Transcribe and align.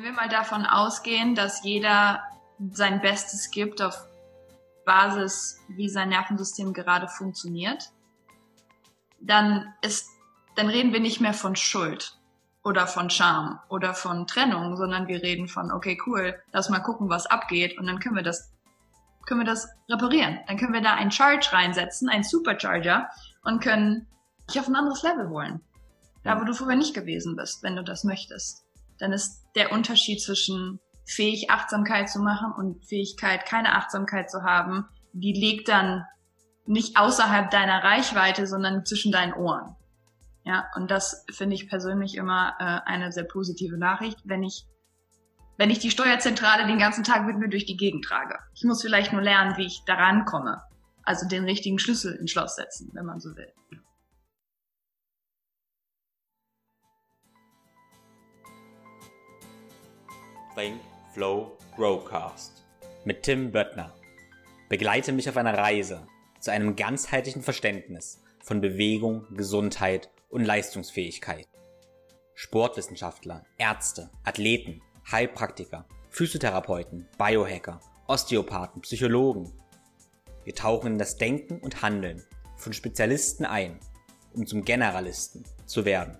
Wenn 0.00 0.12
wir 0.14 0.22
mal 0.22 0.30
davon 0.30 0.64
ausgehen, 0.64 1.34
dass 1.34 1.62
jeder 1.62 2.22
sein 2.70 3.02
Bestes 3.02 3.50
gibt 3.50 3.82
auf 3.82 4.08
Basis, 4.86 5.60
wie 5.68 5.90
sein 5.90 6.08
Nervensystem 6.08 6.72
gerade 6.72 7.06
funktioniert, 7.06 7.92
dann 9.20 9.74
ist, 9.82 10.08
dann 10.56 10.70
reden 10.70 10.94
wir 10.94 11.00
nicht 11.00 11.20
mehr 11.20 11.34
von 11.34 11.54
Schuld 11.54 12.18
oder 12.64 12.86
von 12.86 13.10
Scham 13.10 13.60
oder 13.68 13.92
von 13.92 14.26
Trennung, 14.26 14.74
sondern 14.78 15.06
wir 15.06 15.22
reden 15.22 15.48
von, 15.48 15.70
okay, 15.70 15.98
cool, 16.06 16.42
lass 16.50 16.70
mal 16.70 16.80
gucken, 16.80 17.10
was 17.10 17.26
abgeht 17.26 17.78
und 17.78 17.86
dann 17.86 18.00
können 18.00 18.16
wir 18.16 18.22
das, 18.22 18.54
können 19.26 19.40
wir 19.40 19.46
das 19.46 19.68
reparieren. 19.90 20.38
Dann 20.46 20.56
können 20.56 20.72
wir 20.72 20.80
da 20.80 20.94
einen 20.94 21.12
Charge 21.12 21.52
reinsetzen, 21.52 22.08
einen 22.08 22.24
Supercharger 22.24 23.10
und 23.42 23.62
können 23.62 24.06
dich 24.48 24.58
auf 24.60 24.66
ein 24.66 24.76
anderes 24.76 25.02
Level 25.02 25.28
holen. 25.28 25.60
Da, 26.22 26.40
wo 26.40 26.44
du 26.46 26.54
vorher 26.54 26.78
nicht 26.78 26.94
gewesen 26.94 27.36
bist, 27.36 27.62
wenn 27.62 27.76
du 27.76 27.84
das 27.84 28.04
möchtest 28.04 28.64
dann 29.00 29.12
ist 29.12 29.44
der 29.56 29.72
Unterschied 29.72 30.22
zwischen 30.22 30.78
fähig 31.06 31.50
Achtsamkeit 31.50 32.08
zu 32.08 32.20
machen 32.20 32.52
und 32.56 32.86
Fähigkeit 32.86 33.46
keine 33.46 33.74
Achtsamkeit 33.74 34.30
zu 34.30 34.42
haben, 34.42 34.86
die 35.12 35.32
liegt 35.32 35.68
dann 35.68 36.04
nicht 36.66 36.96
außerhalb 36.96 37.50
deiner 37.50 37.82
Reichweite, 37.82 38.46
sondern 38.46 38.84
zwischen 38.84 39.10
deinen 39.10 39.34
Ohren. 39.34 39.74
Ja, 40.44 40.66
und 40.76 40.90
das 40.90 41.24
finde 41.30 41.56
ich 41.56 41.68
persönlich 41.68 42.14
immer 42.16 42.54
äh, 42.58 42.88
eine 42.88 43.12
sehr 43.12 43.24
positive 43.24 43.76
Nachricht, 43.76 44.18
wenn 44.24 44.42
ich 44.42 44.66
wenn 45.58 45.68
ich 45.68 45.78
die 45.78 45.90
Steuerzentrale 45.90 46.66
den 46.66 46.78
ganzen 46.78 47.04
Tag 47.04 47.26
mit 47.26 47.36
mir 47.36 47.50
durch 47.50 47.66
die 47.66 47.76
Gegend 47.76 48.06
trage. 48.06 48.38
Ich 48.54 48.64
muss 48.64 48.80
vielleicht 48.80 49.12
nur 49.12 49.20
lernen, 49.20 49.58
wie 49.58 49.66
ich 49.66 49.82
daran 49.84 50.24
komme. 50.24 50.62
Also 51.02 51.28
den 51.28 51.44
richtigen 51.44 51.78
Schlüssel 51.78 52.14
ins 52.14 52.30
Schloss 52.30 52.56
setzen, 52.56 52.88
wenn 52.94 53.04
man 53.04 53.20
so 53.20 53.36
will. 53.36 53.52
Think, 60.60 60.82
Flow, 61.14 61.56
Growcast 61.74 62.62
mit 63.06 63.22
Tim 63.22 63.50
Böttner. 63.50 63.94
Begleite 64.68 65.10
mich 65.10 65.26
auf 65.26 65.38
einer 65.38 65.56
Reise 65.56 66.06
zu 66.38 66.52
einem 66.52 66.76
ganzheitlichen 66.76 67.40
Verständnis 67.40 68.22
von 68.44 68.60
Bewegung, 68.60 69.24
Gesundheit 69.34 70.10
und 70.28 70.44
Leistungsfähigkeit. 70.44 71.48
Sportwissenschaftler, 72.34 73.42
Ärzte, 73.56 74.10
Athleten, 74.22 74.82
Heilpraktiker, 75.10 75.86
Physiotherapeuten, 76.10 77.08
Biohacker, 77.16 77.80
Osteopathen, 78.06 78.82
Psychologen. 78.82 79.50
Wir 80.44 80.54
tauchen 80.54 80.92
in 80.92 80.98
das 80.98 81.16
Denken 81.16 81.58
und 81.60 81.80
Handeln 81.80 82.22
von 82.58 82.74
Spezialisten 82.74 83.46
ein, 83.46 83.80
um 84.34 84.46
zum 84.46 84.66
Generalisten 84.66 85.42
zu 85.64 85.86
werden. 85.86 86.18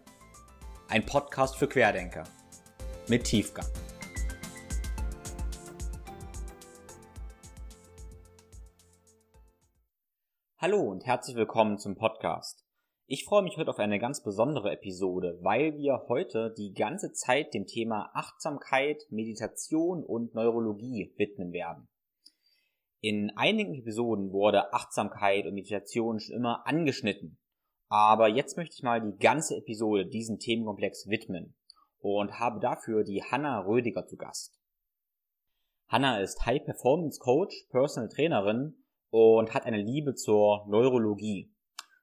Ein 0.88 1.04
Podcast 1.04 1.58
für 1.58 1.68
Querdenker 1.68 2.24
mit 3.06 3.24
Tiefgang. 3.24 3.66
Hallo 10.62 10.82
und 10.82 11.06
herzlich 11.06 11.36
willkommen 11.36 11.78
zum 11.78 11.96
Podcast. 11.96 12.66
Ich 13.06 13.24
freue 13.24 13.40
mich 13.42 13.56
heute 13.56 13.70
auf 13.70 13.78
eine 13.78 13.98
ganz 13.98 14.22
besondere 14.22 14.72
Episode, 14.72 15.38
weil 15.40 15.78
wir 15.78 16.04
heute 16.08 16.52
die 16.54 16.74
ganze 16.74 17.14
Zeit 17.14 17.54
dem 17.54 17.64
Thema 17.64 18.10
Achtsamkeit, 18.12 19.06
Meditation 19.08 20.04
und 20.04 20.34
Neurologie 20.34 21.14
widmen 21.16 21.54
werden. 21.54 21.88
In 23.00 23.30
einigen 23.36 23.74
Episoden 23.74 24.32
wurde 24.32 24.74
Achtsamkeit 24.74 25.46
und 25.46 25.54
Meditation 25.54 26.20
schon 26.20 26.36
immer 26.36 26.66
angeschnitten. 26.66 27.38
Aber 27.88 28.28
jetzt 28.28 28.58
möchte 28.58 28.74
ich 28.74 28.82
mal 28.82 29.00
die 29.00 29.16
ganze 29.16 29.56
Episode 29.56 30.04
diesem 30.04 30.38
Themenkomplex 30.38 31.08
widmen 31.08 31.54
und 32.00 32.38
habe 32.38 32.60
dafür 32.60 33.02
die 33.02 33.24
Hanna 33.24 33.60
Rödiger 33.60 34.04
zu 34.04 34.18
Gast. 34.18 34.60
Hanna 35.88 36.20
ist 36.20 36.44
High 36.44 36.62
Performance 36.62 37.18
Coach, 37.18 37.66
Personal 37.70 38.10
Trainerin 38.10 38.74
und 39.10 39.54
hat 39.54 39.66
eine 39.66 39.80
Liebe 39.80 40.14
zur 40.14 40.66
Neurologie. 40.68 41.52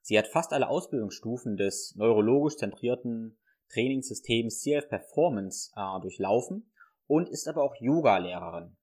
Sie 0.01 0.18
hat 0.18 0.28
fast 0.28 0.53
alle 0.53 0.69
Ausbildungsstufen 0.69 1.57
des 1.57 1.95
neurologisch 1.95 2.57
zentrierten 2.57 3.38
Trainingssystems 3.69 4.62
CF 4.62 4.88
Performance 4.88 5.72
äh, 5.75 6.01
durchlaufen 6.01 6.72
und 7.07 7.29
ist 7.29 7.47
aber 7.47 7.63
auch 7.63 7.75
Yoga-Lehrerin. 7.79 8.78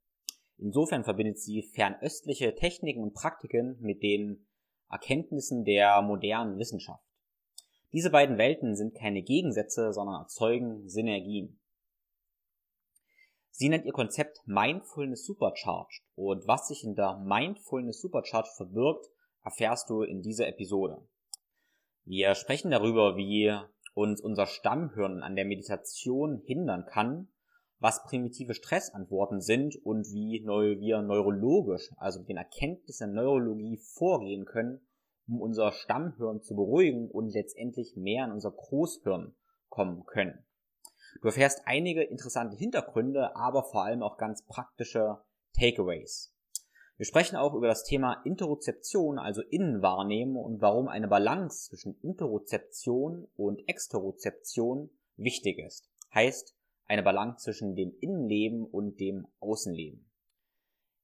Insofern 0.59 1.05
verbindet 1.05 1.39
sie 1.39 1.63
fernöstliche 1.63 2.55
Techniken 2.55 3.03
und 3.03 3.15
Praktiken 3.15 3.79
mit 3.81 4.03
den 4.03 4.47
Erkenntnissen 4.91 5.65
der 5.65 6.01
modernen 6.03 6.59
Wissenschaft. 6.59 7.03
Diese 7.93 8.11
beiden 8.11 8.39
Welten 8.39 8.77
sind 8.77 8.95
keine 8.95 9.23
Gegensätze, 9.23 9.93
sondern 9.93 10.23
erzeugen 10.23 10.89
Synergien. 10.89 11.61
Sie 13.57 13.69
nennt 13.69 13.85
ihr 13.85 13.93
Konzept 13.93 14.43
Mindfulness 14.47 15.27
Supercharged 15.27 16.03
und 16.17 16.49
was 16.49 16.67
sich 16.67 16.83
in 16.83 16.97
der 16.97 17.19
Mindfulness 17.19 18.01
Supercharged 18.01 18.51
verbirgt, 18.57 19.07
erfährst 19.45 19.89
du 19.89 20.03
in 20.03 20.23
dieser 20.23 20.49
Episode. 20.49 21.07
Wir 22.05 22.35
sprechen 22.35 22.73
darüber, 22.73 23.17
wie 23.17 23.57
uns 23.95 24.21
unser 24.21 24.47
Stammhirn 24.47 25.23
an 25.23 25.37
der 25.37 25.45
Meditation 25.45 26.43
hindern 26.45 26.85
kann, 26.87 27.29
was 27.79 28.03
primitive 28.03 28.55
Stressantworten 28.55 29.41
sind 29.41 29.77
und 29.85 30.07
wie 30.07 30.43
wir 30.45 31.03
neurologisch, 31.03 31.93
also 31.97 32.19
mit 32.19 32.31
den 32.31 32.39
Erkenntnissen 32.39 33.15
der 33.15 33.23
Neurologie 33.23 33.77
vorgehen 33.77 34.47
können, 34.47 34.81
um 35.29 35.41
unser 35.41 35.71
Stammhirn 35.71 36.43
zu 36.43 36.57
beruhigen 36.57 37.09
und 37.09 37.29
letztendlich 37.33 37.95
mehr 37.95 38.25
in 38.25 38.33
unser 38.33 38.51
Großhirn 38.51 39.37
kommen 39.69 40.05
können. 40.07 40.45
Du 41.21 41.29
erfährst 41.29 41.63
einige 41.67 42.03
interessante 42.03 42.57
Hintergründe, 42.57 43.35
aber 43.37 43.65
vor 43.65 43.85
allem 43.85 44.03
auch 44.03 44.17
ganz 44.17 44.45
praktische 44.47 45.19
Takeaways. 45.59 46.35
Wir 46.97 47.07
sprechen 47.07 47.37
auch 47.37 47.55
über 47.55 47.67
das 47.67 47.83
Thema 47.83 48.23
Interozeption, 48.25 49.19
also 49.19 49.43
Innenwahrnehmen 49.43 50.37
und 50.37 50.61
warum 50.61 50.87
eine 50.87 51.09
Balance 51.09 51.69
zwischen 51.69 51.99
Interozeption 52.03 53.27
und 53.37 53.69
Exterozeption 53.69 54.91
wichtig 55.17 55.59
ist. 55.59 55.91
Heißt, 56.13 56.55
eine 56.87 57.03
Balance 57.03 57.45
zwischen 57.45 57.75
dem 57.75 57.93
Innenleben 58.01 58.65
und 58.65 59.01
dem 59.01 59.27
Außenleben. 59.41 60.09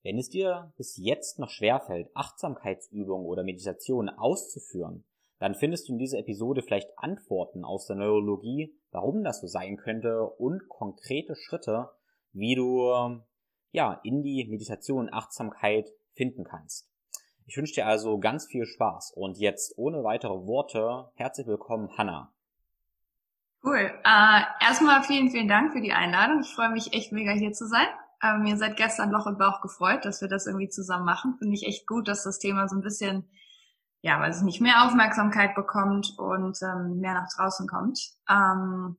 Wenn 0.03 0.19
es 0.19 0.29
dir 0.29 0.73
bis 0.77 0.97
jetzt 0.97 1.39
noch 1.39 1.51
schwerfällt, 1.51 2.09
Achtsamkeitsübungen 2.15 3.27
oder 3.27 3.43
Meditationen 3.43 4.09
auszuführen, 4.09 5.05
dann 5.41 5.57
findest 5.57 5.89
du 5.89 5.93
in 5.93 5.99
dieser 5.99 6.19
Episode 6.19 6.63
vielleicht 6.63 6.91
Antworten 6.97 7.65
aus 7.65 7.87
der 7.87 7.97
Neurologie, 7.97 8.73
warum 8.93 9.25
das 9.25 9.41
so 9.41 9.49
sein 9.49 9.77
könnte 9.77 10.23
und 10.23 10.69
konkrete 10.69 11.35
Schritte, 11.35 11.89
wie 12.33 12.55
du 12.55 13.21
ja 13.73 14.01
in 14.05 14.23
die 14.23 14.47
Meditation 14.49 15.13
Achtsamkeit 15.13 15.89
finden 16.15 16.45
kannst. 16.45 16.89
Ich 17.47 17.57
wünsche 17.57 17.75
dir 17.75 17.87
also 17.87 18.19
ganz 18.19 18.47
viel 18.47 18.65
Spaß 18.65 19.13
und 19.17 19.39
jetzt 19.39 19.75
ohne 19.77 20.05
weitere 20.05 20.47
Worte 20.47 21.11
herzlich 21.15 21.49
willkommen, 21.49 21.91
Hanna. 21.97 22.33
Cool. 23.65 23.91
Äh, 24.05 24.43
erstmal 24.61 25.03
vielen, 25.03 25.31
vielen 25.31 25.49
Dank 25.49 25.73
für 25.73 25.81
die 25.81 25.93
Einladung. 25.93 26.41
Ich 26.43 26.55
freue 26.55 26.71
mich 26.71 26.93
echt 26.95 27.13
mega 27.13 27.33
hier 27.33 27.53
zu 27.53 27.67
sein. 27.67 27.87
Äh, 28.23 28.39
mir 28.39 28.57
seit 28.57 28.77
gestern 28.77 29.11
Loch 29.11 29.27
und 29.27 29.39
Bauch 29.39 29.61
gefreut, 29.63 30.05
dass 30.05 30.21
wir 30.21 30.29
das 30.29 30.47
irgendwie 30.47 30.69
zusammen 30.69 31.05
machen. 31.05 31.37
Finde 31.39 31.55
ich 31.55 31.67
echt 31.67 31.87
gut, 31.87 32.09
dass 32.09 32.23
das 32.23 32.39
Thema 32.39 32.69
so 32.69 32.77
ein 32.77 32.83
bisschen 32.83 33.29
ja, 34.03 34.21
weil 34.21 34.31
es 34.31 34.43
nicht 34.43 34.61
mehr 34.61 34.85
Aufmerksamkeit 34.85 35.55
bekommt 35.55 36.15
und 36.19 36.59
ähm, 36.63 37.01
mehr 37.01 37.15
nach 37.15 37.29
draußen 37.37 37.67
kommt. 37.67 38.01
Ähm, 38.29 38.97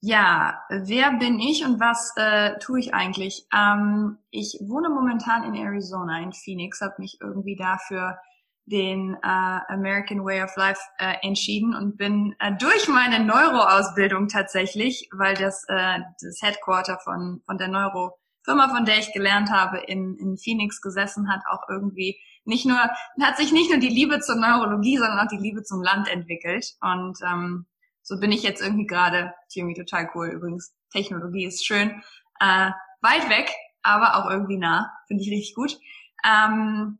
ja, 0.00 0.60
wer 0.68 1.12
bin 1.12 1.38
ich 1.38 1.64
und 1.64 1.78
was 1.78 2.12
äh, 2.16 2.58
tue 2.58 2.80
ich 2.80 2.92
eigentlich? 2.94 3.46
Ähm, 3.54 4.18
ich 4.30 4.58
wohne 4.60 4.88
momentan 4.88 5.44
in 5.44 5.54
Arizona, 5.54 6.20
in 6.20 6.32
Phoenix, 6.32 6.80
habe 6.80 6.94
mich 6.98 7.18
irgendwie 7.20 7.54
dafür 7.54 8.18
den 8.64 9.14
äh, 9.22 9.60
American 9.68 10.24
Way 10.24 10.42
of 10.42 10.56
Life 10.56 10.80
äh, 10.98 11.14
entschieden 11.22 11.74
und 11.74 11.96
bin 11.98 12.34
äh, 12.38 12.52
durch 12.56 12.88
meine 12.88 13.24
Neuroausbildung 13.24 14.28
tatsächlich, 14.28 15.08
weil 15.12 15.34
das 15.34 15.64
äh, 15.68 16.00
das 16.20 16.40
Headquarter 16.42 16.98
von 16.98 17.42
von 17.46 17.58
der 17.58 17.68
Neurofirma, 17.68 18.74
von 18.74 18.84
der 18.84 18.98
ich 18.98 19.12
gelernt 19.12 19.50
habe, 19.52 19.78
in, 19.78 20.16
in 20.16 20.36
Phoenix 20.36 20.80
gesessen 20.80 21.30
hat, 21.30 21.42
auch 21.48 21.68
irgendwie 21.68 22.18
nicht 22.44 22.66
nur, 22.66 22.78
hat 22.78 23.36
sich 23.36 23.52
nicht 23.52 23.70
nur 23.70 23.78
die 23.78 23.88
Liebe 23.88 24.20
zur 24.20 24.36
Neurologie, 24.36 24.98
sondern 24.98 25.20
auch 25.20 25.30
die 25.30 25.42
Liebe 25.42 25.62
zum 25.62 25.82
Land 25.82 26.08
entwickelt. 26.08 26.74
Und 26.80 27.18
ähm, 27.24 27.66
so 28.02 28.18
bin 28.18 28.32
ich 28.32 28.42
jetzt 28.42 28.60
irgendwie 28.60 28.86
gerade, 28.86 29.32
irgendwie 29.54 29.80
total 29.80 30.10
cool 30.14 30.28
übrigens. 30.28 30.74
Technologie 30.92 31.46
ist 31.46 31.64
schön, 31.64 32.02
äh, 32.40 32.70
weit 33.00 33.28
weg, 33.28 33.50
aber 33.82 34.16
auch 34.16 34.30
irgendwie 34.30 34.58
nah, 34.58 34.92
finde 35.06 35.22
ich 35.22 35.30
richtig 35.30 35.54
gut. 35.54 35.78
Ähm, 36.24 36.98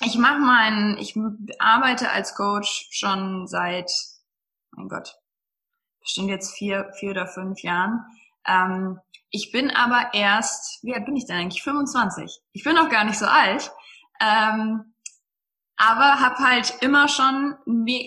ich 0.00 0.16
mache 0.16 0.38
meinen, 0.38 0.96
ich 0.98 1.14
arbeite 1.58 2.10
als 2.10 2.34
Coach 2.34 2.88
schon 2.90 3.46
seit, 3.46 3.90
mein 4.72 4.88
Gott, 4.88 5.16
bestimmt 6.00 6.30
jetzt 6.30 6.54
vier, 6.56 6.90
vier 6.98 7.10
oder 7.10 7.26
fünf 7.26 7.62
Jahren. 7.62 8.04
Ähm, 8.46 8.98
ich 9.30 9.52
bin 9.52 9.70
aber 9.70 10.14
erst, 10.14 10.82
wie 10.82 10.94
alt 10.94 11.04
bin 11.04 11.16
ich 11.16 11.26
denn 11.26 11.36
eigentlich? 11.36 11.62
25. 11.62 12.40
Ich 12.52 12.64
bin 12.64 12.74
noch 12.74 12.88
gar 12.88 13.04
nicht 13.04 13.18
so 13.18 13.26
alt. 13.26 13.70
Ähm, 14.20 14.90
aber 15.82 16.20
habe 16.20 16.36
halt 16.36 16.74
immer 16.82 17.08
schon, 17.08 17.56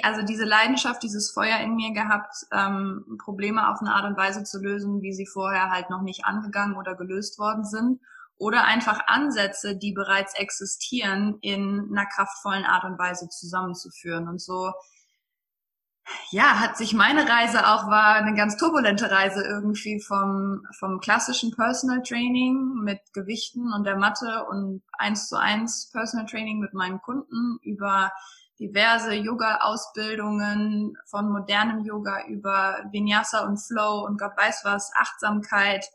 also 0.04 0.22
diese 0.22 0.46
Leidenschaft, 0.46 1.02
dieses 1.02 1.32
Feuer 1.32 1.58
in 1.58 1.76
mir 1.76 1.92
gehabt, 1.92 2.36
ähm, 2.52 3.18
Probleme 3.24 3.68
auf 3.68 3.82
eine 3.82 3.96
Art 3.96 4.06
und 4.06 4.16
Weise 4.16 4.44
zu 4.44 4.60
lösen, 4.62 5.02
wie 5.02 5.12
sie 5.12 5.26
vorher 5.26 5.72
halt 5.72 5.90
noch 5.90 6.04
nicht 6.04 6.24
angegangen 6.24 6.78
oder 6.78 6.94
gelöst 6.94 7.40
worden 7.40 7.66
sind. 7.66 8.00
Oder 8.38 8.66
einfach 8.66 9.00
Ansätze, 9.08 9.76
die 9.76 9.92
bereits 9.92 10.36
existieren, 10.36 11.40
in 11.42 11.90
einer 11.92 12.06
kraftvollen 12.06 12.66
Art 12.66 12.84
und 12.84 13.00
Weise 13.00 13.28
zusammenzuführen. 13.30 14.28
Und 14.28 14.40
so 14.40 14.72
ja, 16.32 16.60
hat 16.60 16.78
sich 16.78 16.94
meine 16.94 17.28
Reise 17.30 17.68
auch, 17.68 17.88
war 17.88 18.16
eine 18.16 18.36
ganz 18.36 18.58
turbulente 18.58 19.10
Reise 19.10 19.44
irgendwie 19.44 20.00
vom, 20.00 20.66
vom 20.80 21.00
klassischen 21.00 21.56
Personal 21.56 22.02
Training 22.02 22.82
mit 22.84 23.00
Gewichten 23.14 23.72
und 23.72 23.86
der 23.86 23.98
Matte 23.98 24.46
und 24.50 24.82
eins 24.98 25.28
zu 25.28 25.38
eins 25.38 25.90
Personal 25.92 26.26
Training 26.26 26.60
mit 26.60 26.74
meinen 26.74 27.00
Kunden 27.02 27.60
über 27.62 28.12
diverse 28.60 29.14
Yoga-Ausbildungen 29.14 30.98
von 31.06 31.32
modernem 31.32 31.84
Yoga 31.86 32.26
über 32.28 32.78
Vinyasa 32.92 33.46
und 33.46 33.58
Flow 33.58 34.06
und 34.06 34.20
Gott 34.20 34.38
weiß 34.38 34.62
was, 34.64 34.92
Achtsamkeit, 34.96 35.86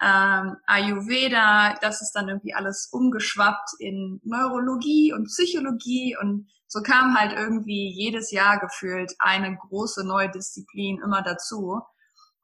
ähm, 0.00 0.56
Ayurveda, 0.66 1.76
das 1.82 2.00
ist 2.00 2.12
dann 2.12 2.28
irgendwie 2.28 2.54
alles 2.54 2.88
umgeschwappt 2.90 3.70
in 3.78 4.20
Neurologie 4.24 5.12
und 5.12 5.24
Psychologie 5.24 6.16
und 6.20 6.48
so 6.72 6.82
kam 6.82 7.18
halt 7.18 7.32
irgendwie 7.32 7.90
jedes 7.90 8.30
Jahr 8.30 8.60
gefühlt 8.60 9.12
eine 9.18 9.56
große 9.56 10.06
neue 10.06 10.30
Disziplin 10.30 11.00
immer 11.02 11.20
dazu. 11.20 11.80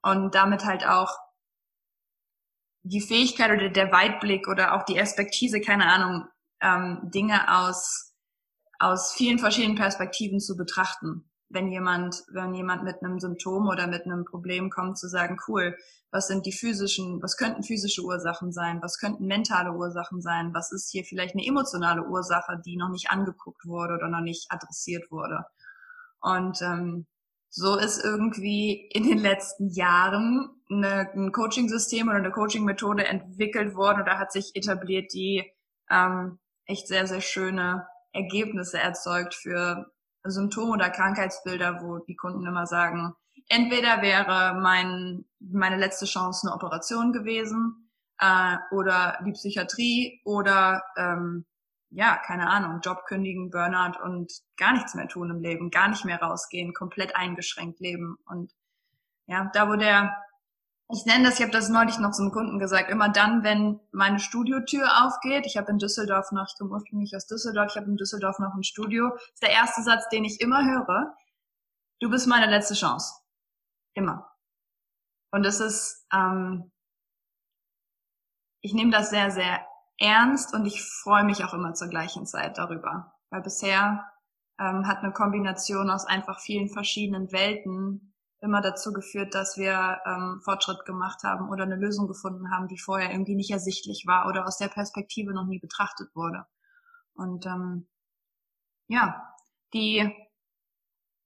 Und 0.02 0.34
damit 0.34 0.64
halt 0.64 0.84
auch 0.84 1.16
die 2.82 3.00
Fähigkeit 3.00 3.52
oder 3.52 3.68
der 3.68 3.92
Weitblick 3.92 4.48
oder 4.48 4.74
auch 4.74 4.84
die 4.84 4.96
Expertise, 4.96 5.60
keine 5.60 5.86
Ahnung, 5.86 6.28
ähm, 6.60 7.00
Dinge 7.14 7.56
aus 7.56 8.12
aus 8.78 9.14
vielen 9.14 9.38
verschiedenen 9.38 9.76
Perspektiven 9.76 10.40
zu 10.40 10.56
betrachten 10.56 11.30
wenn 11.48 11.68
jemand, 11.68 12.24
wenn 12.28 12.54
jemand 12.54 12.84
mit 12.84 13.02
einem 13.02 13.20
Symptom 13.20 13.68
oder 13.68 13.86
mit 13.86 14.04
einem 14.04 14.24
Problem 14.24 14.70
kommt, 14.70 14.98
zu 14.98 15.08
sagen, 15.08 15.38
cool, 15.48 15.76
was 16.10 16.28
sind 16.28 16.46
die 16.46 16.52
physischen, 16.52 17.22
was 17.22 17.36
könnten 17.36 17.62
physische 17.62 18.02
Ursachen 18.02 18.52
sein, 18.52 18.80
was 18.82 18.98
könnten 18.98 19.26
mentale 19.26 19.72
Ursachen 19.72 20.20
sein, 20.20 20.54
was 20.54 20.72
ist 20.72 20.90
hier 20.90 21.04
vielleicht 21.04 21.34
eine 21.34 21.46
emotionale 21.46 22.04
Ursache, 22.04 22.60
die 22.64 22.76
noch 22.76 22.90
nicht 22.90 23.10
angeguckt 23.10 23.66
wurde 23.66 23.94
oder 23.94 24.08
noch 24.08 24.20
nicht 24.20 24.46
adressiert 24.50 25.10
wurde. 25.10 25.44
Und 26.20 26.60
ähm, 26.62 27.06
so 27.48 27.76
ist 27.76 28.04
irgendwie 28.04 28.88
in 28.92 29.04
den 29.04 29.18
letzten 29.18 29.68
Jahren 29.70 30.50
eine, 30.70 31.10
ein 31.14 31.32
Coaching-System 31.32 32.08
oder 32.08 32.18
eine 32.18 32.30
Coaching-Methode 32.30 33.06
entwickelt 33.06 33.74
worden 33.74 34.02
oder 34.02 34.18
hat 34.18 34.32
sich 34.32 34.50
etabliert, 34.54 35.12
die 35.12 35.44
ähm, 35.90 36.38
echt 36.66 36.88
sehr, 36.88 37.06
sehr 37.06 37.20
schöne 37.20 37.86
Ergebnisse 38.12 38.78
erzeugt 38.78 39.34
für 39.34 39.90
Symptome 40.30 40.72
oder 40.72 40.90
Krankheitsbilder, 40.90 41.82
wo 41.82 41.98
die 41.98 42.16
Kunden 42.16 42.46
immer 42.46 42.66
sagen, 42.66 43.14
entweder 43.48 44.02
wäre 44.02 44.58
mein, 44.60 45.24
meine 45.38 45.76
letzte 45.76 46.06
Chance 46.06 46.46
eine 46.46 46.54
Operation 46.54 47.12
gewesen 47.12 47.90
äh, 48.18 48.56
oder 48.70 49.18
die 49.24 49.32
Psychiatrie 49.32 50.20
oder 50.24 50.82
ähm, 50.96 51.44
ja, 51.90 52.16
keine 52.16 52.48
Ahnung, 52.48 52.80
Job 52.82 53.04
kündigen, 53.06 53.50
Burnout 53.50 54.02
und 54.02 54.32
gar 54.56 54.72
nichts 54.72 54.94
mehr 54.94 55.08
tun 55.08 55.30
im 55.30 55.40
Leben, 55.40 55.70
gar 55.70 55.88
nicht 55.88 56.04
mehr 56.04 56.20
rausgehen, 56.20 56.74
komplett 56.74 57.16
eingeschränkt 57.16 57.80
leben. 57.80 58.18
Und 58.26 58.52
ja, 59.26 59.50
da 59.54 59.68
wo 59.68 59.76
der 59.76 60.14
ich 60.88 61.04
nenne 61.04 61.24
das, 61.24 61.38
ich 61.38 61.42
habe 61.42 61.52
das 61.52 61.68
neulich 61.68 61.98
noch 61.98 62.12
zum 62.12 62.30
Kunden 62.30 62.58
gesagt, 62.58 62.90
immer 62.90 63.08
dann, 63.08 63.42
wenn 63.42 63.80
meine 63.90 64.20
Studiotür 64.20 65.04
aufgeht, 65.04 65.44
ich 65.46 65.56
habe 65.56 65.70
in 65.72 65.78
Düsseldorf 65.78 66.30
noch, 66.30 66.46
ich 66.48 66.56
komme 66.56 66.70
ursprünglich 66.70 67.14
aus 67.16 67.26
Düsseldorf, 67.26 67.72
ich 67.72 67.76
habe 67.76 67.90
in 67.90 67.96
Düsseldorf 67.96 68.38
noch 68.38 68.54
ein 68.54 68.62
Studio, 68.62 69.14
ist 69.16 69.42
der 69.42 69.50
erste 69.50 69.82
Satz, 69.82 70.08
den 70.10 70.24
ich 70.24 70.40
immer 70.40 70.64
höre, 70.64 71.16
du 72.00 72.08
bist 72.08 72.28
meine 72.28 72.46
letzte 72.46 72.74
Chance. 72.74 73.14
Immer. 73.94 74.30
Und 75.32 75.44
es 75.44 75.58
ist, 75.58 76.06
ähm, 76.12 76.70
ich 78.60 78.72
nehme 78.72 78.92
das 78.92 79.10
sehr, 79.10 79.30
sehr 79.32 79.66
ernst 79.98 80.54
und 80.54 80.66
ich 80.66 80.84
freue 80.84 81.24
mich 81.24 81.44
auch 81.44 81.54
immer 81.54 81.74
zur 81.74 81.88
gleichen 81.88 82.26
Zeit 82.26 82.58
darüber. 82.58 83.14
Weil 83.30 83.42
bisher 83.42 84.06
ähm, 84.60 84.86
hat 84.86 84.98
eine 84.98 85.12
Kombination 85.12 85.90
aus 85.90 86.06
einfach 86.06 86.38
vielen 86.38 86.68
verschiedenen 86.68 87.32
Welten 87.32 88.15
immer 88.40 88.60
dazu 88.60 88.92
geführt, 88.92 89.34
dass 89.34 89.56
wir 89.56 90.00
ähm, 90.06 90.40
Fortschritt 90.44 90.84
gemacht 90.84 91.22
haben 91.22 91.48
oder 91.48 91.64
eine 91.64 91.76
Lösung 91.76 92.06
gefunden 92.06 92.50
haben, 92.50 92.68
die 92.68 92.78
vorher 92.78 93.10
irgendwie 93.10 93.34
nicht 93.34 93.50
ersichtlich 93.50 94.04
war 94.06 94.28
oder 94.28 94.46
aus 94.46 94.58
der 94.58 94.68
Perspektive 94.68 95.32
noch 95.32 95.46
nie 95.46 95.58
betrachtet 95.58 96.14
wurde. 96.14 96.46
Und 97.14 97.46
ähm, 97.46 97.88
ja, 98.88 99.34
die 99.72 100.12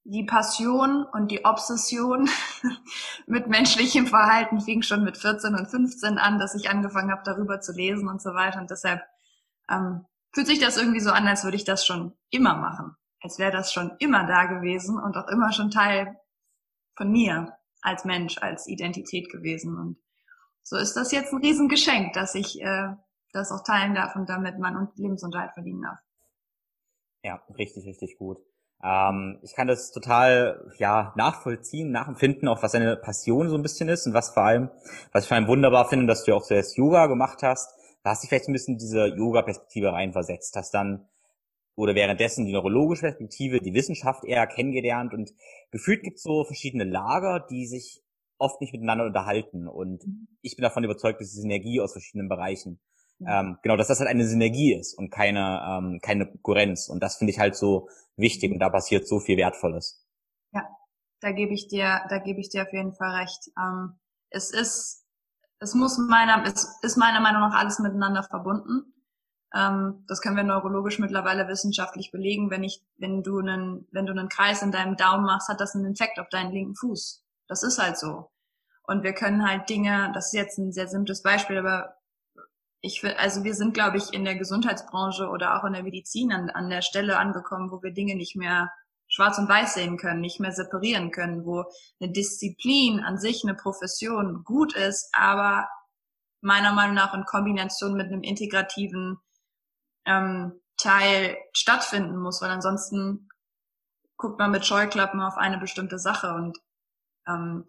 die 0.04 0.24
Passion 0.24 1.04
und 1.04 1.30
die 1.30 1.44
Obsession 1.44 2.28
mit 3.26 3.48
menschlichem 3.48 4.06
Verhalten 4.06 4.60
fing 4.60 4.82
schon 4.82 5.04
mit 5.04 5.18
14 5.18 5.54
und 5.54 5.70
15 5.70 6.18
an, 6.18 6.38
dass 6.38 6.54
ich 6.54 6.70
angefangen 6.70 7.10
habe, 7.10 7.22
darüber 7.24 7.60
zu 7.60 7.72
lesen 7.72 8.08
und 8.08 8.22
so 8.22 8.34
weiter. 8.34 8.60
Und 8.60 8.70
deshalb 8.70 9.02
ähm, 9.68 10.06
fühlt 10.32 10.46
sich 10.46 10.58
das 10.58 10.78
irgendwie 10.78 11.00
so 11.00 11.10
an, 11.10 11.28
als 11.28 11.44
würde 11.44 11.56
ich 11.56 11.64
das 11.64 11.84
schon 11.84 12.14
immer 12.30 12.56
machen. 12.56 12.96
Als 13.22 13.38
wäre 13.38 13.52
das 13.52 13.72
schon 13.72 13.92
immer 13.98 14.26
da 14.26 14.46
gewesen 14.46 14.98
und 14.98 15.16
auch 15.16 15.28
immer 15.28 15.52
schon 15.52 15.70
Teil 15.70 16.16
von 17.00 17.10
mir 17.10 17.56
als 17.80 18.04
Mensch, 18.04 18.36
als 18.42 18.66
Identität 18.66 19.30
gewesen. 19.30 19.78
Und 19.78 19.96
so 20.62 20.76
ist 20.76 20.94
das 20.94 21.12
jetzt 21.12 21.32
ein 21.32 21.40
Riesengeschenk, 21.40 22.12
dass 22.12 22.34
ich 22.34 22.60
äh, 22.60 22.92
das 23.32 23.50
auch 23.50 23.64
teilen 23.64 23.94
darf 23.94 24.16
und 24.16 24.28
damit 24.28 24.58
meinen 24.58 24.88
Lebensunterhalt 24.96 25.52
verdienen 25.54 25.80
darf. 25.80 25.98
Ja, 27.22 27.42
richtig, 27.56 27.86
richtig 27.86 28.18
gut. 28.18 28.36
Ähm, 28.82 29.38
ich 29.40 29.54
kann 29.54 29.66
das 29.66 29.92
total 29.92 30.70
ja 30.76 31.14
nachvollziehen, 31.16 31.90
nachempfinden, 31.90 32.48
auch 32.48 32.62
was 32.62 32.72
deine 32.72 32.96
Passion 32.96 33.48
so 33.48 33.56
ein 33.56 33.62
bisschen 33.62 33.88
ist 33.88 34.06
und 34.06 34.12
was 34.12 34.34
vor 34.34 34.42
allem, 34.42 34.70
was 35.12 35.24
ich 35.24 35.28
vor 35.28 35.36
allem 35.36 35.48
wunderbar 35.48 35.88
finde, 35.88 36.06
dass 36.06 36.24
du 36.24 36.34
auch 36.34 36.42
zuerst 36.42 36.76
Yoga 36.76 37.06
gemacht 37.06 37.42
hast. 37.42 37.74
Da 38.02 38.10
hast 38.10 38.22
du 38.22 38.28
vielleicht 38.28 38.48
ein 38.48 38.52
bisschen 38.52 38.76
diese 38.76 39.06
Yoga-Perspektive 39.06 39.92
reinversetzt, 39.92 40.54
hast 40.54 40.74
dann 40.74 41.08
oder 41.80 41.94
währenddessen 41.94 42.46
die 42.46 42.52
neurologische 42.52 43.02
Perspektive, 43.02 43.60
die 43.60 43.74
Wissenschaft 43.74 44.24
eher 44.24 44.46
kennengelernt 44.46 45.12
und 45.14 45.32
gefühlt 45.70 46.02
gibt 46.02 46.16
es 46.16 46.22
so 46.22 46.44
verschiedene 46.44 46.84
Lager, 46.84 47.46
die 47.50 47.66
sich 47.66 48.02
oft 48.38 48.60
nicht 48.60 48.72
miteinander 48.72 49.06
unterhalten 49.06 49.68
und 49.68 50.06
mhm. 50.06 50.28
ich 50.42 50.56
bin 50.56 50.62
davon 50.62 50.84
überzeugt, 50.84 51.20
dass 51.20 51.28
diese 51.28 51.42
Synergie 51.42 51.80
aus 51.80 51.92
verschiedenen 51.92 52.28
Bereichen 52.28 52.80
ähm, 53.26 53.58
genau, 53.62 53.76
dass 53.76 53.88
das 53.88 54.00
halt 54.00 54.08
eine 54.08 54.26
Synergie 54.26 54.74
ist 54.74 54.96
und 54.96 55.10
keine 55.10 55.60
ähm, 55.68 56.00
keine 56.02 56.26
Konkurrenz 56.26 56.88
und 56.88 57.02
das 57.02 57.16
finde 57.16 57.32
ich 57.32 57.38
halt 57.38 57.54
so 57.54 57.88
wichtig 58.16 58.50
und 58.50 58.60
da 58.60 58.70
passiert 58.70 59.06
so 59.06 59.20
viel 59.20 59.36
Wertvolles. 59.36 60.06
Ja, 60.52 60.66
da 61.20 61.32
gebe 61.32 61.52
ich 61.52 61.68
dir, 61.68 62.00
da 62.08 62.18
gebe 62.18 62.40
ich 62.40 62.48
dir 62.48 62.62
auf 62.62 62.72
jeden 62.72 62.94
Fall 62.94 63.20
recht. 63.20 63.50
Ähm, 63.58 63.98
es 64.30 64.50
ist, 64.50 65.04
es 65.58 65.74
muss 65.74 65.98
meiner, 65.98 66.44
es 66.44 66.78
ist 66.82 66.96
meiner 66.96 67.20
Meinung 67.20 67.42
nach 67.42 67.58
alles 67.58 67.78
miteinander 67.78 68.22
verbunden. 68.22 68.94
Ähm, 69.54 70.04
das 70.06 70.20
können 70.20 70.36
wir 70.36 70.44
neurologisch 70.44 70.98
mittlerweile 70.98 71.48
wissenschaftlich 71.48 72.10
belegen. 72.12 72.50
Wenn 72.50 72.64
ich, 72.64 72.82
wenn 72.98 73.22
du 73.22 73.38
einen, 73.38 73.86
wenn 73.90 74.06
du 74.06 74.12
einen 74.12 74.28
Kreis 74.28 74.62
in 74.62 74.72
deinem 74.72 74.96
Daumen 74.96 75.24
machst, 75.24 75.48
hat 75.48 75.60
das 75.60 75.74
einen 75.74 75.92
Effekt 75.92 76.18
auf 76.18 76.28
deinen 76.28 76.52
linken 76.52 76.76
Fuß. 76.76 77.24
Das 77.48 77.62
ist 77.62 77.78
halt 77.78 77.98
so. 77.98 78.30
Und 78.84 79.02
wir 79.02 79.12
können 79.12 79.48
halt 79.48 79.68
Dinge, 79.68 80.10
das 80.14 80.26
ist 80.26 80.32
jetzt 80.34 80.58
ein 80.58 80.72
sehr 80.72 80.88
simples 80.88 81.22
Beispiel, 81.22 81.58
aber 81.58 81.96
ich 82.80 83.02
will, 83.02 83.12
also 83.18 83.44
wir 83.44 83.54
sind, 83.54 83.74
glaube 83.74 83.98
ich, 83.98 84.12
in 84.12 84.24
der 84.24 84.36
Gesundheitsbranche 84.36 85.28
oder 85.28 85.56
auch 85.56 85.64
in 85.64 85.74
der 85.74 85.82
Medizin 85.82 86.32
an, 86.32 86.50
an 86.50 86.70
der 86.70 86.82
Stelle 86.82 87.18
angekommen, 87.18 87.70
wo 87.70 87.82
wir 87.82 87.92
Dinge 87.92 88.16
nicht 88.16 88.36
mehr 88.36 88.72
schwarz 89.06 89.38
und 89.38 89.48
weiß 89.48 89.74
sehen 89.74 89.96
können, 89.96 90.20
nicht 90.20 90.40
mehr 90.40 90.52
separieren 90.52 91.10
können, 91.10 91.44
wo 91.44 91.64
eine 92.00 92.12
Disziplin 92.12 93.00
an 93.00 93.18
sich, 93.18 93.42
eine 93.44 93.54
Profession 93.54 94.44
gut 94.44 94.74
ist, 94.74 95.10
aber 95.12 95.68
meiner 96.40 96.72
Meinung 96.72 96.94
nach 96.94 97.12
in 97.12 97.24
Kombination 97.24 97.94
mit 97.94 98.06
einem 98.06 98.22
integrativen 98.22 99.18
ähm, 100.10 100.60
Teil 100.76 101.36
stattfinden 101.52 102.18
muss, 102.18 102.42
weil 102.42 102.50
ansonsten 102.50 103.28
guckt 104.16 104.38
man 104.38 104.50
mit 104.50 104.66
Scheuklappen 104.66 105.20
auf 105.20 105.36
eine 105.36 105.58
bestimmte 105.58 105.98
Sache 105.98 106.34
und 106.34 106.58
ähm, 107.28 107.66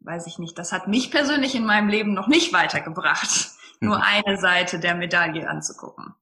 weiß 0.00 0.26
ich 0.26 0.38
nicht, 0.38 0.58
das 0.58 0.72
hat 0.72 0.88
mich 0.88 1.10
persönlich 1.10 1.54
in 1.54 1.64
meinem 1.64 1.88
Leben 1.88 2.14
noch 2.14 2.28
nicht 2.28 2.52
weitergebracht, 2.52 3.50
nur 3.80 3.96
mhm. 3.96 4.02
eine 4.02 4.38
Seite 4.38 4.78
der 4.78 4.94
Medaille 4.94 5.48
anzugucken. 5.48 6.14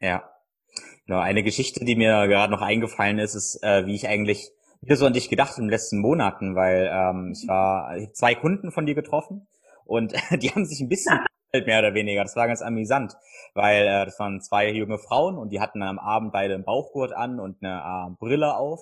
Ja. 0.00 0.30
Genau, 1.06 1.20
eine 1.20 1.42
Geschichte, 1.42 1.84
die 1.84 1.96
mir 1.96 2.28
gerade 2.28 2.52
noch 2.52 2.60
eingefallen 2.60 3.18
ist, 3.18 3.34
ist, 3.34 3.62
äh, 3.62 3.86
wie 3.86 3.94
ich 3.94 4.08
eigentlich 4.08 4.50
wieder 4.80 4.96
so 4.96 5.06
an 5.06 5.14
dich 5.14 5.28
gedacht 5.30 5.56
in 5.56 5.64
den 5.64 5.70
letzten 5.70 6.00
Monaten, 6.00 6.54
weil 6.54 6.88
ähm, 6.92 7.32
ich 7.32 7.48
war 7.48 7.96
ich 7.96 8.12
zwei 8.12 8.34
Kunden 8.34 8.70
von 8.70 8.84
dir 8.86 8.94
getroffen 8.94 9.48
und 9.84 10.12
die 10.42 10.50
haben 10.50 10.66
sich 10.66 10.80
ein 10.80 10.88
bisschen 10.88 11.18
mehr 11.52 11.78
oder 11.78 11.94
weniger. 11.94 12.22
Das 12.22 12.36
war 12.36 12.46
ganz 12.46 12.62
amüsant, 12.62 13.14
weil 13.54 13.86
äh, 13.86 14.04
das 14.04 14.18
waren 14.18 14.40
zwei 14.40 14.70
junge 14.70 14.98
Frauen 14.98 15.38
und 15.38 15.50
die 15.50 15.60
hatten 15.60 15.82
am 15.82 15.98
Abend 15.98 16.32
beide 16.32 16.54
einen 16.54 16.64
Bauchgurt 16.64 17.12
an 17.12 17.40
und 17.40 17.62
eine 17.62 18.10
äh, 18.10 18.14
Brille 18.18 18.56
auf 18.56 18.80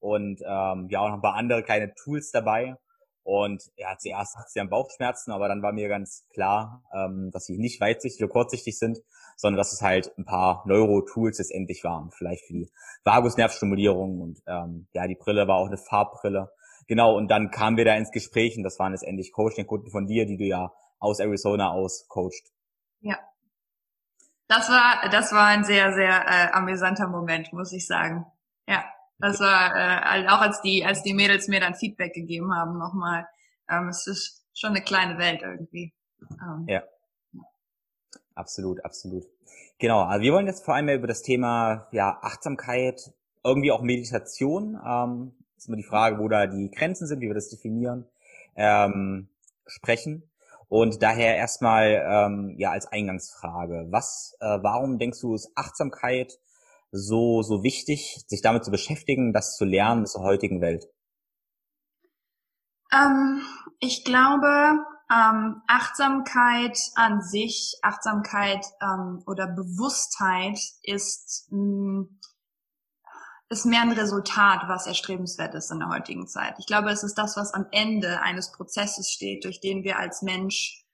und 0.00 0.40
ähm, 0.46 0.88
ja 0.90 1.00
auch 1.00 1.08
noch 1.08 1.14
ein 1.14 1.22
paar 1.22 1.34
andere 1.34 1.62
kleine 1.62 1.94
Tools 1.94 2.30
dabei. 2.30 2.76
Und 3.22 3.62
ja, 3.76 3.96
zuerst 3.98 4.36
hat 4.36 4.50
sie 4.50 4.60
am 4.60 4.68
Bauchschmerzen, 4.68 5.32
aber 5.32 5.48
dann 5.48 5.62
war 5.62 5.72
mir 5.72 5.88
ganz 5.88 6.26
klar, 6.34 6.82
ähm, 6.92 7.30
dass 7.32 7.46
sie 7.46 7.56
nicht 7.56 7.80
weitsichtig 7.80 8.22
oder 8.22 8.30
kurzsichtig 8.30 8.78
sind, 8.78 8.98
sondern 9.36 9.56
dass 9.56 9.72
es 9.72 9.80
halt 9.80 10.12
ein 10.18 10.26
paar 10.26 10.62
Neuro-Tools 10.66 11.38
letztendlich 11.38 11.84
waren. 11.84 12.10
Vielleicht 12.10 12.44
für 12.44 12.52
die 12.52 12.70
Vagusnervstimulierung 13.04 14.20
und 14.20 14.42
ähm, 14.46 14.88
ja, 14.92 15.06
die 15.06 15.14
Brille 15.14 15.48
war 15.48 15.56
auch 15.56 15.68
eine 15.68 15.78
Farbbrille. 15.78 16.50
Genau, 16.86 17.16
und 17.16 17.28
dann 17.28 17.50
kamen 17.50 17.78
wir 17.78 17.86
da 17.86 17.96
ins 17.96 18.10
Gespräch 18.10 18.58
und 18.58 18.62
das 18.62 18.78
waren 18.78 18.92
letztendlich 18.92 19.32
Coaching-Kunden 19.32 19.90
von 19.90 20.06
dir, 20.06 20.26
die 20.26 20.36
du 20.36 20.44
ja 20.44 20.70
aus 20.98 21.20
Arizona 21.20 21.70
aus 21.70 22.06
coacht. 22.08 22.52
Ja. 23.00 23.18
Das 24.48 24.68
war, 24.68 25.08
das 25.10 25.32
war 25.32 25.46
ein 25.46 25.64
sehr, 25.64 25.92
sehr 25.94 26.26
äh, 26.26 26.52
amüsanter 26.52 27.08
Moment, 27.08 27.52
muss 27.52 27.72
ich 27.72 27.86
sagen. 27.86 28.26
Ja. 28.66 28.84
Das 29.18 29.40
war 29.40 29.74
äh, 29.76 30.28
auch 30.28 30.40
als 30.40 30.60
die, 30.60 30.84
als 30.84 31.02
die 31.02 31.14
Mädels 31.14 31.48
mir 31.48 31.60
dann 31.60 31.74
Feedback 31.74 32.12
gegeben 32.12 32.54
haben 32.54 32.78
nochmal. 32.78 33.26
Ähm, 33.70 33.88
es 33.88 34.06
ist 34.06 34.44
schon 34.52 34.70
eine 34.70 34.82
kleine 34.82 35.18
Welt 35.18 35.42
irgendwie. 35.42 35.94
Ähm, 36.42 36.66
ja. 36.68 36.82
Absolut, 38.34 38.84
absolut. 38.84 39.24
Genau, 39.78 40.02
also 40.02 40.22
wir 40.22 40.32
wollen 40.32 40.46
jetzt 40.46 40.64
vor 40.64 40.74
allem 40.74 40.88
über 40.88 41.06
das 41.06 41.22
Thema 41.22 41.88
ja, 41.92 42.18
Achtsamkeit, 42.22 43.12
irgendwie 43.44 43.70
auch 43.70 43.82
Meditation. 43.82 44.80
Ähm, 44.84 45.32
ist 45.56 45.68
immer 45.68 45.76
die 45.76 45.84
Frage, 45.84 46.18
wo 46.18 46.28
da 46.28 46.46
die 46.46 46.70
Grenzen 46.70 47.06
sind, 47.06 47.20
wie 47.20 47.28
wir 47.28 47.34
das 47.34 47.48
definieren, 47.48 48.06
ähm, 48.56 49.28
sprechen. 49.66 50.28
Und 50.68 51.02
daher 51.02 51.36
erstmal 51.36 52.02
ähm, 52.06 52.54
ja 52.58 52.70
als 52.70 52.86
Eingangsfrage, 52.86 53.86
was, 53.90 54.36
äh, 54.40 54.58
warum 54.62 54.98
denkst 54.98 55.20
du, 55.20 55.34
ist 55.34 55.50
Achtsamkeit 55.54 56.38
so, 56.90 57.42
so 57.42 57.62
wichtig, 57.62 58.24
sich 58.28 58.40
damit 58.40 58.64
zu 58.64 58.70
beschäftigen, 58.70 59.32
das 59.32 59.56
zu 59.56 59.64
lernen 59.64 60.06
der 60.14 60.22
heutigen 60.22 60.60
Welt? 60.60 60.86
Ähm, 62.92 63.42
ich 63.80 64.04
glaube, 64.04 64.84
ähm, 65.10 65.62
Achtsamkeit 65.66 66.78
an 66.94 67.20
sich, 67.20 67.78
Achtsamkeit 67.82 68.64
ähm, 68.80 69.22
oder 69.26 69.46
Bewusstheit 69.48 70.58
ist, 70.82 71.48
mh, 71.50 71.58
mm, 71.58 72.20
ist 73.54 73.66
mehr 73.66 73.82
ein 73.82 73.92
Resultat, 73.92 74.64
was 74.66 74.86
erstrebenswert 74.86 75.54
ist 75.54 75.70
in 75.70 75.78
der 75.78 75.88
heutigen 75.88 76.26
Zeit. 76.26 76.56
Ich 76.58 76.66
glaube, 76.66 76.90
es 76.90 77.02
ist 77.02 77.14
das, 77.14 77.36
was 77.36 77.54
am 77.54 77.66
Ende 77.70 78.20
eines 78.20 78.52
Prozesses 78.52 79.10
steht, 79.10 79.44
durch 79.44 79.60
den 79.60 79.84
wir 79.84 79.98
als 79.98 80.22
Mensch 80.22 80.84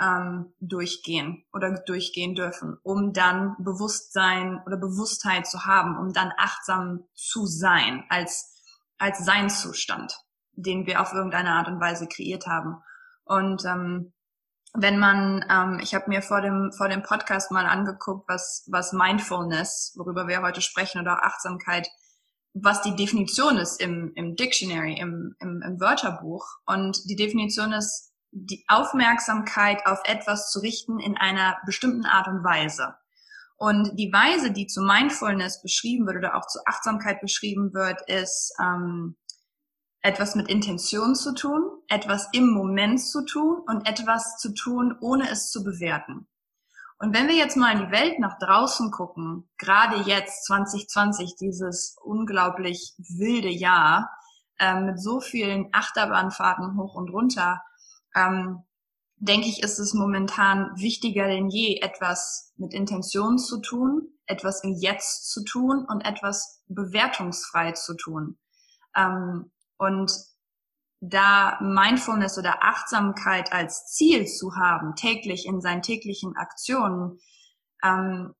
ähm, 0.00 0.54
durchgehen 0.60 1.44
oder 1.52 1.72
durchgehen 1.72 2.34
dürfen, 2.34 2.78
um 2.82 3.12
dann 3.12 3.56
Bewusstsein 3.58 4.62
oder 4.64 4.76
Bewusstheit 4.76 5.46
zu 5.46 5.66
haben, 5.66 5.98
um 5.98 6.12
dann 6.12 6.32
achtsam 6.36 7.04
zu 7.14 7.46
sein 7.46 8.04
als 8.08 8.54
als 8.98 9.24
Seinszustand, 9.24 10.18
den 10.52 10.86
wir 10.86 11.00
auf 11.00 11.12
irgendeine 11.12 11.52
Art 11.52 11.68
und 11.68 11.80
Weise 11.80 12.08
kreiert 12.08 12.46
haben. 12.46 12.82
Und 13.24 13.64
ähm, 13.64 14.12
wenn 14.74 14.98
man, 14.98 15.44
ähm, 15.50 15.80
ich 15.82 15.94
habe 15.94 16.08
mir 16.08 16.22
vor 16.22 16.40
dem 16.40 16.72
vor 16.72 16.88
dem 16.88 17.02
Podcast 17.02 17.50
mal 17.50 17.66
angeguckt, 17.66 18.28
was 18.28 18.66
was 18.70 18.92
Mindfulness, 18.92 19.94
worüber 19.96 20.28
wir 20.28 20.42
heute 20.42 20.60
sprechen, 20.60 21.00
oder 21.00 21.24
Achtsamkeit, 21.24 21.88
was 22.54 22.82
die 22.82 22.96
Definition 22.96 23.56
ist 23.56 23.80
im 23.80 24.12
im 24.14 24.36
Dictionary, 24.36 24.98
im 24.98 25.34
im, 25.40 25.62
im 25.62 25.80
Wörterbuch. 25.80 26.46
Und 26.66 27.08
die 27.08 27.16
Definition 27.16 27.72
ist 27.72 28.12
die 28.30 28.64
Aufmerksamkeit 28.68 29.86
auf 29.86 30.00
etwas 30.04 30.50
zu 30.50 30.60
richten 30.60 31.00
in 31.00 31.16
einer 31.16 31.56
bestimmten 31.64 32.04
Art 32.04 32.28
und 32.28 32.44
Weise. 32.44 32.94
Und 33.56 33.98
die 33.98 34.12
Weise, 34.12 34.52
die 34.52 34.66
zu 34.66 34.82
Mindfulness 34.82 35.62
beschrieben 35.62 36.06
wird 36.06 36.18
oder 36.18 36.36
auch 36.36 36.46
zu 36.46 36.60
Achtsamkeit 36.64 37.20
beschrieben 37.20 37.74
wird, 37.74 38.00
ist 38.08 38.52
ähm, 38.60 39.16
etwas 40.08 40.34
mit 40.34 40.48
Intention 40.48 41.14
zu 41.14 41.34
tun, 41.34 41.62
etwas 41.86 42.28
im 42.32 42.50
Moment 42.50 42.98
zu 42.98 43.26
tun 43.26 43.62
und 43.66 43.86
etwas 43.86 44.38
zu 44.38 44.54
tun, 44.54 44.96
ohne 45.00 45.30
es 45.30 45.50
zu 45.50 45.62
bewerten. 45.62 46.26
Und 46.98 47.14
wenn 47.14 47.28
wir 47.28 47.36
jetzt 47.36 47.58
mal 47.58 47.72
in 47.72 47.86
die 47.86 47.92
Welt 47.92 48.18
nach 48.18 48.38
draußen 48.38 48.90
gucken, 48.90 49.48
gerade 49.58 50.08
jetzt 50.08 50.46
2020, 50.46 51.36
dieses 51.36 51.94
unglaublich 52.02 52.94
wilde 52.96 53.50
Jahr, 53.50 54.10
äh, 54.58 54.80
mit 54.80 54.98
so 54.98 55.20
vielen 55.20 55.68
Achterbahnfahrten 55.72 56.76
hoch 56.78 56.94
und 56.94 57.10
runter, 57.10 57.62
ähm, 58.16 58.64
denke 59.16 59.48
ich, 59.48 59.62
ist 59.62 59.78
es 59.78 59.92
momentan 59.92 60.70
wichtiger 60.76 61.26
denn 61.26 61.50
je, 61.50 61.80
etwas 61.82 62.54
mit 62.56 62.72
Intention 62.72 63.38
zu 63.38 63.60
tun, 63.60 64.08
etwas 64.24 64.64
im 64.64 64.72
Jetzt 64.72 65.30
zu 65.30 65.44
tun 65.44 65.84
und 65.86 66.00
etwas 66.00 66.62
bewertungsfrei 66.66 67.72
zu 67.72 67.94
tun. 67.94 68.38
Ähm, 68.96 69.50
und 69.78 70.12
da 71.00 71.58
Mindfulness 71.60 72.38
oder 72.38 72.64
Achtsamkeit 72.64 73.52
als 73.52 73.86
Ziel 73.86 74.26
zu 74.26 74.56
haben, 74.56 74.96
täglich 74.96 75.46
in 75.46 75.60
seinen 75.60 75.82
täglichen 75.82 76.36
Aktionen, 76.36 77.20
ähm, 77.84 78.34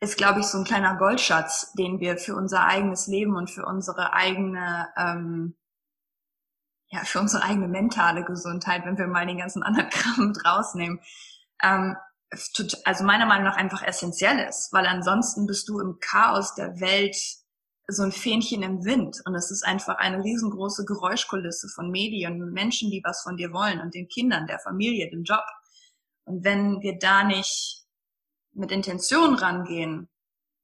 ist, 0.00 0.18
glaube 0.18 0.40
ich, 0.40 0.46
so 0.46 0.58
ein 0.58 0.64
kleiner 0.64 0.96
Goldschatz, 0.96 1.72
den 1.74 2.00
wir 2.00 2.18
für 2.18 2.34
unser 2.34 2.64
eigenes 2.66 3.06
Leben 3.06 3.36
und 3.36 3.50
für 3.50 3.64
unsere 3.64 4.12
eigene 4.12 4.88
ähm, 4.96 5.56
ja, 6.92 7.00
für 7.04 7.20
unsere 7.20 7.42
eigene 7.42 7.68
mentale 7.68 8.22
Gesundheit, 8.22 8.84
wenn 8.84 8.98
wir 8.98 9.06
mal 9.06 9.26
den 9.26 9.38
ganzen 9.38 9.62
anderen 9.62 9.88
Kram 9.90 10.28
mit 10.28 10.44
rausnehmen, 10.44 11.00
ähm, 11.62 11.96
also 12.84 13.04
meiner 13.04 13.26
Meinung 13.26 13.44
nach 13.44 13.56
einfach 13.56 13.82
essentiell 13.82 14.38
ist, 14.48 14.72
weil 14.72 14.86
ansonsten 14.86 15.46
bist 15.46 15.68
du 15.68 15.80
im 15.80 15.98
Chaos 16.00 16.54
der 16.54 16.80
Welt 16.80 17.16
so 17.92 18.02
ein 18.02 18.12
Fähnchen 18.12 18.62
im 18.62 18.84
Wind 18.84 19.22
und 19.24 19.34
es 19.34 19.50
ist 19.50 19.64
einfach 19.64 19.98
eine 19.98 20.22
riesengroße 20.22 20.84
Geräuschkulisse 20.84 21.68
von 21.68 21.90
Medien, 21.90 22.52
Menschen, 22.52 22.90
die 22.90 23.02
was 23.04 23.22
von 23.22 23.36
dir 23.36 23.52
wollen 23.52 23.80
und 23.80 23.94
den 23.94 24.08
Kindern, 24.08 24.46
der 24.46 24.58
Familie, 24.58 25.10
dem 25.10 25.24
Job. 25.24 25.44
Und 26.24 26.44
wenn 26.44 26.80
wir 26.82 26.98
da 26.98 27.24
nicht 27.24 27.84
mit 28.52 28.70
Intention 28.70 29.34
rangehen 29.34 30.08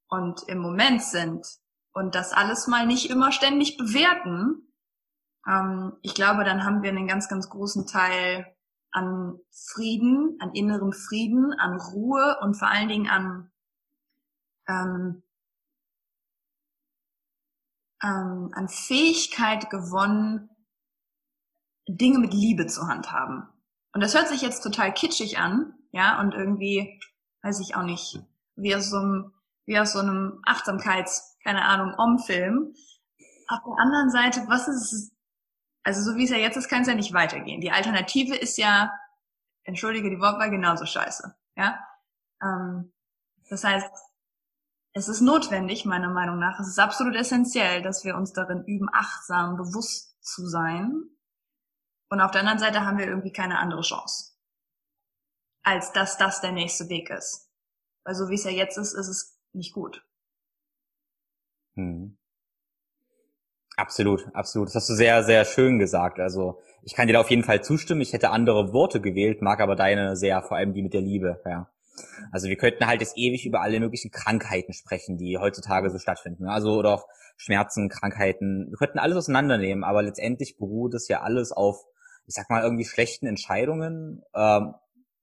und 0.09 0.43
im 0.49 0.59
Moment 0.59 1.03
sind 1.03 1.47
und 1.93 2.15
das 2.15 2.33
alles 2.33 2.67
mal 2.67 2.87
nicht 2.87 3.11
immer 3.11 3.33
ständig 3.33 3.77
bewerten, 3.77 4.73
ähm, 5.47 5.95
ich 6.03 6.15
glaube, 6.15 6.45
dann 6.45 6.65
haben 6.65 6.83
wir 6.83 6.91
einen 6.91 7.09
ganz, 7.09 7.29
ganz 7.29 7.49
großen 7.49 7.87
Teil 7.87 8.47
an 8.91 9.39
Frieden, 9.51 10.37
an 10.41 10.53
innerem 10.55 10.93
Frieden, 10.93 11.53
an 11.53 11.81
Ruhe 11.81 12.39
und 12.41 12.55
vor 12.55 12.69
allen 12.69 12.89
Dingen 12.89 13.09
an 13.09 13.51
ähm, 14.69 15.23
ähm, 18.03 18.51
an 18.55 18.69
Fähigkeit 18.69 19.71
gewonnen, 19.71 20.51
Dinge 21.89 22.19
mit 22.19 22.35
Liebe 22.35 22.67
zu 22.67 22.87
handhaben. 22.87 23.49
Und 23.93 24.03
das 24.03 24.15
hört 24.15 24.29
sich 24.29 24.43
jetzt 24.43 24.63
total 24.63 24.93
kitschig 24.93 25.39
an, 25.39 25.75
ja, 25.91 26.21
und 26.21 26.35
irgendwie, 26.35 27.01
weiß 27.43 27.61
ich 27.61 27.75
auch 27.75 27.83
nicht, 27.83 28.21
wie 28.57 28.77
aus 28.77 28.91
so 28.91 28.99
einem, 28.99 29.33
wie 29.65 29.79
aus 29.79 29.93
so 29.93 30.01
einem 30.01 30.41
Achtsamkeits, 30.45 31.39
keine 31.43 31.65
Ahnung, 31.65 31.95
Om-Film. 31.97 32.75
Auf 33.49 33.61
der 33.65 33.83
anderen 33.83 34.11
Seite, 34.11 34.45
was 34.49 34.69
ist 34.69 35.13
also 35.89 36.03
so 36.03 36.19
wie 36.19 36.25
es 36.25 36.31
ja 36.31 36.37
jetzt 36.37 36.59
ist, 36.59 36.69
kann 36.69 36.83
es 36.83 36.89
ja 36.89 36.95
nicht 36.95 37.15
weitergehen. 37.15 37.63
Die 37.63 37.71
Alternative 37.71 38.37
ist 38.37 38.59
ja, 38.59 38.93
entschuldige 39.65 40.11
die 40.11 40.21
Wortwahl, 40.21 40.51
genauso 40.51 40.85
scheiße. 40.85 41.35
Ja? 41.57 41.79
Ähm, 42.43 42.93
das 43.49 43.65
heißt, 43.65 43.91
es 44.99 45.09
ist 45.09 45.21
notwendig, 45.21 45.85
meiner 45.85 46.11
Meinung 46.11 46.39
nach, 46.39 46.59
es 46.61 46.69
ist 46.69 46.79
absolut 46.79 47.15
essentiell, 47.15 47.83
dass 47.83 48.05
wir 48.05 48.17
uns 48.17 48.33
darin 48.33 48.65
üben, 48.65 48.89
achtsam, 48.93 49.57
bewusst 49.57 50.21
zu 50.21 50.47
sein. 50.47 51.05
Und 52.11 52.21
auf 52.21 52.33
der 52.33 52.41
anderen 52.41 52.59
Seite 52.59 52.85
haben 52.85 52.99
wir 52.99 53.07
irgendwie 53.07 53.33
keine 53.33 53.59
andere 53.59 53.83
Chance, 53.83 54.35
als 55.63 55.93
dass 55.93 56.17
das 56.19 56.41
der 56.41 56.53
nächste 56.53 56.89
Weg 56.89 57.11
ist. 57.11 57.51
Weil 58.05 58.15
so 58.15 58.29
wie 58.29 58.35
es 58.35 58.45
ja 58.45 58.51
jetzt 58.51 58.77
ist, 58.77 58.95
ist 58.95 59.09
es 59.09 59.39
nicht 59.53 59.73
gut. 59.73 60.05
Hm. 61.77 62.19
Absolut, 63.77 64.27
absolut. 64.35 64.69
Das 64.69 64.75
hast 64.75 64.89
du 64.89 64.95
sehr, 64.95 65.23
sehr 65.23 65.45
schön 65.45 65.79
gesagt. 65.79 66.19
Also 66.19 66.61
ich 66.83 66.95
kann 66.95 67.07
dir 67.07 67.13
da 67.13 67.21
auf 67.21 67.31
jeden 67.31 67.45
Fall 67.45 67.63
zustimmen. 67.63 68.01
Ich 68.01 68.13
hätte 68.13 68.31
andere 68.31 68.73
Worte 68.73 69.01
gewählt, 69.01 69.41
mag 69.43 69.61
aber 69.61 69.77
deine 69.77 70.17
sehr, 70.17 70.43
vor 70.43 70.57
allem 70.57 70.75
die 70.75 70.83
mit 70.83 70.95
der 70.95 71.03
Liebe. 71.03 71.41
Ja. 71.45 71.71
Also 72.33 72.49
wir 72.49 72.57
könnten 72.57 72.87
halt 72.87 73.01
jetzt 73.01 73.17
ewig 73.17 73.47
über 73.47 73.61
alle 73.61 73.81
möglichen 73.81 74.11
Krankheiten 74.11 74.73
sprechen, 74.73 75.17
die 75.17 75.39
heutzutage 75.39 75.91
so 75.91 75.99
stattfinden. 75.99 76.47
Also 76.47 76.73
oder 76.77 76.95
auch 76.95 77.07
Schmerzen, 77.37 77.89
Krankheiten. 77.89 78.71
Wir 78.71 78.77
könnten 78.77 78.99
alles 78.99 79.17
auseinandernehmen, 79.17 79.85
aber 79.85 80.03
letztendlich 80.03 80.59
beruht 80.59 80.95
es 80.95 81.09
ja 81.09 81.23
alles 81.23 81.53
auf, 81.53 81.85
ich 82.27 82.35
sag 82.35 82.51
mal, 82.51 82.63
irgendwie 82.63 82.85
schlechten 82.85 83.27
Entscheidungen, 83.27 84.23
ähm, 84.35 84.75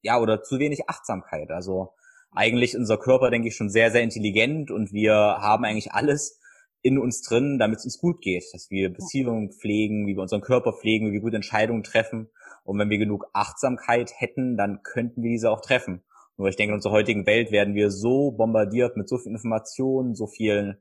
ja, 0.02 0.20
oder 0.20 0.44
zu 0.44 0.60
wenig 0.60 0.90
Achtsamkeit. 0.90 1.52
Also 1.52 1.94
eigentlich 2.32 2.78
unser 2.78 2.98
Körper, 2.98 3.32
denke 3.32 3.48
ich, 3.48 3.56
schon 3.56 3.70
sehr, 3.70 3.92
sehr 3.92 4.02
intelligent 4.02 4.72
und 4.72 4.94
wir 4.94 5.14
haben 5.14 5.66
eigentlich 5.66 5.94
alles, 5.94 6.40
in 6.86 7.00
uns 7.00 7.24
drin, 7.24 7.58
damit 7.58 7.80
es 7.80 7.86
uns 7.86 7.98
gut 7.98 8.22
geht, 8.22 8.44
dass 8.54 8.70
wir 8.70 8.94
Beziehungen 8.94 9.52
pflegen, 9.52 10.06
wie 10.06 10.14
wir 10.16 10.22
unseren 10.22 10.42
Körper 10.42 10.72
pflegen, 10.72 11.08
wie 11.08 11.14
wir 11.14 11.22
gute 11.22 11.38
Entscheidungen 11.38 11.82
treffen. 11.82 12.30
Und 12.64 12.78
wenn 12.78 12.92
wir 12.92 13.00
genug 13.00 13.26
Achtsamkeit 13.34 14.12
hätten, 14.16 14.56
dann 14.56 14.84
könnten 14.84 15.24
wir 15.24 15.32
diese 15.32 15.50
auch 15.50 15.62
treffen. 15.62 16.04
Nur 16.38 16.50
ich 16.50 16.56
denke, 16.56 16.72
in 16.72 16.76
unserer 16.76 16.94
heutigen 16.94 17.26
Welt 17.26 17.52
werden 17.52 17.76
wir 17.76 17.92
so 17.92 18.32
bombardiert 18.32 18.98
mit 18.98 19.08
so 19.08 19.18
viel 19.18 19.32
Informationen, 19.32 20.16
so 20.16 20.28
vielen, 20.28 20.78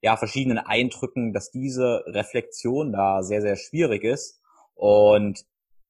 ja, 0.00 0.16
verschiedenen 0.16 0.58
Eindrücken, 0.58 1.32
dass 1.32 1.50
diese 1.50 2.04
Reflexion 2.06 2.92
da 2.92 3.22
sehr, 3.22 3.40
sehr 3.40 3.56
schwierig 3.56 4.04
ist. 4.04 4.40
Und 4.74 5.44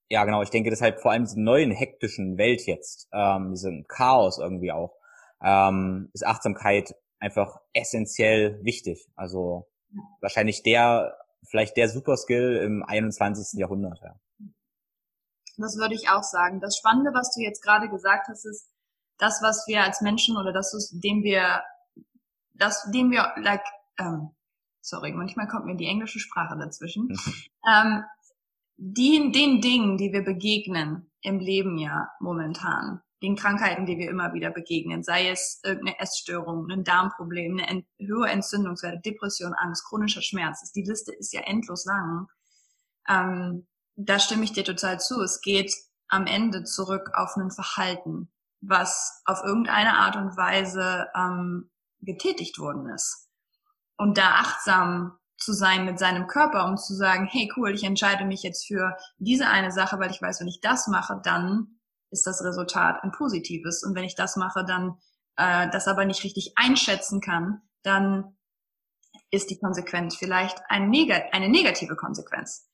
ja, 0.09 0.25
genau, 0.25 0.43
ich 0.43 0.51
denke 0.51 0.71
deshalb 0.71 1.01
vor 1.01 1.11
allem 1.13 1.23
in 1.23 1.27
dieser 1.27 1.41
neuen 1.41 1.71
hektischen 1.71 2.37
Welt 2.37 2.67
jetzt, 2.67 3.09
ähm, 3.13 3.51
diesem 3.51 3.87
Chaos 3.87 4.39
irgendwie 4.39 4.73
auch, 4.73 4.95
ähm, 5.43 6.11
ist 6.13 6.27
Achtsamkeit 6.27 6.95
einfach 7.19 7.61
essentiell 7.73 8.63
wichtig. 8.63 9.09
Also 9.17 9.71
wahrscheinlich 10.21 10.63
der, 10.63 11.17
vielleicht 11.49 11.77
der 11.77 11.89
Superskill 11.89 12.57
im 12.57 12.83
21. 12.83 13.59
Jahrhundert. 13.59 14.01
Ja. 14.03 14.15
Das 15.59 15.77
würde 15.77 15.95
ich 15.95 16.09
auch 16.09 16.23
sagen. 16.23 16.61
Das 16.61 16.77
Spannende, 16.77 17.13
was 17.15 17.35
du 17.35 17.41
jetzt 17.43 17.63
gerade 17.63 17.89
gesagt 17.89 18.29
hast, 18.29 18.45
ist 18.45 18.69
das, 19.19 19.41
was 19.43 19.67
wir 19.67 19.83
als 19.83 20.01
Menschen 20.01 20.37
oder 20.37 20.53
das, 20.53 20.91
dem 20.93 21.23
wir, 21.23 21.63
das, 22.55 22.91
dem 22.91 23.11
wir, 23.11 23.33
like, 23.37 23.65
ähm, 23.99 24.31
sorry, 24.81 25.13
manchmal 25.13 25.49
kommt 25.49 25.67
mir 25.67 25.77
die 25.77 25.87
englische 25.87 26.19
Sprache 26.19 26.57
dazwischen. 26.59 27.09
ähm, 27.69 28.05
die, 28.77 29.31
den 29.33 29.61
Dingen, 29.61 29.97
die 29.97 30.13
wir 30.13 30.23
begegnen 30.25 31.11
im 31.21 31.39
Leben 31.39 31.79
ja 31.79 32.09
momentan, 32.21 33.01
den 33.23 33.37
Krankheiten, 33.37 33.87
die 33.87 33.99
wir 33.99 34.11
immer 34.11 34.35
wieder 34.35 34.51
begegnen, 34.51 35.05
sei 35.05 35.29
es 35.29 35.61
irgendeine 35.63 36.01
Essstörung, 36.01 36.69
ein 36.69 36.83
Darmproblem, 36.83 37.59
eine 37.59 37.69
ent 37.69 37.87
hohe 38.01 38.29
Entzündungswerte, 38.29 39.01
Depression, 39.01 39.55
Angst, 39.55 39.85
chronischer 39.87 40.23
Schmerz. 40.23 40.73
Die 40.73 40.83
Liste 40.83 41.13
ist 41.13 41.33
ja 41.33 41.43
endlos 41.43 41.85
lang. 41.85 42.27
Ähm, 43.09 43.69
da 43.95 44.19
stimme 44.19 44.45
ich 44.45 44.53
dir 44.53 44.65
total 44.65 44.99
zu. 44.99 45.23
Es 45.23 45.41
geht 45.41 45.73
am 46.09 46.27
Ende 46.27 46.65
zurück 46.65 47.11
auf 47.15 47.37
ein 47.37 47.53
Verhalten, 47.53 48.33
was 48.63 49.23
auf 49.27 49.43
irgendeine 49.45 49.99
Art 49.99 50.17
und 50.17 50.37
Weise 50.37 51.09
ähm, 51.15 51.71
getätigt 52.01 52.59
worden 52.59 52.89
ist. 52.89 53.29
Und 53.97 54.17
da 54.19 54.37
achtsam 54.37 55.19
zu 55.37 55.53
sein 55.53 55.85
mit 55.85 55.99
seinem 55.99 56.29
Körper, 56.29 56.67
um 56.67 56.77
zu 56.77 56.95
sagen, 56.95 57.27
hey 57.31 57.53
cool, 57.57 57.75
ich 57.75 57.85
entscheide 57.85 58.25
mich 58.25 58.43
jetzt 58.43 58.67
für 58.67 58.97
diese 59.19 59.49
eine 59.49 59.73
Sache, 59.73 59.99
weil 59.99 60.11
ich 60.11 60.23
weiß, 60.23 60.41
wenn 60.41 60.49
ich 60.49 60.61
das 60.61 60.87
mache, 60.87 61.21
dann 61.23 61.79
ist 62.11 62.27
das 62.27 62.45
Resultat 62.45 63.03
ein 63.03 63.11
positives. 63.11 63.83
Und 63.83 63.95
wenn 63.95 64.05
ich 64.05 64.15
das 64.15 64.37
mache, 64.37 64.65
dann 64.65 64.99
äh, 65.37 65.69
das 65.71 65.89
aber 65.89 66.05
nicht 66.05 66.23
richtig 66.23 66.53
einschätzen 66.57 67.21
kann, 67.21 67.63
dann 67.83 68.37
ist 69.31 69.51
die 69.51 69.59
Konsequenz 69.59 70.15
vielleicht 70.17 70.61
ein 70.69 70.91
neg 70.91 71.11
eine 71.33 71.49
negative 71.49 71.97
Konsequenz 71.97 72.69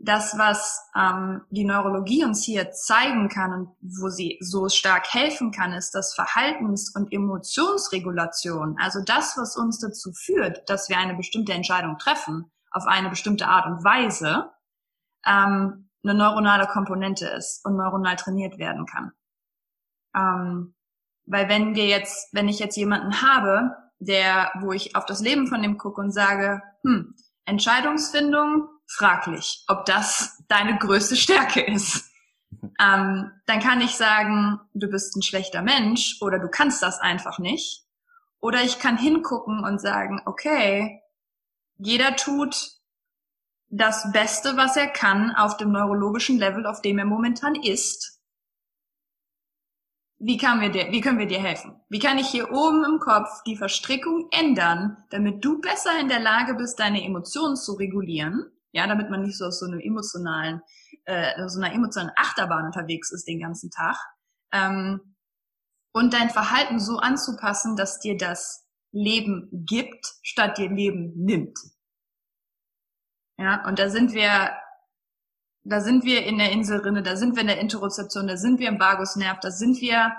das, 0.00 0.38
was 0.38 0.80
ähm, 0.96 1.42
die 1.50 1.64
Neurologie 1.64 2.24
uns 2.24 2.44
hier 2.44 2.70
zeigen 2.70 3.28
kann 3.28 3.52
und 3.52 3.76
wo 3.80 4.08
sie 4.08 4.38
so 4.40 4.68
stark 4.68 5.12
helfen 5.12 5.50
kann, 5.50 5.72
ist 5.72 5.94
das 5.94 6.14
Verhaltens- 6.14 6.94
und 6.94 7.12
Emotionsregulation. 7.12 8.76
Also 8.78 9.02
das, 9.02 9.36
was 9.36 9.56
uns 9.56 9.80
dazu 9.80 10.12
führt, 10.12 10.68
dass 10.70 10.88
wir 10.88 10.98
eine 10.98 11.16
bestimmte 11.16 11.52
Entscheidung 11.52 11.98
treffen, 11.98 12.50
auf 12.70 12.86
eine 12.86 13.10
bestimmte 13.10 13.48
Art 13.48 13.66
und 13.66 13.82
Weise, 13.82 14.50
ähm, 15.26 15.90
eine 16.04 16.14
neuronale 16.14 16.68
Komponente 16.68 17.26
ist 17.26 17.64
und 17.64 17.76
neuronal 17.76 18.14
trainiert 18.14 18.56
werden 18.58 18.86
kann. 18.86 19.12
Ähm, 20.14 20.74
weil 21.26 21.48
wenn 21.48 21.74
wir 21.74 21.86
jetzt, 21.86 22.32
wenn 22.32 22.48
ich 22.48 22.60
jetzt 22.60 22.76
jemanden 22.76 23.20
habe, 23.20 23.76
der, 23.98 24.52
wo 24.60 24.72
ich 24.72 24.94
auf 24.94 25.06
das 25.06 25.20
Leben 25.20 25.48
von 25.48 25.60
dem 25.60 25.76
gucke 25.76 26.00
und 26.00 26.12
sage, 26.12 26.62
hm, 26.82 27.16
Entscheidungsfindung 27.46 28.68
fraglich, 28.88 29.64
ob 29.68 29.84
das 29.84 30.42
deine 30.48 30.78
größte 30.78 31.16
Stärke 31.16 31.60
ist. 31.60 32.04
Ähm, 32.80 33.30
dann 33.44 33.60
kann 33.60 33.82
ich 33.82 33.96
sagen, 33.96 34.58
du 34.72 34.88
bist 34.88 35.14
ein 35.14 35.22
schlechter 35.22 35.60
Mensch 35.60 36.16
oder 36.22 36.38
du 36.38 36.48
kannst 36.48 36.82
das 36.82 36.98
einfach 36.98 37.38
nicht. 37.38 37.84
Oder 38.40 38.62
ich 38.62 38.78
kann 38.78 38.96
hingucken 38.96 39.64
und 39.64 39.82
sagen, 39.82 40.22
okay, 40.24 41.02
jeder 41.76 42.16
tut 42.16 42.70
das 43.68 44.10
Beste, 44.12 44.56
was 44.56 44.78
er 44.78 44.86
kann 44.88 45.36
auf 45.36 45.58
dem 45.58 45.72
neurologischen 45.72 46.38
Level, 46.38 46.66
auf 46.66 46.80
dem 46.80 46.98
er 46.98 47.04
momentan 47.04 47.54
ist 47.54 48.18
wie, 50.18 50.36
kann 50.36 50.60
wir 50.60 50.70
dir, 50.70 50.90
wie 50.90 51.00
können 51.00 51.18
wir 51.18 51.26
dir 51.26 51.40
helfen? 51.40 51.80
Wie 51.88 52.00
kann 52.00 52.18
ich 52.18 52.28
hier 52.28 52.50
oben 52.50 52.84
im 52.84 52.98
Kopf 52.98 53.42
die 53.44 53.56
Verstrickung 53.56 54.28
ändern, 54.32 54.96
damit 55.10 55.44
du 55.44 55.60
besser 55.60 55.98
in 56.00 56.08
der 56.08 56.20
Lage 56.20 56.54
bist, 56.54 56.80
deine 56.80 57.04
Emotionen 57.04 57.56
zu 57.56 57.74
regulieren? 57.74 58.50
Ja, 58.72 58.86
damit 58.86 59.10
man 59.10 59.22
nicht 59.22 59.38
so 59.38 59.46
aus 59.46 59.60
so 59.60 59.66
einem 59.66 59.80
emotionalen, 59.80 60.60
äh, 61.04 61.48
so 61.48 61.60
einer 61.60 61.72
emotionalen 61.72 62.12
Achterbahn 62.16 62.66
unterwegs 62.66 63.10
ist 63.10 63.26
den 63.26 63.40
ganzen 63.40 63.70
Tag. 63.70 63.96
Ähm, 64.52 65.16
und 65.92 66.12
dein 66.12 66.30
Verhalten 66.30 66.78
so 66.78 66.98
anzupassen, 66.98 67.76
dass 67.76 67.98
dir 67.98 68.16
das 68.16 68.66
Leben 68.92 69.48
gibt, 69.52 70.06
statt 70.22 70.58
dir 70.58 70.70
Leben 70.70 71.12
nimmt. 71.16 71.58
Ja, 73.38 73.66
und 73.66 73.78
da 73.78 73.88
sind 73.88 74.12
wir 74.12 74.50
da 75.68 75.80
sind 75.80 76.04
wir 76.04 76.24
in 76.24 76.38
der 76.38 76.50
Inselrinne, 76.52 77.02
da 77.02 77.16
sind 77.16 77.34
wir 77.34 77.42
in 77.42 77.48
der 77.48 77.60
Interozeption, 77.60 78.26
da 78.26 78.36
sind 78.36 78.58
wir 78.58 78.68
im 78.68 78.80
Vagusnerv, 78.80 79.38
da 79.40 79.50
sind 79.50 79.80
wir 79.80 80.16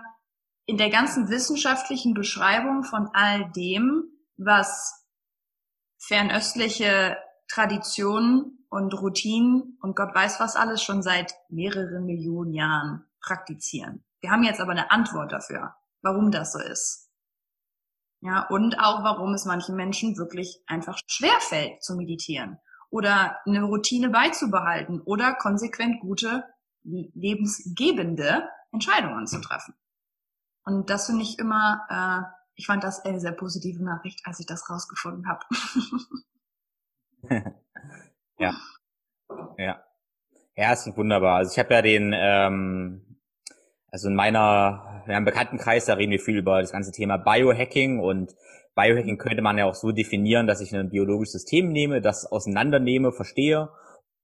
in 0.66 0.78
der 0.78 0.92
ganzen 0.92 1.30
wissenschaftlichen 1.30 2.14
Beschreibung 2.14 2.84
von 2.84 3.10
all 3.14 3.52
dem, 3.52 4.04
was 4.38 5.08
fernöstliche 5.98 7.18
Traditionen 7.50 8.66
und 8.70 8.94
Routinen 8.94 9.78
und 9.82 9.96
Gott 9.96 10.14
weiß 10.14 10.40
was 10.40 10.56
alles 10.56 10.84
schon 10.84 11.02
seit 11.02 11.34
mehreren 11.50 12.06
Millionen 12.06 12.54
Jahren 12.54 13.06
praktizieren. 13.22 14.04
Wir 14.22 14.32
haben 14.32 14.44
jetzt 14.44 14.62
aber 14.62 14.72
eine 14.72 14.92
Antwort 14.92 15.32
dafür, 15.32 15.76
warum 16.02 16.32
das 16.32 16.54
so 16.54 16.60
ist. 16.60 17.10
Ja, 18.22 18.48
und 18.48 18.80
auch 18.80 19.04
warum 19.04 19.34
es 19.34 19.46
manchen 19.46 19.76
Menschen 19.76 20.18
wirklich 20.18 20.62
einfach 20.68 21.00
schwerfällt 21.08 21.82
zu 21.84 21.96
meditieren 21.96 22.60
oder 22.90 23.38
eine 23.46 23.64
Routine 23.64 24.10
beizubehalten 24.10 25.02
oder 25.02 25.34
konsequent 25.36 26.02
gute, 26.02 26.44
lebensgebende 26.84 28.48
Entscheidungen 28.72 29.26
zu 29.26 29.40
treffen. 29.42 29.74
Und 30.64 30.90
das 30.90 31.06
finde 31.08 31.24
ich 31.24 31.40
immer, 31.40 31.86
äh, 31.90 32.36
ich 32.56 32.68
fand 32.68 32.84
das 32.84 33.06
eine 33.06 33.20
sehr 33.20 33.32
positive 33.32 33.84
Nachricht, 33.84 34.22
als 34.26 34.40
ich 34.40 34.46
das 34.46 34.70
rausgefunden 34.70 35.28
habe. 35.28 35.46
ja. 38.40 38.54
Ja. 39.58 39.84
Ja, 40.56 40.74
ist 40.74 40.98
wunderbar. 40.98 41.38
Also 41.38 41.52
ich 41.54 41.60
habe 41.60 41.74
ja 41.74 41.82
den, 41.82 42.14
ähm, 42.16 43.20
also 43.92 44.10
in 44.10 44.16
meiner, 44.16 45.04
ja, 45.08 45.18
im 45.18 45.26
Bekanntenkreis, 45.26 45.86
da 45.86 45.94
reden 45.94 46.12
wir 46.12 46.20
viel 46.20 46.38
über 46.38 46.60
das 46.62 46.72
ganze 46.72 46.92
Thema 46.92 47.18
Biohacking 47.18 48.00
und 48.00 48.36
Biohacking 48.76 49.18
könnte 49.18 49.42
man 49.42 49.58
ja 49.58 49.66
auch 49.66 49.76
so 49.76 49.92
definieren, 49.92 50.48
dass 50.48 50.62
ich 50.62 50.76
ein 50.76 50.90
biologisches 50.90 51.34
System 51.34 51.72
nehme, 51.72 52.02
das 52.02 52.26
auseinandernehme, 52.26 53.12
verstehe, 53.12 53.70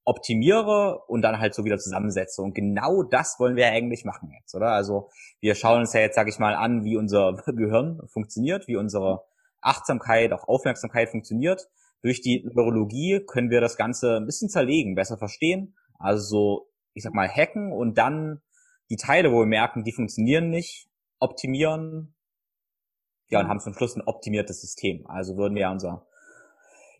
optimiere 0.05 0.99
und 1.07 1.23
dann 1.23 1.39
halt 1.39 1.55
so 1.55 1.65
wieder 1.65 1.77
zusammensetze. 1.77 2.41
Und 2.41 2.53
genau 2.53 3.03
das 3.03 3.35
wollen 3.39 3.55
wir 3.55 3.67
eigentlich 3.67 4.05
machen 4.05 4.31
jetzt, 4.39 4.55
oder? 4.55 4.69
Also 4.69 5.09
wir 5.41 5.55
schauen 5.55 5.81
uns 5.81 5.93
ja 5.93 6.01
jetzt, 6.01 6.15
sage 6.15 6.29
ich 6.29 6.39
mal, 6.39 6.55
an, 6.55 6.83
wie 6.83 6.95
unser 6.95 7.33
Gehirn 7.45 7.99
funktioniert, 8.07 8.67
wie 8.67 8.77
unsere 8.77 9.23
Achtsamkeit, 9.61 10.31
auch 10.31 10.47
Aufmerksamkeit 10.47 11.09
funktioniert. 11.09 11.67
Durch 12.01 12.21
die 12.21 12.47
Neurologie 12.53 13.21
können 13.25 13.49
wir 13.49 13.61
das 13.61 13.77
Ganze 13.77 14.17
ein 14.17 14.25
bisschen 14.25 14.49
zerlegen, 14.49 14.95
besser 14.95 15.17
verstehen. 15.17 15.75
Also 15.97 16.23
so, 16.23 16.71
ich 16.93 17.03
sag 17.03 17.13
mal, 17.13 17.27
hacken 17.27 17.71
und 17.71 17.97
dann 17.97 18.41
die 18.89 18.97
Teile, 18.97 19.31
wo 19.31 19.39
wir 19.39 19.45
merken, 19.45 19.83
die 19.83 19.91
funktionieren 19.91 20.49
nicht, 20.49 20.87
optimieren, 21.19 22.15
ja, 23.29 23.39
und 23.39 23.47
haben 23.47 23.59
zum 23.59 23.73
Schluss 23.73 23.95
ein 23.95 24.03
optimiertes 24.03 24.61
System. 24.61 25.05
Also 25.07 25.35
würden 25.37 25.55
wir 25.55 25.63
ja 25.63 25.71
unser 25.71 26.05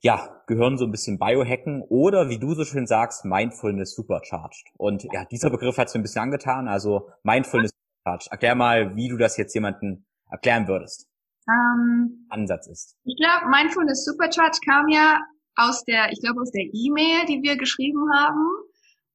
ja, 0.01 0.41
Gehirn 0.47 0.77
so 0.77 0.85
ein 0.85 0.91
bisschen 0.91 1.17
biohacken 1.17 1.81
oder 1.81 2.29
wie 2.29 2.37
du 2.37 2.53
so 2.53 2.63
schön 2.63 2.85
sagst, 2.85 3.25
Mindfulness 3.25 3.95
supercharged. 3.95 4.65
Und 4.77 5.03
ja, 5.11 5.25
dieser 5.25 5.49
Begriff 5.49 5.77
hat 5.77 5.87
es 5.87 5.93
mir 5.93 5.99
ein 5.99 6.03
bisschen 6.03 6.21
angetan, 6.21 6.67
also 6.67 7.09
Mindfulness 7.23 7.71
supercharged. 7.71 8.31
Erklär 8.31 8.55
mal, 8.55 8.95
wie 8.95 9.07
du 9.07 9.17
das 9.17 9.37
jetzt 9.37 9.53
jemanden 9.53 10.05
erklären 10.29 10.67
würdest. 10.67 11.09
Um, 11.47 12.25
Ansatz 12.29 12.67
ist. 12.67 12.97
Ich 13.03 13.15
glaube, 13.17 13.49
Mindfulness 13.49 14.03
supercharged 14.03 14.65
kam 14.65 14.89
ja 14.89 15.21
aus 15.55 15.83
der, 15.83 16.11
ich 16.11 16.19
glaube, 16.21 16.41
aus 16.41 16.51
der 16.51 16.65
E-Mail, 16.73 17.25
die 17.27 17.41
wir 17.43 17.55
geschrieben 17.55 18.11
haben, 18.13 18.47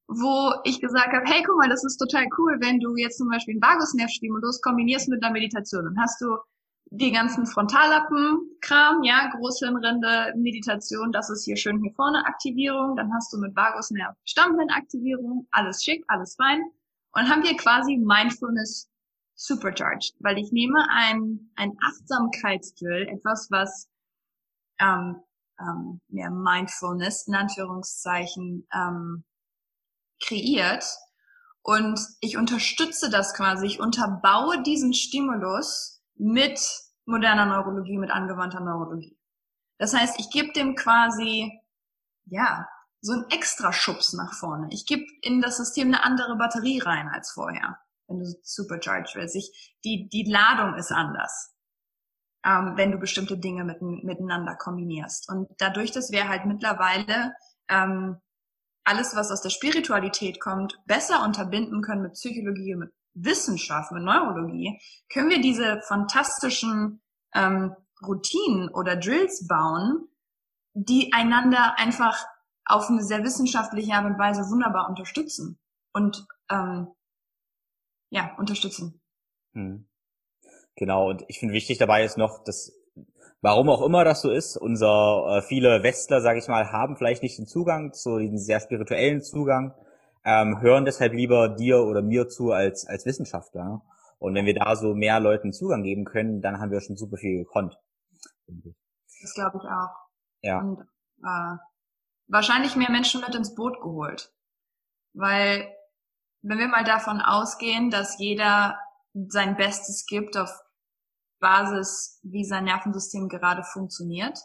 wo 0.07 0.53
ich 0.63 0.81
gesagt 0.81 1.13
habe, 1.13 1.25
hey, 1.25 1.43
guck 1.45 1.57
mal, 1.57 1.69
das 1.69 1.83
ist 1.83 1.97
total 1.97 2.25
cool, 2.37 2.57
wenn 2.59 2.79
du 2.79 2.95
jetzt 2.95 3.17
zum 3.17 3.29
Beispiel 3.29 3.53
einen 3.53 3.61
Vagusnervstimulus 3.61 4.61
kombinierst 4.61 5.09
mit 5.09 5.23
einer 5.23 5.31
Meditation. 5.33 5.85
Dann 5.85 5.99
hast 5.99 6.21
du 6.21 6.37
die 6.91 7.11
ganzen 7.11 7.45
Frontallappen-Kram, 7.45 9.03
ja, 9.03 9.29
Großhirnrinde, 9.33 10.33
Meditation, 10.35 11.13
das 11.13 11.29
ist 11.29 11.45
hier 11.45 11.55
schön 11.55 11.81
hier 11.81 11.93
vorne 11.93 12.25
Aktivierung, 12.25 12.97
dann 12.97 13.13
hast 13.13 13.31
du 13.31 13.37
mit 13.37 13.55
Vagusnerv 13.55 14.15
Stammhirnaktivierung, 14.25 15.47
alles 15.51 15.83
schick, 15.83 16.03
alles 16.09 16.35
fein 16.35 16.61
und 17.13 17.29
haben 17.29 17.43
hier 17.43 17.55
quasi 17.55 17.95
Mindfulness 17.95 18.90
supercharged, 19.41 20.13
weil 20.19 20.37
ich 20.37 20.51
nehme 20.51 20.87
ein, 20.89 21.51
ein 21.55 21.77
Achtsamkeitsdrill, 21.81 23.07
etwas, 23.07 23.49
was 23.49 23.89
ähm, 24.79 25.21
ähm, 25.59 26.01
mehr 26.07 26.29
Mindfulness 26.29 27.27
in 27.27 27.35
Anführungszeichen 27.35 28.67
ähm, 28.73 29.23
kreiert 30.23 30.85
und 31.63 31.99
ich 32.19 32.37
unterstütze 32.37 33.09
das 33.09 33.33
quasi, 33.33 33.65
ich 33.65 33.79
unterbaue 33.79 34.61
diesen 34.63 34.93
Stimulus 34.93 36.01
mit 36.15 36.59
moderner 37.05 37.45
Neurologie, 37.45 37.97
mit 37.97 38.11
angewandter 38.11 38.59
Neurologie. 38.59 39.17
Das 39.77 39.93
heißt, 39.93 40.19
ich 40.19 40.29
gebe 40.29 40.51
dem 40.53 40.75
quasi, 40.75 41.51
ja, 42.25 42.67
so 43.01 43.13
ein 43.13 43.25
extra 43.31 43.73
Schubs 43.73 44.13
nach 44.13 44.33
vorne. 44.33 44.67
Ich 44.71 44.85
gebe 44.85 45.03
in 45.21 45.41
das 45.41 45.57
System 45.57 45.87
eine 45.87 46.03
andere 46.03 46.37
Batterie 46.37 46.79
rein 46.79 47.09
als 47.09 47.31
vorher, 47.31 47.79
wenn 48.11 48.19
du 48.19 48.33
supercharged 48.43 49.15
willst. 49.15 49.35
Ich, 49.35 49.75
die, 49.83 50.09
die 50.09 50.29
Ladung 50.29 50.75
ist 50.75 50.91
anders, 50.91 51.53
ähm, 52.45 52.73
wenn 52.75 52.91
du 52.91 52.97
bestimmte 52.97 53.37
Dinge 53.37 53.63
mit, 53.63 53.81
miteinander 53.81 54.55
kombinierst. 54.55 55.29
Und 55.29 55.49
dadurch, 55.57 55.91
dass 55.91 56.11
wir 56.11 56.27
halt 56.27 56.45
mittlerweile 56.45 57.33
ähm, 57.69 58.17
alles, 58.83 59.15
was 59.15 59.31
aus 59.31 59.41
der 59.41 59.49
Spiritualität 59.49 60.39
kommt, 60.39 60.79
besser 60.85 61.23
unterbinden 61.23 61.81
können 61.81 62.01
mit 62.01 62.13
Psychologie, 62.13 62.75
mit 62.75 62.91
Wissenschaft, 63.13 63.91
mit 63.91 64.03
Neurologie, 64.03 64.79
können 65.11 65.29
wir 65.29 65.41
diese 65.41 65.81
fantastischen 65.81 67.01
ähm, 67.33 67.75
Routinen 68.05 68.69
oder 68.69 68.95
Drills 68.95 69.47
bauen, 69.47 70.07
die 70.73 71.11
einander 71.13 71.77
einfach 71.77 72.25
auf 72.65 72.89
eine 72.89 73.03
sehr 73.03 73.23
wissenschaftliche 73.23 73.93
Art 73.93 74.05
und 74.05 74.17
Weise 74.17 74.49
wunderbar 74.49 74.89
unterstützen 74.89 75.59
und 75.93 76.25
ähm, 76.49 76.87
ja 78.11 78.35
unterstützen. 78.37 79.01
Hm. 79.53 79.87
Genau 80.75 81.09
und 81.09 81.25
ich 81.27 81.39
finde 81.39 81.55
wichtig 81.55 81.79
dabei 81.79 82.03
ist 82.03 82.17
noch, 82.17 82.43
dass 82.43 82.71
warum 83.41 83.69
auch 83.69 83.81
immer 83.81 84.03
das 84.05 84.21
so 84.21 84.29
ist, 84.29 84.55
unser 84.55 85.37
äh, 85.37 85.41
viele 85.41 85.81
Westler, 85.81 86.21
sage 86.21 86.39
ich 86.39 86.47
mal, 86.47 86.71
haben 86.71 86.95
vielleicht 86.95 87.23
nicht 87.23 87.37
den 87.39 87.47
Zugang 87.47 87.93
zu 87.93 88.19
diesem 88.19 88.37
sehr 88.37 88.59
spirituellen 88.59 89.21
Zugang, 89.21 89.73
ähm, 90.23 90.61
hören 90.61 90.85
deshalb 90.85 91.13
lieber 91.13 91.49
dir 91.49 91.81
oder 91.81 92.03
mir 92.03 92.29
zu 92.29 92.51
als 92.51 92.85
als 92.85 93.05
Wissenschaftler. 93.05 93.81
Und 94.19 94.35
wenn 94.35 94.45
wir 94.45 94.53
da 94.53 94.75
so 94.75 94.93
mehr 94.93 95.19
Leuten 95.19 95.51
Zugang 95.51 95.81
geben 95.81 96.05
können, 96.05 96.41
dann 96.41 96.59
haben 96.59 96.69
wir 96.69 96.79
schon 96.79 96.95
super 96.95 97.17
viel 97.17 97.39
gekonnt. 97.39 97.75
Das 99.21 99.33
glaube 99.33 99.57
ich 99.57 99.67
auch. 99.67 99.95
Ja. 100.43 100.59
Und 100.59 100.81
äh, 101.23 101.57
wahrscheinlich 102.27 102.75
mehr 102.75 102.91
Menschen 102.91 103.21
mit 103.21 103.33
ins 103.35 103.55
Boot 103.55 103.81
geholt. 103.81 104.31
Weil, 105.13 105.67
wenn 106.41 106.57
wir 106.57 106.67
mal 106.67 106.83
davon 106.83 107.21
ausgehen, 107.21 107.89
dass 107.89 108.17
jeder 108.19 108.79
sein 109.13 109.55
Bestes 109.55 110.05
gibt 110.05 110.37
auf 110.37 110.51
Basis, 111.39 112.19
wie 112.23 112.45
sein 112.45 112.65
Nervensystem 112.65 113.29
gerade 113.29 113.63
funktioniert, 113.63 114.39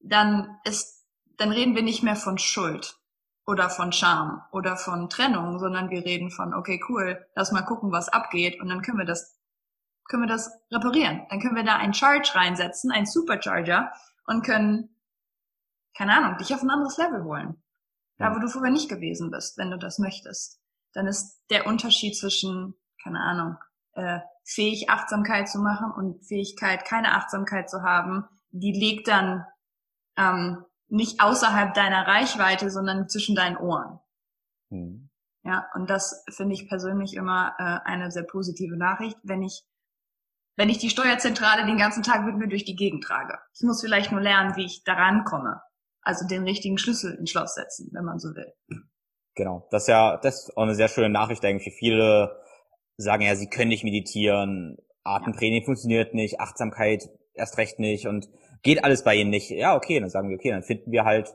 dann 0.00 0.58
ist, 0.64 1.06
dann 1.36 1.50
reden 1.50 1.74
wir 1.74 1.82
nicht 1.82 2.02
mehr 2.02 2.16
von 2.16 2.38
Schuld 2.38 2.98
oder 3.46 3.70
von 3.70 3.92
Scham 3.92 4.42
oder 4.52 4.76
von 4.76 5.08
Trennung, 5.08 5.58
sondern 5.58 5.90
wir 5.90 6.04
reden 6.04 6.30
von, 6.30 6.54
okay, 6.54 6.80
cool, 6.88 7.26
lass 7.34 7.52
mal 7.52 7.62
gucken, 7.62 7.92
was 7.92 8.08
abgeht 8.08 8.60
und 8.60 8.68
dann 8.68 8.82
können 8.82 8.98
wir 8.98 9.06
das, 9.06 9.38
können 10.08 10.24
wir 10.24 10.28
das 10.28 10.50
reparieren. 10.70 11.26
Dann 11.30 11.40
können 11.40 11.56
wir 11.56 11.64
da 11.64 11.76
einen 11.76 11.94
Charge 11.94 12.34
reinsetzen, 12.34 12.90
einen 12.90 13.06
Supercharger 13.06 13.92
und 14.26 14.44
können 14.44 14.90
keine 15.98 16.16
Ahnung, 16.16 16.38
dich 16.38 16.54
auf 16.54 16.62
ein 16.62 16.70
anderes 16.70 16.96
Level 16.96 17.24
holen. 17.24 17.60
Da, 18.18 18.34
wo 18.34 18.40
du 18.40 18.48
vorher 18.48 18.72
nicht 18.72 18.88
gewesen 18.88 19.30
bist, 19.30 19.56
wenn 19.58 19.70
du 19.70 19.78
das 19.78 19.98
möchtest. 19.98 20.60
Dann 20.92 21.06
ist 21.06 21.40
der 21.50 21.66
Unterschied 21.66 22.16
zwischen, 22.16 22.74
keine 23.02 23.20
Ahnung, 23.20 23.56
äh, 23.92 24.20
fähig 24.44 24.90
Achtsamkeit 24.90 25.48
zu 25.48 25.60
machen 25.60 25.92
und 25.92 26.26
Fähigkeit, 26.26 26.84
keine 26.84 27.14
Achtsamkeit 27.14 27.70
zu 27.70 27.82
haben, 27.82 28.24
die 28.50 28.72
liegt 28.72 29.08
dann 29.08 29.44
ähm, 30.16 30.64
nicht 30.88 31.20
außerhalb 31.20 31.74
deiner 31.74 32.06
Reichweite, 32.06 32.70
sondern 32.70 33.08
zwischen 33.08 33.36
deinen 33.36 33.56
Ohren. 33.56 34.00
Mhm. 34.70 35.10
Ja, 35.44 35.68
und 35.74 35.88
das 35.88 36.24
finde 36.30 36.54
ich 36.54 36.68
persönlich 36.68 37.14
immer 37.14 37.54
äh, 37.58 37.88
eine 37.88 38.10
sehr 38.10 38.24
positive 38.24 38.76
Nachricht, 38.76 39.16
wenn 39.22 39.42
ich 39.42 39.64
wenn 40.56 40.70
ich 40.70 40.78
die 40.78 40.90
Steuerzentrale 40.90 41.66
den 41.66 41.78
ganzen 41.78 42.02
Tag 42.02 42.24
mit 42.24 42.36
mir 42.36 42.48
durch 42.48 42.64
die 42.64 42.74
Gegend 42.74 43.04
trage. 43.04 43.38
Ich 43.54 43.62
muss 43.62 43.80
vielleicht 43.80 44.10
nur 44.10 44.20
lernen, 44.20 44.56
wie 44.56 44.64
ich 44.64 44.82
daran 44.82 45.22
komme 45.22 45.62
also 46.08 46.26
den 46.26 46.44
richtigen 46.44 46.78
Schlüssel 46.78 47.14
ins 47.16 47.30
Schloss 47.30 47.54
setzen, 47.54 47.90
wenn 47.92 48.04
man 48.04 48.18
so 48.18 48.30
will. 48.30 48.54
Genau, 49.34 49.68
das 49.70 49.82
ist 49.82 49.88
ja 49.88 50.16
das 50.16 50.40
ist 50.40 50.56
auch 50.56 50.62
eine 50.62 50.74
sehr 50.74 50.88
schöne 50.88 51.10
Nachricht 51.10 51.44
eigentlich. 51.44 51.74
Viele 51.78 52.40
sagen 52.96 53.22
ja, 53.22 53.36
sie 53.36 53.50
können 53.50 53.68
nicht 53.68 53.84
meditieren, 53.84 54.78
Atemtraining 55.04 55.60
ja. 55.60 55.66
funktioniert 55.66 56.14
nicht, 56.14 56.40
Achtsamkeit 56.40 57.10
erst 57.34 57.58
recht 57.58 57.78
nicht 57.78 58.06
und 58.06 58.30
geht 58.62 58.84
alles 58.84 59.04
bei 59.04 59.16
ihnen 59.16 59.28
nicht. 59.28 59.50
Ja, 59.50 59.76
okay, 59.76 60.00
dann 60.00 60.08
sagen 60.08 60.30
wir, 60.30 60.36
okay, 60.36 60.50
dann 60.50 60.62
finden 60.62 60.90
wir 60.90 61.04
halt 61.04 61.34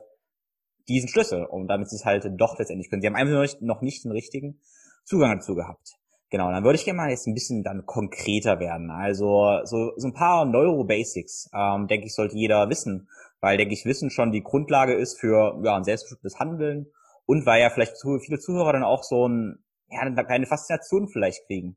diesen 0.88 1.08
Schlüssel 1.08 1.44
und 1.44 1.68
damit 1.68 1.88
sie 1.88 1.96
es 1.96 2.04
halt 2.04 2.28
doch 2.36 2.58
letztendlich 2.58 2.90
können. 2.90 3.00
Sie 3.00 3.06
haben 3.06 3.14
einfach 3.14 3.32
noch 3.32 3.42
nicht, 3.42 3.62
noch 3.62 3.80
nicht 3.80 4.04
den 4.04 4.10
richtigen 4.10 4.60
Zugang 5.04 5.38
dazu 5.38 5.54
gehabt. 5.54 5.94
Genau, 6.30 6.50
dann 6.50 6.64
würde 6.64 6.76
ich 6.76 6.84
gerne 6.84 6.96
mal 6.96 7.10
jetzt 7.10 7.28
ein 7.28 7.34
bisschen 7.34 7.62
dann 7.62 7.86
konkreter 7.86 8.58
werden. 8.58 8.90
Also 8.90 9.60
so, 9.62 9.92
so 9.96 10.08
ein 10.08 10.14
paar 10.14 10.44
Neuro-Basics, 10.44 11.48
ähm, 11.54 11.86
denke 11.86 12.06
ich, 12.06 12.14
sollte 12.14 12.36
jeder 12.36 12.68
wissen 12.68 13.08
weil, 13.44 13.58
denke 13.58 13.74
ich, 13.74 13.84
Wissen 13.84 14.08
schon 14.08 14.32
die 14.32 14.42
Grundlage 14.42 14.94
ist 14.94 15.20
für 15.20 15.60
ja, 15.62 15.76
ein 15.76 15.84
selbstbestimmtes 15.84 16.40
Handeln 16.40 16.90
und 17.26 17.44
weil 17.44 17.60
ja 17.60 17.68
vielleicht 17.68 17.98
zu, 17.98 18.18
viele 18.18 18.38
Zuhörer 18.38 18.72
dann 18.72 18.84
auch 18.84 19.02
so 19.02 19.28
ein, 19.28 19.62
ja, 19.90 20.00
eine 20.00 20.14
kleine 20.24 20.46
Faszination 20.46 21.08
vielleicht 21.08 21.44
kriegen. 21.44 21.76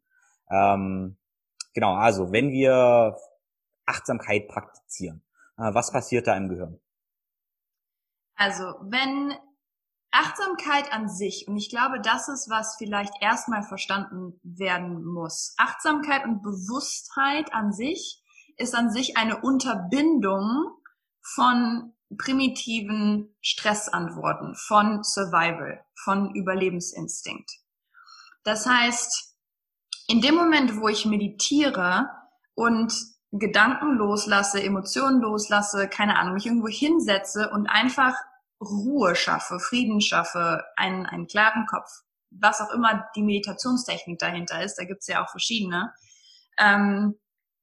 Ähm, 0.50 1.18
genau, 1.74 1.96
also 1.96 2.32
wenn 2.32 2.52
wir 2.52 3.18
Achtsamkeit 3.86 4.48
praktizieren, 4.48 5.26
äh, 5.58 5.74
was 5.74 5.92
passiert 5.92 6.28
da 6.28 6.38
im 6.38 6.48
Gehirn? 6.48 6.80
Also 8.38 8.64
wenn 8.84 9.34
Achtsamkeit 10.12 10.94
an 10.94 11.10
sich, 11.10 11.50
und 11.50 11.58
ich 11.58 11.70
glaube, 11.70 12.00
das 12.00 12.30
ist, 12.30 12.50
was 12.50 12.78
vielleicht 12.78 13.14
erstmal 13.20 13.64
verstanden 13.64 14.40
werden 14.42 15.04
muss. 15.04 15.54
Achtsamkeit 15.58 16.24
und 16.24 16.44
Bewusstheit 16.44 17.54
an 17.54 17.74
sich 17.74 18.24
ist 18.56 18.74
an 18.74 18.90
sich 18.90 19.18
eine 19.18 19.42
Unterbindung 19.42 20.77
von 21.34 21.94
primitiven 22.18 23.36
Stressantworten, 23.42 24.56
von 24.56 25.04
Survival, 25.04 25.84
von 26.04 26.34
Überlebensinstinkt. 26.34 27.52
Das 28.44 28.66
heißt, 28.66 29.36
in 30.08 30.22
dem 30.22 30.36
Moment, 30.36 30.80
wo 30.80 30.88
ich 30.88 31.06
meditiere 31.06 32.10
und 32.56 32.94
Gedanken 33.32 33.98
loslasse, 33.98 34.64
Emotionen 34.64 35.22
loslasse, 35.22 35.90
keine 35.90 36.18
Ahnung, 36.18 36.36
mich 36.36 36.46
irgendwo 36.46 36.70
hinsetze 36.70 37.50
und 37.50 37.68
einfach 37.68 38.16
Ruhe 38.62 39.16
schaffe, 39.16 39.60
Frieden 39.60 40.00
schaffe, 40.00 40.64
einen, 40.78 41.06
einen 41.06 41.28
klaren 41.28 41.66
Kopf, 41.66 41.90
was 42.32 42.62
auch 42.62 42.72
immer 42.72 43.10
die 43.16 43.22
Meditationstechnik 43.22 44.18
dahinter 44.18 44.64
ist, 44.64 44.76
da 44.76 44.86
gibt's 44.86 45.08
ja 45.08 45.24
auch 45.24 45.30
verschiedene, 45.30 45.94
ähm, 46.58 47.20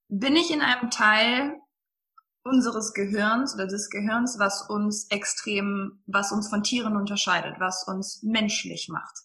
bin 0.09 0.37
ich 0.37 0.53
in 0.53 0.61
einem 0.61 0.91
Teil 0.91 1.59
unseres 2.45 2.93
Gehirns 2.93 3.55
oder 3.55 3.67
des 3.67 3.91
Gehirns, 3.91 4.39
was 4.39 4.63
uns 4.69 5.07
extrem, 5.11 6.03
was 6.07 6.31
uns 6.31 6.49
von 6.49 6.63
Tieren 6.63 6.97
unterscheidet, 6.97 7.59
was 7.59 7.89
uns 7.89 8.23
menschlich 8.23 8.89
macht. 8.89 9.17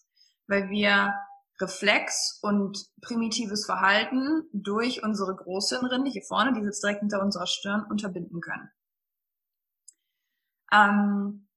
Weil 0.46 0.70
wir 0.70 1.14
Reflex 1.60 2.38
und 2.40 2.86
primitives 3.02 3.66
Verhalten 3.66 4.44
durch 4.52 5.02
unsere 5.02 5.36
Großhirnrinde 5.36 6.10
hier 6.10 6.22
vorne, 6.22 6.54
die 6.54 6.64
sitzt 6.64 6.82
direkt 6.82 7.00
hinter 7.00 7.22
unserer 7.22 7.46
Stirn, 7.46 7.84
unterbinden 7.84 8.40
können. 8.40 8.70
Ähm, 10.72 11.48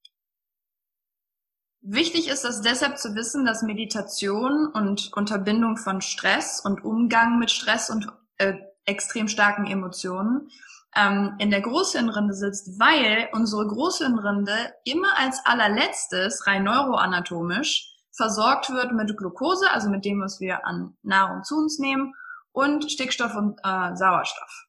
wichtig 1.79 2.27
ist 2.27 2.43
es 2.43 2.61
deshalb 2.61 2.97
zu 2.97 3.15
wissen, 3.15 3.45
dass 3.45 3.61
Meditation 3.61 4.67
und 4.67 5.13
Unterbindung 5.13 5.77
von 5.77 6.01
Stress 6.01 6.59
und 6.59 6.83
Umgang 6.83 7.39
mit 7.39 7.51
Stress 7.51 7.89
und 7.89 8.07
äh, 8.37 8.55
extrem 8.85 9.29
starken 9.29 9.65
Emotionen 9.65 10.49
ähm, 10.95 11.35
in 11.39 11.49
der 11.49 11.61
Großhirnrinde 11.61 12.33
sitzt, 12.33 12.79
weil 12.79 13.29
unsere 13.33 13.67
Großhirnrinde 13.67 14.73
immer 14.83 15.17
als 15.17 15.41
allerletztes, 15.45 16.45
rein 16.47 16.63
neuroanatomisch, 16.63 17.89
versorgt 18.11 18.69
wird 18.69 18.93
mit 18.93 19.17
Glucose, 19.17 19.69
also 19.71 19.89
mit 19.89 20.05
dem, 20.05 20.21
was 20.21 20.39
wir 20.39 20.65
an 20.65 20.95
Nahrung 21.01 21.43
zu 21.43 21.57
uns 21.57 21.79
nehmen, 21.79 22.13
und 22.51 22.91
Stickstoff 22.91 23.35
und 23.35 23.59
äh, 23.63 23.95
Sauerstoff. 23.95 24.67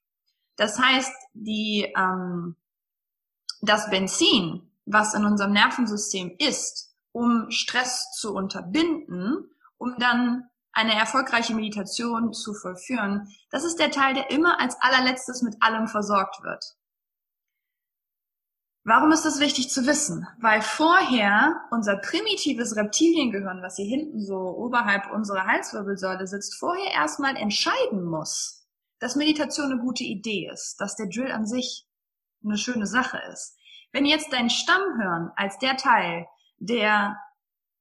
Das 0.56 0.78
heißt, 0.78 1.12
die, 1.34 1.92
ähm, 1.96 2.56
das 3.60 3.90
Benzin, 3.90 4.70
was 4.86 5.14
in 5.14 5.24
unserem 5.24 5.52
Nervensystem 5.52 6.34
ist, 6.38 6.94
um 7.12 7.50
Stress 7.50 8.10
zu 8.12 8.34
unterbinden, 8.34 9.50
um 9.76 9.96
dann 9.98 10.48
eine 10.74 10.94
erfolgreiche 10.94 11.54
Meditation 11.54 12.32
zu 12.32 12.54
vollführen, 12.54 13.28
das 13.50 13.64
ist 13.64 13.78
der 13.78 13.90
Teil, 13.90 14.14
der 14.14 14.30
immer 14.30 14.60
als 14.60 14.76
allerletztes 14.80 15.42
mit 15.42 15.56
allem 15.60 15.88
versorgt 15.88 16.42
wird. 16.42 16.76
Warum 18.86 19.12
ist 19.12 19.24
das 19.24 19.40
wichtig 19.40 19.70
zu 19.70 19.86
wissen? 19.86 20.26
Weil 20.38 20.60
vorher 20.60 21.62
unser 21.70 21.96
primitives 21.96 22.76
Reptiliengehirn, 22.76 23.62
was 23.62 23.76
hier 23.76 23.86
hinten 23.86 24.22
so 24.22 24.36
oberhalb 24.36 25.10
unserer 25.10 25.46
Halswirbelsäule 25.46 26.26
sitzt, 26.26 26.56
vorher 26.58 26.92
erstmal 26.92 27.34
entscheiden 27.36 28.04
muss, 28.04 28.66
dass 28.98 29.16
Meditation 29.16 29.72
eine 29.72 29.80
gute 29.80 30.04
Idee 30.04 30.50
ist, 30.52 30.76
dass 30.80 30.96
der 30.96 31.06
Drill 31.06 31.32
an 31.32 31.46
sich 31.46 31.86
eine 32.44 32.58
schöne 32.58 32.86
Sache 32.86 33.18
ist. 33.32 33.56
Wenn 33.90 34.04
jetzt 34.04 34.32
dein 34.34 34.50
Stammhirn 34.50 35.30
als 35.34 35.56
der 35.58 35.78
Teil, 35.78 36.26
der 36.58 37.16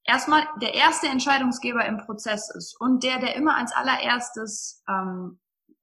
erstmal 0.04 0.46
der 0.60 0.74
erste 0.74 1.08
Entscheidungsgeber 1.08 1.84
im 1.86 1.98
Prozess 1.98 2.50
ist 2.50 2.80
und 2.80 3.02
der, 3.02 3.18
der 3.18 3.36
immer 3.36 3.56
als 3.56 3.72
allererstes 3.72 4.82
ähm, 4.88 5.38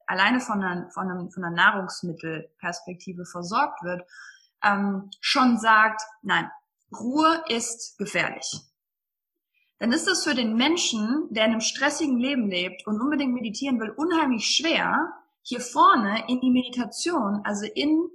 alleine 0.05 0.39
von 0.39 0.63
einer, 0.63 0.89
von, 0.91 1.09
einem, 1.09 1.31
von 1.31 1.43
einer 1.43 1.55
Nahrungsmittelperspektive 1.55 3.25
versorgt 3.25 3.83
wird, 3.83 4.03
ähm, 4.63 5.09
schon 5.19 5.57
sagt, 5.57 6.01
nein, 6.21 6.49
Ruhe 6.93 7.43
ist 7.47 7.97
gefährlich. 7.97 8.61
Dann 9.79 9.91
ist 9.91 10.07
es 10.07 10.23
für 10.23 10.35
den 10.35 10.55
Menschen, 10.55 11.27
der 11.31 11.45
in 11.45 11.51
einem 11.51 11.61
stressigen 11.61 12.19
Leben 12.19 12.47
lebt 12.49 12.85
und 12.85 13.01
unbedingt 13.01 13.33
meditieren 13.33 13.79
will, 13.79 13.89
unheimlich 13.89 14.45
schwer, 14.45 15.11
hier 15.41 15.59
vorne 15.59 16.25
in 16.27 16.39
die 16.39 16.51
Meditation, 16.51 17.41
also 17.45 17.65
in 17.65 18.07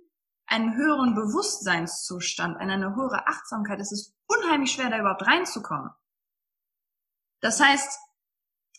einen 0.47 0.77
höheren 0.77 1.17
Bewusstseinszustand, 1.17 2.61
in 2.61 2.71
eine 2.71 2.95
höhere 2.95 3.27
Achtsamkeit, 3.27 3.81
es 3.81 3.91
ist 3.91 4.16
unheimlich 4.43 4.73
schwer, 4.73 4.91
da 4.91 4.99
überhaupt 4.99 5.27
reinzukommen. 5.27 5.91
Das 7.41 7.61
heißt, 7.61 7.99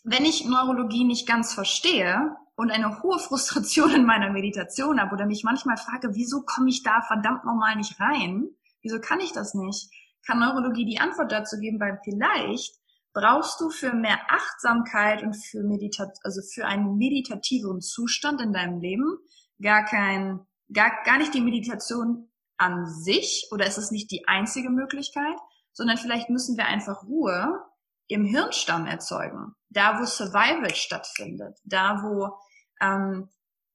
wenn 0.04 0.24
ich 0.24 0.44
Neurologie 0.44 1.04
nicht 1.04 1.26
ganz 1.26 1.54
verstehe 1.54 2.36
und 2.56 2.70
eine 2.70 3.02
hohe 3.02 3.18
Frustration 3.18 3.90
in 3.92 4.06
meiner 4.06 4.30
Meditation 4.30 5.00
habe 5.00 5.14
oder 5.14 5.26
mich 5.26 5.44
manchmal 5.44 5.76
frage, 5.76 6.14
wieso 6.14 6.42
komme 6.42 6.70
ich 6.70 6.82
da 6.82 7.02
verdammt 7.02 7.44
nochmal 7.44 7.76
nicht 7.76 8.00
rein? 8.00 8.48
Wieso 8.82 9.00
kann 9.00 9.20
ich 9.20 9.32
das 9.32 9.54
nicht? 9.54 9.90
Kann 10.26 10.38
Neurologie 10.38 10.84
die 10.84 11.00
Antwort 11.00 11.32
dazu 11.32 11.58
geben, 11.58 11.80
weil 11.80 12.00
vielleicht 12.04 12.74
brauchst 13.12 13.60
du 13.60 13.70
für 13.70 13.92
mehr 13.92 14.18
Achtsamkeit 14.28 15.22
und 15.22 15.34
für 15.34 15.62
Meditat 15.62 16.18
also 16.22 16.40
für 16.42 16.66
einen 16.66 16.96
meditativeren 16.96 17.80
Zustand 17.80 18.40
in 18.40 18.52
deinem 18.52 18.80
Leben 18.80 19.18
gar 19.60 19.84
kein, 19.84 20.46
gar, 20.72 21.02
gar 21.04 21.18
nicht 21.18 21.34
die 21.34 21.40
Meditation 21.40 22.28
an 22.58 22.86
sich 22.86 23.48
oder 23.52 23.66
ist 23.66 23.78
es 23.78 23.90
nicht 23.90 24.10
die 24.10 24.26
einzige 24.28 24.70
Möglichkeit, 24.70 25.36
sondern 25.72 25.96
vielleicht 25.96 26.28
müssen 26.28 26.56
wir 26.56 26.66
einfach 26.66 27.04
Ruhe 27.04 27.64
im 28.08 28.24
Hirnstamm 28.24 28.86
erzeugen, 28.86 29.54
da 29.68 30.00
wo 30.00 30.04
Survival 30.04 30.74
stattfindet, 30.74 31.58
da 31.64 32.02
wo 32.02 32.38
ähm, 32.80 33.28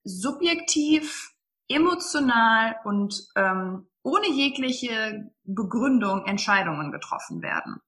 subjektiv, 0.04 1.32
emotional 1.69 2.76
und 2.84 3.15
ähm, 3.36 3.88
ohne 4.04 4.30
jegliche 4.30 5.32
Begründung 5.43 6.26
Entscheidungen 6.26 6.91
getroffen 6.91 7.41
werden. 7.41 7.80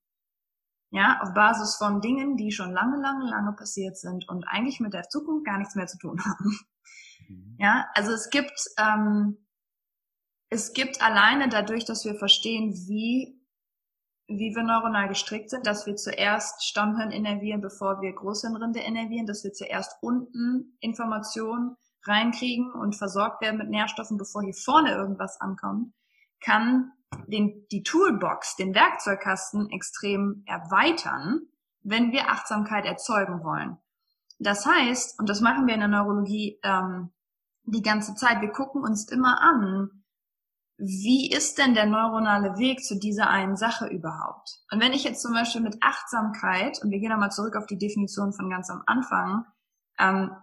Ja, 0.91 1.19
auf 1.21 1.33
Basis 1.33 1.75
von 1.75 1.99
Dingen, 1.99 2.37
die 2.37 2.51
schon 2.51 2.71
lange, 2.71 3.01
lange, 3.01 3.29
lange 3.29 3.53
passiert 3.53 3.97
sind 3.97 4.29
und 4.29 4.45
eigentlich 4.47 4.79
mit 4.79 4.93
der 4.93 5.09
Zukunft 5.09 5.45
gar 5.45 5.57
nichts 5.57 5.75
mehr 5.75 5.87
zu 5.87 5.97
tun 5.97 6.23
haben. 6.23 6.57
Mhm. 7.27 7.57
Ja, 7.59 7.87
also 7.95 8.11
es 8.13 8.29
gibt, 8.29 8.65
ähm, 8.77 9.44
es 10.49 10.73
gibt 10.73 11.01
alleine 11.01 11.49
dadurch, 11.49 11.85
dass 11.85 12.05
wir 12.05 12.15
verstehen, 12.15 12.73
wie 12.87 13.35
wie 14.27 14.55
wir 14.55 14.63
neuronal 14.63 15.07
gestrickt 15.07 15.51
sind, 15.51 15.67
dass 15.67 15.85
wir 15.85 15.95
zuerst 15.95 16.65
Stammhirn 16.65 17.11
innervieren, 17.11 17.61
bevor 17.61 18.01
wir 18.01 18.13
Großhirnrinde 18.13 18.79
innervieren, 18.79 19.27
dass 19.27 19.43
wir 19.43 19.53
zuerst 19.53 19.97
unten 20.01 20.77
Informationen 20.79 21.77
reinkriegen 22.03 22.71
und 22.71 22.95
versorgt 22.95 23.41
werden 23.41 23.57
mit 23.57 23.69
Nährstoffen, 23.69 24.17
bevor 24.17 24.41
hier 24.41 24.53
vorne 24.53 24.93
irgendwas 24.95 25.39
ankommt, 25.39 25.93
kann 26.43 26.91
den, 27.27 27.67
die 27.71 27.83
Toolbox, 27.83 28.55
den 28.55 28.73
Werkzeugkasten 28.73 29.69
extrem 29.69 30.43
erweitern, 30.47 31.41
wenn 31.81 32.11
wir 32.11 32.29
Achtsamkeit 32.29 32.85
erzeugen 32.85 33.43
wollen. 33.43 33.77
Das 34.39 34.65
heißt, 34.65 35.19
und 35.19 35.29
das 35.29 35.39
machen 35.39 35.67
wir 35.67 35.75
in 35.75 35.79
der 35.79 35.89
Neurologie 35.89 36.59
ähm, 36.63 37.11
die 37.63 37.81
ganze 37.81 38.15
Zeit, 38.15 38.41
wir 38.41 38.51
gucken 38.51 38.83
uns 38.83 39.07
immer 39.09 39.39
an, 39.41 39.94
wie 40.77 41.31
ist 41.31 41.57
denn 41.57 41.73
der 41.73 41.85
neuronale 41.85 42.57
Weg 42.57 42.83
zu 42.83 42.99
dieser 42.99 43.29
einen 43.29 43.55
Sache 43.55 43.87
überhaupt? 43.87 44.59
Und 44.71 44.81
wenn 44.81 44.93
ich 44.93 45.03
jetzt 45.03 45.21
zum 45.21 45.33
Beispiel 45.33 45.61
mit 45.61 45.77
Achtsamkeit, 45.81 46.81
und 46.83 46.91
wir 46.91 46.99
gehen 46.99 47.11
nochmal 47.11 47.31
zurück 47.31 47.55
auf 47.55 47.65
die 47.65 47.77
Definition 47.77 48.33
von 48.33 48.49
ganz 48.49 48.69
am 48.69 48.83
Anfang, 48.85 49.45
ähm, 49.97 50.35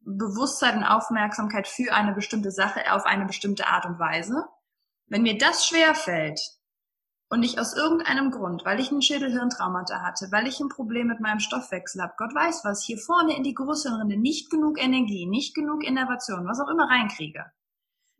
Bewusstsein 0.00 0.78
und 0.78 0.84
Aufmerksamkeit 0.84 1.66
für 1.66 1.92
eine 1.92 2.14
bestimmte 2.14 2.52
Sache 2.52 2.92
auf 2.92 3.04
eine 3.04 3.26
bestimmte 3.26 3.66
Art 3.66 3.86
und 3.86 3.98
Weise, 3.98 4.46
wenn 5.08 5.22
mir 5.22 5.36
das 5.36 5.66
schwer 5.66 5.94
fällt 5.94 6.40
und 7.28 7.42
ich 7.42 7.58
aus 7.58 7.74
irgendeinem 7.74 8.30
Grund, 8.30 8.64
weil 8.64 8.78
ich 8.78 8.92
ein 8.92 9.02
Schädelhirntraumata 9.02 10.02
hatte, 10.02 10.28
weil 10.30 10.46
ich 10.46 10.60
ein 10.60 10.68
Problem 10.68 11.08
mit 11.08 11.20
meinem 11.20 11.40
Stoffwechsel 11.40 12.02
habe, 12.02 12.14
Gott 12.16 12.34
weiß 12.34 12.64
was, 12.64 12.84
hier 12.84 12.98
vorne 12.98 13.36
in 13.36 13.42
die 13.42 13.54
Großhirnrinde 13.54 14.16
nicht 14.16 14.48
genug 14.48 14.80
Energie, 14.80 15.26
nicht 15.26 15.54
genug 15.54 15.84
Innovation, 15.84 16.46
was 16.46 16.60
auch 16.60 16.68
immer 16.68 16.88
reinkriege, 16.88 17.44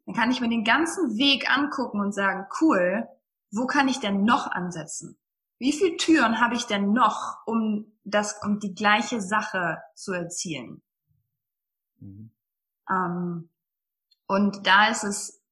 dann 0.06 0.14
kann 0.14 0.30
ich 0.30 0.40
mir 0.40 0.48
den 0.48 0.64
ganzen 0.64 1.16
Weg 1.18 1.50
angucken 1.50 2.00
und 2.00 2.12
sagen, 2.12 2.46
cool, 2.60 3.08
wo 3.50 3.66
kann 3.66 3.88
ich 3.88 4.00
denn 4.00 4.24
noch 4.24 4.46
ansetzen? 4.50 5.18
Wie 5.58 5.72
viele 5.72 5.96
Türen 5.96 6.40
habe 6.40 6.54
ich 6.54 6.64
denn 6.64 6.92
noch, 6.92 7.38
um 7.46 7.92
das, 8.04 8.40
um 8.42 8.60
die 8.60 8.74
gleiche 8.74 9.20
Sache 9.20 9.82
zu 9.94 10.12
erzielen? 10.12 10.82
Mhm. 11.98 12.30
Ähm, 12.88 13.48
und 14.26 14.66
da 14.66 14.88
ist 14.88 15.04
es, 15.04 15.42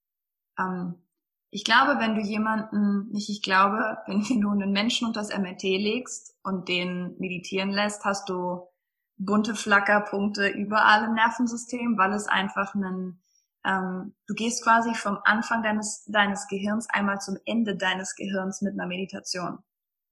ähm, 0.59 1.03
ich 1.51 1.65
glaube, 1.65 2.01
wenn 2.01 2.15
du 2.15 2.21
jemanden, 2.21 3.11
nicht 3.11 3.31
ich 3.31 3.43
glaube, 3.43 3.99
wenn 4.07 4.41
du 4.41 4.51
einen 4.51 4.73
Menschen 4.73 5.07
unter 5.07 5.21
das 5.21 5.37
MRT 5.37 5.63
legst 5.63 6.37
und 6.43 6.69
den 6.69 7.17
meditieren 7.19 7.71
lässt, 7.71 8.05
hast 8.05 8.29
du 8.29 8.69
bunte 9.17 9.55
Flackerpunkte 9.55 10.49
überall 10.49 11.05
im 11.05 11.15
Nervensystem, 11.15 11.97
weil 11.97 12.13
es 12.13 12.27
einfach 12.27 12.75
einen 12.75 13.24
ähm, 13.65 14.15
du 14.27 14.35
gehst 14.35 14.63
quasi 14.63 14.95
vom 14.95 15.19
Anfang 15.25 15.63
deines, 15.63 16.05
deines 16.05 16.47
Gehirns 16.49 16.89
einmal 16.91 17.21
zum 17.21 17.37
Ende 17.47 17.77
deines 17.77 18.15
Gehirns 18.15 18.61
mit 18.61 18.75
einer 18.75 18.87
Meditation. 18.87 19.59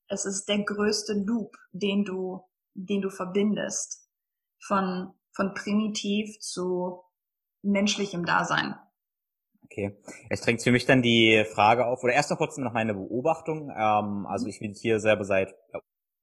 Es 0.08 0.24
ist 0.24 0.48
der 0.48 0.62
größte 0.64 1.14
Loop, 1.14 1.56
den 1.72 2.04
du, 2.04 2.42
den 2.74 3.02
du 3.02 3.10
verbindest. 3.10 4.08
Von, 4.64 5.12
von 5.32 5.54
primitiv 5.54 6.38
zu 6.38 7.02
menschlichem 7.62 8.24
Dasein. 8.24 8.76
Okay. 9.64 9.96
Es 10.30 10.42
drängt 10.42 10.62
für 10.62 10.70
mich 10.70 10.86
dann 10.86 11.02
die 11.02 11.44
Frage 11.52 11.86
auf, 11.86 12.04
oder 12.04 12.12
erst 12.12 12.30
noch 12.30 12.38
kurz 12.38 12.56
noch 12.58 12.72
meine 12.72 12.94
Beobachtung. 12.94 13.70
Ähm, 13.70 14.26
also 14.26 14.46
ich 14.46 14.60
meditiere 14.60 15.00
selber 15.00 15.24
seit 15.24 15.50
äh, 15.72 15.78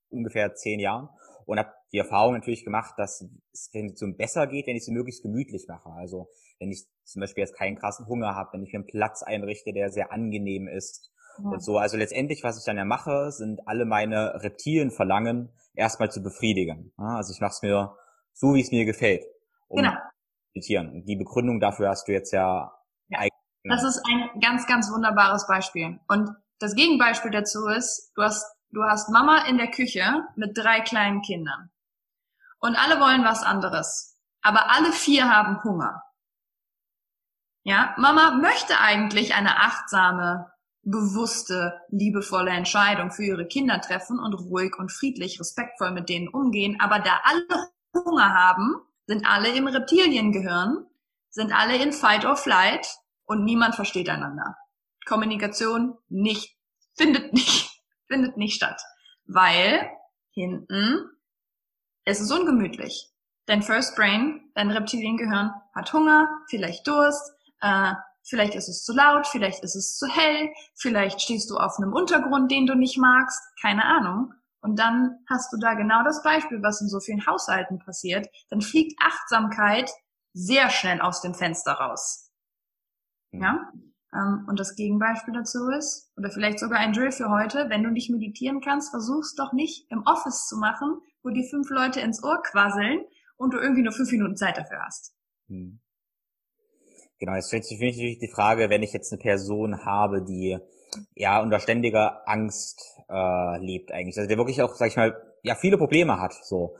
ungefähr 0.10 0.56
zehn 0.56 0.80
Jahren 0.80 1.10
und 1.50 1.58
habe 1.58 1.74
die 1.92 1.98
Erfahrung 1.98 2.36
natürlich 2.36 2.64
gemacht, 2.64 2.94
dass 2.98 3.26
es 3.52 3.72
Meditation 3.74 4.16
besser 4.16 4.46
geht, 4.46 4.68
wenn 4.68 4.76
ich 4.76 4.86
sie 4.86 4.92
möglichst 4.92 5.24
gemütlich 5.24 5.66
mache. 5.68 5.90
Also 5.90 6.30
wenn 6.60 6.70
ich 6.70 6.86
zum 7.06 7.22
Beispiel 7.22 7.42
jetzt 7.42 7.56
keinen 7.56 7.76
krassen 7.76 8.06
Hunger 8.06 8.36
habe, 8.36 8.54
wenn 8.54 8.62
ich 8.62 8.72
mir 8.72 8.80
einen 8.80 8.88
Platz 8.88 9.24
einrichte, 9.24 9.74
der 9.74 9.90
sehr 9.90 10.12
angenehm 10.12 10.68
ist 10.68 11.12
ja. 11.44 11.50
und 11.50 11.64
so. 11.64 11.80
Also 11.80 11.98
letztendlich, 11.98 12.44
was 12.44 12.60
ich 12.60 12.66
dann 12.66 12.78
ja 12.78 12.86
mache, 12.86 13.32
sind 13.32 13.68
alle 13.68 13.86
meine 13.86 14.44
Reptilienverlangen 14.44 15.50
erstmal 15.74 16.12
zu 16.12 16.22
befriedigen. 16.22 16.94
Also 16.98 17.34
ich 17.34 17.42
mache 17.42 17.54
es 17.54 17.62
mir 17.64 17.96
so, 18.34 18.54
wie 18.54 18.62
es 18.62 18.72
mir 18.72 18.86
gefällt. 18.86 19.24
Um 19.68 19.78
genau. 19.78 19.94
Meditieren. 20.54 21.04
Die 21.06 21.16
Begründung 21.16 21.60
dafür 21.60 21.90
hast 21.90 22.08
du 22.08 22.12
jetzt 22.12 22.32
ja, 22.32 22.72
ja. 23.08 23.28
Das 23.64 23.84
ist 23.84 24.04
ein 24.08 24.40
ganz, 24.40 24.68
ganz 24.68 24.92
wunderbares 24.92 25.48
Beispiel. 25.48 26.00
Und 26.08 26.30
das 26.60 26.76
Gegenbeispiel 26.76 27.32
dazu 27.32 27.68
ist, 27.68 28.12
du 28.16 28.22
hast, 28.22 28.46
du 28.72 28.84
hast 28.84 29.10
Mama 29.10 29.46
in 29.46 29.58
der 29.58 29.72
Küche 29.72 30.28
mit 30.36 30.58
drei 30.58 30.82
kleinen 30.82 31.22
Kindern. 31.22 31.70
Und 32.60 32.76
alle 32.76 33.00
wollen 33.00 33.24
was 33.24 33.44
anderes. 33.44 34.18
Aber 34.42 34.72
alle 34.72 34.92
vier 34.92 35.30
haben 35.30 35.64
Hunger. 35.64 36.04
Ja, 37.64 37.94
Mama 37.98 38.32
möchte 38.32 38.80
eigentlich 38.80 39.36
eine 39.36 39.58
achtsame, 39.58 40.52
bewusste, 40.82 41.80
liebevolle 41.90 42.52
Entscheidung 42.52 43.12
für 43.12 43.24
ihre 43.24 43.48
Kinder 43.48 43.82
treffen 43.82 44.20
und 44.20 44.34
ruhig 44.34 44.78
und 44.78 44.92
friedlich, 44.92 45.40
respektvoll 45.40 45.92
mit 45.92 46.10
denen 46.10 46.30
umgehen. 46.30 46.78
Aber 46.80 47.00
da 47.00 47.22
alle 47.24 47.70
Hunger 47.94 48.34
haben, 48.34 48.76
sind 49.06 49.26
alle 49.26 49.50
im 49.56 49.68
Reptiliengehirn, 49.68 50.86
sind 51.30 51.52
alle 51.54 51.82
in 51.82 51.94
Fight 51.94 52.26
or 52.26 52.36
Flight 52.36 52.88
und 53.26 53.44
niemand 53.44 53.76
versteht 53.76 54.10
einander. 54.10 54.56
Kommunikation 55.06 55.98
nicht, 56.08 56.58
findet 56.96 57.34
nicht, 57.34 57.69
findet 58.10 58.38
nicht 58.38 58.56
statt. 58.56 58.82
Weil 59.26 59.90
hinten 60.32 61.10
es 62.06 62.20
ist 62.20 62.32
ungemütlich. 62.32 63.12
Dein 63.46 63.62
First 63.62 63.96
Brain, 63.96 64.52
dein 64.56 64.72
Reptiliengehirn 64.72 65.54
hat 65.76 65.94
Hunger, 65.94 66.28
vielleicht 66.50 66.88
Durst, 66.88 67.32
äh, 67.62 67.94
vielleicht 68.24 68.56
ist 68.56 68.68
es 68.68 68.84
zu 68.84 68.94
laut, 68.94 69.28
vielleicht 69.28 69.64
ist 69.64 69.76
es 69.76 69.98
zu 69.98 70.08
hell, 70.08 70.50
vielleicht 70.76 71.22
stehst 71.22 71.50
du 71.50 71.58
auf 71.58 71.78
einem 71.78 71.94
Untergrund, 71.94 72.52
den 72.52 72.66
du 72.66 72.76
nicht 72.76 72.98
magst, 72.98 73.40
keine 73.62 73.86
Ahnung. 73.86 74.34
Und 74.62 74.78
dann 74.78 75.20
hast 75.30 75.54
du 75.54 75.58
da 75.58 75.74
genau 75.74 76.04
das 76.04 76.22
Beispiel, 76.22 76.62
was 76.62 76.82
in 76.82 76.90
so 76.90 77.00
vielen 77.00 77.26
Haushalten 77.26 77.80
passiert. 77.80 78.28
Dann 78.50 78.62
fliegt 78.62 79.00
Achtsamkeit 79.02 79.90
sehr 80.34 80.70
schnell 80.70 81.02
aus 81.02 81.22
dem 81.22 81.34
Fenster 81.34 81.74
raus. 81.74 82.32
Mhm. 83.32 83.42
Ja? 83.42 83.72
Ähm, 84.14 84.46
und 84.48 84.60
das 84.60 84.76
Gegenbeispiel 84.76 85.34
dazu 85.34 85.70
ist, 85.70 86.12
oder 86.18 86.32
vielleicht 86.32 86.60
sogar 86.60 86.80
ein 86.80 86.94
Drill 86.94 87.12
für 87.12 87.30
heute, 87.30 87.70
wenn 87.70 87.84
du 87.84 87.92
nicht 87.92 88.10
meditieren 88.10 88.62
kannst, 88.62 88.90
versuch's 88.90 89.36
doch 89.36 89.54
nicht 89.54 89.86
im 89.92 90.04
Office 90.06 90.48
zu 90.48 90.58
machen, 90.58 91.00
wo 91.24 91.30
die 91.30 91.48
fünf 91.48 91.70
Leute 91.70 92.00
ins 92.00 92.24
Ohr 92.24 92.42
quasseln 92.42 93.06
und 93.38 93.54
du 93.54 93.58
irgendwie 93.58 93.84
nur 93.84 93.94
fünf 93.94 94.12
Minuten 94.12 94.36
Zeit 94.36 94.58
dafür 94.58 94.80
hast. 94.86 95.14
Mhm. 95.48 95.80
Genau, 97.20 97.36
jetzt 97.36 97.50
stellt 97.50 97.66
sich 97.66 97.78
für 97.78 97.84
mich 97.84 97.98
natürlich 97.98 98.20
die 98.20 98.32
Frage, 98.32 98.70
wenn 98.70 98.82
ich 98.82 98.94
jetzt 98.94 99.12
eine 99.12 99.22
Person 99.22 99.86
habe, 99.86 100.24
die 100.24 100.58
ja 101.14 101.42
unter 101.42 101.60
ständiger 101.60 102.28
Angst 102.28 102.82
äh, 103.10 103.58
lebt 103.60 103.92
eigentlich, 103.92 104.18
also 104.18 104.28
der 104.28 104.38
wirklich 104.38 104.62
auch, 104.62 104.74
sag 104.74 104.88
ich 104.88 104.96
mal, 104.96 105.22
ja 105.44 105.56
viele 105.56 105.78
Probleme 105.78 106.20
hat, 106.20 106.34
so. 106.34 106.78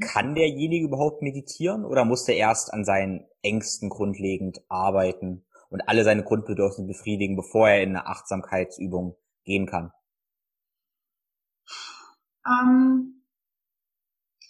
Kann 0.00 0.34
derjenige 0.34 0.86
überhaupt 0.86 1.22
meditieren 1.22 1.84
oder 1.84 2.04
muss 2.04 2.24
der 2.24 2.36
erst 2.36 2.72
an 2.72 2.84
seinen 2.84 3.26
Ängsten 3.42 3.90
grundlegend 3.90 4.60
arbeiten 4.68 5.44
und 5.74 5.88
alle 5.88 6.04
seine 6.04 6.22
Grundbedürfnisse 6.22 6.86
befriedigen, 6.86 7.34
bevor 7.34 7.68
er 7.68 7.82
in 7.82 7.96
eine 7.96 8.06
Achtsamkeitsübung 8.06 9.16
gehen 9.44 9.66
kann? 9.66 9.92
Ähm, 12.46 13.24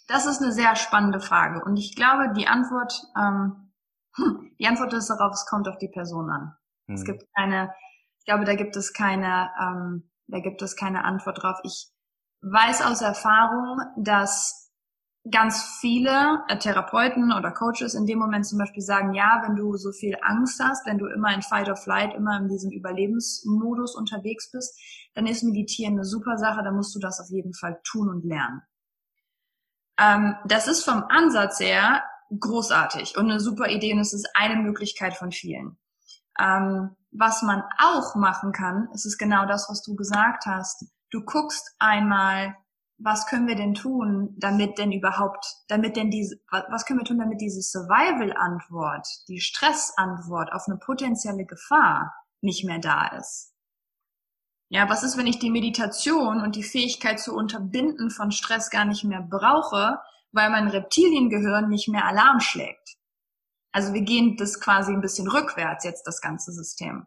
das 0.07 0.27
ist 0.27 0.39
eine 0.39 0.51
sehr 0.51 0.75
spannende 0.75 1.19
Frage 1.19 1.65
und 1.65 1.77
ich 1.77 1.95
glaube, 1.95 2.31
die 2.37 2.47
Antwort, 2.47 2.93
ähm, 3.17 3.71
hm, 4.15 4.55
die 4.59 4.67
Antwort 4.67 4.93
ist 4.93 5.09
darauf, 5.09 5.33
es 5.33 5.47
kommt 5.47 5.67
auf 5.67 5.79
die 5.79 5.87
Person 5.87 6.29
an. 6.29 6.55
Hm. 6.85 6.93
Es 6.93 7.03
gibt 7.03 7.25
keine, 7.35 7.73
ich 8.19 8.25
glaube, 8.25 8.45
da 8.45 8.53
gibt 8.53 8.75
es 8.75 8.93
keine, 8.93 9.49
ähm, 9.59 10.11
da 10.27 10.41
gibt 10.41 10.61
es 10.61 10.75
keine 10.75 11.05
Antwort 11.05 11.41
drauf. 11.41 11.57
Ich 11.63 11.87
weiß 12.41 12.83
aus 12.83 13.01
Erfahrung, 13.01 13.79
dass 13.97 14.64
ganz 15.29 15.77
viele 15.79 16.43
äh, 16.47 16.57
Therapeuten 16.57 17.31
oder 17.33 17.51
Coaches 17.51 17.95
in 17.95 18.05
dem 18.05 18.19
Moment 18.19 18.45
zum 18.45 18.59
Beispiel 18.59 18.83
sagen, 18.83 19.13
ja, 19.13 19.41
wenn 19.43 19.55
du 19.55 19.75
so 19.75 19.91
viel 19.91 20.17
Angst 20.21 20.61
hast, 20.63 20.85
wenn 20.85 20.97
du 20.97 21.07
immer 21.07 21.33
in 21.33 21.41
Fight 21.41 21.67
or 21.67 21.75
Flight, 21.75 22.13
immer 22.13 22.37
in 22.37 22.47
diesem 22.47 22.71
Überlebensmodus 22.71 23.95
unterwegs 23.95 24.51
bist, 24.51 24.79
dann 25.15 25.25
ist 25.25 25.43
Meditieren 25.43 25.95
eine 25.95 26.05
super 26.05 26.37
Sache, 26.37 26.63
dann 26.63 26.75
musst 26.75 26.93
du 26.95 26.99
das 26.99 27.19
auf 27.19 27.29
jeden 27.29 27.53
Fall 27.53 27.79
tun 27.83 28.09
und 28.09 28.23
lernen. 28.23 28.61
Ähm, 29.97 30.35
das 30.45 30.67
ist 30.67 30.83
vom 30.83 31.03
Ansatz 31.09 31.59
her 31.59 32.03
großartig 32.39 33.17
und 33.17 33.29
eine 33.29 33.39
super 33.39 33.69
Idee 33.69 33.93
und 33.93 33.99
es 33.99 34.13
ist 34.13 34.29
eine 34.35 34.57
Möglichkeit 34.57 35.15
von 35.15 35.31
vielen. 35.31 35.77
Ähm, 36.39 36.95
was 37.11 37.41
man 37.41 37.63
auch 37.79 38.15
machen 38.15 38.51
kann, 38.51 38.89
ist 38.93 39.05
es 39.05 39.17
genau 39.17 39.45
das, 39.45 39.69
was 39.69 39.81
du 39.81 39.95
gesagt 39.95 40.45
hast. 40.45 40.85
Du 41.11 41.23
guckst 41.23 41.75
einmal, 41.79 42.55
was 42.97 43.27
können 43.27 43.47
wir 43.47 43.55
denn 43.55 43.73
tun, 43.73 44.33
damit 44.37 44.77
denn 44.77 44.91
überhaupt, 44.91 45.45
damit 45.67 45.97
denn 45.97 46.11
diese, 46.11 46.39
was 46.69 46.85
können 46.85 46.99
wir 46.99 47.05
tun, 47.05 47.19
damit 47.19 47.41
diese 47.41 47.61
Survival-Antwort, 47.61 49.07
die 49.27 49.39
Stress-Antwort 49.39 50.53
auf 50.53 50.67
eine 50.67 50.77
potenzielle 50.77 51.45
Gefahr 51.45 52.13
nicht 52.41 52.63
mehr 52.63 52.79
da 52.79 53.07
ist? 53.17 53.53
Ja, 54.69 54.89
was 54.89 55.03
ist, 55.03 55.17
wenn 55.17 55.27
ich 55.27 55.39
die 55.39 55.51
Meditation 55.51 56.41
und 56.41 56.55
die 56.55 56.63
Fähigkeit 56.63 57.19
zu 57.19 57.35
unterbinden 57.35 58.09
von 58.09 58.31
Stress 58.31 58.69
gar 58.69 58.85
nicht 58.85 59.03
mehr 59.03 59.21
brauche, 59.21 59.99
weil 60.31 60.49
mein 60.49 60.67
Reptiliengehirn 60.67 61.69
nicht 61.69 61.87
mehr 61.87 62.05
Alarm 62.05 62.39
schlägt? 62.39 62.97
Also 63.71 63.93
wir 63.93 64.01
gehen 64.01 64.37
das 64.37 64.59
quasi 64.59 64.93
ein 64.93 65.01
bisschen 65.01 65.27
rückwärts 65.27 65.83
jetzt, 65.83 66.07
das 66.07 66.21
ganze 66.21 66.51
System. 66.51 67.05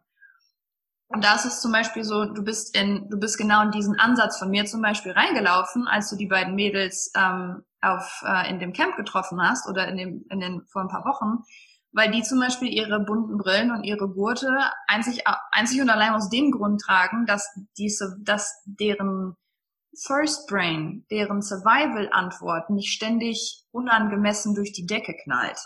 Und 1.11 1.23
da 1.23 1.35
ist 1.35 1.45
es 1.45 1.59
zum 1.59 1.71
Beispiel 1.71 2.03
so, 2.03 2.25
du 2.25 2.43
bist 2.43 2.77
in, 2.77 3.09
du 3.09 3.17
bist 3.19 3.37
genau 3.37 3.63
in 3.63 3.71
diesen 3.71 3.99
Ansatz 3.99 4.37
von 4.37 4.51
mir 4.51 4.65
zum 4.65 4.81
Beispiel 4.81 5.11
reingelaufen, 5.11 5.87
als 5.87 6.09
du 6.11 6.15
die 6.15 6.27
beiden 6.27 6.53
Mädels 6.53 7.11
ähm, 7.17 7.63
auf 7.81 8.23
äh, 8.25 8.47
in 8.49 8.59
dem 8.59 8.73
Camp 8.73 8.95
getroffen 8.95 9.41
hast 9.41 9.67
oder 9.67 9.87
in 9.87 9.97
dem 9.97 10.25
in 10.29 10.39
den 10.39 10.61
vor 10.71 10.83
ein 10.83 10.87
paar 10.87 11.05
Wochen, 11.05 11.43
weil 11.91 12.11
die 12.11 12.21
zum 12.21 12.39
Beispiel 12.39 12.69
ihre 12.69 12.99
bunten 12.99 13.39
Brillen 13.39 13.71
und 13.71 13.83
ihre 13.85 14.07
Gurte 14.07 14.55
einzig 14.87 15.23
einzig 15.51 15.81
und 15.81 15.89
allein 15.89 16.13
aus 16.13 16.29
dem 16.29 16.51
Grund 16.51 16.79
tragen, 16.79 17.25
dass 17.25 17.49
diese, 17.75 18.15
dass 18.21 18.61
deren 18.65 19.35
First 20.05 20.47
Brain, 20.47 21.07
deren 21.09 21.41
Survival-Antwort 21.41 22.69
nicht 22.69 22.93
ständig 22.93 23.65
unangemessen 23.71 24.53
durch 24.53 24.73
die 24.73 24.85
Decke 24.85 25.15
knallt. 25.23 25.59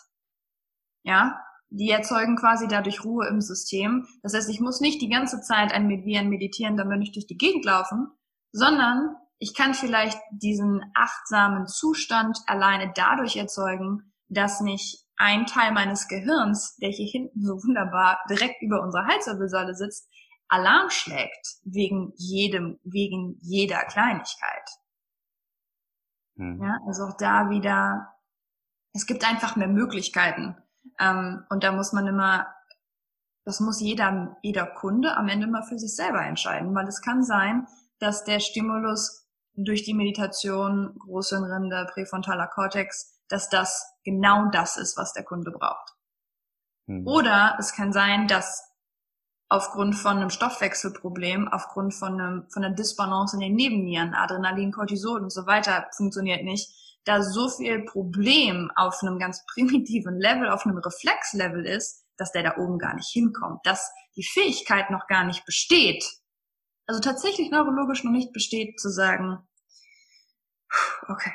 Ja, 1.03 1.37
die 1.73 1.89
erzeugen 1.89 2.35
quasi 2.35 2.67
dadurch 2.67 3.03
Ruhe 3.03 3.27
im 3.27 3.41
System. 3.41 4.07
Das 4.21 4.33
heißt, 4.33 4.49
ich 4.49 4.59
muss 4.59 4.79
nicht 4.79 5.01
die 5.01 5.09
ganze 5.09 5.41
Zeit 5.41 5.73
ein, 5.73 5.89
wie 5.89 6.17
ein 6.17 6.29
meditierender 6.29 6.85
Mönch 6.85 7.11
durch 7.13 7.25
die 7.25 7.37
Gegend 7.37 7.65
laufen, 7.65 8.11
sondern 8.51 9.15
ich 9.39 9.55
kann 9.55 9.73
vielleicht 9.73 10.19
diesen 10.31 10.83
achtsamen 10.93 11.67
Zustand 11.67 12.37
alleine 12.45 12.93
dadurch 12.95 13.35
erzeugen, 13.35 14.13
dass 14.29 14.61
nicht 14.61 15.03
ein 15.15 15.47
Teil 15.47 15.71
meines 15.71 16.07
Gehirns, 16.07 16.75
der 16.77 16.89
hier 16.89 17.07
hinten 17.07 17.43
so 17.43 17.55
wunderbar 17.63 18.19
direkt 18.29 18.61
über 18.61 18.81
unserer 18.81 19.07
Halswirbelsäule 19.07 19.73
sitzt, 19.73 20.07
Alarm 20.49 20.91
schlägt 20.91 21.57
wegen 21.63 22.13
jedem, 22.15 22.79
wegen 22.83 23.37
jeder 23.41 23.83
Kleinigkeit. 23.85 24.69
Mhm. 26.35 26.61
Ja, 26.61 26.77
also 26.85 27.05
auch 27.05 27.17
da 27.17 27.49
wieder, 27.49 28.13
es 28.93 29.07
gibt 29.07 29.27
einfach 29.27 29.55
mehr 29.55 29.67
Möglichkeiten. 29.67 30.55
Ähm, 30.99 31.45
und 31.49 31.63
da 31.63 31.71
muss 31.71 31.93
man 31.93 32.07
immer, 32.07 32.47
das 33.45 33.59
muss 33.59 33.81
jeder, 33.81 34.37
jeder 34.41 34.65
Kunde 34.65 35.15
am 35.17 35.27
Ende 35.27 35.47
mal 35.47 35.63
für 35.63 35.77
sich 35.77 35.95
selber 35.95 36.23
entscheiden, 36.23 36.73
weil 36.75 36.87
es 36.87 37.01
kann 37.01 37.23
sein, 37.23 37.67
dass 37.99 38.23
der 38.23 38.39
Stimulus 38.39 39.27
durch 39.55 39.83
die 39.83 39.93
Meditation, 39.93 40.97
Großhirnrinde, 40.99 41.87
präfrontaler 41.93 42.47
Kortex, 42.47 43.19
dass 43.27 43.49
das 43.49 43.85
genau 44.03 44.49
das 44.49 44.77
ist, 44.77 44.97
was 44.97 45.13
der 45.13 45.23
Kunde 45.23 45.51
braucht. 45.51 45.93
Mhm. 46.87 47.07
Oder 47.07 47.55
es 47.59 47.73
kann 47.73 47.93
sein, 47.93 48.27
dass 48.27 48.69
aufgrund 49.49 49.95
von 49.95 50.17
einem 50.17 50.29
Stoffwechselproblem, 50.31 51.47
aufgrund 51.47 51.93
von, 51.93 52.19
einem, 52.19 52.49
von 52.49 52.63
einer 52.63 52.73
Disbalance 52.73 53.35
in 53.35 53.41
den 53.41 53.55
Nebennieren, 53.55 54.15
Adrenalin, 54.15 54.71
Cortisol 54.71 55.21
und 55.21 55.31
so 55.31 55.45
weiter 55.45 55.87
funktioniert 55.95 56.43
nicht, 56.43 56.92
da 57.05 57.21
so 57.21 57.49
viel 57.49 57.83
Problem 57.85 58.71
auf 58.75 59.01
einem 59.01 59.19
ganz 59.19 59.45
primitiven 59.53 60.19
Level, 60.19 60.49
auf 60.49 60.65
einem 60.65 60.77
Reflexlevel 60.77 61.65
ist, 61.65 62.05
dass 62.17 62.31
der 62.31 62.43
da 62.43 62.57
oben 62.57 62.79
gar 62.79 62.95
nicht 62.95 63.09
hinkommt, 63.11 63.59
dass 63.63 63.91
die 64.15 64.23
Fähigkeit 64.23 64.89
noch 64.89 65.07
gar 65.07 65.25
nicht 65.25 65.45
besteht, 65.45 66.03
also 66.85 67.01
tatsächlich 67.01 67.49
neurologisch 67.49 68.03
noch 68.03 68.11
nicht 68.11 68.33
besteht, 68.33 68.79
zu 68.79 68.89
sagen, 68.89 69.39
okay, 71.07 71.33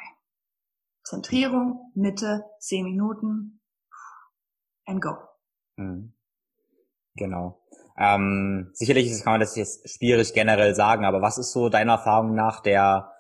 Zentrierung, 1.04 1.90
Mitte, 1.94 2.44
zehn 2.60 2.84
Minuten, 2.84 3.60
and 4.84 5.00
go. 5.00 5.16
Mhm. 5.76 6.12
Genau. 7.14 7.60
Ähm, 7.96 8.70
sicherlich 8.74 9.10
kann 9.24 9.34
man 9.34 9.40
das 9.40 9.56
jetzt 9.56 9.88
schwierig 9.90 10.32
generell 10.32 10.74
sagen, 10.74 11.04
aber 11.04 11.20
was 11.20 11.38
ist 11.38 11.52
so 11.52 11.68
deiner 11.68 11.94
Erfahrung 11.94 12.34
nach 12.34 12.60
der 12.60 13.12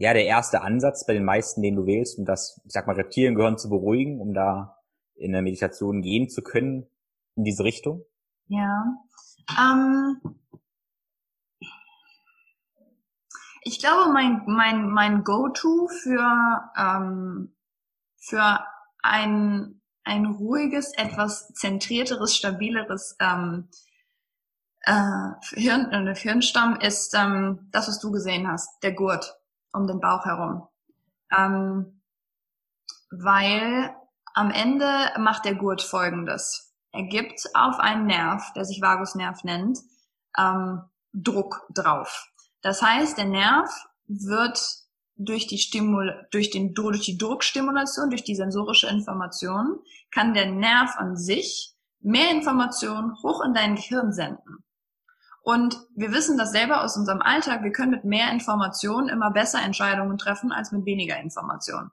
ja 0.00 0.14
der 0.14 0.24
erste 0.24 0.62
Ansatz 0.62 1.04
bei 1.06 1.12
den 1.12 1.24
meisten, 1.24 1.60
den 1.60 1.76
du 1.76 1.84
wählst, 1.84 2.18
um 2.18 2.24
das, 2.24 2.58
ich 2.64 2.72
sag 2.72 2.86
mal, 2.86 2.96
Reptiliengehirn 2.96 3.58
zu 3.58 3.68
beruhigen, 3.68 4.18
um 4.18 4.32
da 4.32 4.78
in 5.14 5.32
der 5.32 5.42
Meditation 5.42 6.00
gehen 6.00 6.30
zu 6.30 6.42
können 6.42 6.86
in 7.36 7.44
diese 7.44 7.64
Richtung? 7.64 8.02
Ja. 8.46 8.96
Ähm, 9.60 10.18
ich 13.62 13.78
glaube, 13.78 14.10
mein, 14.10 14.42
mein, 14.46 14.88
mein 14.88 15.22
Go-To 15.22 15.88
für, 15.88 16.70
ähm, 16.78 17.54
für 18.16 18.64
ein, 19.02 19.82
ein 20.04 20.24
ruhiges, 20.24 20.94
etwas 20.94 21.48
zentrierteres, 21.48 22.34
stabileres 22.34 23.16
ähm, 23.20 23.68
äh, 24.80 25.32
Hirn, 25.56 25.92
äh, 25.92 26.14
Hirnstamm 26.14 26.80
ist 26.80 27.14
ähm, 27.14 27.68
das, 27.70 27.86
was 27.88 28.00
du 28.00 28.10
gesehen 28.10 28.48
hast, 28.48 28.82
der 28.82 28.92
Gurt 28.92 29.39
um 29.72 29.86
den 29.86 30.00
Bauch 30.00 30.24
herum. 30.24 30.66
Ähm, 31.36 32.00
weil 33.10 33.94
am 34.34 34.50
Ende 34.50 35.12
macht 35.18 35.44
der 35.44 35.54
Gurt 35.54 35.82
folgendes. 35.82 36.72
Er 36.92 37.04
gibt 37.04 37.40
auf 37.54 37.78
einen 37.78 38.06
Nerv, 38.06 38.52
der 38.54 38.64
sich 38.64 38.80
Vagusnerv 38.80 39.44
nennt, 39.44 39.78
ähm, 40.38 40.82
Druck 41.12 41.66
drauf. 41.74 42.28
Das 42.62 42.82
heißt, 42.82 43.18
der 43.18 43.26
Nerv 43.26 43.70
wird 44.06 44.60
durch 45.16 45.46
die, 45.46 45.58
Stimul 45.58 46.26
durch, 46.30 46.50
den, 46.50 46.74
durch 46.74 47.00
die 47.00 47.18
Druckstimulation, 47.18 48.10
durch 48.10 48.24
die 48.24 48.34
sensorische 48.34 48.88
Information, 48.88 49.80
kann 50.10 50.34
der 50.34 50.50
Nerv 50.50 50.96
an 50.96 51.16
sich 51.16 51.74
mehr 52.00 52.30
Informationen 52.30 53.14
hoch 53.22 53.44
in 53.44 53.52
dein 53.52 53.76
Gehirn 53.76 54.12
senden. 54.12 54.64
Und 55.42 55.76
wir 55.96 56.12
wissen 56.12 56.36
das 56.36 56.52
selber 56.52 56.82
aus 56.82 56.96
unserem 56.96 57.22
Alltag, 57.22 57.62
wir 57.62 57.72
können 57.72 57.92
mit 57.92 58.04
mehr 58.04 58.30
Informationen 58.30 59.08
immer 59.08 59.30
besser 59.30 59.62
Entscheidungen 59.62 60.18
treffen 60.18 60.52
als 60.52 60.70
mit 60.70 60.84
weniger 60.84 61.18
Informationen. 61.18 61.90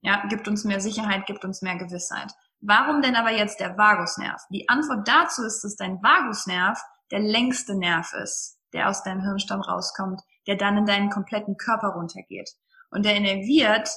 Ja, 0.00 0.26
gibt 0.26 0.48
uns 0.48 0.64
mehr 0.64 0.80
Sicherheit, 0.80 1.26
gibt 1.26 1.44
uns 1.44 1.62
mehr 1.62 1.76
Gewissheit. 1.76 2.32
Warum 2.60 3.02
denn 3.02 3.16
aber 3.16 3.30
jetzt 3.30 3.60
der 3.60 3.78
Vagusnerv? 3.78 4.42
Die 4.50 4.68
Antwort 4.68 5.06
dazu 5.06 5.44
ist, 5.44 5.62
dass 5.62 5.76
dein 5.76 6.02
Vagusnerv 6.02 6.82
der 7.10 7.20
längste 7.20 7.74
Nerv 7.76 8.12
ist, 8.14 8.58
der 8.72 8.88
aus 8.88 9.02
deinem 9.02 9.22
Hirnstamm 9.22 9.60
rauskommt, 9.60 10.20
der 10.46 10.56
dann 10.56 10.78
in 10.78 10.86
deinen 10.86 11.10
kompletten 11.10 11.56
Körper 11.56 11.88
runtergeht. 11.88 12.50
Und 12.90 13.04
der 13.04 13.16
innerviert 13.16 13.88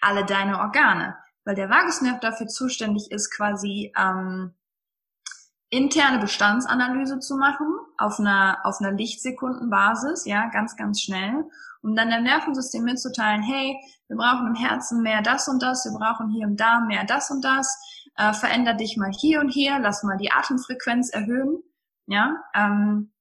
alle 0.00 0.24
deine 0.24 0.60
Organe, 0.60 1.16
weil 1.44 1.54
der 1.54 1.70
Vagusnerv 1.70 2.20
dafür 2.20 2.46
zuständig 2.46 3.10
ist, 3.10 3.34
quasi 3.34 3.92
ähm, 3.98 4.54
interne 5.70 6.18
Bestandsanalyse 6.18 7.20
zu 7.20 7.36
machen 7.36 7.66
auf 7.96 8.18
einer, 8.18 8.58
auf 8.64 8.80
einer 8.80 8.92
Lichtsekundenbasis, 8.92 10.26
ja, 10.26 10.48
ganz, 10.50 10.76
ganz 10.76 11.00
schnell, 11.00 11.44
um 11.82 11.94
dann 11.94 12.10
dem 12.10 12.24
Nervensystem 12.24 12.84
mitzuteilen, 12.84 13.42
hey, 13.42 13.76
wir 14.08 14.16
brauchen 14.16 14.48
im 14.48 14.54
Herzen 14.56 15.02
mehr 15.02 15.22
das 15.22 15.48
und 15.48 15.62
das, 15.62 15.84
wir 15.84 15.96
brauchen 15.96 16.28
hier 16.30 16.46
im 16.46 16.56
Darm 16.56 16.88
mehr 16.88 17.04
das 17.04 17.30
und 17.30 17.44
das, 17.44 17.80
äh, 18.16 18.32
veränder 18.32 18.74
dich 18.74 18.96
mal 18.96 19.12
hier 19.12 19.40
und 19.40 19.50
hier, 19.50 19.78
lass 19.78 20.02
mal 20.02 20.18
die 20.18 20.32
Atemfrequenz 20.32 21.10
erhöhen, 21.10 21.62
ja, 22.06 22.36
ähm, 22.54 23.12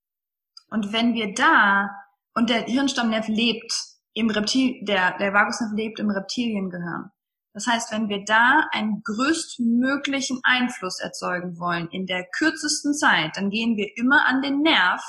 und 0.72 0.91
wenn 0.93 1.14
wir 1.14 1.34
da, 1.34 1.91
und 2.34 2.50
der 2.50 2.64
Hirnstammnerv 2.64 3.28
lebt 3.28 3.74
im 4.14 4.30
Reptil, 4.30 4.84
der, 4.86 5.18
der 5.18 5.34
Vagusnerv 5.34 5.72
lebt 5.74 6.00
im 6.00 6.10
Reptiliengehirn, 6.10 7.12
das 7.54 7.66
heißt, 7.68 7.91
wenn 7.91 8.10
wir 8.10 8.24
da 8.26 8.68
einen 8.72 9.02
größtmöglichen 9.04 10.39
Einfluss 10.43 11.00
erzeugen 11.00 11.58
wollen 11.60 11.89
in 11.89 12.06
der 12.06 12.26
kürzesten 12.26 12.93
Zeit, 12.93 13.36
dann 13.36 13.50
gehen 13.50 13.76
wir 13.76 13.89
immer 13.97 14.26
an 14.26 14.41
den 14.41 14.62
Nerv, 14.62 15.02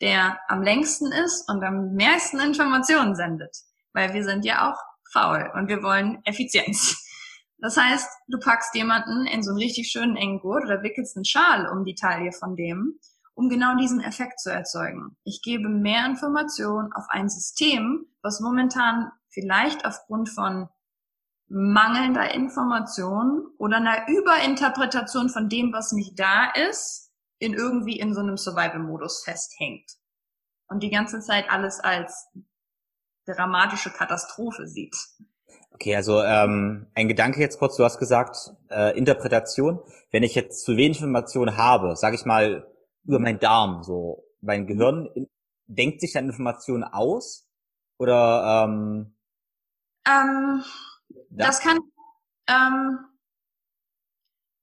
der 0.00 0.38
am 0.48 0.62
längsten 0.62 1.12
ist 1.12 1.48
und 1.48 1.62
am 1.64 1.94
meisten 1.94 2.38
Informationen 2.40 3.16
sendet. 3.16 3.56
Weil 3.92 4.14
wir 4.14 4.24
sind 4.24 4.44
ja 4.44 4.70
auch 4.70 4.78
faul 5.12 5.50
und 5.54 5.68
wir 5.68 5.82
wollen 5.82 6.20
Effizienz. 6.24 6.96
Das 7.62 7.76
heißt, 7.76 8.08
du 8.28 8.38
packst 8.38 8.74
jemanden 8.74 9.26
in 9.26 9.42
so 9.42 9.50
einen 9.50 9.58
richtig 9.58 9.90
schönen 9.90 10.16
engen 10.16 10.40
Gurt 10.40 10.64
oder 10.64 10.82
wickelst 10.82 11.16
einen 11.16 11.26
Schal 11.26 11.68
um 11.68 11.84
die 11.84 11.94
Taille 11.94 12.32
von 12.32 12.56
dem, 12.56 12.98
um 13.34 13.50
genau 13.50 13.76
diesen 13.76 14.00
Effekt 14.00 14.40
zu 14.40 14.50
erzeugen. 14.50 15.16
Ich 15.24 15.42
gebe 15.42 15.68
mehr 15.68 16.06
Informationen 16.06 16.90
auf 16.94 17.04
ein 17.10 17.28
System, 17.28 18.06
was 18.22 18.40
momentan 18.40 19.10
vielleicht 19.28 19.84
aufgrund 19.84 20.30
von 20.30 20.70
mangelnder 21.50 22.32
Information 22.32 23.46
oder 23.58 23.78
einer 23.78 24.08
Überinterpretation 24.08 25.28
von 25.28 25.48
dem, 25.48 25.72
was 25.72 25.92
nicht 25.92 26.18
da 26.18 26.50
ist, 26.70 27.10
in 27.38 27.54
irgendwie 27.54 27.98
in 27.98 28.14
so 28.14 28.20
einem 28.20 28.36
Survival-Modus 28.36 29.24
festhängt. 29.24 29.90
Und 30.68 30.82
die 30.82 30.90
ganze 30.90 31.20
Zeit 31.20 31.50
alles 31.50 31.80
als 31.80 32.28
dramatische 33.26 33.90
Katastrophe 33.90 34.68
sieht. 34.68 34.96
Okay, 35.72 35.96
also 35.96 36.22
ähm, 36.22 36.86
ein 36.94 37.08
Gedanke 37.08 37.40
jetzt 37.40 37.58
kurz, 37.58 37.76
du 37.76 37.84
hast 37.84 37.98
gesagt, 37.98 38.52
äh, 38.70 38.96
Interpretation. 38.96 39.80
Wenn 40.12 40.22
ich 40.22 40.34
jetzt 40.34 40.64
zu 40.64 40.76
wenig 40.76 40.98
Informationen 40.98 41.56
habe, 41.56 41.96
sage 41.96 42.14
ich 42.14 42.24
mal 42.24 42.70
über 43.04 43.18
meinen 43.18 43.40
Darm, 43.40 43.82
so 43.82 44.24
mein 44.40 44.66
Gehirn 44.66 45.06
in, 45.14 45.28
denkt 45.66 46.00
sich 46.00 46.12
dann 46.12 46.26
Informationen 46.26 46.84
aus 46.84 47.48
oder 47.98 48.66
ähm, 48.68 49.14
ähm, 50.06 50.62
das, 51.30 51.60
kann 51.60 51.78
ähm, 52.48 52.98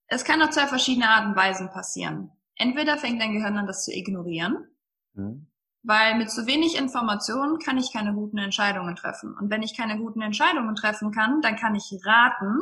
es 0.07 0.23
kann 0.23 0.41
auf 0.41 0.51
zwei 0.51 0.67
verschiedene 0.67 1.09
Arten 1.09 1.29
und 1.29 1.35
Weisen 1.35 1.69
passieren. 1.69 2.31
Entweder 2.55 2.97
fängt 2.97 3.21
dein 3.21 3.33
Gehirn 3.33 3.57
an, 3.57 3.67
das 3.67 3.85
zu 3.85 3.91
ignorieren, 3.91 4.67
mhm. 5.13 5.47
weil 5.83 6.15
mit 6.15 6.31
zu 6.31 6.47
wenig 6.47 6.77
Informationen 6.77 7.59
kann 7.59 7.77
ich 7.77 7.93
keine 7.93 8.13
guten 8.13 8.37
Entscheidungen 8.37 8.95
treffen. 8.95 9.35
Und 9.37 9.49
wenn 9.49 9.63
ich 9.63 9.75
keine 9.75 9.97
guten 9.97 10.21
Entscheidungen 10.21 10.75
treffen 10.75 11.11
kann, 11.11 11.41
dann 11.41 11.55
kann 11.55 11.75
ich 11.75 11.91
raten. 12.03 12.61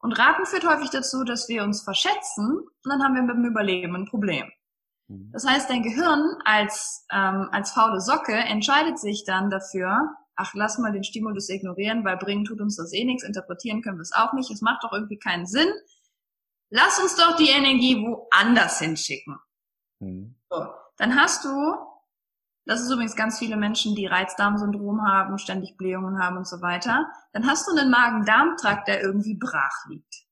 Und 0.00 0.12
raten 0.12 0.46
führt 0.46 0.68
häufig 0.68 0.90
dazu, 0.90 1.24
dass 1.24 1.48
wir 1.48 1.64
uns 1.64 1.82
verschätzen 1.82 2.58
und 2.58 2.88
dann 2.88 3.02
haben 3.02 3.14
wir 3.14 3.22
mit 3.22 3.34
dem 3.34 3.44
Überleben 3.44 3.96
ein 3.96 4.06
Problem. 4.06 4.48
Mhm. 5.08 5.30
Das 5.32 5.44
heißt, 5.44 5.68
dein 5.68 5.82
Gehirn 5.82 6.36
als, 6.44 7.04
ähm, 7.10 7.48
als 7.50 7.72
faule 7.72 8.00
Socke 8.00 8.34
entscheidet 8.34 9.00
sich 9.00 9.24
dann 9.24 9.50
dafür, 9.50 10.14
ach, 10.38 10.54
lass 10.54 10.78
mal 10.78 10.92
den 10.92 11.04
Stimulus 11.04 11.48
ignorieren, 11.48 12.04
weil 12.04 12.16
bringen 12.16 12.44
tut 12.44 12.60
uns 12.60 12.76
das 12.76 12.92
eh 12.92 13.04
nichts, 13.04 13.24
interpretieren 13.24 13.82
können 13.82 13.98
wir 13.98 14.02
es 14.02 14.12
auch 14.12 14.32
nicht, 14.32 14.50
es 14.50 14.62
macht 14.62 14.84
doch 14.84 14.92
irgendwie 14.92 15.18
keinen 15.18 15.46
Sinn. 15.46 15.68
Lass 16.70 17.00
uns 17.00 17.16
doch 17.16 17.36
die 17.36 17.50
Energie 17.50 17.96
woanders 17.96 18.78
hinschicken. 18.78 19.38
Mhm. 19.98 20.36
So, 20.48 20.66
dann 20.96 21.16
hast 21.16 21.44
du, 21.44 21.76
das 22.66 22.80
ist 22.80 22.90
übrigens 22.90 23.16
ganz 23.16 23.38
viele 23.38 23.56
Menschen, 23.56 23.96
die 23.96 24.06
Reizdarmsyndrom 24.06 25.06
haben, 25.06 25.38
ständig 25.38 25.76
Blähungen 25.76 26.22
haben 26.22 26.36
und 26.36 26.46
so 26.46 26.62
weiter, 26.62 27.10
dann 27.32 27.46
hast 27.46 27.66
du 27.66 27.76
einen 27.76 27.90
Magen-Darm-Trakt, 27.90 28.86
der 28.86 29.02
irgendwie 29.02 29.34
brach 29.34 29.86
liegt. 29.88 30.26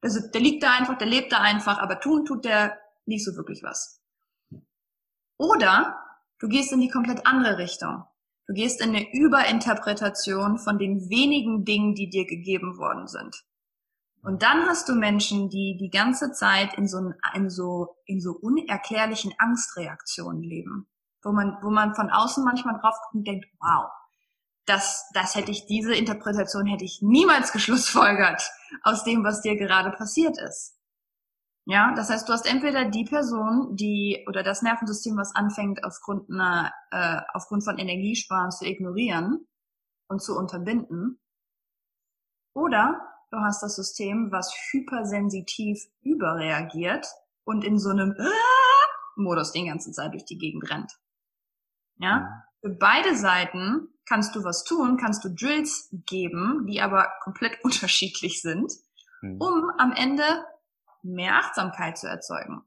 Also 0.00 0.20
der 0.28 0.40
liegt 0.40 0.62
da 0.62 0.76
einfach, 0.76 0.96
der 0.96 1.08
lebt 1.08 1.32
da 1.32 1.40
einfach, 1.40 1.78
aber 1.78 1.98
tun 1.98 2.24
tut 2.24 2.44
der 2.44 2.78
nicht 3.04 3.24
so 3.24 3.34
wirklich 3.34 3.64
was. 3.64 4.00
Oder 5.38 5.98
du 6.38 6.48
gehst 6.48 6.72
in 6.72 6.80
die 6.80 6.90
komplett 6.90 7.26
andere 7.26 7.58
Richtung. 7.58 8.04
Du 8.48 8.54
gehst 8.54 8.80
in 8.80 8.96
eine 8.96 9.12
Überinterpretation 9.12 10.58
von 10.58 10.78
den 10.78 11.10
wenigen 11.10 11.66
Dingen, 11.66 11.94
die 11.94 12.08
dir 12.08 12.24
gegeben 12.24 12.78
worden 12.78 13.06
sind. 13.06 13.44
Und 14.22 14.42
dann 14.42 14.66
hast 14.66 14.88
du 14.88 14.94
Menschen, 14.94 15.50
die 15.50 15.76
die 15.78 15.90
ganze 15.90 16.32
Zeit 16.32 16.72
in 16.78 16.88
so, 16.88 17.12
in 17.34 17.50
so, 17.50 17.96
in 18.06 18.22
so 18.22 18.32
unerklärlichen 18.32 19.34
Angstreaktionen 19.38 20.42
leben, 20.42 20.88
wo 21.22 21.30
man, 21.30 21.58
wo 21.62 21.70
man 21.70 21.94
von 21.94 22.08
außen 22.08 22.42
manchmal 22.42 22.80
drauf 22.80 22.96
guckt 23.02 23.16
und 23.16 23.26
denkt, 23.26 23.46
wow, 23.60 23.90
das, 24.64 25.04
das 25.12 25.34
hätte 25.34 25.50
ich, 25.50 25.66
diese 25.66 25.94
Interpretation 25.94 26.64
hätte 26.66 26.84
ich 26.84 27.00
niemals 27.02 27.52
geschlussfolgert 27.52 28.50
aus 28.82 29.04
dem, 29.04 29.24
was 29.24 29.42
dir 29.42 29.56
gerade 29.56 29.90
passiert 29.90 30.38
ist. 30.40 30.77
Ja, 31.70 31.92
das 31.94 32.08
heißt, 32.08 32.26
du 32.26 32.32
hast 32.32 32.50
entweder 32.50 32.86
die 32.86 33.04
Person, 33.04 33.76
die 33.76 34.24
oder 34.26 34.42
das 34.42 34.62
Nervensystem, 34.62 35.18
was 35.18 35.34
anfängt, 35.34 35.84
aufgrund 35.84 36.30
einer, 36.30 36.72
äh, 36.90 37.20
aufgrund 37.34 37.62
von 37.62 37.76
Energiesparen 37.76 38.50
zu 38.50 38.64
ignorieren 38.64 39.46
und 40.08 40.22
zu 40.22 40.34
unterbinden, 40.34 41.20
oder 42.54 42.98
du 43.30 43.36
hast 43.40 43.62
das 43.62 43.76
System, 43.76 44.32
was 44.32 44.50
hypersensitiv 44.70 45.78
überreagiert 46.00 47.06
und 47.44 47.62
in 47.64 47.78
so 47.78 47.90
einem 47.90 48.16
Modus 49.16 49.52
den 49.52 49.66
ganzen 49.66 49.92
Zeit 49.92 50.14
durch 50.14 50.24
die 50.24 50.38
Gegend 50.38 50.70
rennt. 50.70 50.90
Ja, 51.98 52.20
mhm. 52.20 52.26
für 52.62 52.76
beide 52.78 53.14
Seiten 53.14 53.88
kannst 54.06 54.34
du 54.34 54.42
was 54.42 54.64
tun, 54.64 54.96
kannst 54.96 55.22
du 55.22 55.28
Drills 55.28 55.90
geben, 56.06 56.66
die 56.66 56.80
aber 56.80 57.12
komplett 57.22 57.58
unterschiedlich 57.62 58.40
sind, 58.40 58.72
mhm. 59.20 59.38
um 59.38 59.70
am 59.76 59.92
Ende 59.92 60.24
mehr 61.02 61.36
Achtsamkeit 61.36 61.98
zu 61.98 62.06
erzeugen. 62.06 62.62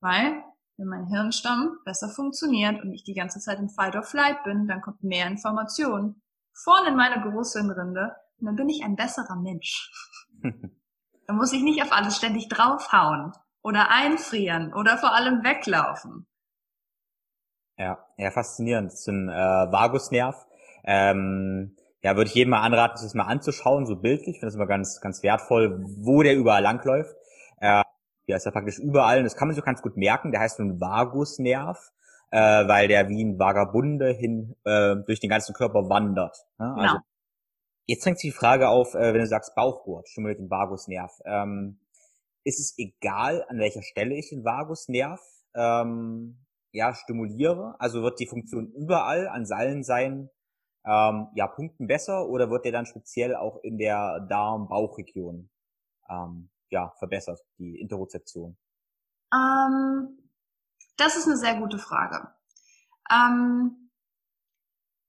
Weil, 0.00 0.42
wenn 0.76 0.88
mein 0.88 1.06
Hirnstamm 1.06 1.78
besser 1.84 2.08
funktioniert 2.08 2.82
und 2.82 2.92
ich 2.92 3.04
die 3.04 3.14
ganze 3.14 3.40
Zeit 3.40 3.58
in 3.58 3.68
Fight 3.68 3.94
or 3.94 4.02
Flight 4.02 4.42
bin, 4.44 4.66
dann 4.66 4.80
kommt 4.80 5.02
mehr 5.02 5.26
Information 5.26 6.22
vorne 6.54 6.88
in 6.88 6.96
meine 6.96 7.22
Großhirnrinde 7.22 8.14
und 8.38 8.46
dann 8.46 8.56
bin 8.56 8.68
ich 8.68 8.84
ein 8.84 8.96
besserer 8.96 9.36
Mensch. 9.36 9.90
dann 10.42 11.36
muss 11.36 11.52
ich 11.52 11.62
nicht 11.62 11.82
auf 11.82 11.92
alles 11.92 12.16
ständig 12.16 12.48
draufhauen 12.48 13.32
oder 13.62 13.90
einfrieren 13.90 14.72
oder 14.74 14.98
vor 14.98 15.14
allem 15.14 15.44
weglaufen. 15.44 16.26
Ja, 17.78 18.04
ja, 18.16 18.30
faszinierend. 18.30 18.92
Das 18.92 19.00
ist 19.00 19.08
ein 19.08 19.28
äh, 19.28 19.32
Vagusnerv. 19.32 20.46
Ähm, 20.84 21.76
ja, 22.02 22.16
würde 22.16 22.28
ich 22.28 22.34
jedem 22.34 22.50
mal 22.50 22.60
anraten, 22.60 22.96
sich 22.96 23.06
das 23.06 23.14
mal 23.14 23.24
anzuschauen, 23.24 23.86
so 23.86 23.96
bildlich. 23.96 24.34
Ich 24.34 24.40
finde 24.40 24.48
das 24.48 24.56
immer 24.56 24.66
ganz, 24.66 25.00
ganz 25.00 25.22
wertvoll, 25.22 25.84
wo 25.98 26.22
der 26.22 26.36
überall 26.36 26.62
langläuft. 26.62 27.14
Äh, 27.62 27.84
der 28.28 28.36
ist 28.36 28.44
ja 28.44 28.50
praktisch 28.50 28.78
überall 28.78 29.18
und 29.18 29.24
das 29.24 29.36
kann 29.36 29.48
man 29.48 29.54
sich 29.54 29.64
ganz 29.64 29.82
gut 29.82 29.96
merken. 29.96 30.32
Der 30.32 30.40
heißt 30.40 30.58
nun 30.58 30.80
Vagusnerv, 30.80 31.92
äh, 32.30 32.38
weil 32.38 32.88
der 32.88 33.08
wie 33.08 33.24
ein 33.24 33.38
Vagabunde 33.38 34.12
hin 34.12 34.56
äh, 34.64 34.96
durch 35.06 35.20
den 35.20 35.30
ganzen 35.30 35.54
Körper 35.54 35.88
wandert. 35.88 36.36
Ne? 36.58 36.74
Also, 36.76 36.80
genau. 36.80 37.04
Jetzt 37.86 38.04
drängt 38.04 38.18
sich 38.18 38.30
die 38.30 38.36
Frage 38.36 38.68
auf, 38.68 38.94
äh, 38.94 39.12
wenn 39.12 39.20
du 39.20 39.26
sagst 39.26 39.54
Bauchgurt, 39.54 40.08
stimuliert 40.08 40.40
den 40.40 40.50
Vagusnerv. 40.50 41.12
Ähm, 41.24 41.80
ist 42.44 42.58
es 42.58 42.74
egal, 42.78 43.44
an 43.48 43.58
welcher 43.58 43.82
Stelle 43.82 44.14
ich 44.14 44.30
den 44.30 44.44
Vagusnerv 44.44 45.20
ähm, 45.54 46.44
ja, 46.72 46.94
stimuliere? 46.94 47.76
Also 47.78 48.02
wird 48.02 48.18
die 48.18 48.26
Funktion 48.26 48.72
überall 48.72 49.28
an 49.28 49.46
allen 49.50 49.84
seinen 49.84 50.30
ähm, 50.84 51.28
ja, 51.34 51.46
Punkten 51.46 51.86
besser 51.86 52.28
oder 52.28 52.50
wird 52.50 52.64
der 52.64 52.72
dann 52.72 52.86
speziell 52.86 53.36
auch 53.36 53.58
in 53.62 53.78
der 53.78 54.26
Darm-Bauchregion 54.28 55.50
ähm, 56.08 56.51
ja, 56.72 56.92
verbessert, 56.98 57.40
die 57.58 57.78
Interozeption? 57.78 58.56
Ähm, 59.32 60.18
das 60.96 61.16
ist 61.16 61.26
eine 61.26 61.36
sehr 61.36 61.56
gute 61.56 61.78
Frage. 61.78 62.28
Ähm, 63.10 63.90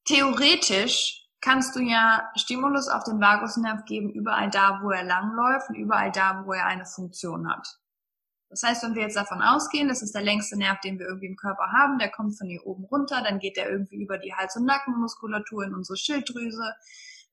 theoretisch 0.05 1.29
kannst 1.41 1.75
du 1.75 1.79
ja 1.79 2.31
Stimulus 2.35 2.87
auf 2.87 3.03
den 3.03 3.19
Vagusnerv 3.19 3.85
geben, 3.85 4.11
überall 4.11 4.49
da, 4.49 4.79
wo 4.81 4.91
er 4.91 5.03
langläuft 5.03 5.69
und 5.69 5.75
überall 5.75 6.11
da, 6.11 6.43
wo 6.45 6.53
er 6.53 6.65
eine 6.65 6.85
Funktion 6.85 7.49
hat. 7.49 7.79
Das 8.49 8.61
heißt, 8.61 8.83
wenn 8.83 8.93
wir 8.93 9.01
jetzt 9.01 9.17
davon 9.17 9.41
ausgehen, 9.41 9.87
das 9.87 10.03
ist 10.03 10.13
der 10.13 10.21
längste 10.21 10.57
Nerv, 10.57 10.79
den 10.81 10.99
wir 10.99 11.07
irgendwie 11.07 11.25
im 11.25 11.35
Körper 11.35 11.71
haben, 11.71 11.97
der 11.97 12.11
kommt 12.11 12.37
von 12.37 12.47
hier 12.47 12.65
oben 12.65 12.85
runter, 12.85 13.23
dann 13.23 13.39
geht 13.39 13.57
der 13.57 13.69
irgendwie 13.69 14.01
über 14.01 14.19
die 14.19 14.33
Hals- 14.33 14.55
und 14.55 14.65
Nackenmuskulatur 14.65 15.63
in 15.63 15.73
unsere 15.73 15.97
Schilddrüse, 15.97 16.75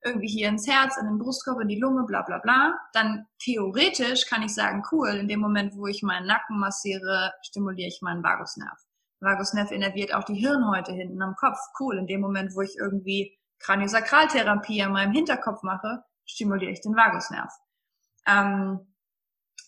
irgendwie 0.03 0.27
hier 0.27 0.49
ins 0.49 0.67
Herz, 0.67 0.97
in 0.97 1.05
den 1.05 1.19
Brustkorb, 1.19 1.59
in 1.61 1.67
die 1.67 1.79
Lunge, 1.79 2.05
bla 2.05 2.23
bla 2.23 2.39
bla, 2.39 2.79
dann 2.93 3.27
theoretisch 3.39 4.25
kann 4.25 4.41
ich 4.41 4.53
sagen, 4.53 4.83
cool, 4.91 5.09
in 5.09 5.27
dem 5.27 5.39
Moment, 5.39 5.75
wo 5.75 5.87
ich 5.87 6.01
meinen 6.01 6.27
Nacken 6.27 6.59
massiere, 6.59 7.33
stimuliere 7.43 7.87
ich 7.87 8.01
meinen 8.01 8.23
Vagusnerv. 8.23 8.77
Vagusnerv 9.19 9.71
innerviert 9.71 10.13
auch 10.13 10.23
die 10.23 10.35
Hirnhäute 10.35 10.91
hinten 10.91 11.21
am 11.21 11.35
Kopf. 11.35 11.59
Cool, 11.79 11.99
in 11.99 12.07
dem 12.07 12.21
Moment, 12.21 12.55
wo 12.55 12.61
ich 12.61 12.75
irgendwie 12.77 13.37
Kraniosakraltherapie 13.59 14.81
an 14.81 14.93
meinem 14.93 15.13
Hinterkopf 15.13 15.61
mache, 15.61 16.03
stimuliere 16.25 16.71
ich 16.71 16.81
den 16.81 16.95
Vagusnerv. 16.95 17.51
Ähm, 18.25 18.95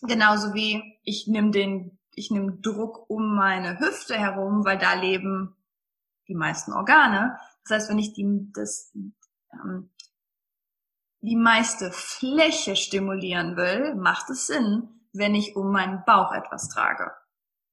genauso 0.02 0.54
wie 0.54 0.98
ich 1.04 1.26
nehme 1.28 1.52
den, 1.52 1.98
ich 2.14 2.30
nehme 2.30 2.58
Druck 2.60 3.08
um 3.08 3.36
meine 3.36 3.78
Hüfte 3.78 4.16
herum, 4.16 4.64
weil 4.64 4.78
da 4.78 4.94
leben 4.94 5.56
die 6.28 6.34
meisten 6.34 6.72
Organe. 6.72 7.38
Das 7.62 7.76
heißt, 7.76 7.90
wenn 7.90 7.98
ich 7.98 8.12
die, 8.12 8.50
das, 8.52 8.92
ähm, 9.52 9.90
die 11.24 11.36
meiste 11.36 11.90
Fläche 11.90 12.76
stimulieren 12.76 13.56
will, 13.56 13.94
macht 13.94 14.28
es 14.30 14.46
Sinn, 14.46 14.88
wenn 15.12 15.34
ich 15.34 15.56
um 15.56 15.72
meinen 15.72 16.04
Bauch 16.04 16.32
etwas 16.32 16.68
trage. 16.68 17.10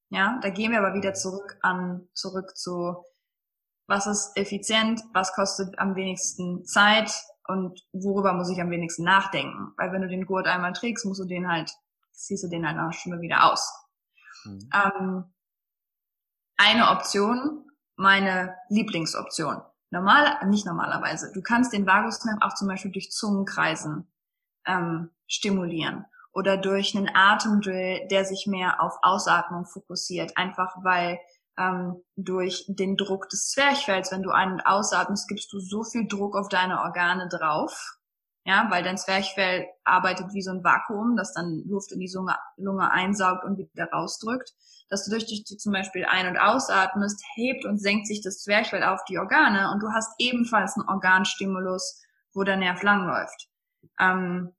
Ja, 0.09 0.39
da 0.41 0.49
gehen 0.49 0.71
wir 0.71 0.79
aber 0.79 0.93
wieder 0.93 1.13
zurück 1.13 1.57
an, 1.61 2.07
zurück 2.13 2.55
zu, 2.55 3.03
was 3.87 4.07
ist 4.07 4.31
effizient, 4.35 5.01
was 5.13 5.33
kostet 5.33 5.79
am 5.79 5.95
wenigsten 5.95 6.65
Zeit 6.65 7.11
und 7.47 7.81
worüber 7.91 8.33
muss 8.33 8.49
ich 8.49 8.61
am 8.61 8.69
wenigsten 8.69 9.03
nachdenken. 9.03 9.73
Weil 9.77 9.91
wenn 9.91 10.01
du 10.01 10.07
den 10.07 10.25
Gurt 10.25 10.47
einmal 10.47 10.73
trägst, 10.73 11.05
musst 11.05 11.21
du 11.21 11.25
den 11.25 11.49
halt, 11.49 11.71
ziehst 12.11 12.43
du 12.43 12.47
den 12.47 12.65
halt 12.65 12.77
nach 12.77 12.83
einer 12.83 12.93
Stunde 12.93 13.21
wieder 13.21 13.51
aus. 13.51 13.69
Mhm. 14.45 14.69
Ähm, 14.73 15.33
eine 16.57 16.89
Option, 16.89 17.69
meine 17.95 18.55
Lieblingsoption. 18.69 19.61
Normal, 19.91 20.47
nicht 20.47 20.65
normalerweise. 20.65 21.31
Du 21.33 21.41
kannst 21.41 21.73
den 21.73 21.85
Vagusnerv 21.85 22.37
auch 22.41 22.55
zum 22.55 22.67
Beispiel 22.67 22.91
durch 22.91 23.11
Zungenkreisen 23.11 24.07
ähm, 24.65 25.09
stimulieren 25.27 26.05
oder 26.33 26.57
durch 26.57 26.95
einen 26.95 27.09
Atemdrill, 27.13 28.07
der 28.09 28.23
sich 28.23 28.47
mehr 28.47 28.81
auf 28.81 28.97
Ausatmung 29.01 29.65
fokussiert, 29.65 30.37
einfach 30.37 30.75
weil 30.81 31.19
ähm, 31.57 32.01
durch 32.15 32.65
den 32.69 32.95
Druck 32.95 33.27
des 33.29 33.49
Zwerchfells, 33.49 34.13
wenn 34.13 34.23
du 34.23 34.31
ein- 34.31 34.53
und 34.53 34.65
ausatmest, 34.65 35.27
gibst 35.27 35.51
du 35.51 35.59
so 35.59 35.83
viel 35.83 36.07
Druck 36.07 36.37
auf 36.37 36.47
deine 36.47 36.79
Organe 36.79 37.27
drauf, 37.27 37.97
ja, 38.45 38.67
weil 38.69 38.83
dein 38.83 38.97
Zwerchfell 38.97 39.67
arbeitet 39.83 40.33
wie 40.33 40.41
so 40.41 40.51
ein 40.51 40.63
Vakuum, 40.63 41.15
das 41.15 41.33
dann 41.33 41.63
Luft 41.67 41.91
in 41.91 41.99
die 41.99 42.11
Lunge, 42.13 42.35
Lunge 42.57 42.91
einsaugt 42.91 43.43
und 43.43 43.57
wieder 43.57 43.89
rausdrückt, 43.91 44.53
dass 44.89 45.05
du 45.05 45.11
durch 45.11 45.25
dich 45.25 45.45
zum 45.45 45.71
Beispiel 45.71 46.05
ein- 46.05 46.27
und 46.27 46.37
ausatmest, 46.37 47.23
hebt 47.35 47.65
und 47.65 47.77
senkt 47.77 48.07
sich 48.07 48.21
das 48.21 48.41
Zwerchfell 48.41 48.83
auf 48.83 49.03
die 49.05 49.19
Organe 49.19 49.71
und 49.71 49.81
du 49.81 49.91
hast 49.91 50.13
ebenfalls 50.17 50.75
einen 50.75 50.89
Organstimulus, 50.89 52.01
wo 52.33 52.43
der 52.43 52.57
Nerv 52.57 52.81
langläuft. 52.81 53.47
Ähm, 53.99 54.53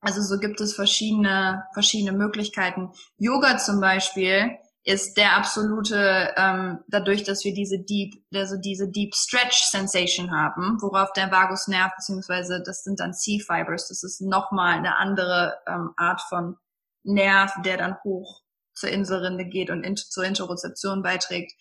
also 0.00 0.22
so 0.22 0.38
gibt 0.38 0.60
es 0.60 0.74
verschiedene, 0.74 1.64
verschiedene 1.74 2.16
Möglichkeiten. 2.16 2.92
Yoga 3.18 3.58
zum 3.58 3.80
Beispiel 3.80 4.56
ist 4.84 5.16
der 5.16 5.36
absolute, 5.36 6.32
ähm, 6.36 6.78
dadurch, 6.88 7.22
dass 7.22 7.44
wir 7.44 7.52
diese 7.52 7.78
Deep, 7.78 8.14
also 8.34 8.56
diese 8.56 8.88
Deep 8.90 9.14
Stretch 9.14 9.64
Sensation 9.64 10.30
haben, 10.30 10.80
worauf 10.80 11.12
der 11.12 11.30
Vagusnerv, 11.30 11.92
beziehungsweise 11.96 12.62
das 12.64 12.82
sind 12.82 12.98
dann 12.98 13.12
C-Fibers, 13.12 13.88
das 13.88 14.02
ist 14.02 14.22
nochmal 14.22 14.78
eine 14.78 14.96
andere 14.96 15.58
ähm, 15.66 15.92
Art 15.96 16.22
von 16.22 16.56
Nerv, 17.02 17.52
der 17.64 17.76
dann 17.76 17.96
hoch 18.04 18.42
zur 18.74 18.88
Inselrinde 18.88 19.44
geht 19.44 19.70
und 19.70 19.84
in, 19.84 19.96
zur 19.96 20.24
Interozeption 20.24 21.02
beiträgt. 21.02 21.52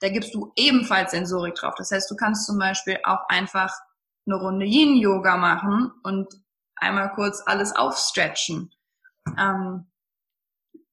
Da 0.00 0.10
gibst 0.10 0.34
du 0.34 0.52
ebenfalls 0.56 1.12
Sensorik 1.12 1.54
drauf. 1.54 1.74
Das 1.78 1.90
heißt, 1.90 2.10
du 2.10 2.16
kannst 2.16 2.46
zum 2.46 2.58
Beispiel 2.58 2.98
auch 3.04 3.26
einfach 3.28 3.72
eine 4.26 4.36
Runde 4.36 4.66
Yin-Yoga 4.66 5.38
machen 5.38 5.92
und 6.02 6.28
einmal 6.74 7.12
kurz 7.14 7.42
alles 7.46 7.74
aufstretchen. 7.74 8.70
Ähm, 9.38 9.86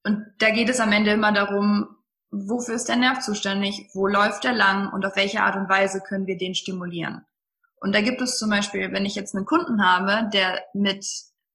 und 0.03 0.25
da 0.39 0.49
geht 0.49 0.69
es 0.69 0.79
am 0.79 0.91
Ende 0.91 1.11
immer 1.11 1.31
darum, 1.31 1.95
wofür 2.31 2.75
ist 2.75 2.89
der 2.89 2.95
Nerv 2.95 3.19
zuständig, 3.19 3.89
wo 3.93 4.07
läuft 4.07 4.43
er 4.45 4.53
lang 4.53 4.91
und 4.91 5.05
auf 5.05 5.15
welche 5.15 5.41
Art 5.41 5.55
und 5.55 5.69
Weise 5.69 6.01
können 6.01 6.27
wir 6.27 6.37
den 6.37 6.55
stimulieren. 6.55 7.25
Und 7.77 7.93
da 7.93 8.01
gibt 8.01 8.21
es 8.21 8.37
zum 8.37 8.49
Beispiel, 8.49 8.91
wenn 8.91 9.05
ich 9.05 9.15
jetzt 9.15 9.35
einen 9.35 9.45
Kunden 9.45 9.85
habe, 9.85 10.29
der 10.31 10.61
mit, 10.73 11.05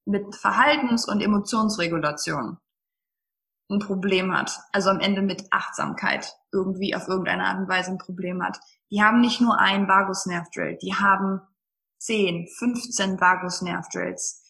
mit 0.05 0.35
Verhaltens- 0.35 1.09
und 1.09 1.23
Emotionsregulation 1.23 2.59
ein 3.71 3.79
Problem 3.81 4.35
hat, 4.35 4.59
also 4.73 4.91
am 4.91 5.01
Ende 5.01 5.21
mit 5.21 5.45
Achtsamkeit 5.51 6.35
irgendwie 6.53 6.95
auf 6.95 7.09
irgendeine 7.09 7.45
Art 7.45 7.59
und 7.59 7.69
Weise 7.69 7.91
ein 7.91 7.99
Problem 7.99 8.43
hat. 8.43 8.59
Die 8.91 9.03
haben 9.03 9.21
nicht 9.21 9.41
nur 9.41 9.59
einen 9.59 9.89
Vagusnervdrill, 9.89 10.79
die 10.81 10.95
haben 10.95 11.41
10, 11.99 12.49
15 12.59 13.21
Vagusnervdrills 13.21 14.48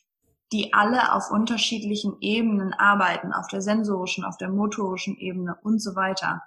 die 0.52 0.72
alle 0.72 1.12
auf 1.12 1.30
unterschiedlichen 1.30 2.16
Ebenen 2.20 2.72
arbeiten, 2.72 3.32
auf 3.32 3.48
der 3.48 3.60
sensorischen, 3.60 4.24
auf 4.24 4.36
der 4.38 4.48
motorischen 4.48 5.16
Ebene 5.16 5.56
und 5.62 5.80
so 5.80 5.94
weiter, 5.94 6.42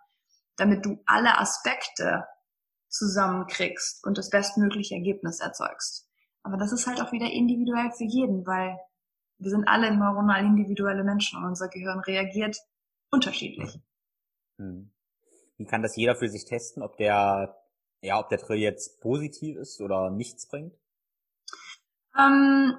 damit 0.57 0.85
du 0.85 1.01
alle 1.05 1.37
Aspekte 1.39 2.25
zusammenkriegst 2.89 4.05
und 4.05 4.17
das 4.17 4.29
bestmögliche 4.29 4.95
Ergebnis 4.95 5.39
erzeugst. 5.39 6.09
Aber 6.43 6.57
das 6.57 6.71
ist 6.71 6.87
halt 6.87 7.01
auch 7.01 7.11
wieder 7.11 7.31
individuell 7.31 7.91
für 7.91 8.03
jeden, 8.03 8.45
weil 8.45 8.77
wir 9.37 9.49
sind 9.49 9.67
alle 9.67 9.95
neuronal 9.95 10.45
individuelle 10.45 11.03
Menschen 11.03 11.37
und 11.39 11.45
unser 11.45 11.67
Gehirn 11.69 11.99
reagiert 11.99 12.57
unterschiedlich. 13.11 13.79
Hm. 14.57 14.91
Wie 15.57 15.65
kann 15.65 15.83
das 15.83 15.95
jeder 15.95 16.15
für 16.15 16.27
sich 16.27 16.45
testen, 16.45 16.81
ob 16.81 16.97
der, 16.97 17.55
ja, 18.01 18.19
ob 18.19 18.29
der 18.29 18.39
Drill 18.39 18.57
jetzt 18.57 18.99
positiv 18.99 19.57
ist 19.57 19.79
oder 19.79 20.09
nichts 20.09 20.47
bringt? 20.47 20.73
Ähm, 22.17 22.77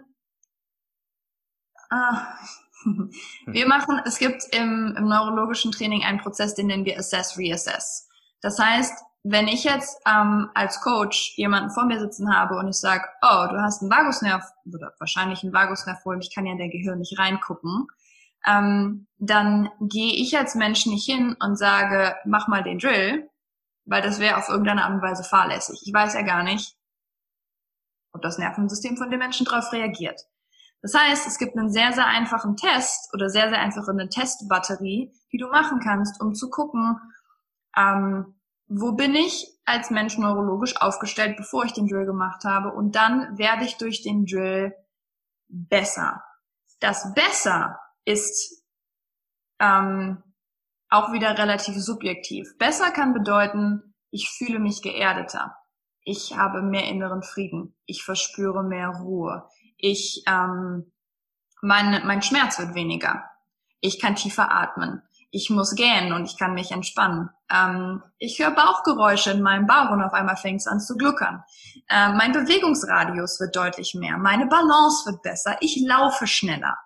Ah. 1.92 2.38
Wir 3.46 3.68
machen, 3.68 4.00
es 4.06 4.18
gibt 4.18 4.44
im, 4.50 4.94
im 4.96 5.04
neurologischen 5.04 5.72
Training 5.72 6.02
einen 6.04 6.18
Prozess, 6.18 6.54
den 6.54 6.66
nennen 6.66 6.84
wir 6.84 6.98
Assess, 6.98 7.38
Reassess. 7.38 8.08
Das 8.40 8.58
heißt, 8.58 9.04
wenn 9.22 9.46
ich 9.46 9.62
jetzt 9.62 10.00
ähm, 10.04 10.50
als 10.54 10.80
Coach 10.80 11.34
jemanden 11.36 11.70
vor 11.70 11.84
mir 11.84 12.00
sitzen 12.00 12.34
habe 12.34 12.56
und 12.56 12.68
ich 12.68 12.76
sage, 12.76 13.04
oh, 13.20 13.46
du 13.48 13.60
hast 13.60 13.82
einen 13.82 13.90
Vagusnerv 13.90 14.42
oder 14.66 14.92
wahrscheinlich 14.98 15.44
einen 15.44 15.52
Vagusnerv 15.52 16.04
wohl, 16.04 16.18
ich 16.18 16.34
kann 16.34 16.46
ja 16.46 16.52
in 16.52 16.58
der 16.58 16.70
Gehirn 16.70 16.98
nicht 16.98 17.18
reingucken, 17.18 17.86
ähm, 18.46 19.06
dann 19.18 19.68
gehe 19.80 20.14
ich 20.14 20.36
als 20.36 20.56
Mensch 20.56 20.86
nicht 20.86 21.04
hin 21.04 21.36
und 21.38 21.56
sage, 21.56 22.16
mach 22.24 22.48
mal 22.48 22.64
den 22.64 22.78
Drill, 22.78 23.30
weil 23.84 24.02
das 24.02 24.18
wäre 24.18 24.38
auf 24.38 24.48
irgendeine 24.48 24.84
Art 24.84 24.94
und 24.94 25.02
Weise 25.02 25.22
fahrlässig. 25.22 25.82
Ich 25.84 25.92
weiß 25.92 26.14
ja 26.14 26.22
gar 26.22 26.42
nicht, 26.42 26.74
ob 28.12 28.22
das 28.22 28.38
Nervensystem 28.38 28.96
von 28.96 29.10
den 29.10 29.20
Menschen 29.20 29.44
darauf 29.44 29.72
reagiert. 29.72 30.22
Das 30.82 30.94
heißt, 30.94 31.28
es 31.28 31.38
gibt 31.38 31.56
einen 31.56 31.70
sehr, 31.70 31.92
sehr 31.92 32.06
einfachen 32.06 32.56
Test 32.56 33.14
oder 33.14 33.28
sehr, 33.28 33.48
sehr 33.48 33.60
einfache 33.60 33.92
eine 33.92 34.08
Testbatterie, 34.08 35.12
die 35.32 35.38
du 35.38 35.46
machen 35.48 35.78
kannst, 35.78 36.20
um 36.20 36.34
zu 36.34 36.50
gucken, 36.50 36.98
ähm, 37.76 38.34
wo 38.66 38.92
bin 38.92 39.14
ich 39.14 39.46
als 39.64 39.90
Mensch 39.90 40.18
neurologisch 40.18 40.76
aufgestellt, 40.80 41.36
bevor 41.36 41.64
ich 41.64 41.72
den 41.72 41.86
Drill 41.86 42.04
gemacht 42.04 42.44
habe. 42.44 42.72
Und 42.72 42.96
dann 42.96 43.38
werde 43.38 43.64
ich 43.64 43.76
durch 43.76 44.02
den 44.02 44.26
Drill 44.26 44.74
besser. 45.48 46.24
Das 46.80 47.14
besser 47.14 47.78
ist 48.04 48.64
ähm, 49.60 50.20
auch 50.88 51.12
wieder 51.12 51.38
relativ 51.38 51.76
subjektiv. 51.76 52.58
Besser 52.58 52.90
kann 52.90 53.14
bedeuten, 53.14 53.94
ich 54.10 54.30
fühle 54.30 54.58
mich 54.58 54.82
geerdeter. 54.82 55.56
Ich 56.02 56.36
habe 56.36 56.60
mehr 56.60 56.88
inneren 56.88 57.22
Frieden. 57.22 57.76
Ich 57.86 58.02
verspüre 58.02 58.64
mehr 58.64 58.88
Ruhe 58.88 59.48
ich, 59.82 60.22
ähm, 60.26 60.90
mein, 61.60 62.06
mein 62.06 62.22
Schmerz 62.22 62.58
wird 62.58 62.74
weniger. 62.74 63.24
Ich 63.80 64.00
kann 64.00 64.14
tiefer 64.14 64.50
atmen. 64.54 65.02
Ich 65.30 65.50
muss 65.50 65.74
gähnen 65.74 66.12
und 66.12 66.24
ich 66.24 66.38
kann 66.38 66.54
mich 66.54 66.70
entspannen. 66.70 67.30
Ähm, 67.50 68.02
ich 68.18 68.38
höre 68.38 68.52
Bauchgeräusche 68.52 69.32
in 69.32 69.42
meinem 69.42 69.66
Bauch 69.66 69.90
und 69.90 70.02
auf 70.02 70.12
einmal 70.12 70.36
fängt 70.36 70.60
es 70.60 70.66
an 70.66 70.78
zu 70.78 70.96
gluckern. 70.96 71.42
Ähm, 71.88 72.16
mein 72.16 72.32
Bewegungsradius 72.32 73.40
wird 73.40 73.56
deutlich 73.56 73.94
mehr. 73.94 74.18
Meine 74.18 74.46
Balance 74.46 75.04
wird 75.10 75.22
besser. 75.22 75.56
Ich 75.60 75.82
laufe 75.84 76.26
schneller. 76.26 76.78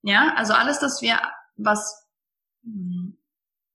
Ja, 0.00 0.32
also 0.36 0.54
alles, 0.54 0.78
das 0.78 1.02
wir, 1.02 1.20
was, 1.56 2.08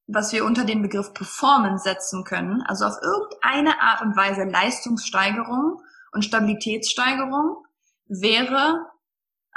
was 0.07 0.33
wir 0.33 0.45
unter 0.45 0.65
den 0.65 0.81
Begriff 0.81 1.13
Performance 1.13 1.83
setzen 1.83 2.23
können, 2.23 2.63
also 2.63 2.85
auf 2.85 2.95
irgendeine 3.01 3.79
Art 3.81 4.01
und 4.01 4.15
Weise 4.15 4.45
Leistungssteigerung 4.45 5.81
und 6.11 6.25
Stabilitätssteigerung, 6.25 7.66
wäre 8.07 8.85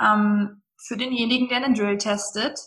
ähm, 0.00 0.62
für 0.76 0.96
denjenigen, 0.96 1.48
der 1.48 1.58
einen 1.58 1.74
Drill 1.74 1.98
testet, 1.98 2.58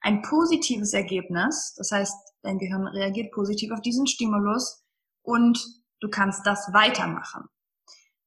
ein 0.00 0.22
positives 0.22 0.92
Ergebnis. 0.94 1.74
Das 1.76 1.90
heißt, 1.90 2.14
dein 2.42 2.58
Gehirn 2.58 2.86
reagiert 2.86 3.32
positiv 3.32 3.72
auf 3.72 3.80
diesen 3.80 4.06
Stimulus 4.06 4.84
und 5.22 5.64
du 6.00 6.08
kannst 6.08 6.46
das 6.46 6.72
weitermachen. 6.72 7.48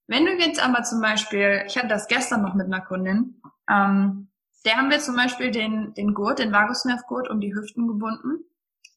Wenn 0.07 0.25
du 0.25 0.33
jetzt 0.33 0.63
aber 0.63 0.83
zum 0.83 1.01
Beispiel, 1.01 1.63
ich 1.67 1.77
hatte 1.77 1.87
das 1.87 2.07
gestern 2.07 2.41
noch 2.41 2.53
mit 2.53 2.65
einer 2.65 2.81
Kundin, 2.81 3.41
ähm, 3.69 4.29
der 4.65 4.77
haben 4.77 4.89
wir 4.89 4.99
zum 4.99 5.15
Beispiel 5.15 5.51
den, 5.51 5.93
den 5.93 6.13
Gurt, 6.13 6.39
den 6.39 6.51
Vagusnervgurt 6.51 7.29
um 7.29 7.39
die 7.39 7.53
Hüften 7.53 7.87
gebunden. 7.87 8.43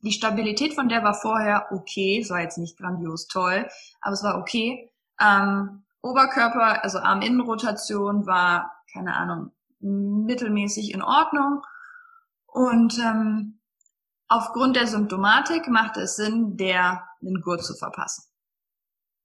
Die 0.03 0.12
Stabilität 0.12 0.75
von 0.75 0.89
der 0.89 1.03
war 1.03 1.15
vorher 1.15 1.69
okay, 1.71 2.21
es 2.21 2.31
war 2.31 2.41
jetzt 2.41 2.59
nicht 2.59 2.77
grandios 2.77 3.29
toll, 3.29 3.67
aber 4.03 4.12
es 4.12 4.23
war 4.23 4.39
okay. 4.39 4.91
Ähm, 5.21 5.84
Oberkörper, 6.05 6.84
also 6.84 6.98
Arminnenrotation 6.98 8.26
war, 8.26 8.70
keine 8.92 9.16
Ahnung, 9.16 9.52
mittelmäßig 9.80 10.92
in 10.92 11.02
Ordnung. 11.02 11.62
Und 12.46 12.98
ähm, 12.98 13.61
aufgrund 14.28 14.76
der 14.76 14.86
Symptomatik 14.86 15.66
machte 15.68 16.02
es 16.02 16.16
Sinn, 16.16 16.59
der 16.59 17.09
den 17.22 17.40
Gurt 17.40 17.64
zu 17.64 17.74
verpassen. 17.74 18.24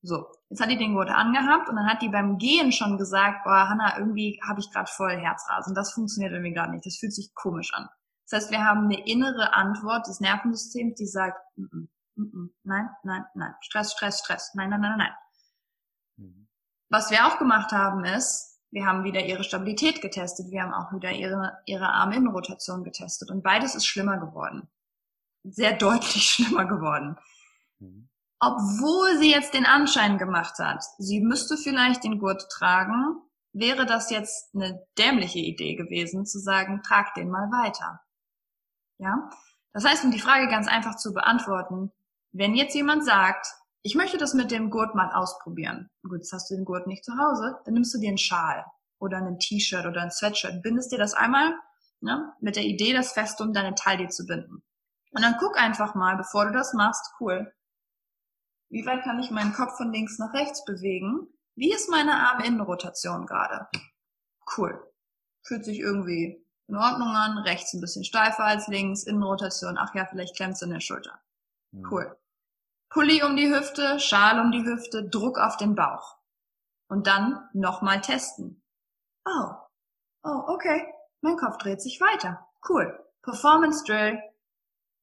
So, 0.02 0.28
jetzt 0.50 0.62
hat 0.62 0.72
die 0.72 0.78
den 0.78 0.94
Gurt 0.94 1.10
angehabt 1.10 1.68
und 1.68 1.76
dann 1.76 1.86
hat 1.86 2.02
die 2.02 2.08
beim 2.08 2.38
Gehen 2.38 2.72
schon 2.72 2.98
gesagt, 2.98 3.44
boah, 3.44 3.68
Hanna, 3.68 4.00
irgendwie 4.00 4.40
habe 4.48 4.62
ich 4.62 4.72
gerade 4.72 4.90
voll 4.90 5.18
Herzrasen. 5.18 5.76
Das 5.76 5.92
funktioniert 5.92 6.32
irgendwie 6.32 6.54
gar 6.54 6.70
nicht. 6.70 6.86
Das 6.86 6.96
fühlt 6.96 7.14
sich 7.14 7.36
komisch 7.36 7.74
an. 7.74 7.90
Das 8.30 8.44
heißt, 8.44 8.52
wir 8.52 8.64
haben 8.64 8.86
eine 8.86 9.06
innere 9.06 9.54
Antwort 9.54 10.08
des 10.08 10.22
Nervensystems, 10.22 10.96
die 10.96 11.08
sagt, 11.08 11.40
mm 11.58 11.66
-mm, 11.66 11.88
mm 12.16 12.50
nein, 12.64 12.90
nein, 13.04 13.26
nein, 13.36 13.54
Stress, 13.60 13.92
Stress, 13.92 14.20
Stress, 14.20 14.52
nein, 14.56 14.70
nein, 14.70 14.80
nein, 14.80 14.98
nein. 14.98 15.14
Was 16.90 17.12
wir 17.12 17.28
auch 17.28 17.38
gemacht 17.38 17.72
haben 17.72 18.04
ist, 18.04 18.60
wir 18.72 18.86
haben 18.86 19.04
wieder 19.04 19.26
ihre 19.26 19.44
Stabilität 19.44 20.02
getestet, 20.02 20.52
wir 20.52 20.64
haben 20.64 20.74
auch 20.74 20.94
wieder 20.94 21.12
ihre, 21.12 21.58
ihre 21.66 21.90
Arminnenrotation 21.90 22.84
getestet 22.84 23.32
und 23.32 23.44
beides 23.44 23.76
ist 23.76 23.86
schlimmer 23.86 24.18
geworden. 24.18 24.68
Sehr 25.44 25.74
deutlich 25.74 26.24
schlimmer 26.32 26.66
geworden. 26.66 27.18
Mhm. 27.80 28.10
Obwohl 28.40 29.18
sie 29.18 29.32
jetzt 29.32 29.54
den 29.54 29.66
Anschein 29.66 30.18
gemacht 30.18 30.60
hat, 30.60 30.84
sie 30.98 31.20
müsste 31.20 31.58
vielleicht 31.58 32.04
den 32.04 32.20
Gurt 32.20 32.50
tragen, 32.50 33.22
wäre 33.52 33.86
das 33.86 34.10
jetzt 34.12 34.56
eine 34.56 34.86
dämliche 34.98 35.40
Idee 35.40 35.76
gewesen, 35.76 36.26
zu 36.26 36.40
sagen, 36.40 36.82
trag 36.84 37.14
den 37.16 37.30
mal 37.30 37.52
weiter. 37.52 38.02
Ja? 38.98 39.30
Das 39.74 39.86
heißt, 39.86 40.06
um 40.06 40.12
die 40.12 40.20
Frage 40.20 40.48
ganz 40.48 40.68
einfach 40.68 40.96
zu 40.96 41.14
beantworten, 41.14 41.92
wenn 42.32 42.56
jetzt 42.56 42.76
jemand 42.76 43.04
sagt, 43.04 43.48
ich 43.82 43.96
möchte 43.96 44.18
das 44.18 44.34
mit 44.34 44.52
dem 44.52 44.70
Gurt 44.70 44.96
mal 44.96 45.12
ausprobieren. 45.14 45.90
Gut, 46.04 46.20
jetzt 46.20 46.34
hast 46.34 46.50
du 46.50 46.56
den 46.56 46.66
Gurt 46.66 46.88
nicht 46.88 47.06
zu 47.06 47.14
Hause, 47.18 47.60
dann 47.66 47.74
nimmst 47.74 47.94
du 47.94 48.00
dir 48.00 48.10
einen 48.10 48.18
Schal 48.18 48.66
oder 49.00 49.18
ein 49.18 49.40
T-Shirt 49.40 49.86
oder 49.86 50.02
ein 50.02 50.12
Sweatshirt, 50.12 50.62
bindest 50.62 50.92
dir 50.92 50.98
das 50.98 51.14
einmal 51.14 51.54
ne, 52.02 52.34
mit 52.40 52.56
der 52.56 52.64
Idee, 52.64 52.94
das 52.94 53.14
fest 53.14 53.40
um 53.42 53.54
deine 53.54 53.76
Taille 53.76 54.10
zu 54.10 54.26
binden. 54.26 54.64
Und 55.12 55.22
dann 55.22 55.38
guck 55.40 55.58
einfach 55.60 55.96
mal, 55.96 56.18
bevor 56.18 56.46
du 56.46 56.52
das 56.52 56.74
machst, 56.74 57.14
cool, 57.20 57.52
wie 58.70 58.86
weit 58.86 59.04
kann 59.04 59.20
ich 59.20 59.32
meinen 59.32 59.54
Kopf 59.54 59.78
von 59.78 59.92
links 59.92 60.20
nach 60.20 60.34
rechts 60.34 60.64
bewegen? 60.64 61.28
Wie 61.56 61.74
ist 61.74 61.90
meine 61.90 62.30
Arminnenrotation 62.30 63.26
gerade? 63.26 63.68
Cool. 64.56 64.80
Fühlt 65.42 65.66
sich 65.66 65.80
irgendwie 65.80 66.46
in 66.68 66.76
Ordnung 66.76 67.10
an, 67.10 67.40
rechts 67.40 67.74
ein 67.74 67.82
bisschen 67.82 68.04
steifer 68.04 68.44
als 68.44 68.68
links, 68.68 69.04
Innenrotation, 69.04 69.78
ach 69.80 69.96
ja, 69.96 70.06
vielleicht 70.06 70.36
klemmt's 70.36 70.62
in 70.62 70.70
der 70.70 70.82
Schulter. 70.82 71.20
Hm. 71.72 71.88
Cool. 71.90 72.16
Pulli 72.90 73.24
um 73.24 73.36
die 73.36 73.50
Hüfte, 73.50 74.00
Schal 74.00 74.40
um 74.40 74.52
die 74.52 74.64
Hüfte, 74.64 75.08
Druck 75.08 75.38
auf 75.38 75.58
den 75.58 75.76
Bauch. 75.76 76.18
Und 76.88 77.06
dann 77.06 77.48
nochmal 77.54 78.02
testen. 78.02 78.64
Oh, 79.26 79.52
oh, 80.24 80.44
okay, 80.48 80.92
mein 81.22 81.38
Kopf 81.38 81.58
dreht 81.58 81.82
sich 81.82 82.02
weiter. 82.02 82.48
Cool. 82.68 82.98
Performance 83.22 83.84
Drill. 83.86 84.20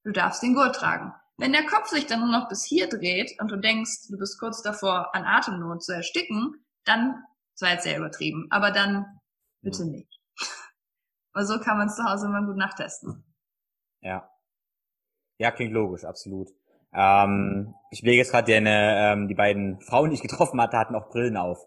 Du 0.03 0.11
darfst 0.11 0.43
den 0.43 0.55
Gurt 0.55 0.75
tragen. 0.75 1.15
Wenn 1.37 1.53
der 1.53 1.67
Kopf 1.67 1.89
sich 1.89 2.07
dann 2.07 2.21
nur 2.21 2.31
noch 2.31 2.49
bis 2.49 2.65
hier 2.65 2.89
dreht 2.89 3.39
und 3.41 3.51
du 3.51 3.57
denkst, 3.57 4.09
du 4.09 4.17
bist 4.17 4.41
kurz 4.41 4.63
davor, 4.63 5.15
an 5.15 5.25
Atemnot 5.25 5.85
zu 5.85 5.93
ersticken, 5.93 6.65
dann, 6.85 7.23
sei 7.55 7.73
jetzt 7.73 7.85
sehr 7.85 7.99
übertrieben, 7.99 8.47
aber 8.51 8.71
dann 8.71 9.21
bitte 9.61 9.85
nicht. 9.85 10.21
Weil 11.33 11.45
so 11.45 11.61
kann 11.61 11.77
man 11.77 11.89
es 11.89 11.97
zu 11.97 12.05
Hause 12.05 12.27
immer 12.27 12.45
gut 12.45 12.57
nachtesten. 12.57 13.23
Ja. 14.01 14.31
Ja, 15.39 15.51
klingt 15.51 15.73
logisch, 15.73 16.05
absolut. 16.05 16.49
Ähm, 16.97 17.75
ich 17.91 18.01
lege 18.03 18.17
jetzt 18.17 18.33
gerade 18.33 18.51
ähm, 18.53 19.29
die 19.29 19.35
beiden 19.35 19.81
Frauen, 19.81 20.11
die 20.11 20.15
ich 20.17 20.23
getroffen 20.23 20.61
hatte, 20.61 20.79
hatten 20.79 20.95
auch 20.95 21.11
Brillen 21.11 21.37
auf. 21.37 21.59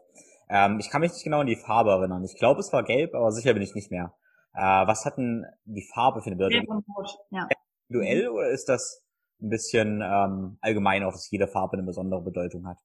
Ähm, 0.49 0.79
ich 0.79 0.89
kann 0.89 1.01
mich 1.01 1.11
nicht 1.11 1.23
genau 1.23 1.41
an 1.41 1.47
die 1.47 1.55
Farbe 1.55 1.91
erinnern. 1.91 2.23
Ich 2.23 2.35
glaube, 2.35 2.59
es 2.59 2.73
war 2.73 2.83
gelb, 2.83 3.13
aber 3.13 3.31
sicher 3.31 3.53
bin 3.53 3.61
ich 3.61 3.75
nicht 3.75 3.91
mehr. 3.91 4.13
Äh, 4.55 4.61
was 4.61 5.05
hatten 5.05 5.45
die 5.65 5.87
Farbe 5.93 6.21
für 6.21 6.27
eine 6.27 6.35
Bedeutung? 6.35 6.65
Gelb 6.65 6.69
und 6.69 6.85
rot, 6.97 7.17
ja. 7.29 7.47
Duell 7.89 8.29
oder 8.29 8.49
ist 8.49 8.69
das 8.69 9.03
ein 9.41 9.49
bisschen 9.49 10.01
ähm, 10.03 10.57
allgemein 10.61 11.03
auch, 11.03 11.11
dass 11.11 11.29
jede 11.29 11.47
Farbe 11.47 11.77
eine 11.77 11.85
besondere 11.85 12.21
Bedeutung 12.21 12.67
hat? 12.67 12.77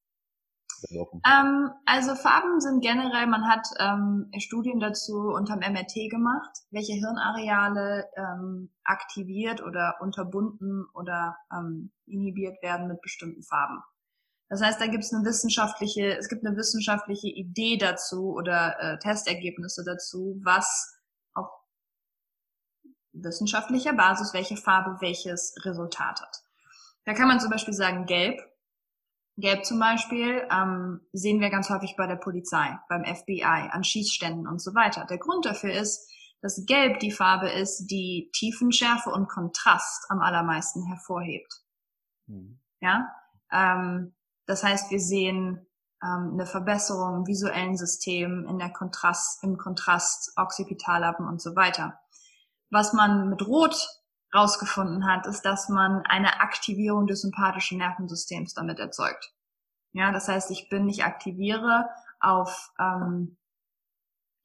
Ähm, 1.27 1.71
also 1.87 2.15
Farben 2.15 2.61
sind 2.61 2.81
generell, 2.81 3.27
man 3.27 3.49
hat 3.49 3.67
ähm, 3.79 4.31
Studien 4.39 4.81
dazu 4.81 5.29
unterm 5.29 5.61
MRT 5.61 6.11
gemacht, 6.11 6.51
welche 6.71 6.93
Hirnareale 6.93 8.09
ähm, 8.17 8.71
aktiviert 8.85 9.63
oder 9.63 9.97
unterbunden 10.01 10.87
oder 10.95 11.37
ähm, 11.53 11.93
inhibiert 12.07 12.63
werden 12.63 12.89
mit 12.89 13.01
bestimmten 13.01 13.43
Farben. 13.43 13.83
Das 14.49 14.63
heißt, 14.63 14.81
da 14.81 14.87
gibt 14.87 15.05
es 15.05 15.13
eine 15.13 15.25
wissenschaftliche, 15.25 16.17
es 16.17 16.29
gibt 16.29 16.47
eine 16.47 16.57
wissenschaftliche 16.57 17.29
Idee 17.29 17.77
dazu 17.77 18.35
oder 18.35 18.79
äh, 18.79 18.99
Testergebnisse 18.99 19.85
dazu, 19.85 20.39
was 20.45 21.01
auf 21.33 21.49
wissenschaftlicher 23.13 23.95
Basis 23.95 24.35
welche 24.35 24.57
Farbe 24.57 25.01
welches 25.01 25.55
Resultat 25.65 26.21
hat. 26.21 26.43
Da 27.05 27.15
kann 27.15 27.29
man 27.29 27.41
zum 27.41 27.51
Beispiel 27.51 27.75
sagen, 27.75 28.07
gelb 28.07 28.41
Gelb 29.37 29.65
zum 29.65 29.81
Beispiel 29.81 30.47
ähm, 30.51 31.01
sehen 31.13 31.41
wir 31.41 31.51
ganz 31.51 31.69
häufig 31.69 31.97
bei 31.97 32.07
der 32.07 32.17
Polizei, 32.17 32.79
beim 32.89 33.05
FBI, 33.05 33.43
an 33.43 33.83
Schießständen 33.83 34.47
und 34.47 34.61
so 34.61 34.75
weiter. 34.75 35.07
Der 35.07 35.19
Grund 35.19 35.45
dafür 35.45 35.73
ist, 35.73 36.09
dass 36.41 36.65
Gelb 36.67 37.01
die 37.01 37.11
Farbe 37.11 37.51
ist, 37.51 37.87
die 37.87 38.31
Tiefenschärfe 38.33 39.11
und 39.11 39.29
Kontrast 39.29 40.07
am 40.11 40.21
allermeisten 40.21 40.87
hervorhebt. 40.87 41.53
Mhm. 42.27 42.61
Ja, 42.81 43.09
ähm, 43.51 44.15
das 44.47 44.63
heißt, 44.63 44.91
wir 44.91 45.01
sehen 45.01 45.67
ähm, 46.03 46.33
eine 46.35 46.47
Verbesserung 46.47 47.17
im 47.17 47.27
visuellen 47.27 47.77
System, 47.77 48.47
in 48.47 48.59
der 48.59 48.71
Kontrast, 48.71 49.43
im 49.43 49.57
Kontrast, 49.57 50.33
Occipitallappen 50.37 51.27
und 51.27 51.41
so 51.41 51.57
weiter. 51.57 51.99
Was 52.71 52.93
man 52.93 53.31
mit 53.31 53.47
Rot 53.47 53.75
rausgefunden 54.35 55.07
hat, 55.07 55.27
ist, 55.27 55.43
dass 55.43 55.69
man 55.69 56.03
eine 56.07 56.41
Aktivierung 56.41 57.07
des 57.07 57.23
sympathischen 57.23 57.79
Nervensystems 57.79 58.55
damit 58.55 58.79
erzeugt. 58.79 59.33
Ja, 59.93 60.11
das 60.11 60.29
heißt, 60.29 60.51
ich 60.51 60.69
bin, 60.69 60.89
ich 60.89 61.05
aktiviere 61.05 61.89
auf 62.21 62.73
ähm, 62.81 63.37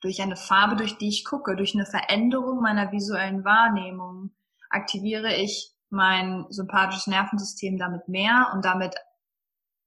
durch 0.02 0.22
eine 0.22 0.36
Farbe, 0.36 0.76
durch 0.76 0.98
die 0.98 1.10
ich 1.10 1.26
gucke, 1.26 1.56
durch 1.56 1.74
eine 1.74 1.86
Veränderung 1.86 2.62
meiner 2.62 2.92
visuellen 2.92 3.44
Wahrnehmung, 3.44 4.32
aktiviere 4.70 5.34
ich 5.34 5.74
mein 5.90 6.46
sympathisches 6.50 7.08
Nervensystem 7.08 7.78
damit 7.78 8.08
mehr 8.08 8.52
und 8.54 8.64
damit 8.64 8.96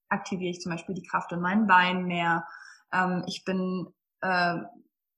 aktiviere 0.08 0.50
ich 0.50 0.60
zum 0.60 0.72
Beispiel 0.72 0.94
die 0.94 1.06
Kraft 1.06 1.32
in 1.32 1.40
meinen 1.40 1.66
Beinen 1.66 2.06
mehr. 2.06 2.46
Ähm, 2.92 3.24
ich 3.26 3.44
bin 3.44 3.86
äh, 4.20 4.58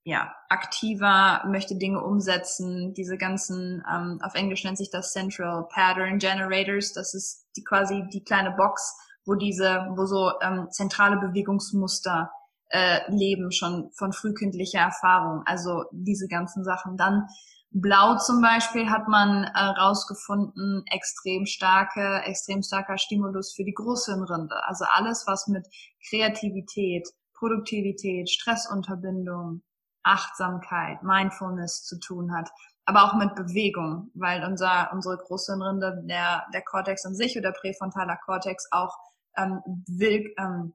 ja, 0.05 0.34
aktiver, 0.50 1.42
möchte 1.46 1.76
Dinge 1.76 2.02
umsetzen, 2.02 2.92
diese 2.92 3.16
ganzen, 3.16 3.82
ähm, 3.90 4.20
auf 4.22 4.34
Englisch 4.34 4.62
nennt 4.62 4.76
sich 4.76 4.90
das 4.90 5.12
Central 5.12 5.66
Pattern 5.68 6.18
Generators, 6.18 6.92
das 6.92 7.14
ist 7.14 7.46
die 7.57 7.64
quasi 7.64 8.05
die 8.12 8.22
kleine 8.22 8.50
Box, 8.50 8.96
wo 9.24 9.34
diese, 9.34 9.88
wo 9.96 10.05
so 10.05 10.32
ähm, 10.42 10.68
zentrale 10.70 11.16
Bewegungsmuster 11.16 12.30
äh, 12.68 13.00
leben, 13.09 13.50
schon 13.50 13.90
von 13.92 14.12
frühkindlicher 14.12 14.80
Erfahrung. 14.80 15.42
Also 15.46 15.84
diese 15.92 16.28
ganzen 16.28 16.64
Sachen. 16.64 16.98
Dann 16.98 17.26
Blau 17.70 18.18
zum 18.18 18.42
Beispiel 18.42 18.90
hat 18.90 19.09
man 19.09 19.44
äh, 19.44 19.59
rausgefunden, 19.59 20.84
extrem 20.92 21.46
starke, 21.46 22.22
extrem 22.24 22.62
starker 22.62 22.98
Stimulus 22.98 23.55
für 23.55 23.64
die 23.64 23.74
Großhirnrinde. 23.74 24.55
Also 24.66 24.84
alles, 24.92 25.24
was 25.26 25.48
mit 25.48 25.66
Kreativität, 26.09 27.09
Produktivität, 27.32 28.30
Stressunterbindung, 28.30 29.62
Achtsamkeit, 30.05 31.02
Mindfulness 31.02 31.84
zu 31.84 31.98
tun 31.98 32.32
hat, 32.36 32.50
aber 32.84 33.05
auch 33.05 33.14
mit 33.14 33.34
Bewegung, 33.34 34.11
weil 34.14 34.44
unser, 34.44 34.90
unsere 34.92 35.16
Großhirnrinde, 35.16 36.02
der, 36.05 36.46
der 36.52 36.62
Cortex 36.62 37.05
an 37.07 37.14
sich 37.14 37.36
oder 37.38 37.52
präfrontaler 37.52 38.16
Cortex 38.16 38.68
auch 38.70 38.96
ähm, 39.36 39.62
will, 39.86 40.34
ähm, 40.38 40.74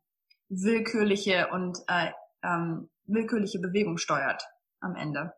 willkürliche 0.50 1.48
und 1.52 1.80
äh, 1.88 2.12
ähm, 2.44 2.90
willkürliche 3.06 3.60
Bewegung 3.60 3.98
steuert 3.98 4.44
am 4.82 4.96
Ende. 4.96 5.34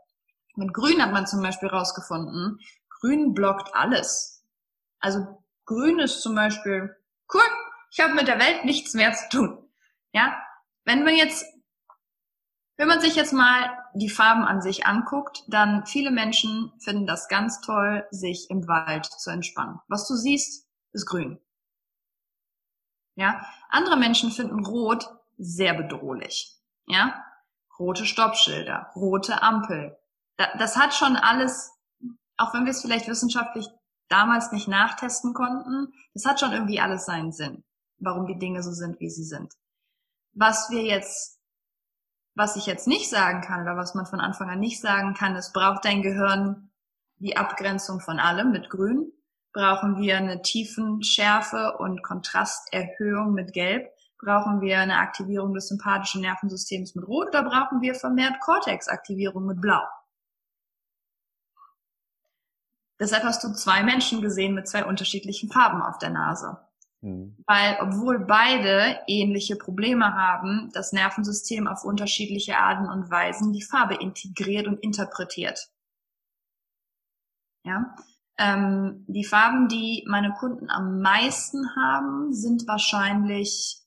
Mit 0.55 0.73
Grün 0.73 1.01
hat 1.01 1.11
man 1.11 1.27
zum 1.27 1.41
Beispiel 1.41 1.69
rausgefunden, 1.69 2.59
Grün 2.89 3.33
blockt 3.33 3.75
alles. 3.75 4.45
Also 4.99 5.43
Grün 5.65 5.99
ist 5.99 6.21
zum 6.21 6.35
Beispiel 6.35 6.95
cool, 7.33 7.41
ich 7.91 7.99
habe 7.99 8.13
mit 8.13 8.27
der 8.27 8.39
Welt 8.39 8.63
nichts 8.63 8.93
mehr 8.93 9.13
zu 9.13 9.29
tun. 9.29 9.69
Ja, 10.13 10.37
wenn 10.85 11.05
wir 11.05 11.13
jetzt 11.13 11.45
wenn 12.81 12.87
man 12.87 12.99
sich 12.99 13.15
jetzt 13.15 13.31
mal 13.31 13.77
die 13.93 14.09
Farben 14.09 14.43
an 14.43 14.61
sich 14.61 14.85
anguckt, 14.85 15.43
dann 15.47 15.85
viele 15.85 16.11
Menschen 16.11 16.71
finden 16.79 17.05
das 17.05 17.27
ganz 17.27 17.61
toll, 17.61 18.05
sich 18.11 18.49
im 18.49 18.67
Wald 18.67 19.05
zu 19.05 19.29
entspannen. 19.29 19.79
Was 19.87 20.07
du 20.07 20.15
siehst, 20.15 20.67
ist 20.93 21.05
grün. 21.05 21.39
Ja, 23.15 23.45
andere 23.69 23.97
Menschen 23.97 24.31
finden 24.31 24.65
rot 24.65 25.09
sehr 25.37 25.73
bedrohlich. 25.73 26.55
Ja, 26.87 27.23
rote 27.77 28.05
Stoppschilder, 28.05 28.91
rote 28.95 29.41
Ampel. 29.41 29.97
Das 30.37 30.77
hat 30.77 30.93
schon 30.93 31.15
alles, 31.15 31.71
auch 32.37 32.53
wenn 32.53 32.65
wir 32.65 32.71
es 32.71 32.81
vielleicht 32.81 33.07
wissenschaftlich 33.07 33.67
damals 34.07 34.51
nicht 34.51 34.67
nachtesten 34.67 35.33
konnten, 35.33 35.93
das 36.13 36.25
hat 36.25 36.39
schon 36.39 36.51
irgendwie 36.51 36.79
alles 36.79 37.05
seinen 37.05 37.31
Sinn, 37.31 37.63
warum 37.97 38.27
die 38.27 38.39
Dinge 38.39 38.63
so 38.63 38.71
sind, 38.71 38.99
wie 38.99 39.09
sie 39.09 39.23
sind. 39.23 39.53
Was 40.33 40.69
wir 40.69 40.83
jetzt 40.83 41.40
was 42.35 42.55
ich 42.55 42.65
jetzt 42.65 42.87
nicht 42.87 43.09
sagen 43.09 43.41
kann 43.41 43.61
oder 43.61 43.75
was 43.75 43.93
man 43.95 44.05
von 44.05 44.19
Anfang 44.19 44.49
an 44.49 44.59
nicht 44.59 44.81
sagen 44.81 45.13
kann, 45.13 45.35
ist, 45.35 45.53
braucht 45.53 45.85
dein 45.85 46.01
Gehirn 46.01 46.71
die 47.17 47.37
Abgrenzung 47.37 47.99
von 47.99 48.19
allem 48.19 48.51
mit 48.51 48.69
Grün? 48.69 49.11
Brauchen 49.53 49.97
wir 49.97 50.17
eine 50.17 50.41
Tiefenschärfe 50.41 51.77
und 51.77 52.03
Kontrasterhöhung 52.03 53.33
mit 53.33 53.53
Gelb? 53.53 53.91
Brauchen 54.17 54.61
wir 54.61 54.79
eine 54.79 54.97
Aktivierung 54.97 55.53
des 55.53 55.67
sympathischen 55.67 56.21
Nervensystems 56.21 56.95
mit 56.95 57.05
Rot 57.05 57.29
oder 57.29 57.43
brauchen 57.43 57.81
wir 57.81 57.95
vermehrt 57.95 58.39
Cortex-Aktivierung 58.39 59.45
mit 59.45 59.59
Blau? 59.59 59.83
Deshalb 62.99 63.23
hast 63.23 63.43
du 63.43 63.51
zwei 63.53 63.83
Menschen 63.83 64.21
gesehen 64.21 64.53
mit 64.53 64.67
zwei 64.67 64.85
unterschiedlichen 64.85 65.51
Farben 65.51 65.81
auf 65.81 65.97
der 65.97 66.11
Nase. 66.11 66.59
Mhm. 67.01 67.35
Weil 67.47 67.77
obwohl 67.81 68.19
beide 68.19 68.99
ähnliche 69.07 69.55
Probleme 69.55 70.13
haben, 70.13 70.69
das 70.73 70.93
Nervensystem 70.93 71.67
auf 71.67 71.83
unterschiedliche 71.83 72.57
Arten 72.57 72.87
und 72.87 73.09
Weisen 73.09 73.53
die 73.53 73.63
Farbe 73.63 73.95
integriert 73.95 74.67
und 74.67 74.79
interpretiert. 74.79 75.69
Ja, 77.63 77.95
ähm, 78.37 79.05
die 79.07 79.23
Farben, 79.23 79.67
die 79.67 80.03
meine 80.07 80.33
Kunden 80.33 80.69
am 80.69 81.01
meisten 81.01 81.75
haben, 81.75 82.33
sind 82.33 82.67
wahrscheinlich, 82.67 83.81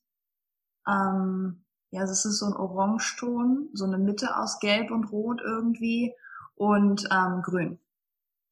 ähm, 0.86 1.64
ja, 1.90 2.00
das 2.02 2.24
ist 2.24 2.38
so 2.38 2.46
ein 2.46 2.52
Orangeton, 2.52 3.70
so 3.72 3.84
eine 3.84 3.98
Mitte 3.98 4.36
aus 4.36 4.60
Gelb 4.60 4.90
und 4.90 5.10
Rot 5.10 5.40
irgendwie 5.42 6.12
und 6.54 7.08
ähm, 7.10 7.42
Grün 7.42 7.78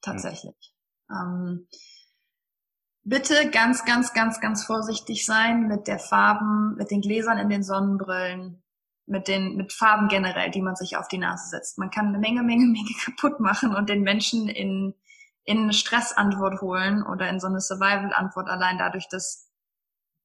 tatsächlich. 0.01 0.75
Mhm. 1.09 1.17
Ähm, 1.17 1.69
bitte 3.05 3.51
ganz, 3.51 3.85
ganz, 3.85 4.13
ganz, 4.13 4.41
ganz 4.41 4.65
vorsichtig 4.65 5.27
sein 5.27 5.67
mit 5.67 5.87
der 5.87 5.99
Farben, 5.99 6.75
mit 6.77 6.91
den 6.91 7.01
Gläsern 7.01 7.39
in 7.39 7.49
den 7.49 7.63
Sonnenbrillen, 7.63 8.63
mit 9.07 9.29
den, 9.29 9.57
mit 9.57 9.73
Farben 9.73 10.09
generell, 10.09 10.51
die 10.51 10.63
man 10.63 10.77
sich 10.77 10.97
auf 10.97 11.09
die 11.09 11.19
Nase 11.19 11.51
setzt. 11.51 11.79
Man 11.79 11.91
kann 11.91 12.09
eine 12.09 12.19
Menge, 12.19 12.43
Menge, 12.43 12.67
Menge 12.73 12.95
kaputt 13.05 13.41
machen 13.41 13.75
und 13.75 13.89
den 13.89 14.03
Menschen 14.03 14.49
in, 14.49 14.95
in 15.45 15.59
eine 15.59 15.73
Stressantwort 15.73 16.61
holen 16.61 17.03
oder 17.05 17.29
in 17.29 17.41
so 17.41 17.49
eine 17.49 17.61
Survival-Antwort 17.61 18.49
allein 18.49 18.79
dadurch, 18.79 19.09
dass 19.09 19.51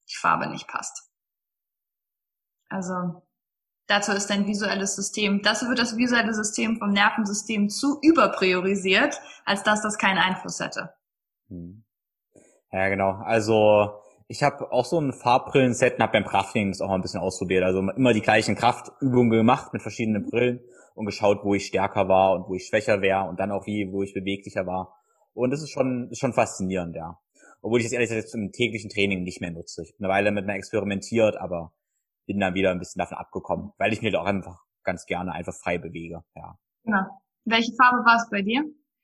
die 0.09 0.15
Farbe 0.15 0.47
nicht 0.47 0.67
passt. 0.67 1.09
Also, 2.69 3.23
dazu 3.88 4.11
ist 4.11 4.30
dein 4.30 4.45
visuelles 4.45 4.95
System, 4.95 5.41
das 5.41 5.67
wird 5.67 5.80
das 5.80 5.97
visuelle 5.97 6.34
System 6.34 6.78
vom 6.78 6.91
Nervensystem 6.91 7.69
zu 7.69 7.99
überpriorisiert, 8.01 9.19
als 9.45 9.63
dass 9.63 9.82
das 9.82 9.97
keinen 9.97 10.17
Einfluss 10.17 10.59
hätte. 10.59 10.93
Hm. 11.47 11.86
Ja, 12.72 12.89
genau. 12.89 13.11
Also 13.24 14.01
ich 14.28 14.43
habe 14.43 14.72
auch 14.72 14.86
so 14.86 14.99
ein 14.99 15.13
Farbbrillenset 15.13 15.95
und 15.95 16.01
habe 16.01 16.13
beim 16.13 16.26
Krafttraining 16.26 16.72
das 16.72 16.82
auch 16.82 16.89
mal 16.89 16.95
ein 16.95 17.01
bisschen 17.01 17.22
ausprobiert. 17.22 17.63
Also 17.63 17.80
immer 17.80 18.13
die 18.13 18.22
gleichen 18.22 18.55
Kraftübungen 18.55 19.30
gemacht 19.30 19.72
mit 19.74 19.82
verschiedenen 19.82 20.30
Brillen 20.30 20.59
und 20.95 21.05
geschaut, 21.05 21.43
wo 21.43 21.53
ich 21.53 21.68
stärker 21.68 22.09
war 22.09 22.34
und 22.34 22.49
wo 22.49 22.55
ich 22.55 22.65
schwächer 22.65 23.01
wäre 23.01 23.24
und 23.24 23.39
dann 23.39 23.51
auch 23.51 23.65
wie, 23.65 23.91
wo 23.91 24.03
ich 24.03 24.13
beweglicher 24.13 24.65
war. 24.65 24.97
Und 25.34 25.51
das 25.51 25.61
ist 25.61 25.70
schon, 25.70 26.09
ist 26.09 26.20
schon 26.20 26.34
faszinierend, 26.34 26.95
ja. 26.95 27.20
Obwohl 27.61 27.80
ich 27.80 27.86
das 27.86 27.93
ehrlich 27.93 28.09
gesagt 28.09 28.34
im 28.34 28.51
täglichen 28.51 28.89
Training 28.89 29.24
nicht 29.24 29.39
mehr 29.39 29.51
nutze. 29.51 29.84
Ich 29.84 29.93
habe 29.93 30.03
eine 30.03 30.13
Weile 30.13 30.32
mit 30.32 30.45
mir 30.45 30.55
experimentiert, 30.55 31.38
aber 31.38 31.74
bin 32.26 32.39
dann 32.39 32.53
wieder 32.53 32.72
ein 32.72 32.80
bisschen 32.80 32.99
davon 32.99 33.18
abgekommen, 33.18 33.72
weil 33.78 33.93
ich 33.93 34.01
halt 34.01 34.15
auch 34.15 34.26
einfach 34.26 34.63
ganz 34.84 35.05
gerne 35.05 35.32
einfach 35.32 35.53
frei 35.53 35.78
bewege, 35.78 36.24
ja. 36.36 36.57
Genau. 36.84 37.03
Welche 37.45 37.74
Farbe 37.76 38.05
war 38.05 38.18
es 38.18 38.30
bei 38.30 38.41
dir? 38.41 38.63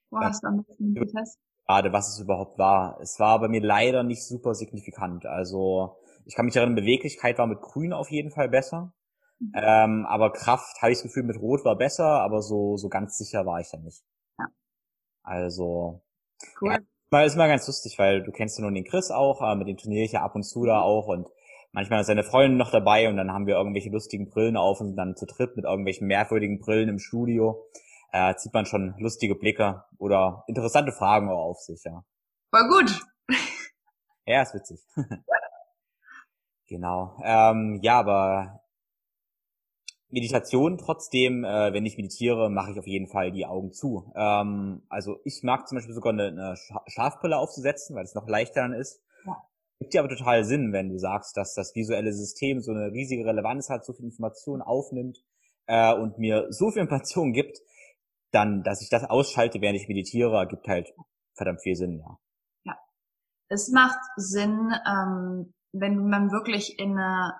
Wo 0.10 0.20
ja. 0.20 0.28
hast 0.28 0.44
du 0.44 0.48
am 0.48 0.64
besten 0.64 0.94
getestet? 0.94 1.42
Gerade 1.66 1.94
was 1.94 2.10
es 2.10 2.20
überhaupt 2.20 2.58
war. 2.58 3.00
Es 3.02 3.20
war 3.20 3.40
bei 3.40 3.48
mir 3.48 3.62
leider 3.62 4.04
nicht 4.04 4.26
super 4.26 4.54
signifikant. 4.54 5.26
Also 5.26 5.98
ich 6.26 6.36
kann 6.36 6.46
mich 6.46 6.56
erinnern, 6.56 6.76
Beweglichkeit 6.76 7.38
war 7.38 7.48
mit 7.48 7.62
Grün 7.62 7.94
auf 7.94 8.12
jeden 8.12 8.32
Fall 8.32 8.50
besser. 8.50 8.94
Mhm. 9.40 9.52
Ähm, 9.56 10.06
aber 10.06 10.32
Kraft, 10.32 10.82
habe 10.82 10.92
ich 10.92 11.00
das 11.00 11.04
Gefühl, 11.04 11.24
mit 11.24 11.40
Rot 11.40 11.66
war 11.66 11.78
besser, 11.78 12.22
aber 12.22 12.42
so, 12.42 12.78
so 12.78 12.90
ganz 12.90 13.18
sicher 13.18 13.46
war 13.46 13.60
ich 13.60 13.70
da 13.70 13.78
nicht. 13.78 14.04
Ja. 14.40 14.46
Also, 15.24 16.02
cool. 16.62 16.74
ja, 16.74 16.80
mal 17.10 17.26
ist 17.26 17.36
mal 17.36 17.48
ganz 17.48 17.68
lustig, 17.68 17.98
weil 17.98 18.24
du 18.24 18.32
kennst 18.32 18.58
ja 18.58 18.64
nun 18.64 18.74
den 18.74 18.86
Chris 18.86 19.12
auch, 19.12 19.42
äh, 19.42 19.56
mit 19.56 19.68
dem 19.68 19.78
turniere 19.78 20.06
ich 20.06 20.14
ja 20.14 20.24
ab 20.24 20.36
und 20.36 20.44
zu 20.44 20.66
da 20.66 20.82
auch 20.82 21.08
und 21.08 21.28
manchmal 21.72 22.02
ist 22.02 22.08
seine 22.08 22.24
Freundin 22.24 22.58
noch 22.58 22.72
dabei 22.72 23.10
und 23.10 23.18
dann 23.18 23.32
haben 23.32 23.48
wir 23.48 23.56
irgendwelche 23.56 23.90
lustigen 23.90 24.30
Brillen 24.30 24.58
auf 24.58 24.80
und 24.80 24.88
sind 24.88 24.98
dann 24.98 25.16
zu 25.16 25.26
dritt 25.26 25.56
mit 25.56 25.66
irgendwelchen 25.66 26.08
merkwürdigen 26.08 26.60
Brillen 26.60 26.90
im 26.90 27.00
Studio 27.00 27.66
äh, 28.14 28.36
zieht 28.36 28.54
man 28.54 28.66
schon 28.66 28.94
lustige 29.00 29.36
Blicke 29.36 29.84
oder 29.98 30.46
interessante 30.48 30.92
Fragen 30.92 31.30
auch 31.30 31.50
auf 31.50 31.60
sich, 31.60 31.84
ja. 31.84 32.06
War 32.52 32.70
gut. 32.70 33.00
Ja, 34.26 34.42
ist 34.42 34.54
witzig. 34.54 34.80
genau. 36.70 37.18
Ähm, 37.26 37.82
ja, 37.82 38.00
aber 38.00 38.64
Meditation 40.08 40.78
trotzdem, 40.78 41.44
äh, 41.44 41.74
wenn 41.74 41.86
ich 41.86 41.98
meditiere, 41.98 42.50
mache 42.50 42.72
ich 42.72 42.80
auf 42.80 42.88
jeden 42.88 43.08
Fall 43.08 43.34
die 43.34 43.46
Augen 43.46 43.74
zu. 43.74 44.14
Ähm, 44.16 44.84
also 44.88 45.20
ich 45.26 45.44
mag 45.44 45.68
zum 45.68 45.76
Beispiel 45.76 45.94
sogar 45.94 46.14
eine, 46.14 46.28
eine 46.28 46.56
Schlafbrille 46.88 47.38
aufzusetzen, 47.38 47.98
weil 47.98 48.06
es 48.06 48.16
noch 48.16 48.30
leichter 48.30 48.62
dann 48.62 48.72
ist. 48.72 49.02
Ja. 49.26 49.36
Gibt 49.80 49.94
dir 49.94 50.00
aber 50.00 50.16
total 50.16 50.46
Sinn, 50.46 50.72
wenn 50.72 50.88
du 50.88 50.98
sagst, 51.00 51.36
dass 51.36 51.54
das 51.54 51.76
visuelle 51.76 52.14
System 52.14 52.62
so 52.62 52.72
eine 52.72 52.94
riesige 52.94 53.26
Relevanz 53.26 53.70
hat, 53.70 53.84
so 53.84 53.92
viel 53.92 54.06
Information 54.06 54.62
aufnimmt 54.62 55.22
äh, 55.66 55.94
und 55.94 56.18
mir 56.18 56.48
so 56.50 56.72
viel 56.72 56.84
Information 56.84 57.34
gibt, 57.34 57.60
dann, 58.34 58.64
dass 58.64 58.82
ich 58.82 58.90
das 58.90 59.04
ausschalte, 59.04 59.62
während 59.62 59.80
ich 59.80 59.88
meditiere, 59.88 60.36
ergibt 60.36 60.68
halt 60.68 60.90
verdammt 61.36 61.62
viel 61.62 61.76
Sinn, 61.76 62.00
ja. 62.00 62.18
Ja. 62.64 62.78
Es 63.50 63.70
macht 63.70 64.00
Sinn, 64.16 64.74
ähm, 64.88 65.54
wenn 65.72 66.08
man 66.08 66.32
wirklich 66.32 66.80
in 66.80 66.98
einer, 66.98 67.40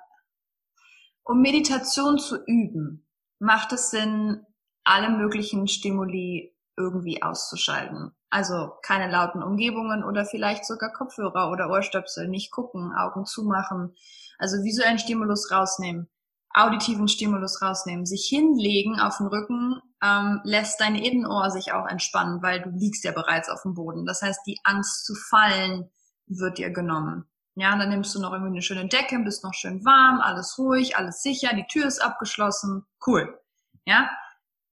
um 1.24 1.42
Meditation 1.42 2.20
zu 2.20 2.44
üben, 2.46 3.08
macht 3.40 3.74
es 3.74 3.90
Sinn, 3.90 4.46
alle 4.84 5.10
möglichen 5.10 5.68
Stimuli 5.68 6.56
irgendwie 6.78 7.22
auszuschalten. 7.22 8.12
Also 8.30 8.74
keine 8.82 9.12
lauten 9.12 9.44
Umgebungen 9.44 10.04
oder 10.04 10.26
vielleicht 10.26 10.66
sogar 10.66 10.92
Kopfhörer 10.92 11.52
oder 11.52 11.70
Ohrstöpsel, 11.70 12.28
nicht 12.28 12.52
gucken, 12.52 12.92
Augen 12.94 13.26
zumachen. 13.26 13.96
Also 14.40 14.64
visuellen 14.64 14.98
Stimulus 14.98 15.52
rausnehmen 15.52 16.10
auditiven 16.54 17.08
Stimulus 17.08 17.62
rausnehmen. 17.62 18.06
Sich 18.06 18.28
hinlegen 18.28 19.00
auf 19.00 19.18
den 19.18 19.28
Rücken 19.28 19.82
ähm, 20.04 20.42
lässt 20.44 20.80
dein 20.80 20.96
Innenohr 20.96 21.50
sich 21.50 21.74
auch 21.74 21.88
entspannen, 21.88 22.42
weil 22.42 22.62
du 22.62 22.70
liegst 22.70 23.04
ja 23.04 23.12
bereits 23.12 23.50
auf 23.50 23.62
dem 23.64 23.74
Boden. 23.74 24.06
Das 24.06 24.22
heißt, 24.22 24.42
die 24.46 24.60
Angst 24.64 25.06
zu 25.06 25.16
fallen 25.16 25.90
wird 26.28 26.58
dir 26.58 26.72
genommen. 26.72 27.26
Ja, 27.56 27.78
dann 27.78 27.90
nimmst 27.90 28.16
du 28.16 28.20
noch 28.20 28.32
irgendwie 28.32 28.54
eine 28.54 28.62
schöne 28.62 28.88
Decke, 28.88 29.20
bist 29.20 29.44
noch 29.44 29.54
schön 29.54 29.86
warm, 29.86 30.20
alles 30.20 30.58
ruhig, 30.58 30.98
alles 30.98 31.22
sicher, 31.22 31.56
die 31.56 31.68
Tür 31.68 31.86
ist 31.86 32.00
abgeschlossen, 32.00 32.84
cool. 33.06 33.40
Ja, 33.86 34.10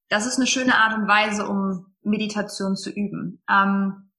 das 0.09 0.25
ist 0.25 0.37
eine 0.37 0.47
schöne 0.47 0.75
Art 0.75 0.97
und 0.97 1.07
Weise, 1.07 1.47
um 1.47 1.93
Meditation 2.01 2.75
zu 2.75 2.89
üben. 2.89 3.43
Ähm, 3.49 4.11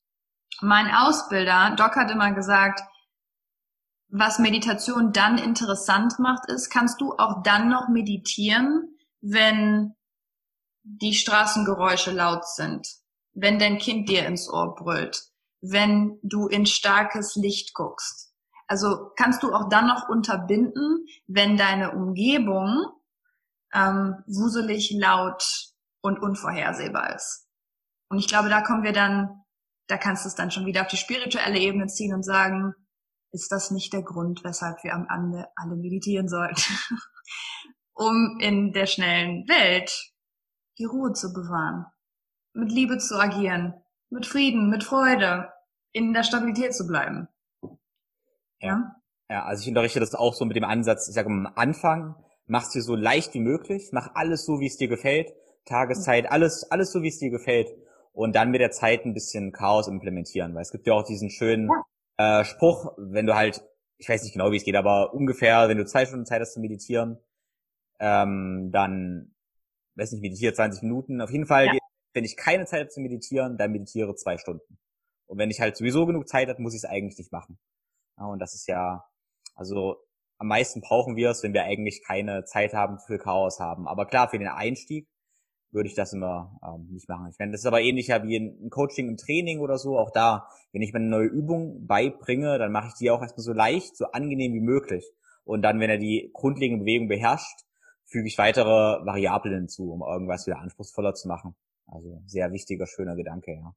mein 0.60 0.94
Ausbilder, 0.94 1.74
Doc 1.76 1.96
hat 1.96 2.10
immer 2.10 2.32
gesagt, 2.32 2.82
was 4.12 4.38
Meditation 4.38 5.12
dann 5.12 5.38
interessant 5.38 6.18
macht, 6.18 6.48
ist, 6.50 6.68
kannst 6.68 7.00
du 7.00 7.14
auch 7.14 7.42
dann 7.42 7.70
noch 7.70 7.88
meditieren, 7.88 8.98
wenn 9.22 9.94
die 10.82 11.14
Straßengeräusche 11.14 12.10
laut 12.10 12.46
sind, 12.46 12.86
wenn 13.32 13.58
dein 13.58 13.78
Kind 13.78 14.10
dir 14.10 14.26
ins 14.26 14.50
Ohr 14.50 14.74
brüllt, 14.74 15.22
wenn 15.62 16.18
du 16.22 16.46
in 16.46 16.66
starkes 16.66 17.36
Licht 17.36 17.72
guckst. 17.72 18.34
Also 18.66 19.10
kannst 19.16 19.42
du 19.42 19.54
auch 19.54 19.70
dann 19.70 19.86
noch 19.86 20.10
unterbinden, 20.10 21.06
wenn 21.26 21.56
deine 21.56 21.92
Umgebung 21.92 22.84
ähm, 23.72 24.22
wuselig, 24.26 24.90
laut 24.90 25.72
und 26.02 26.18
unvorhersehbar 26.18 27.16
ist. 27.16 27.48
Und 28.10 28.18
ich 28.18 28.28
glaube, 28.28 28.50
da 28.50 28.60
kommen 28.60 28.82
wir 28.82 28.92
dann, 28.92 29.42
da 29.86 29.96
kannst 29.96 30.26
du 30.26 30.28
es 30.28 30.34
dann 30.34 30.50
schon 30.50 30.66
wieder 30.66 30.82
auf 30.82 30.88
die 30.88 30.98
spirituelle 30.98 31.58
Ebene 31.58 31.86
ziehen 31.86 32.12
und 32.12 32.24
sagen, 32.24 32.74
ist 33.32 33.50
das 33.50 33.70
nicht 33.70 33.92
der 33.92 34.02
Grund, 34.02 34.44
weshalb 34.44 34.84
wir 34.84 34.94
am 34.94 35.08
Ende 35.10 35.48
alle 35.56 35.76
meditieren 35.76 36.28
sollten, 36.28 36.60
um 37.94 38.38
in 38.40 38.72
der 38.72 38.86
schnellen 38.86 39.48
Welt 39.48 40.12
die 40.78 40.84
Ruhe 40.84 41.12
zu 41.12 41.32
bewahren, 41.32 41.86
mit 42.52 42.70
Liebe 42.70 42.98
zu 42.98 43.18
agieren, 43.18 43.74
mit 44.10 44.26
Frieden, 44.26 44.68
mit 44.68 44.84
Freude, 44.84 45.50
in 45.92 46.12
der 46.12 46.22
Stabilität 46.22 46.74
zu 46.74 46.86
bleiben. 46.86 47.28
Ja? 48.60 48.96
Ja, 49.28 49.44
also 49.44 49.62
ich 49.62 49.68
unterrichte 49.68 50.00
das 50.00 50.14
auch 50.14 50.34
so 50.34 50.44
mit 50.44 50.56
dem 50.56 50.64
Ansatz, 50.64 51.08
ich 51.08 51.14
sage 51.14 51.28
am 51.28 51.50
Anfang, 51.54 52.14
mach's 52.46 52.70
dir 52.70 52.82
so 52.82 52.94
leicht 52.94 53.32
wie 53.34 53.40
möglich, 53.40 53.90
mach 53.92 54.14
alles 54.14 54.44
so, 54.44 54.60
wie 54.60 54.66
es 54.66 54.76
dir 54.76 54.88
gefällt, 54.88 55.32
Tageszeit, 55.64 56.30
alles, 56.30 56.70
alles 56.70 56.92
so, 56.92 57.02
wie 57.02 57.08
es 57.08 57.18
dir 57.18 57.30
gefällt 57.30 57.70
und 58.12 58.34
dann 58.34 58.50
mit 58.50 58.60
der 58.60 58.72
Zeit 58.72 59.06
ein 59.06 59.14
bisschen 59.14 59.52
Chaos 59.52 59.88
implementieren, 59.88 60.54
weil 60.54 60.62
es 60.62 60.70
gibt 60.70 60.86
ja 60.86 60.92
auch 60.92 61.04
diesen 61.04 61.30
schönen 61.30 61.68
ja 61.68 61.82
äh, 62.22 62.44
Spruch, 62.44 62.92
wenn 62.96 63.26
du 63.26 63.34
halt, 63.34 63.62
ich 63.98 64.08
weiß 64.08 64.22
nicht 64.22 64.32
genau, 64.32 64.50
wie 64.52 64.56
es 64.56 64.64
geht, 64.64 64.76
aber 64.76 65.14
ungefähr, 65.14 65.68
wenn 65.68 65.78
du 65.78 65.84
zwei 65.84 66.06
Stunden 66.06 66.26
Zeit 66.26 66.40
hast 66.40 66.54
zu 66.54 66.60
meditieren, 66.60 67.18
ähm, 68.00 68.70
dann, 68.72 69.34
weiß 69.94 70.12
nicht, 70.12 70.22
meditiere 70.22 70.52
20 70.52 70.82
Minuten. 70.82 71.20
Auf 71.20 71.30
jeden 71.30 71.46
Fall, 71.46 71.66
ja. 71.66 71.78
wenn 72.14 72.24
ich 72.24 72.36
keine 72.36 72.64
Zeit 72.66 72.80
habe 72.80 72.90
zu 72.90 73.00
meditieren, 73.00 73.56
dann 73.56 73.72
meditiere 73.72 74.14
zwei 74.14 74.38
Stunden. 74.38 74.78
Und 75.26 75.38
wenn 75.38 75.50
ich 75.50 75.60
halt 75.60 75.76
sowieso 75.76 76.06
genug 76.06 76.28
Zeit 76.28 76.48
habe, 76.48 76.60
muss 76.60 76.74
ich 76.74 76.82
es 76.82 76.84
eigentlich 76.84 77.18
nicht 77.18 77.32
machen. 77.32 77.58
Ja, 78.18 78.26
und 78.26 78.38
das 78.38 78.54
ist 78.54 78.66
ja, 78.66 79.04
also 79.54 79.96
am 80.38 80.48
meisten 80.48 80.80
brauchen 80.80 81.16
wir 81.16 81.30
es, 81.30 81.42
wenn 81.42 81.54
wir 81.54 81.64
eigentlich 81.64 82.02
keine 82.04 82.44
Zeit 82.44 82.74
haben, 82.74 82.98
für 82.98 83.18
Chaos 83.18 83.60
haben. 83.60 83.86
Aber 83.86 84.06
klar, 84.06 84.28
für 84.28 84.38
den 84.38 84.48
Einstieg 84.48 85.08
würde 85.72 85.88
ich 85.88 85.94
das 85.94 86.12
immer 86.12 86.58
ähm, 86.62 86.88
nicht 86.90 87.08
machen. 87.08 87.28
Ich 87.30 87.38
meine, 87.38 87.52
das 87.52 87.62
ist 87.62 87.66
aber 87.66 87.80
ähnlicher 87.80 88.22
wie 88.22 88.36
ein 88.36 88.70
Coaching 88.70 89.08
im 89.08 89.16
Training 89.16 89.60
oder 89.60 89.78
so. 89.78 89.98
Auch 89.98 90.10
da, 90.10 90.46
wenn 90.72 90.82
ich 90.82 90.92
mir 90.92 91.00
eine 91.00 91.08
neue 91.08 91.26
Übung 91.26 91.86
beibringe, 91.86 92.58
dann 92.58 92.72
mache 92.72 92.88
ich 92.88 92.94
die 92.94 93.10
auch 93.10 93.22
erstmal 93.22 93.44
so 93.44 93.52
leicht, 93.52 93.96
so 93.96 94.06
angenehm 94.12 94.52
wie 94.52 94.60
möglich. 94.60 95.04
Und 95.44 95.62
dann, 95.62 95.80
wenn 95.80 95.90
er 95.90 95.98
die 95.98 96.30
grundlegende 96.32 96.84
Bewegung 96.84 97.08
beherrscht, 97.08 97.64
füge 98.04 98.28
ich 98.28 98.38
weitere 98.38 99.04
Variablen 99.04 99.54
hinzu, 99.54 99.92
um 99.92 100.02
irgendwas 100.02 100.46
wieder 100.46 100.58
anspruchsvoller 100.58 101.14
zu 101.14 101.26
machen. 101.28 101.56
Also 101.86 102.22
sehr 102.26 102.52
wichtiger, 102.52 102.86
schöner 102.86 103.16
Gedanke, 103.16 103.52
ja. 103.52 103.74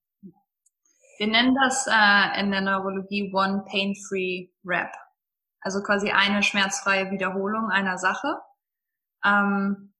Wir 1.17 1.27
nennen 1.27 1.55
das 1.55 1.87
äh, 1.87 2.41
in 2.41 2.51
der 2.51 2.59
Neurologie 2.59 3.31
One 3.33 3.63
Pain-Free 3.69 4.49
Rap. 4.65 4.91
Also 5.61 5.81
quasi 5.81 6.11
eine 6.11 6.43
schmerzfreie 6.43 7.09
Wiederholung 7.09 7.69
einer 7.69 7.97
Sache. 7.97 8.35
Ähm, 9.23 9.94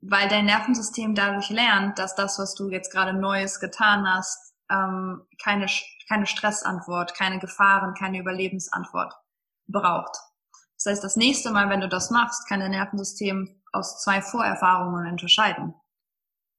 weil 0.00 0.28
dein 0.28 0.46
Nervensystem 0.46 1.14
dadurch 1.14 1.50
lernt, 1.50 1.98
dass 1.98 2.14
das, 2.14 2.38
was 2.38 2.54
du 2.54 2.70
jetzt 2.70 2.92
gerade 2.92 3.12
Neues 3.12 3.60
getan 3.60 4.06
hast, 4.08 4.54
ähm, 4.70 5.26
keine, 5.42 5.66
keine 6.08 6.26
Stressantwort, 6.26 7.14
keine 7.14 7.38
Gefahren, 7.38 7.94
keine 7.94 8.18
Überlebensantwort 8.18 9.14
braucht. 9.66 10.16
Das 10.76 10.92
heißt, 10.92 11.04
das 11.04 11.16
nächste 11.16 11.50
Mal, 11.50 11.68
wenn 11.68 11.80
du 11.80 11.88
das 11.88 12.10
machst, 12.10 12.48
kann 12.48 12.60
dein 12.60 12.70
Nervensystem 12.70 13.62
aus 13.72 14.00
zwei 14.02 14.22
Vorerfahrungen 14.22 15.06
unterscheiden. 15.10 15.74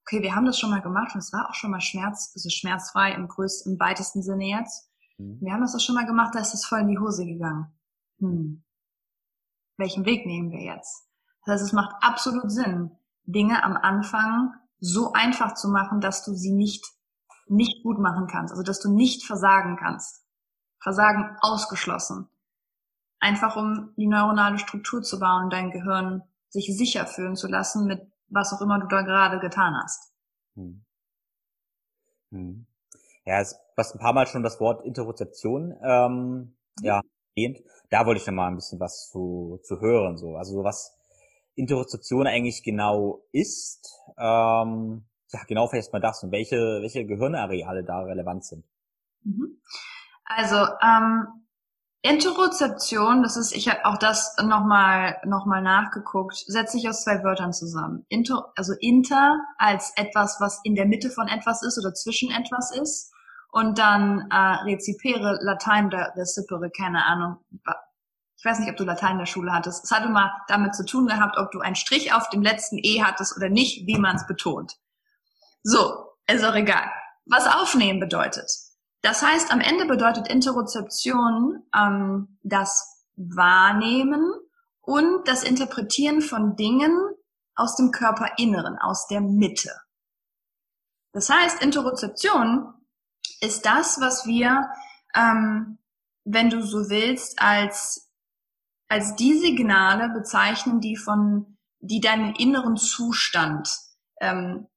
Okay, 0.06 0.22
wir 0.22 0.36
haben 0.36 0.46
das 0.46 0.60
schon 0.60 0.70
mal 0.70 0.82
gemacht 0.82 1.14
und 1.14 1.20
es 1.20 1.34
war 1.34 1.50
auch 1.50 1.56
schon 1.56 1.72
mal 1.72 1.82
Schmerz, 1.82 2.32
also 2.36 2.50
schmerzfrei 2.50 3.14
im 3.14 3.28
größten, 3.28 3.74
im 3.74 3.80
weitesten 3.80 4.22
Sinne 4.22 4.46
jetzt. 4.46 4.90
Mhm. 5.18 5.40
Wir 5.42 5.54
haben 5.54 5.62
das 5.62 5.74
doch 5.74 5.80
schon 5.80 5.96
mal 5.96 6.06
gemacht, 6.06 6.36
da 6.36 6.40
ist 6.40 6.54
es 6.54 6.66
voll 6.66 6.82
in 6.82 6.88
die 6.88 7.00
Hose 7.00 7.26
gegangen. 7.26 7.72
Hm. 8.20 8.64
Welchen 9.78 10.06
Weg 10.06 10.26
nehmen 10.26 10.52
wir 10.52 10.62
jetzt? 10.62 11.08
Das 11.46 11.54
heißt, 11.54 11.64
es 11.64 11.74
macht 11.74 11.96
absolut 12.02 12.52
Sinn, 12.52 12.92
Dinge 13.26 13.64
am 13.64 13.78
Anfang 13.78 14.54
so 14.80 15.14
einfach 15.14 15.54
zu 15.54 15.70
machen, 15.70 16.02
dass 16.02 16.24
du 16.26 16.34
sie 16.34 16.52
nicht, 16.52 16.86
nicht 17.48 17.84
gut 17.84 18.00
machen 18.00 18.28
kannst. 18.28 18.52
Also, 18.52 18.64
dass 18.64 18.80
du 18.80 18.92
nicht 18.92 19.24
versagen 19.24 19.78
kannst. 19.78 20.26
Versagen 20.80 21.38
ausgeschlossen. 21.42 22.28
Einfach 23.20 23.56
um 23.56 23.94
die 23.98 24.08
neuronale 24.08 24.58
Struktur 24.58 25.04
zu 25.04 25.20
bauen, 25.20 25.52
dein 25.52 25.70
Gehirn 25.70 26.24
sich 26.50 26.76
sicher 26.76 27.06
fühlen 27.06 27.36
zu 27.36 27.48
lassen 27.48 27.86
mit 27.86 28.12
was 28.32 28.54
auch 28.54 28.62
immer 28.62 28.80
du 28.80 28.88
da 28.88 29.02
gerade 29.02 29.40
getan 29.40 29.76
hast. 29.76 30.14
Hm. 30.56 30.84
Hm. 32.32 32.66
Ja, 33.26 33.40
es 33.40 33.56
hast 33.78 33.96
ein 33.96 34.00
paar 34.00 34.14
Mal 34.14 34.28
schon 34.28 34.44
das 34.44 34.60
Wort 34.60 34.86
Interozeption 34.86 35.76
ähm, 35.84 36.56
ja 36.82 37.02
erwähnt. 37.36 37.62
Da 37.90 38.06
wollte 38.06 38.22
ich 38.22 38.28
noch 38.28 38.34
mal 38.34 38.48
ein 38.48 38.56
bisschen 38.56 38.80
was 38.80 39.10
zu, 39.10 39.60
zu 39.64 39.80
hören. 39.82 40.18
So, 40.18 40.36
also 40.36 40.64
was 40.64 40.98
Interozeption 41.56 42.28
eigentlich 42.28 42.64
genau 42.64 43.24
ist. 43.32 43.90
Ähm, 44.18 45.06
ja, 45.32 45.40
genau 45.48 45.68
vielleicht 45.68 45.94
mal 45.94 46.00
das 46.00 46.24
und 46.24 46.32
welche 46.32 46.82
welche 46.82 47.06
Gehirnareale 47.06 47.84
da 47.84 48.02
relevant 48.02 48.46
sind. 48.46 48.66
Mhm. 49.24 49.62
Also 50.26 50.68
ähm, 50.82 51.28
Interozeption, 52.04 53.22
das 53.22 53.38
ist, 53.38 53.52
ich 53.56 53.70
habe 53.70 53.86
auch 53.86 53.98
das 53.98 54.36
nochmal 54.44 55.18
noch 55.24 55.46
mal 55.46 55.62
nachgeguckt, 55.62 56.36
setzt 56.48 56.74
sich 56.74 56.90
aus 56.90 57.04
zwei 57.04 57.24
Wörtern 57.24 57.54
zusammen. 57.54 58.06
Inter, 58.10 58.52
also 58.56 58.74
inter 58.80 59.40
als 59.58 59.94
etwas, 59.98 60.38
was 60.40 60.60
in 60.64 60.74
der 60.74 60.88
Mitte 60.88 61.12
von 61.12 61.28
etwas 61.28 61.62
ist 61.62 61.78
oder 61.78 61.94
zwischen 61.94 62.32
etwas 62.32 62.76
ist. 62.76 63.14
Und 63.52 63.78
dann 63.78 64.28
äh, 64.32 64.36
rezipere, 64.64 65.38
Latein 65.42 65.88
oder 65.88 66.14
recipere, 66.16 66.72
keine 66.72 67.06
Ahnung. 67.06 67.38
Ich 68.42 68.46
weiß 68.46 68.58
nicht, 68.58 68.72
ob 68.72 68.78
du 68.78 68.86
Latein 68.86 69.12
in 69.12 69.18
der 69.20 69.28
Schule 69.28 69.54
hattest. 69.54 69.84
Es 69.84 69.92
hatte 69.92 70.10
mal 70.10 70.32
damit 70.48 70.74
zu 70.74 70.84
tun 70.84 71.06
gehabt, 71.06 71.38
ob 71.38 71.52
du 71.52 71.60
einen 71.60 71.76
Strich 71.76 72.12
auf 72.12 72.28
dem 72.30 72.42
letzten 72.42 72.80
E 72.82 73.04
hattest 73.04 73.38
oder 73.38 73.50
nicht, 73.50 73.86
wie 73.86 74.00
man 74.00 74.16
es 74.16 74.26
betont. 74.26 74.80
So, 75.62 76.08
ist 76.26 76.44
auch 76.44 76.56
egal. 76.56 76.92
Was 77.28 77.46
aufnehmen 77.46 78.00
bedeutet. 78.00 78.50
Das 79.04 79.22
heißt, 79.22 79.52
am 79.52 79.60
Ende 79.62 79.86
bedeutet 79.86 80.28
Interozeption 80.28 81.62
ähm, 81.76 82.40
das 82.42 83.06
Wahrnehmen 83.16 84.34
und 84.80 85.28
das 85.28 85.44
Interpretieren 85.44 86.22
von 86.22 86.56
Dingen 86.56 86.98
aus 87.54 87.76
dem 87.76 87.92
Körperinneren, 87.92 88.80
aus 88.80 89.06
der 89.06 89.22
Mitte. 89.22 89.70
Das 91.12 91.30
heißt, 91.30 91.62
Interozeption 91.62 92.74
ist 93.40 93.68
das, 93.68 94.02
was 94.02 94.26
wir, 94.26 94.68
ähm, 95.14 95.78
wenn 96.24 96.50
du 96.50 96.64
so 96.64 96.90
willst, 96.90 97.40
als 97.40 98.08
als 98.92 99.16
die 99.16 99.38
Signale 99.38 100.10
bezeichnen, 100.10 100.82
die 100.82 100.98
von 100.98 101.58
die 101.80 102.02
deinen 102.02 102.36
inneren 102.36 102.76
Zustand 102.76 103.74
ähm, 104.20 104.68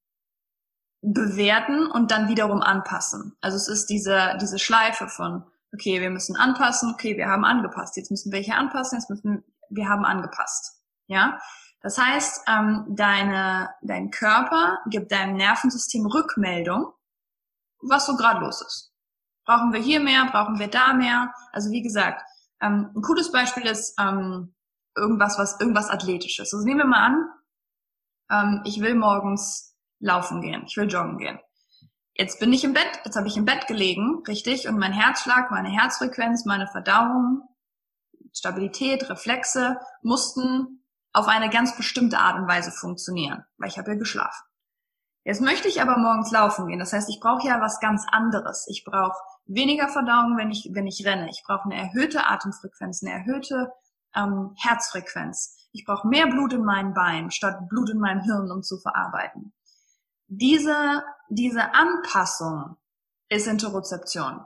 bewerten 1.03 1.91
und 1.91 2.12
dann 2.12 2.29
wiederum 2.29 2.62
anpassen. 2.62 3.37
Also 3.41 3.57
es 3.57 3.67
ist 3.67 3.87
diese, 3.87 4.39
diese 4.41 4.61
Schleife 4.61 5.09
von, 5.09 5.43
okay, 5.75 6.01
wir 6.01 6.11
müssen 6.11 6.37
anpassen, 6.37 6.93
okay, 6.95 7.17
wir 7.17 7.27
haben 7.27 7.45
angepasst, 7.45 7.97
jetzt 7.97 8.12
müssen 8.12 8.31
wir 8.31 8.39
hier 8.39 8.57
anpassen, 8.57 8.99
jetzt 8.99 9.11
müssen 9.11 9.43
wir 9.69 9.89
haben 9.89 10.05
angepasst. 10.05 10.81
Ja, 11.09 11.41
das 11.83 11.99
heißt, 11.99 12.45
ähm, 12.47 12.87
deine, 12.91 13.75
dein 13.83 14.12
Körper 14.12 14.79
gibt 14.87 15.11
deinem 15.11 15.37
Nervensystem 15.37 16.07
Rückmeldung, 16.07 16.93
was 17.83 18.07
so 18.07 18.17
gerade 18.17 18.41
los 18.41 18.62
ist. 18.62 18.93
Brauchen 19.45 19.73
wir 19.73 19.81
hier 19.81 19.99
mehr, 19.99 20.27
brauchen 20.31 20.61
wir 20.61 20.69
da 20.69 20.95
mehr? 20.95 21.35
Also 21.51 21.73
wie 21.73 21.83
gesagt, 21.83 22.23
ähm, 22.65 22.91
ein 22.95 23.03
cooles 23.03 23.31
Beispiel 23.31 23.67
ist 23.67 23.95
ähm, 24.01 24.55
irgendwas, 24.97 25.39
was 25.39 25.61
irgendwas 25.61 25.91
athletisches. 25.91 26.53
Also 26.53 26.65
nehmen 26.65 26.81
wir 26.81 26.87
mal 26.87 27.07
an, 27.07 27.29
ähm, 28.31 28.62
ich 28.65 28.81
will 28.81 28.95
morgens 28.95 29.77
laufen 30.01 30.41
gehen, 30.41 30.65
ich 30.67 30.77
will 30.77 30.91
joggen 30.91 31.19
gehen. 31.19 31.39
Jetzt 32.15 32.39
bin 32.39 32.53
ich 32.53 32.65
im 32.65 32.75
Bett, 32.75 33.01
jetzt 33.05 33.17
habe 33.17 33.27
ich 33.27 33.37
im 33.37 33.45
Bett 33.45 33.67
gelegen, 33.67 34.23
richtig, 34.29 34.69
und 34.69 34.79
mein 34.79 34.93
Herzschlag, 34.93 35.51
meine 35.51 35.69
Herzfrequenz, 35.69 36.45
meine 36.45 36.69
Verdauung, 36.69 37.43
Stabilität, 38.33 39.09
Reflexe 39.11 39.79
mussten 40.03 40.85
auf 41.12 41.29
eine 41.29 41.51
ganz 41.51 41.77
bestimmte 41.77 42.19
Art 42.19 42.39
und 42.39 42.49
Weise 42.49 42.71
funktionieren, 42.71 43.45
weil 43.59 43.69
ich 43.69 43.79
habe 43.79 43.93
ja 43.93 43.99
geschlafen. 43.99 44.45
Jetzt 45.25 45.41
möchte 45.41 45.68
ich 45.68 45.81
aber 45.81 45.97
morgens 45.97 46.31
laufen 46.31 46.66
gehen. 46.66 46.79
Das 46.79 46.93
heißt, 46.93 47.09
ich 47.09 47.18
brauche 47.18 47.47
ja 47.47 47.61
was 47.61 47.81
ganz 47.81 48.07
anderes. 48.11 48.66
Ich 48.68 48.85
brauche 48.85 49.16
weniger 49.47 49.89
Verdauung, 49.89 50.37
wenn 50.37 50.51
ich, 50.51 50.70
wenn 50.72 50.87
ich 50.87 51.05
renne. 51.07 51.31
Ich 51.31 51.43
brauche 51.47 51.64
eine 51.64 51.77
erhöhte 51.77 52.27
Atemfrequenz, 52.27 53.03
eine 53.03 53.12
erhöhte 53.12 53.72
ähm, 54.14 54.55
Herzfrequenz. 54.59 55.68
Ich 55.72 55.85
brauche 55.85 56.07
mehr 56.07 56.27
Blut 56.27 56.53
in 56.53 56.64
meinen 56.64 56.95
Beinen 56.95 57.31
statt 57.31 57.68
Blut 57.68 57.91
in 57.91 57.99
meinem 57.99 58.20
Hirn, 58.20 58.51
um 58.51 58.62
zu 58.62 58.79
verarbeiten 58.79 59.53
diese, 60.29 61.05
diese 61.29 61.75
Anpassung 61.75 62.77
ist 63.29 63.47
Interozeption. 63.47 64.45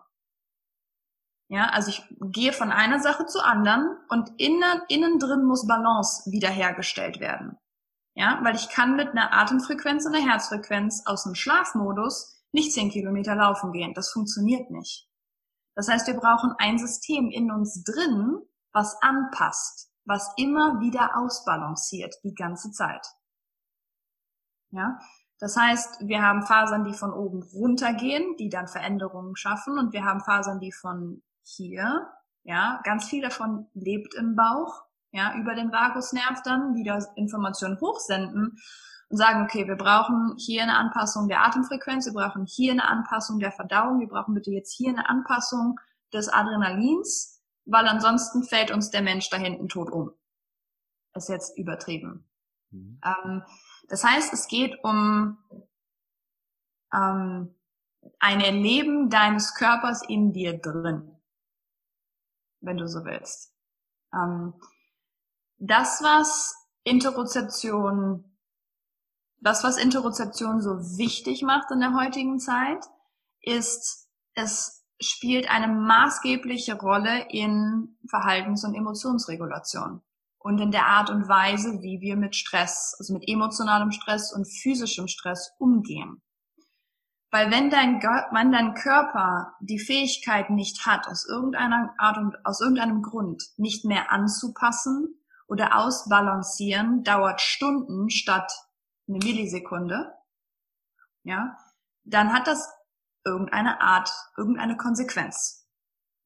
Ja, 1.49 1.70
also 1.70 1.91
ich 1.91 2.03
gehe 2.20 2.53
von 2.53 2.70
einer 2.70 3.01
Sache 3.01 3.26
zur 3.26 3.45
anderen 3.45 3.97
und 4.11 4.31
innen, 4.39 4.83
innen 4.89 5.18
drin 5.18 5.45
muss 5.45 5.66
Balance 5.66 6.31
wiederhergestellt 6.31 7.20
werden. 7.20 7.57
Ja, 8.19 8.41
weil 8.43 8.57
ich 8.57 8.69
kann 8.69 8.97
mit 8.97 9.11
einer 9.11 9.33
Atemfrequenz 9.33 10.05
und 10.05 10.12
einer 10.12 10.29
Herzfrequenz 10.29 11.05
aus 11.07 11.23
dem 11.23 11.37
Schlafmodus 11.37 12.43
nicht 12.51 12.73
zehn 12.73 12.91
Kilometer 12.91 13.37
laufen 13.37 13.71
gehen. 13.71 13.95
Das 13.95 14.11
funktioniert 14.11 14.73
nicht. 14.73 15.09
Das 15.77 15.87
heißt, 15.87 16.09
wir 16.09 16.16
brauchen 16.16 16.53
ein 16.59 16.79
System 16.79 17.31
in 17.31 17.53
uns 17.53 17.85
drin, 17.85 18.41
was 18.73 19.01
anpasst, 19.03 19.93
was 20.05 20.33
immer 20.37 20.81
wieder 20.81 21.16
ausbalanciert 21.16 22.16
die 22.25 22.35
ganze 22.35 22.73
Zeit. 22.73 23.07
Ja, 24.71 24.99
das 25.39 25.57
heißt, 25.57 26.09
wir 26.09 26.21
haben 26.21 26.43
Fasern, 26.43 26.83
die 26.83 26.95
von 26.95 27.12
oben 27.12 27.45
runtergehen, 27.45 28.35
die 28.37 28.49
dann 28.49 28.66
Veränderungen 28.66 29.37
schaffen 29.37 29.79
und 29.79 29.93
wir 29.93 30.05
haben 30.05 30.23
Fasern, 30.23 30.59
die 30.59 30.73
von 30.73 31.23
hier, 31.45 32.09
ja, 32.43 32.81
ganz 32.83 33.05
viel 33.05 33.23
davon 33.23 33.69
lebt 33.75 34.16
im 34.16 34.35
Bauch, 34.35 34.88
ja, 35.13 35.35
über 35.37 35.55
den 35.55 35.73
Vagusnerv 35.73 36.43
dann 36.43 36.75
wieder 36.75 36.99
Informationen 37.17 37.81
hochsenden 37.81 38.59
und 39.09 39.17
sagen, 39.17 39.43
okay, 39.43 39.67
wir 39.67 39.77
brauchen 39.77 40.35
hier 40.37 40.63
eine 40.63 40.77
Anpassung 40.77 41.29
der 41.29 41.45
Atemfrequenz, 41.45 42.07
wir 42.07 42.13
brauchen 42.13 42.47
hier 42.47 42.73
eine 42.73 42.87
Anpassung 42.87 43.39
der 43.39 43.53
Verdauung, 43.53 44.01
wir 44.01 44.09
brauchen 44.09 44.35
bitte 44.35 44.51
jetzt 44.51 44.75
hier 44.75 44.91
eine 44.91 45.09
Anpassung 45.09 45.79
des 46.13 46.29
Adrenalins, 46.29 47.43
weil 47.65 47.87
ansonsten 47.87 48.45
fällt 48.45 48.71
uns 48.71 48.91
der 48.91 49.03
Mensch 49.03 49.31
da 49.31 49.37
hinten 49.37 49.69
tot 49.69 49.91
um. 49.91 50.13
Ist 51.15 51.29
jetzt 51.29 51.57
übertrieben. 51.59 52.29
Mhm. 52.71 53.01
Ähm, 53.05 53.43
das 53.89 54.05
heißt, 54.05 54.33
es 54.33 54.47
geht 54.47 54.79
um 54.85 55.39
ähm, 56.93 57.55
ein 58.19 58.41
Erleben 58.41 59.11
deines 59.11 59.55
Körpers 59.55 60.03
in 60.07 60.33
dir 60.33 60.59
drin, 60.59 61.17
wenn 62.61 62.77
du 62.77 62.87
so 62.87 63.05
willst. 63.05 63.55
Ähm, 64.13 64.55
das, 65.59 66.03
was 66.03 66.55
Interozeption, 66.85 68.25
das, 69.41 69.65
was 69.65 69.77
Interozeption 69.77 70.61
so 70.61 70.79
wichtig 70.99 71.43
macht 71.43 71.71
in 71.71 71.81
der 71.81 71.95
heutigen 71.95 72.39
Zeit, 72.39 72.85
ist, 73.41 74.09
es 74.35 74.85
spielt 75.01 75.51
eine 75.51 75.69
maßgebliche 75.69 76.79
Rolle 76.79 77.29
in 77.31 77.97
Verhaltens- 78.09 78.65
und 78.65 78.75
Emotionsregulation 78.75 80.03
und 80.39 80.61
in 80.61 80.71
der 80.71 80.87
Art 80.87 81.11
und 81.11 81.29
Weise, 81.29 81.83
wie 81.83 82.01
wir 82.01 82.17
mit 82.17 82.35
Stress, 82.35 82.97
also 82.99 83.13
mit 83.13 83.29
emotionalem 83.29 83.93
Stress 83.93 84.33
und 84.33 84.47
physischem 84.47 85.09
Stress 85.09 85.53
umgehen. 85.59 86.23
Weil 87.31 87.51
wenn 87.51 87.69
dein, 87.69 88.01
wenn 88.01 88.53
dein 88.53 88.75
Körper 88.75 89.55
die 89.61 89.79
Fähigkeit 89.79 90.49
nicht 90.49 90.87
hat, 90.87 91.07
aus 91.09 91.27
irgendeiner 91.29 91.95
Art 91.99 92.17
und 92.17 92.35
aus 92.47 92.61
irgendeinem 92.61 93.03
Grund 93.03 93.45
nicht 93.57 93.85
mehr 93.85 94.11
anzupassen 94.11 95.18
oder 95.49 95.76
ausbalancieren, 95.76 97.03
dauert 97.03 97.40
Stunden 97.40 98.11
statt 98.11 98.53
eine 99.09 99.18
Millisekunde, 99.18 100.14
ja, 101.24 101.57
dann 102.05 102.32
hat 102.32 102.46
das 102.46 102.72
irgendeine 103.24 103.80
Art, 103.80 104.11
irgendeine 104.36 104.76
Konsequenz. 104.76 105.66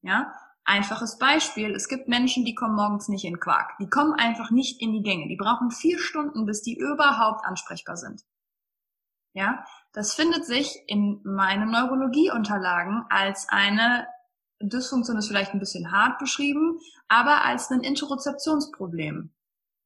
Ja, 0.01 0.33
Einfaches 0.65 1.17
Beispiel, 1.17 1.75
es 1.75 1.89
gibt 1.89 2.07
Menschen, 2.07 2.45
die 2.45 2.55
kommen 2.55 2.75
morgens 2.75 3.09
nicht 3.09 3.25
in 3.25 3.39
Quark. 3.39 3.77
Die 3.79 3.89
kommen 3.89 4.13
einfach 4.13 4.49
nicht 4.49 4.81
in 4.81 4.93
die 4.93 5.01
Gänge. 5.01 5.27
Die 5.27 5.35
brauchen 5.35 5.71
vier 5.71 5.99
Stunden, 5.99 6.45
bis 6.45 6.61
die 6.61 6.77
überhaupt 6.77 7.45
ansprechbar 7.45 7.97
sind. 7.97 8.21
Ja, 9.33 9.65
das 9.91 10.13
findet 10.13 10.45
sich 10.45 10.83
in 10.87 11.19
meinen 11.25 11.69
Neurologieunterlagen 11.69 13.05
als 13.09 13.49
eine 13.49 14.07
Dysfunktion 14.69 15.17
ist 15.17 15.27
vielleicht 15.27 15.53
ein 15.53 15.59
bisschen 15.59 15.91
hart 15.91 16.19
beschrieben, 16.19 16.79
aber 17.07 17.43
als 17.43 17.69
ein 17.71 17.81
Interozeptionsproblem 17.81 19.33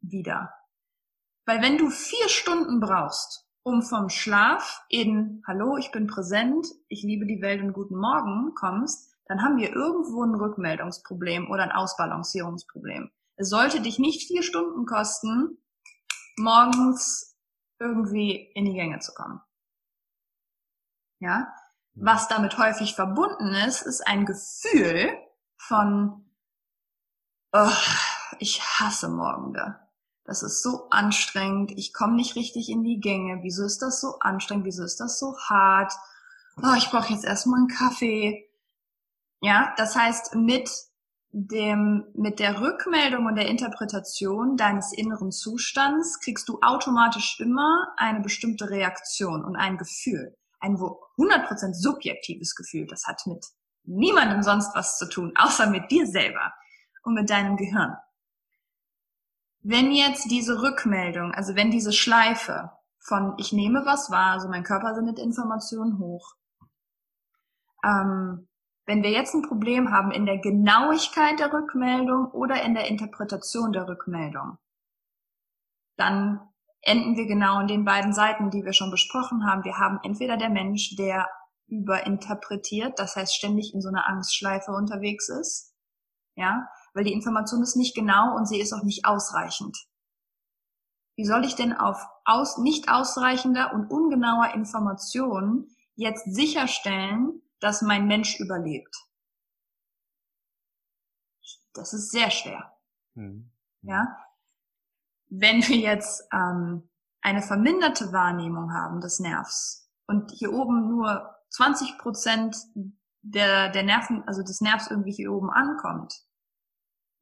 wieder. 0.02 0.54
Weil 1.46 1.62
wenn 1.62 1.78
du 1.78 1.90
vier 1.90 2.30
Stunden 2.30 2.80
brauchst, 2.80 3.46
um 3.64 3.82
vom 3.82 4.10
Schlaf 4.10 4.86
in 4.90 5.44
Hallo, 5.46 5.78
ich 5.78 5.92
bin 5.92 6.08
präsent, 6.08 6.68
ich 6.88 7.04
liebe 7.04 7.26
die 7.26 7.42
Welt 7.42 7.62
und 7.62 7.74
guten 7.74 7.98
Morgen 7.98 8.54
kommst, 8.56 9.14
dann 9.26 9.42
haben 9.42 9.58
wir 9.58 9.74
irgendwo 9.74 10.24
ein 10.24 10.36
Rückmeldungsproblem 10.36 11.50
oder 11.50 11.64
ein 11.64 11.72
Ausbalancierungsproblem. 11.72 13.12
Es 13.36 13.50
sollte 13.50 13.82
dich 13.82 14.00
nicht 14.00 14.28
vier 14.28 14.42
Stunden 14.42 14.86
kosten, 14.86 15.58
morgens 16.38 17.38
irgendwie 17.80 18.52
in 18.56 18.66
die 18.66 18.74
Gänge 18.74 19.00
zu 19.00 19.14
kommen. 19.14 19.42
Ja, 21.20 21.52
was 22.00 22.28
damit 22.28 22.58
häufig 22.58 22.96
verbunden 22.96 23.54
ist, 23.68 23.82
ist 23.82 24.08
ein 24.08 24.26
Gefühl 24.26 25.10
von, 25.58 26.26
oh, 27.54 27.72
ich 28.40 28.62
hasse 28.62 29.10
Morgende. 29.10 29.80
Das 30.24 30.44
ist 30.44 30.62
so 30.62 30.90
anstrengend. 30.90 31.72
Ich 31.72 31.94
komme 31.94 32.16
nicht 32.16 32.36
richtig 32.36 32.70
in 32.70 32.84
die 32.84 33.00
Gänge. 33.00 33.40
Wieso 33.42 33.64
ist 33.64 33.82
das 33.82 34.02
so 34.02 34.20
anstrengend? 34.20 34.66
Wieso 34.66 34.84
ist 34.84 35.00
das 35.00 35.20
so 35.20 35.38
hart? 35.40 35.94
Oh, 36.62 36.74
ich 36.78 36.90
brauche 36.90 37.14
jetzt 37.14 37.26
erstmal 37.26 37.60
einen 37.60 37.70
Kaffee. 37.70 38.50
Ja, 39.42 39.74
das 39.78 39.96
heißt, 39.96 40.36
mit 40.36 40.70
dem, 41.32 42.06
mit 42.14 42.40
der 42.40 42.60
Rückmeldung 42.62 43.26
und 43.26 43.36
der 43.36 43.48
Interpretation 43.48 44.58
deines 44.58 44.92
inneren 44.92 45.32
Zustands 45.32 46.20
kriegst 46.20 46.50
du 46.50 46.60
automatisch 46.62 47.40
immer 47.40 47.94
eine 47.98 48.20
bestimmte 48.20 48.70
Reaktion 48.70 49.46
und 49.46 49.56
ein 49.56 49.78
Gefühl 49.78 50.36
ein 50.60 50.76
100% 50.76 51.74
subjektives 51.74 52.56
Gefühl. 52.56 52.88
Das 52.88 53.06
hat 53.06 53.26
mit 53.26 53.46
niemandem 53.84 54.44
sonst 54.44 54.76
was 54.76 54.98
zu 54.98 55.08
tun, 55.10 55.34
außer 55.36 55.70
mit 55.70 55.90
dir 55.92 56.06
selber 56.06 56.54
und 57.04 57.14
mit 57.14 57.30
deinem 57.30 57.58
Gehirn. 57.58 57.96
Wenn 59.62 59.92
jetzt 59.92 60.30
diese 60.30 60.62
Rückmeldung, 60.62 61.34
also 61.34 61.56
wenn 61.56 61.72
diese 61.72 61.94
Schleife 61.94 62.72
von 63.00 63.34
ich 63.38 63.54
nehme 63.54 63.86
was 63.86 64.12
wahr, 64.12 64.34
also 64.34 64.50
mein 64.50 64.64
Körper 64.64 64.94
sendet 64.94 65.20
Informationen 65.20 66.00
hoch, 66.00 66.36
ähm, 67.84 68.48
wenn 68.86 69.04
wir 69.04 69.12
jetzt 69.12 69.34
ein 69.34 69.42
Problem 69.42 69.92
haben 69.92 70.12
in 70.12 70.26
der 70.26 70.38
Genauigkeit 70.38 71.40
der 71.40 71.52
Rückmeldung 71.52 72.32
oder 72.32 72.64
in 72.64 72.74
der 72.74 72.88
Interpretation 72.88 73.74
der 73.74 73.88
Rückmeldung, 73.88 74.58
dann 75.98 76.40
enden 76.88 77.18
wir 77.18 77.26
genau 77.26 77.60
in 77.60 77.68
den 77.68 77.84
beiden 77.84 78.14
Seiten, 78.14 78.50
die 78.50 78.64
wir 78.64 78.74
schon 78.74 78.92
besprochen 78.92 79.46
haben. 79.46 79.66
Wir 79.66 79.78
haben 79.78 80.00
entweder 80.04 80.38
der 80.38 80.50
Mensch, 80.50 80.96
der 80.96 81.28
überinterpretiert, 81.68 82.98
das 82.98 83.18
heißt 83.18 83.36
ständig 83.36 83.74
in 83.74 83.82
so 83.82 83.90
einer 83.90 84.08
Angstschleife 84.08 84.72
unterwegs 84.72 85.28
ist, 85.28 85.76
ja, 86.36 86.68
weil 86.94 87.04
die 87.04 87.12
Information 87.12 87.62
ist 87.62 87.76
nicht 87.76 87.94
genau 87.94 88.36
und 88.38 88.48
sie 88.48 88.60
ist 88.60 88.72
auch 88.72 88.84
nicht 88.84 89.06
ausreichend. 89.06 89.78
Wie 91.18 91.26
soll 91.26 91.44
ich 91.44 91.56
denn 91.56 91.74
auf 91.74 92.08
aus, 92.24 92.58
nicht 92.58 92.90
ausreichender 92.90 93.74
und 93.74 93.92
ungenauer 93.92 94.54
Information 94.54 95.68
jetzt 95.96 96.24
sicherstellen, 96.34 97.42
dass 97.60 97.82
mein 97.82 98.08
Mensch 98.08 98.40
überlebt? 98.40 98.96
Das 101.74 101.92
ist 101.92 102.12
sehr 102.12 102.32
schwer. 102.32 102.72
Mhm. 103.16 103.52
Ja, 103.82 104.18
wenn 105.30 105.62
wir 105.68 105.78
jetzt 105.78 106.28
ähm, 106.32 106.90
eine 107.22 107.42
verminderte 107.42 108.12
Wahrnehmung 108.14 108.74
haben 108.74 109.02
des 109.02 109.20
Nervs 109.20 109.90
und 110.08 110.32
hier 110.32 110.54
oben 110.54 110.88
nur 110.88 111.36
20 111.50 111.98
Prozent 111.98 112.56
der, 113.22 113.70
der 113.70 113.84
Nerven, 113.84 114.24
also 114.28 114.44
des 114.44 114.62
Nervs 114.62 114.90
irgendwie 114.90 115.12
hier 115.12 115.32
oben 115.32 115.50
ankommt, 115.50 116.14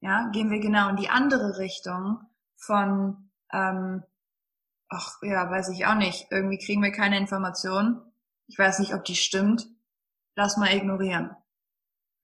ja, 0.01 0.29
gehen 0.29 0.51
wir 0.51 0.59
genau 0.59 0.89
in 0.89 0.97
die 0.97 1.09
andere 1.09 1.57
Richtung 1.57 2.19
von, 2.57 3.31
ähm, 3.51 4.03
ach 4.89 5.17
ja, 5.21 5.49
weiß 5.49 5.69
ich 5.69 5.85
auch 5.87 5.95
nicht, 5.95 6.27
irgendwie 6.29 6.59
kriegen 6.59 6.83
wir 6.83 6.91
keine 6.91 7.17
Information. 7.17 8.01
Ich 8.47 8.59
weiß 8.59 8.79
nicht, 8.79 8.93
ob 8.93 9.03
die 9.05 9.15
stimmt. 9.15 9.67
Lass 10.35 10.57
mal 10.57 10.73
ignorieren. 10.73 11.35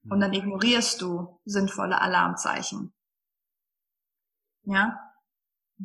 Und 0.10 0.20
dann 0.20 0.34
ignorierst 0.34 1.02
du 1.02 1.40
sinnvolle 1.46 2.02
Alarmzeichen. 2.02 2.94
Ja, 4.64 5.11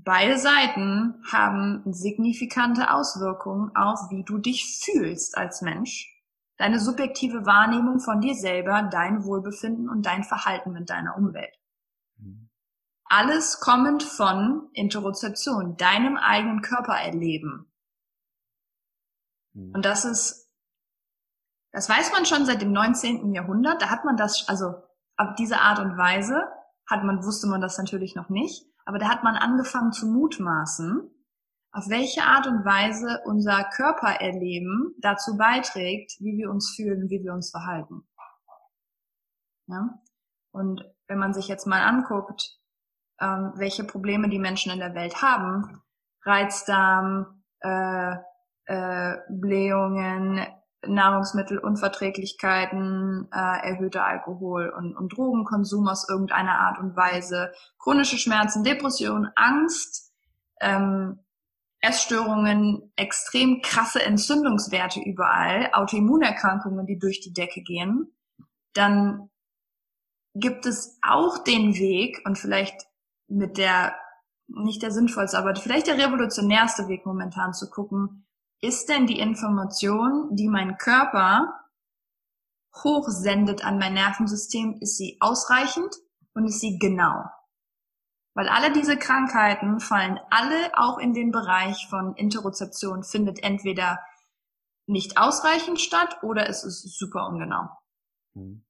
Beide 0.04 0.38
Seiten 0.38 1.22
haben 1.32 1.82
signifikante 1.90 2.92
Auswirkungen 2.92 3.74
auf, 3.74 4.10
wie 4.10 4.24
du 4.24 4.36
dich 4.36 4.78
fühlst 4.84 5.38
als 5.38 5.62
Mensch, 5.62 6.22
deine 6.58 6.80
subjektive 6.80 7.46
Wahrnehmung 7.46 8.00
von 8.00 8.20
dir 8.20 8.34
selber, 8.34 8.82
dein 8.82 9.24
Wohlbefinden 9.24 9.88
und 9.88 10.04
dein 10.04 10.22
Verhalten 10.22 10.72
mit 10.72 10.90
deiner 10.90 11.16
Umwelt. 11.16 11.58
Mhm. 12.18 12.50
Alles 13.04 13.60
kommend 13.60 14.02
von 14.02 14.68
Interozeption, 14.74 15.78
deinem 15.78 16.18
eigenen 16.18 16.60
Körpererleben. 16.60 17.72
Mhm. 19.54 19.72
Und 19.74 19.84
das 19.86 20.04
ist, 20.04 20.52
das 21.72 21.88
weiß 21.88 22.12
man 22.12 22.26
schon 22.26 22.44
seit 22.44 22.60
dem 22.60 22.72
19. 22.72 23.32
Jahrhundert, 23.32 23.80
da 23.80 23.88
hat 23.88 24.04
man 24.04 24.18
das, 24.18 24.46
also 24.46 24.74
auf 25.16 25.34
diese 25.38 25.60
Art 25.60 25.78
und 25.78 25.96
Weise 25.96 26.42
hat 26.86 27.02
man, 27.02 27.24
wusste 27.24 27.46
man 27.46 27.62
das 27.62 27.78
natürlich 27.78 28.14
noch 28.14 28.28
nicht. 28.28 28.66
Aber 28.86 28.98
da 28.98 29.08
hat 29.08 29.24
man 29.24 29.34
angefangen 29.34 29.92
zu 29.92 30.06
mutmaßen, 30.06 31.10
auf 31.72 31.88
welche 31.88 32.22
Art 32.22 32.46
und 32.46 32.64
Weise 32.64 33.20
unser 33.26 33.64
Körpererleben 33.64 34.94
dazu 34.98 35.36
beiträgt, 35.36 36.12
wie 36.20 36.38
wir 36.38 36.50
uns 36.50 36.74
fühlen, 36.74 37.10
wie 37.10 37.22
wir 37.22 37.34
uns 37.34 37.50
verhalten. 37.50 38.08
Ja? 39.66 40.00
Und 40.52 40.88
wenn 41.08 41.18
man 41.18 41.34
sich 41.34 41.48
jetzt 41.48 41.66
mal 41.66 41.82
anguckt, 41.82 42.58
ähm, 43.20 43.52
welche 43.56 43.84
Probleme 43.84 44.28
die 44.30 44.38
Menschen 44.38 44.72
in 44.72 44.78
der 44.78 44.94
Welt 44.94 45.20
haben, 45.20 45.82
Reizdarm, 46.22 47.42
äh, 47.60 48.16
äh, 48.66 49.18
Blähungen, 49.28 50.46
Nahrungsmittelunverträglichkeiten, 50.88 53.28
äh, 53.32 53.68
erhöhter 53.68 54.04
Alkohol- 54.04 54.70
und, 54.70 54.96
und 54.96 55.16
Drogenkonsum 55.16 55.86
aus 55.88 56.08
irgendeiner 56.08 56.58
Art 56.58 56.78
und 56.78 56.96
Weise, 56.96 57.52
chronische 57.78 58.18
Schmerzen, 58.18 58.64
Depression, 58.64 59.28
Angst, 59.34 60.12
ähm, 60.60 61.20
Essstörungen, 61.80 62.92
extrem 62.96 63.60
krasse 63.62 64.02
Entzündungswerte 64.02 65.00
überall, 65.00 65.70
Autoimmunerkrankungen, 65.72 66.86
die 66.86 66.98
durch 66.98 67.20
die 67.20 67.32
Decke 67.32 67.62
gehen, 67.62 68.12
dann 68.72 69.30
gibt 70.34 70.66
es 70.66 70.98
auch 71.02 71.38
den 71.38 71.76
Weg 71.76 72.20
und 72.24 72.38
vielleicht 72.38 72.86
mit 73.28 73.58
der, 73.58 73.94
nicht 74.48 74.82
der 74.82 74.90
sinnvollste, 74.90 75.38
aber 75.38 75.54
vielleicht 75.56 75.86
der 75.86 75.98
revolutionärste 75.98 76.88
Weg 76.88 77.06
momentan 77.06 77.54
zu 77.54 77.70
gucken, 77.70 78.25
ist 78.60 78.88
denn 78.88 79.06
die 79.06 79.18
Information, 79.18 80.34
die 80.34 80.48
mein 80.48 80.78
Körper 80.78 81.60
hochsendet 82.82 83.64
an 83.64 83.78
mein 83.78 83.94
Nervensystem, 83.94 84.78
ist 84.80 84.96
sie 84.96 85.16
ausreichend 85.20 85.94
und 86.34 86.46
ist 86.46 86.60
sie 86.60 86.78
genau? 86.78 87.24
Weil 88.34 88.48
alle 88.48 88.72
diese 88.72 88.98
Krankheiten 88.98 89.80
fallen 89.80 90.20
alle 90.30 90.76
auch 90.76 90.98
in 90.98 91.14
den 91.14 91.32
Bereich 91.32 91.86
von 91.88 92.14
Interozeption, 92.16 93.02
findet 93.02 93.42
entweder 93.42 93.98
nicht 94.86 95.18
ausreichend 95.18 95.80
statt 95.80 96.18
oder 96.22 96.48
es 96.48 96.62
ist 96.62 96.98
super 96.98 97.26
ungenau. 97.28 97.68
Mhm. 98.34 98.66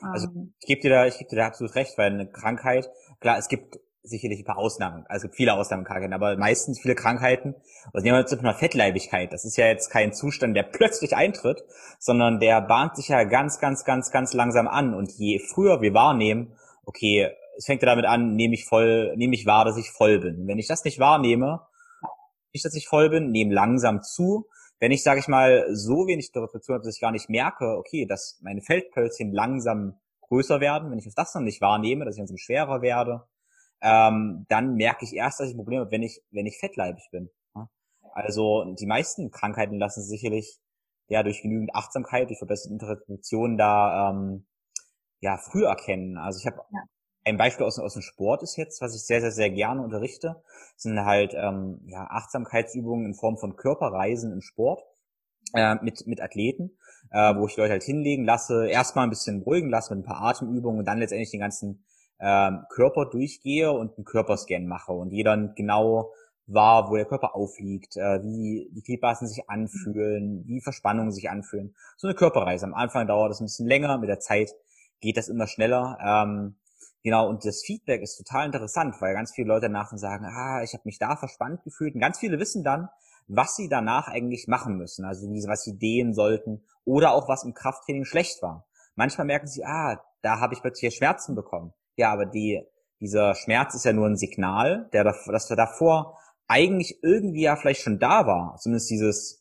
Also 0.00 0.28
ähm. 0.28 0.54
ich 0.60 0.66
gebe 0.66 0.80
dir 0.80 0.90
da, 0.90 1.06
ich 1.06 1.18
gebe 1.18 1.28
dir 1.28 1.36
da 1.36 1.46
absolut 1.46 1.74
recht, 1.74 1.98
weil 1.98 2.12
eine 2.12 2.30
Krankheit, 2.30 2.88
klar, 3.20 3.36
es 3.36 3.48
gibt 3.48 3.78
sicherlich 4.02 4.40
ein 4.40 4.44
paar 4.44 4.58
Ausnahmen. 4.58 5.04
Also 5.08 5.16
es 5.16 5.22
gibt 5.22 5.36
viele 5.36 5.54
Ausnahmekrankheiten, 5.54 6.14
aber 6.14 6.36
meistens 6.36 6.80
viele 6.80 6.94
Krankheiten. 6.94 7.54
Also 7.92 8.04
nehmen 8.04 8.18
wir 8.18 8.26
zum 8.26 8.40
Beispiel 8.40 8.58
Fettleibigkeit. 8.58 9.32
Das 9.32 9.44
ist 9.44 9.56
ja 9.56 9.66
jetzt 9.66 9.90
kein 9.90 10.12
Zustand, 10.12 10.56
der 10.56 10.62
plötzlich 10.62 11.16
eintritt, 11.16 11.62
sondern 11.98 12.40
der 12.40 12.60
bahnt 12.60 12.96
sich 12.96 13.08
ja 13.08 13.24
ganz, 13.24 13.58
ganz, 13.58 13.84
ganz, 13.84 14.10
ganz 14.10 14.32
langsam 14.32 14.68
an. 14.68 14.94
Und 14.94 15.12
je 15.12 15.38
früher 15.38 15.80
wir 15.82 15.94
wahrnehmen, 15.94 16.56
okay, 16.84 17.30
es 17.56 17.66
fängt 17.66 17.82
ja 17.82 17.86
damit 17.86 18.06
an, 18.06 18.36
nehme 18.36 18.54
ich 18.54 18.64
voll, 18.64 19.14
nehme 19.16 19.34
ich 19.34 19.44
wahr, 19.44 19.64
dass 19.64 19.76
ich 19.76 19.90
voll 19.90 20.18
bin. 20.18 20.46
Wenn 20.46 20.58
ich 20.58 20.66
das 20.66 20.84
nicht 20.84 20.98
wahrnehme, 20.98 21.60
nicht, 22.52 22.64
dass 22.64 22.74
ich 22.74 22.88
voll 22.88 23.10
bin, 23.10 23.30
nehme 23.30 23.54
langsam 23.54 24.02
zu. 24.02 24.46
Wenn 24.78 24.92
ich, 24.92 25.02
sage 25.02 25.20
ich 25.20 25.28
mal, 25.28 25.66
so 25.72 26.06
wenig 26.06 26.32
Depression 26.32 26.74
habe, 26.74 26.84
dass 26.84 26.94
ich 26.94 27.00
gar 27.00 27.12
nicht 27.12 27.28
merke, 27.28 27.76
okay, 27.76 28.06
dass 28.06 28.40
meine 28.42 28.62
Feldpölzchen 28.62 29.32
langsam 29.32 30.00
größer 30.22 30.60
werden, 30.60 30.90
wenn 30.90 30.98
ich 30.98 31.08
das 31.14 31.34
noch 31.34 31.42
nicht 31.42 31.60
wahrnehme, 31.60 32.04
dass 32.04 32.14
ich 32.14 32.18
langsam 32.18 32.38
schwerer 32.38 32.80
werde, 32.80 33.24
ähm, 33.82 34.46
dann 34.48 34.74
merke 34.74 35.04
ich 35.04 35.14
erst, 35.14 35.40
dass 35.40 35.48
ich 35.48 35.54
ein 35.54 35.58
Problem 35.58 35.80
habe, 35.80 35.90
wenn 35.90 36.02
ich, 36.02 36.22
wenn 36.30 36.46
ich 36.46 36.58
fettleibig 36.58 37.08
bin. 37.10 37.30
Also 38.12 38.74
die 38.78 38.86
meisten 38.86 39.30
Krankheiten 39.30 39.78
lassen 39.78 40.02
sicherlich 40.02 40.58
ja 41.08 41.22
durch 41.22 41.42
genügend 41.42 41.74
Achtsamkeit, 41.74 42.28
durch 42.28 42.38
verbesserte 42.38 42.72
Interpretation 42.72 43.56
da 43.56 44.10
ähm, 44.10 44.46
ja 45.20 45.36
früh 45.36 45.64
erkennen. 45.64 46.16
Also 46.16 46.38
ich 46.38 46.46
habe 46.46 46.60
ja. 46.72 46.80
ein 47.24 47.36
Beispiel 47.36 47.66
aus, 47.66 47.78
aus 47.78 47.94
dem 47.94 48.02
Sport 48.02 48.42
ist 48.42 48.56
jetzt, 48.56 48.80
was 48.80 48.94
ich 48.94 49.02
sehr, 49.02 49.20
sehr, 49.20 49.32
sehr 49.32 49.50
gerne 49.50 49.82
unterrichte, 49.82 50.42
sind 50.76 51.04
halt 51.04 51.34
ähm, 51.34 51.80
ja, 51.86 52.06
Achtsamkeitsübungen 52.10 53.06
in 53.06 53.14
Form 53.14 53.38
von 53.38 53.56
Körperreisen 53.56 54.32
im 54.32 54.40
Sport 54.40 54.82
äh, 55.54 55.76
mit, 55.82 56.06
mit 56.06 56.20
Athleten, 56.20 56.76
äh, 57.10 57.34
wo 57.34 57.46
ich 57.46 57.56
Leute 57.56 57.72
halt 57.72 57.82
hinlegen 57.82 58.24
lasse, 58.24 58.68
erstmal 58.68 59.04
ein 59.04 59.10
bisschen 59.10 59.40
beruhigen 59.40 59.68
lasse 59.68 59.94
mit 59.94 60.04
ein 60.04 60.06
paar 60.06 60.22
Atemübungen 60.22 60.80
und 60.80 60.84
dann 60.86 60.98
letztendlich 60.98 61.30
den 61.30 61.40
ganzen 61.40 61.84
ähm, 62.20 62.64
Körper 62.68 63.06
durchgehe 63.06 63.72
und 63.72 63.96
einen 63.96 64.04
Körperscan 64.04 64.66
mache 64.66 64.92
und 64.92 65.12
dann 65.24 65.54
genau 65.54 66.12
war, 66.52 66.90
wo 66.90 66.96
der 66.96 67.04
Körper 67.04 67.34
aufliegt, 67.34 67.96
äh, 67.96 68.22
wie 68.22 68.68
die 68.72 68.82
Gliedmaßen 68.82 69.28
sich 69.28 69.48
anfühlen, 69.48 70.44
wie 70.46 70.60
Verspannungen 70.60 71.12
sich 71.12 71.30
anfühlen. 71.30 71.74
So 71.96 72.08
eine 72.08 72.16
Körperreise. 72.16 72.66
Am 72.66 72.74
Anfang 72.74 73.06
dauert 73.06 73.30
das 73.30 73.40
ein 73.40 73.46
bisschen 73.46 73.68
länger, 73.68 73.98
mit 73.98 74.08
der 74.08 74.20
Zeit 74.20 74.50
geht 75.00 75.16
das 75.16 75.28
immer 75.28 75.46
schneller. 75.46 75.98
Ähm, 76.04 76.56
genau, 77.02 77.28
und 77.28 77.44
das 77.44 77.62
Feedback 77.62 78.02
ist 78.02 78.16
total 78.16 78.46
interessant, 78.46 78.96
weil 79.00 79.14
ganz 79.14 79.32
viele 79.32 79.48
Leute 79.48 79.66
danach 79.66 79.96
sagen, 79.96 80.24
ah, 80.26 80.62
ich 80.62 80.72
habe 80.74 80.82
mich 80.84 80.98
da 80.98 81.16
verspannt 81.16 81.62
gefühlt. 81.62 81.94
Und 81.94 82.00
ganz 82.00 82.18
viele 82.18 82.38
wissen 82.38 82.64
dann, 82.64 82.88
was 83.28 83.54
sie 83.54 83.68
danach 83.68 84.08
eigentlich 84.08 84.48
machen 84.48 84.76
müssen, 84.76 85.04
also 85.04 85.28
was 85.28 85.62
sie 85.62 85.78
dehnen 85.78 86.14
sollten 86.14 86.64
oder 86.84 87.12
auch 87.12 87.28
was 87.28 87.44
im 87.44 87.54
Krafttraining 87.54 88.04
schlecht 88.04 88.42
war. 88.42 88.66
Manchmal 88.96 89.26
merken 89.26 89.46
sie, 89.46 89.64
ah, 89.64 90.02
da 90.20 90.40
habe 90.40 90.54
ich 90.54 90.60
plötzlich 90.60 90.94
Schmerzen 90.94 91.36
bekommen. 91.36 91.72
Ja, 91.96 92.12
aber 92.12 92.26
die, 92.26 92.62
dieser 93.00 93.34
Schmerz 93.34 93.74
ist 93.74 93.84
ja 93.84 93.92
nur 93.92 94.06
ein 94.06 94.16
Signal, 94.16 94.88
der, 94.92 95.04
dass 95.04 95.50
er 95.50 95.56
davor 95.56 96.18
eigentlich 96.46 96.98
irgendwie 97.02 97.42
ja 97.42 97.56
vielleicht 97.56 97.82
schon 97.82 97.98
da 97.98 98.26
war. 98.26 98.56
Zumindest 98.58 98.90
dieses 98.90 99.40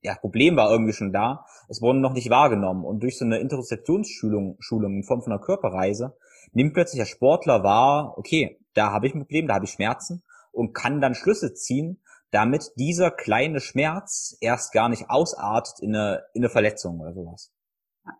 ja, 0.00 0.14
Problem 0.14 0.56
war 0.56 0.70
irgendwie 0.70 0.92
schon 0.92 1.12
da. 1.12 1.44
Es 1.68 1.82
wurde 1.82 1.98
noch 1.98 2.12
nicht 2.12 2.30
wahrgenommen. 2.30 2.84
Und 2.84 3.02
durch 3.02 3.18
so 3.18 3.24
eine 3.24 3.38
Interozeptionsschulung 3.38 4.56
Schulung 4.60 4.94
in 4.96 5.04
Form 5.04 5.22
von 5.22 5.32
einer 5.32 5.40
Körperreise 5.40 6.16
nimmt 6.52 6.74
plötzlich 6.74 7.00
der 7.00 7.06
Sportler 7.06 7.62
wahr, 7.62 8.16
okay, 8.16 8.58
da 8.74 8.92
habe 8.92 9.06
ich 9.06 9.14
ein 9.14 9.20
Problem, 9.20 9.48
da 9.48 9.54
habe 9.54 9.64
ich 9.64 9.72
Schmerzen 9.72 10.22
und 10.52 10.72
kann 10.74 11.00
dann 11.00 11.14
Schlüsse 11.14 11.54
ziehen, 11.54 12.02
damit 12.30 12.72
dieser 12.76 13.10
kleine 13.10 13.60
Schmerz 13.60 14.36
erst 14.40 14.72
gar 14.72 14.88
nicht 14.88 15.10
ausartet 15.10 15.80
in 15.80 15.94
eine, 15.94 16.24
in 16.34 16.42
eine 16.42 16.50
Verletzung 16.50 17.00
oder 17.00 17.12
sowas. 17.12 17.52
Ja. 18.04 18.12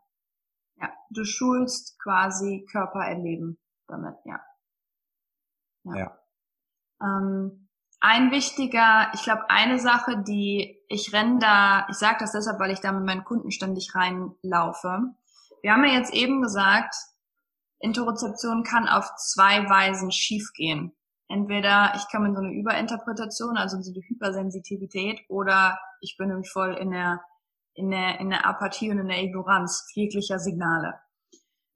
ja, 0.80 0.88
du 1.10 1.24
schulst 1.24 1.98
quasi 2.02 2.66
Körpererleben 2.70 3.58
damit, 3.88 4.16
ja. 4.24 4.40
Ja. 5.84 5.96
ja. 5.96 6.18
Ähm, 7.00 7.68
ein 8.00 8.30
wichtiger, 8.30 9.10
ich 9.14 9.22
glaube, 9.22 9.48
eine 9.48 9.78
Sache, 9.78 10.22
die 10.22 10.76
ich 10.88 11.12
renne 11.12 11.38
da, 11.38 11.86
ich 11.90 11.96
sage 11.96 12.18
das 12.20 12.32
deshalb, 12.32 12.60
weil 12.60 12.70
ich 12.70 12.80
da 12.80 12.92
mit 12.92 13.04
meinen 13.04 13.24
Kunden 13.24 13.50
ständig 13.50 13.94
reinlaufe. 13.94 15.14
Wir 15.62 15.72
haben 15.72 15.84
ja 15.84 15.94
jetzt 15.94 16.12
eben 16.12 16.42
gesagt, 16.42 16.94
Interozeption 17.80 18.62
kann 18.62 18.88
auf 18.88 19.14
zwei 19.16 19.68
Weisen 19.68 20.10
schiefgehen. 20.12 20.92
Entweder 21.28 21.92
ich 21.96 22.06
komme 22.08 22.28
in 22.28 22.34
so 22.36 22.40
eine 22.40 22.52
Überinterpretation, 22.52 23.56
also 23.56 23.76
in 23.76 23.82
so 23.82 23.92
eine 23.92 24.02
Hypersensitivität, 24.06 25.20
oder 25.28 25.78
ich 26.00 26.16
bin 26.16 26.28
nämlich 26.28 26.50
voll 26.50 26.74
in 26.74 26.92
der, 26.92 27.20
in 27.74 27.90
der, 27.90 28.20
in 28.20 28.30
der 28.30 28.46
Apathie 28.46 28.90
und 28.90 28.98
in 28.98 29.08
der 29.08 29.22
Ignoranz 29.22 29.90
jeglicher 29.94 30.38
Signale. 30.38 31.00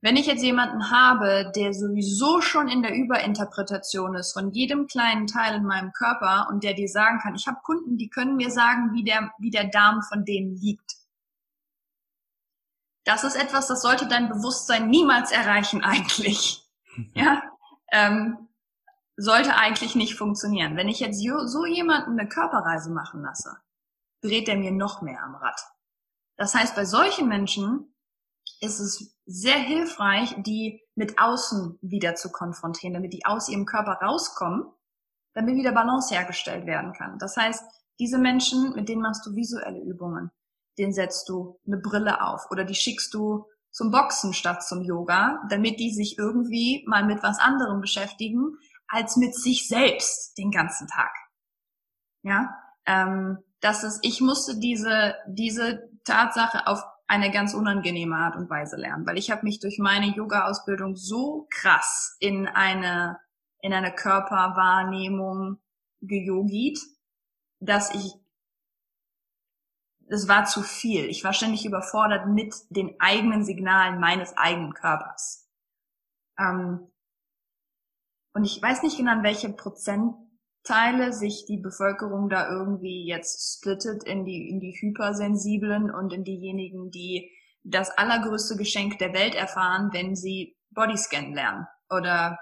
Wenn 0.03 0.17
ich 0.17 0.27
jetzt 0.27 0.43
jemanden 0.43 0.91
habe, 0.91 1.53
der 1.55 1.75
sowieso 1.75 2.41
schon 2.41 2.69
in 2.69 2.83
der 2.83 2.95
Überinterpretation 2.95 4.15
ist 4.15 4.33
von 4.33 4.51
jedem 4.51 4.87
kleinen 4.87 5.27
Teil 5.27 5.57
in 5.57 5.65
meinem 5.65 5.93
Körper 5.93 6.49
und 6.51 6.65
der 6.65 6.73
dir 6.73 6.89
sagen 6.89 7.19
kann, 7.19 7.35
ich 7.35 7.47
habe 7.47 7.59
Kunden, 7.63 7.99
die 7.99 8.09
können 8.09 8.37
mir 8.37 8.51
sagen, 8.51 8.95
wie 8.95 9.05
der, 9.05 9.31
wie 9.39 9.51
der 9.51 9.65
Darm 9.65 10.01
von 10.03 10.25
denen 10.25 10.57
liegt. 10.57 10.97
Das 13.05 13.25
ist 13.25 13.37
etwas, 13.37 13.67
das 13.67 13.83
sollte 13.83 14.09
dein 14.09 14.31
Bewusstsein 14.31 14.89
niemals 14.89 15.33
erreichen 15.33 15.85
eigentlich. 15.85 16.67
ja, 17.15 17.43
ähm, 17.93 18.49
sollte 19.17 19.57
eigentlich 19.57 19.95
nicht 19.97 20.15
funktionieren. 20.15 20.77
Wenn 20.77 20.89
ich 20.89 21.01
jetzt 21.01 21.21
so 21.21 21.67
jemanden 21.67 22.19
eine 22.19 22.29
Körperreise 22.29 22.91
machen 22.91 23.21
lasse, 23.23 23.55
dreht 24.23 24.49
er 24.49 24.57
mir 24.57 24.73
noch 24.73 25.03
mehr 25.03 25.23
am 25.23 25.35
Rad. 25.35 25.61
Das 26.37 26.55
heißt, 26.55 26.75
bei 26.75 26.87
solchen 26.87 27.29
Menschen 27.29 27.95
ist 28.61 28.79
es 28.79 29.17
sehr 29.25 29.57
hilfreich, 29.57 30.35
die 30.39 30.83
mit 30.95 31.19
außen 31.19 31.79
wieder 31.81 32.15
zu 32.15 32.31
konfrontieren, 32.31 32.95
damit 32.95 33.13
die 33.13 33.25
aus 33.25 33.49
ihrem 33.49 33.65
Körper 33.65 33.93
rauskommen, 34.03 34.65
damit 35.35 35.57
wieder 35.57 35.73
Balance 35.73 36.15
hergestellt 36.15 36.67
werden 36.67 36.93
kann. 36.93 37.19
Das 37.19 37.37
heißt, 37.37 37.65
diese 37.99 38.19
Menschen, 38.19 38.75
mit 38.75 38.89
denen 38.89 39.03
machst 39.03 39.25
du 39.27 39.35
visuelle 39.35 39.81
Übungen, 39.81 40.31
denen 40.79 40.93
setzt 40.93 41.29
du 41.29 41.59
eine 41.67 41.79
Brille 41.79 42.23
auf 42.23 42.51
oder 42.51 42.65
die 42.65 42.75
schickst 42.75 43.13
du 43.15 43.47
zum 43.71 43.91
Boxen 43.91 44.35
statt 44.35 44.65
zum 44.65 44.83
Yoga, 44.83 45.43
damit 45.49 45.79
die 45.79 45.93
sich 45.93 46.19
irgendwie 46.19 46.85
mal 46.87 47.05
mit 47.05 47.23
was 47.23 47.39
anderem 47.39 47.81
beschäftigen, 47.81 48.57
als 48.89 49.17
mit 49.17 49.35
sich 49.35 49.69
selbst 49.69 50.37
den 50.37 50.51
ganzen 50.51 50.89
Tag. 50.89 51.13
Ja, 52.23 52.55
ähm, 52.87 53.39
das 53.61 53.85
ist, 53.85 54.01
ich 54.03 54.21
musste 54.21 54.59
diese, 54.59 55.15
diese 55.29 55.89
Tatsache 56.05 56.67
auf 56.67 56.83
eine 57.11 57.33
ganz 57.33 57.55
unangenehme 57.55 58.15
Art 58.15 58.37
und 58.37 58.49
Weise 58.49 58.77
lernen, 58.77 59.05
weil 59.05 59.19
ich 59.19 59.33
habe 59.33 59.43
mich 59.43 59.59
durch 59.59 59.81
meine 59.81 60.07
Yoga-Ausbildung 60.15 60.95
so 60.95 61.49
krass 61.51 62.17
in 62.21 62.47
eine, 62.47 63.19
in 63.63 63.73
eine 63.73 63.93
Körperwahrnehmung 63.93 65.59
geyogit, 66.01 66.79
dass 67.59 67.93
ich, 67.93 68.15
es 70.07 70.29
war 70.29 70.45
zu 70.45 70.63
viel. 70.63 71.07
Ich 71.07 71.25
war 71.25 71.33
ständig 71.33 71.67
überfordert 71.67 72.29
mit 72.29 72.55
den 72.69 72.95
eigenen 73.01 73.45
Signalen 73.45 73.99
meines 73.99 74.37
eigenen 74.37 74.73
Körpers. 74.73 75.51
Ähm, 76.39 76.93
und 78.35 78.45
ich 78.45 78.63
weiß 78.63 78.85
nicht 78.85 78.99
genau, 78.99 79.21
welche 79.25 79.53
Prozentteile 80.63 81.13
sich 81.13 81.47
die 81.47 81.57
Bevölkerung 81.57 82.29
da 82.29 82.51
irgendwie 82.51 83.07
jetzt 83.07 83.57
splittet 83.57 84.05
in 84.05 84.25
die, 84.25 84.49
in 84.49 84.61
die 84.61 84.73
Hypersensiblen 84.73 85.91
und 85.91 86.13
in 86.13 86.25
diejenigen, 86.25 86.91
die 86.91 87.31
das 87.63 87.91
allergrößte 87.91 88.57
Geschenk 88.57 88.99
der 88.99 89.13
Welt 89.13 89.35
erfahren, 89.35 89.91
wenn 89.93 90.17
sie 90.17 90.57
Bodyscan 90.71 91.33
lernen 91.35 91.67
oder 91.89 92.39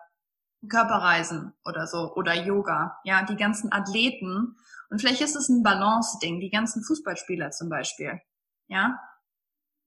Körperreisen 0.68 1.54
oder 1.64 1.86
so 1.86 2.12
oder 2.14 2.34
Yoga. 2.34 2.98
Ja, 3.04 3.24
die 3.24 3.36
ganzen 3.36 3.72
Athleten. 3.72 4.56
Und 4.90 5.00
vielleicht 5.00 5.20
ist 5.20 5.36
es 5.36 5.48
ein 5.48 5.62
Balance-Ding, 5.62 6.40
die 6.40 6.50
ganzen 6.50 6.82
Fußballspieler 6.82 7.50
zum 7.50 7.68
Beispiel. 7.68 8.20
Ja, 8.66 8.98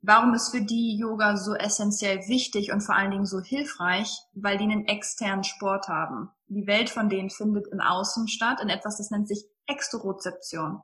Warum 0.04 0.34
ist 0.34 0.50
für 0.50 0.62
die 0.62 0.98
Yoga 0.98 1.38
so 1.38 1.54
essentiell 1.54 2.28
wichtig 2.28 2.72
und 2.72 2.82
vor 2.82 2.96
allen 2.96 3.12
Dingen 3.12 3.28
so 3.28 3.40
hilfreich? 3.40 4.24
Weil 4.34 4.58
die 4.58 4.64
einen 4.64 4.88
externen 4.88 5.44
Sport 5.44 5.90
haben. 5.90 6.32
Die 6.48 6.66
Welt 6.66 6.90
von 6.90 7.08
denen 7.08 7.30
findet 7.30 7.68
im 7.68 7.80
Außen 7.80 8.28
statt, 8.28 8.60
in 8.64 8.70
etwas, 8.70 8.98
das 8.98 9.12
nennt 9.12 9.28
sich 9.28 9.46
Exterozeption. 9.68 10.82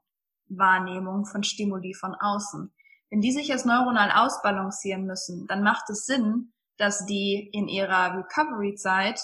Wahrnehmung 0.50 1.26
von 1.26 1.44
Stimuli 1.44 1.96
von 1.96 2.14
außen. 2.14 2.72
Wenn 3.10 3.22
die 3.22 3.32
sich 3.32 3.48
jetzt 3.48 3.66
neuronal 3.66 4.12
ausbalancieren 4.12 5.06
müssen, 5.08 5.48
dann 5.48 5.64
macht 5.64 5.90
es 5.90 6.06
Sinn, 6.06 6.54
dass 6.78 7.06
die 7.08 7.50
in 7.52 7.68
ihrer 7.68 8.18
Recovery-Zeit 8.18 9.20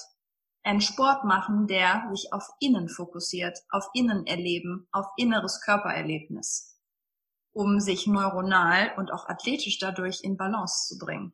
einen 0.63 0.81
Sport 0.81 1.23
machen, 1.23 1.67
der 1.67 2.07
sich 2.11 2.33
auf 2.33 2.49
Innen 2.59 2.89
fokussiert, 2.89 3.59
auf 3.69 3.87
Innenerleben, 3.93 4.87
auf 4.91 5.05
inneres 5.17 5.61
Körpererlebnis 5.61 6.72
um 7.53 7.79
sich 7.79 8.07
neuronal 8.07 8.91
und 8.97 9.11
auch 9.11 9.29
athletisch 9.29 9.79
dadurch 9.79 10.23
in 10.23 10.37
Balance 10.37 10.87
zu 10.87 10.97
bringen. 10.97 11.33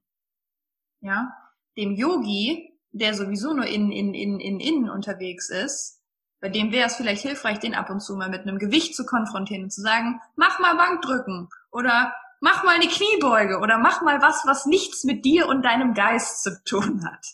Ja, 1.01 1.34
dem 1.78 1.93
Yogi, 1.93 2.78
der 2.91 3.13
sowieso 3.13 3.53
nur 3.53 3.65
in, 3.65 3.91
in, 3.91 4.13
in, 4.13 4.39
in 4.39 4.59
innen 4.59 4.89
unterwegs 4.89 5.49
ist, 5.49 5.99
bei 6.41 6.49
dem 6.49 6.72
wäre 6.72 6.88
es 6.88 6.95
vielleicht 6.95 7.22
hilfreich, 7.22 7.59
den 7.59 7.76
ab 7.76 7.89
und 7.89 8.01
zu 8.01 8.15
mal 8.15 8.30
mit 8.30 8.41
einem 8.41 8.59
Gewicht 8.59 8.95
zu 8.95 9.05
konfrontieren 9.05 9.63
und 9.63 9.71
zu 9.71 9.82
sagen, 9.82 10.21
mach 10.36 10.59
mal 10.59 10.75
Bankdrücken 10.75 11.50
oder 11.71 12.13
mach 12.39 12.63
mal 12.63 12.75
eine 12.75 12.87
Kniebeuge 12.87 13.59
oder 13.59 13.78
mach 13.78 14.01
mal 14.01 14.21
was, 14.21 14.46
was 14.46 14.66
nichts 14.66 15.04
mit 15.04 15.25
dir 15.25 15.47
und 15.47 15.63
deinem 15.63 15.93
Geist 15.93 16.43
zu 16.43 16.62
tun 16.63 17.05
hat, 17.05 17.25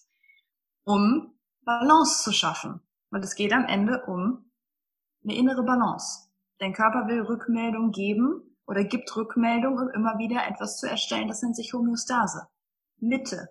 um 0.84 1.36
Balance 1.62 2.24
zu 2.24 2.32
schaffen. 2.32 2.82
Und 3.12 3.24
es 3.24 3.36
geht 3.36 3.54
am 3.54 3.66
Ende 3.66 4.04
um 4.06 4.52
eine 5.24 5.36
innere 5.36 5.64
Balance. 5.64 6.30
Dein 6.60 6.74
Körper 6.74 7.08
will 7.08 7.22
Rückmeldung 7.22 7.92
geben 7.92 8.55
oder 8.68 8.84
gibt 8.84 9.16
Rückmeldung, 9.16 9.78
um 9.78 9.90
immer 9.90 10.18
wieder 10.18 10.46
etwas 10.48 10.80
zu 10.80 10.90
erstellen. 10.90 11.28
Das 11.28 11.42
nennt 11.42 11.56
sich 11.56 11.74
Homöostase. 11.74 12.48
Mitte, 12.98 13.50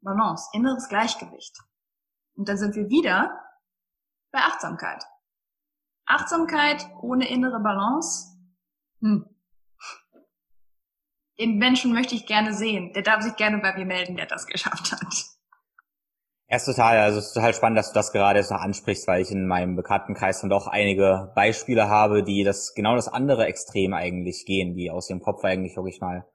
Balance, 0.00 0.48
inneres 0.52 0.88
Gleichgewicht. 0.88 1.56
Und 2.34 2.48
dann 2.48 2.58
sind 2.58 2.74
wir 2.74 2.88
wieder 2.88 3.40
bei 4.32 4.40
Achtsamkeit. 4.40 5.04
Achtsamkeit 6.06 6.86
ohne 7.00 7.28
innere 7.28 7.60
Balance, 7.60 8.34
hm. 9.04 9.28
Den 11.38 11.58
Menschen 11.58 11.92
möchte 11.92 12.14
ich 12.14 12.26
gerne 12.26 12.54
sehen. 12.54 12.92
Der 12.94 13.02
darf 13.02 13.22
sich 13.22 13.36
gerne 13.36 13.58
bei 13.58 13.76
mir 13.76 13.84
melden, 13.84 14.16
der 14.16 14.26
das 14.26 14.46
geschafft 14.46 14.92
hat. 14.92 15.33
Ja, 16.54 16.58
ist 16.58 16.66
total, 16.66 16.98
also 16.98 17.18
es 17.18 17.26
ist 17.26 17.32
total 17.32 17.52
spannend, 17.52 17.78
dass 17.78 17.88
du 17.88 17.94
das 17.94 18.12
gerade 18.12 18.38
jetzt 18.38 18.52
noch 18.52 18.60
ansprichst, 18.60 19.08
weil 19.08 19.20
ich 19.20 19.32
in 19.32 19.48
meinem 19.48 19.74
Bekanntenkreis 19.74 20.40
dann 20.40 20.50
doch 20.50 20.68
einige 20.68 21.32
Beispiele 21.34 21.88
habe, 21.88 22.22
die 22.22 22.44
das 22.44 22.74
genau 22.74 22.94
das 22.94 23.08
andere 23.08 23.46
Extrem 23.46 23.92
eigentlich 23.92 24.46
gehen, 24.46 24.76
die 24.76 24.88
aus 24.88 25.08
dem 25.08 25.20
Kopf 25.20 25.42
eigentlich 25.42 25.74
wirklich 25.74 26.00
mal, 26.00 26.28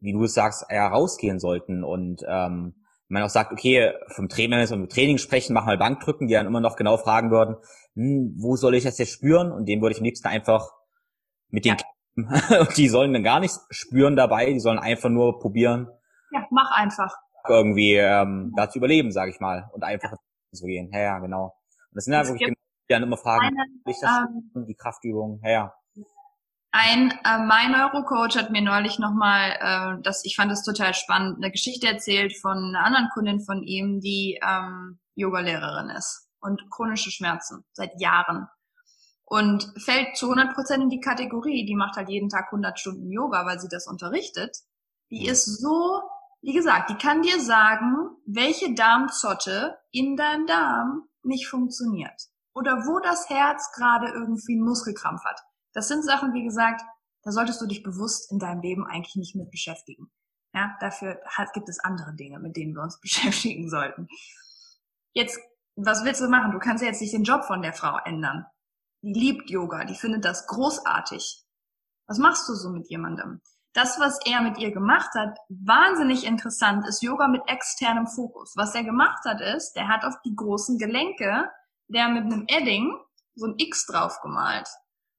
wie 0.00 0.14
du 0.14 0.24
es 0.24 0.32
sagst, 0.32 0.64
herausgehen 0.70 1.38
sollten 1.38 1.84
und 1.84 2.22
ähm, 2.26 2.76
man 3.08 3.22
auch 3.24 3.28
sagt, 3.28 3.52
okay, 3.52 3.92
vom 4.08 4.30
Training, 4.30 4.52
wenn 4.52 4.60
wir 4.60 4.68
vom 4.68 4.88
Training 4.88 5.18
sprechen, 5.18 5.52
mach 5.52 5.66
mal 5.66 5.76
Bankdrücken, 5.76 6.28
die 6.28 6.32
dann 6.32 6.46
immer 6.46 6.62
noch 6.62 6.76
genau 6.76 6.96
fragen 6.96 7.30
würden, 7.30 7.56
hm, 7.92 8.36
wo 8.38 8.56
soll 8.56 8.74
ich 8.74 8.84
das 8.84 8.96
jetzt 8.96 9.12
spüren? 9.12 9.52
Und 9.52 9.66
dem 9.68 9.82
würde 9.82 9.92
ich 9.92 10.00
am 10.00 10.04
liebsten 10.04 10.28
einfach 10.28 10.70
mit 11.50 11.66
den 11.66 11.76
ja. 11.76 12.60
und 12.60 12.74
die 12.78 12.88
sollen 12.88 13.12
dann 13.12 13.22
gar 13.22 13.40
nichts 13.40 13.66
spüren 13.68 14.16
dabei, 14.16 14.46
die 14.46 14.60
sollen 14.60 14.78
einfach 14.78 15.10
nur 15.10 15.38
probieren. 15.40 15.88
Ja, 16.32 16.46
mach 16.50 16.70
einfach 16.70 17.14
irgendwie 17.48 17.94
ähm, 17.94 18.52
da 18.56 18.68
zu 18.68 18.78
überleben, 18.78 19.12
sage 19.12 19.30
ich 19.30 19.40
mal, 19.40 19.68
und 19.72 19.84
einfach 19.84 20.14
zu 20.52 20.66
gehen. 20.66 20.90
Ja, 20.92 21.00
ja, 21.00 21.18
genau. 21.18 21.44
Und 21.44 21.94
das 21.94 22.04
sind 22.04 22.14
halt 22.14 22.28
wirklich 22.28 22.48
genau 22.48 22.58
Ja, 22.88 22.96
immer 22.98 23.16
fragen, 23.16 23.56
ich 23.86 23.96
das 24.00 24.10
ähm, 24.54 24.66
die 24.66 24.74
Kraftübung, 24.74 25.40
ja, 25.42 25.50
ja. 25.50 25.74
Ein, 26.72 27.10
äh, 27.24 27.38
mein 27.38 27.72
Neurocoach 27.72 28.36
hat 28.36 28.50
mir 28.50 28.60
neulich 28.60 28.98
nochmal, 28.98 29.52
äh, 29.60 30.02
das, 30.02 30.24
ich 30.24 30.36
fand 30.36 30.52
das 30.52 30.62
total 30.62 30.92
spannend, 30.92 31.38
eine 31.38 31.50
Geschichte 31.50 31.86
erzählt 31.86 32.36
von 32.36 32.58
einer 32.58 32.84
anderen 32.84 33.08
Kundin 33.14 33.40
von 33.40 33.62
ihm, 33.62 34.00
die 34.00 34.38
ähm, 34.46 34.98
Yogalehrerin 35.14 35.88
ist 35.90 36.28
und 36.40 36.60
chronische 36.70 37.10
Schmerzen 37.10 37.64
seit 37.72 37.98
Jahren 37.98 38.46
und 39.26 39.72
fällt 39.78 40.16
zu 40.16 40.26
100 40.30 40.54
Prozent 40.54 40.82
in 40.84 40.88
die 40.88 41.00
Kategorie, 41.00 41.66
die 41.66 41.74
macht 41.74 41.96
halt 41.96 42.08
jeden 42.08 42.28
Tag 42.28 42.46
100 42.46 42.78
Stunden 42.78 43.10
Yoga, 43.10 43.44
weil 43.44 43.58
sie 43.58 43.68
das 43.68 43.86
unterrichtet. 43.86 44.56
Die 45.10 45.24
mhm. 45.24 45.30
ist 45.30 45.60
so, 45.60 46.02
wie 46.42 46.52
gesagt, 46.52 46.90
die 46.90 46.96
kann 46.96 47.22
dir 47.22 47.40
sagen, 47.40 48.16
welche 48.26 48.74
Darmzotte 48.74 49.78
in 49.90 50.16
deinem 50.16 50.46
Darm 50.46 51.08
nicht 51.22 51.48
funktioniert 51.48 52.28
oder 52.54 52.86
wo 52.86 53.00
das 53.00 53.28
Herz 53.28 53.72
gerade 53.74 54.08
irgendwie 54.08 54.54
einen 54.54 54.64
Muskelkrampf 54.64 55.24
hat. 55.24 55.40
Das 55.72 55.88
sind 55.88 56.04
Sachen, 56.04 56.32
wie 56.32 56.44
gesagt, 56.44 56.82
da 57.22 57.32
solltest 57.32 57.60
du 57.60 57.66
dich 57.66 57.82
bewusst 57.82 58.30
in 58.30 58.38
deinem 58.38 58.60
Leben 58.60 58.86
eigentlich 58.86 59.16
nicht 59.16 59.34
mit 59.34 59.50
beschäftigen. 59.50 60.10
Ja, 60.54 60.76
dafür 60.80 61.20
gibt 61.52 61.68
es 61.68 61.80
andere 61.80 62.14
Dinge, 62.14 62.38
mit 62.38 62.56
denen 62.56 62.74
wir 62.74 62.82
uns 62.82 63.00
beschäftigen 63.02 63.68
sollten. 63.68 64.08
Jetzt, 65.12 65.38
was 65.74 66.04
willst 66.04 66.20
du 66.20 66.28
machen? 66.28 66.52
Du 66.52 66.58
kannst 66.58 66.82
ja 66.82 66.88
jetzt 66.88 67.00
nicht 67.00 67.12
den 67.12 67.24
Job 67.24 67.44
von 67.44 67.60
der 67.60 67.72
Frau 67.72 67.98
ändern. 68.04 68.46
Die 69.02 69.12
liebt 69.12 69.50
Yoga, 69.50 69.84
die 69.84 69.94
findet 69.94 70.24
das 70.24 70.46
großartig. 70.46 71.44
Was 72.06 72.18
machst 72.18 72.48
du 72.48 72.54
so 72.54 72.70
mit 72.70 72.88
jemandem? 72.88 73.42
Das, 73.76 74.00
was 74.00 74.18
er 74.24 74.40
mit 74.40 74.56
ihr 74.56 74.72
gemacht 74.72 75.10
hat, 75.14 75.36
wahnsinnig 75.50 76.24
interessant, 76.24 76.88
ist 76.88 77.02
Yoga 77.02 77.28
mit 77.28 77.42
externem 77.46 78.06
Fokus. 78.06 78.54
Was 78.56 78.74
er 78.74 78.84
gemacht 78.84 79.22
hat, 79.26 79.42
ist, 79.42 79.74
der 79.74 79.88
hat 79.88 80.02
auf 80.06 80.14
die 80.24 80.34
großen 80.34 80.78
Gelenke, 80.78 81.50
der 81.86 82.08
mit 82.08 82.24
einem 82.24 82.46
Edding 82.48 82.98
so 83.34 83.44
ein 83.44 83.54
X 83.58 83.84
drauf 83.84 84.18
gemalt. 84.22 84.66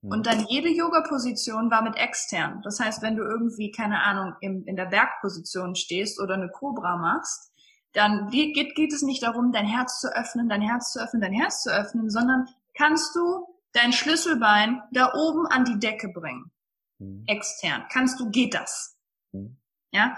Mhm. 0.01 0.11
Und 0.11 0.25
dann 0.25 0.47
jede 0.47 0.69
Yoga-Position 0.69 1.69
war 1.69 1.83
mit 1.83 1.97
extern. 1.97 2.63
Das 2.63 2.79
heißt, 2.79 3.03
wenn 3.03 3.15
du 3.15 3.21
irgendwie, 3.21 3.69
keine 3.69 4.01
Ahnung, 4.01 4.33
im, 4.41 4.65
in 4.65 4.75
der 4.75 4.87
Bergposition 4.87 5.75
stehst 5.75 6.19
oder 6.19 6.33
eine 6.33 6.49
Cobra 6.49 6.97
machst, 6.97 7.51
dann 7.93 8.31
geht, 8.31 8.55
geht 8.75 8.91
es 8.91 9.03
nicht 9.03 9.21
darum, 9.21 9.51
dein 9.51 9.67
Herz 9.67 9.99
zu 9.99 10.07
öffnen, 10.07 10.49
dein 10.49 10.63
Herz 10.63 10.93
zu 10.93 10.99
öffnen, 10.99 11.21
dein 11.21 11.33
Herz 11.33 11.61
zu 11.61 11.69
öffnen, 11.69 12.09
sondern 12.09 12.47
kannst 12.75 13.15
du 13.15 13.45
dein 13.73 13.93
Schlüsselbein 13.93 14.81
da 14.93 15.13
oben 15.13 15.45
an 15.45 15.63
die 15.63 15.77
Decke 15.77 16.09
bringen. 16.09 16.51
Mhm. 16.99 17.23
Extern. 17.27 17.85
Kannst 17.91 18.19
du, 18.19 18.29
geht 18.29 18.53
das? 18.53 18.97
Mhm. 19.31 19.57
Ja? 19.91 20.17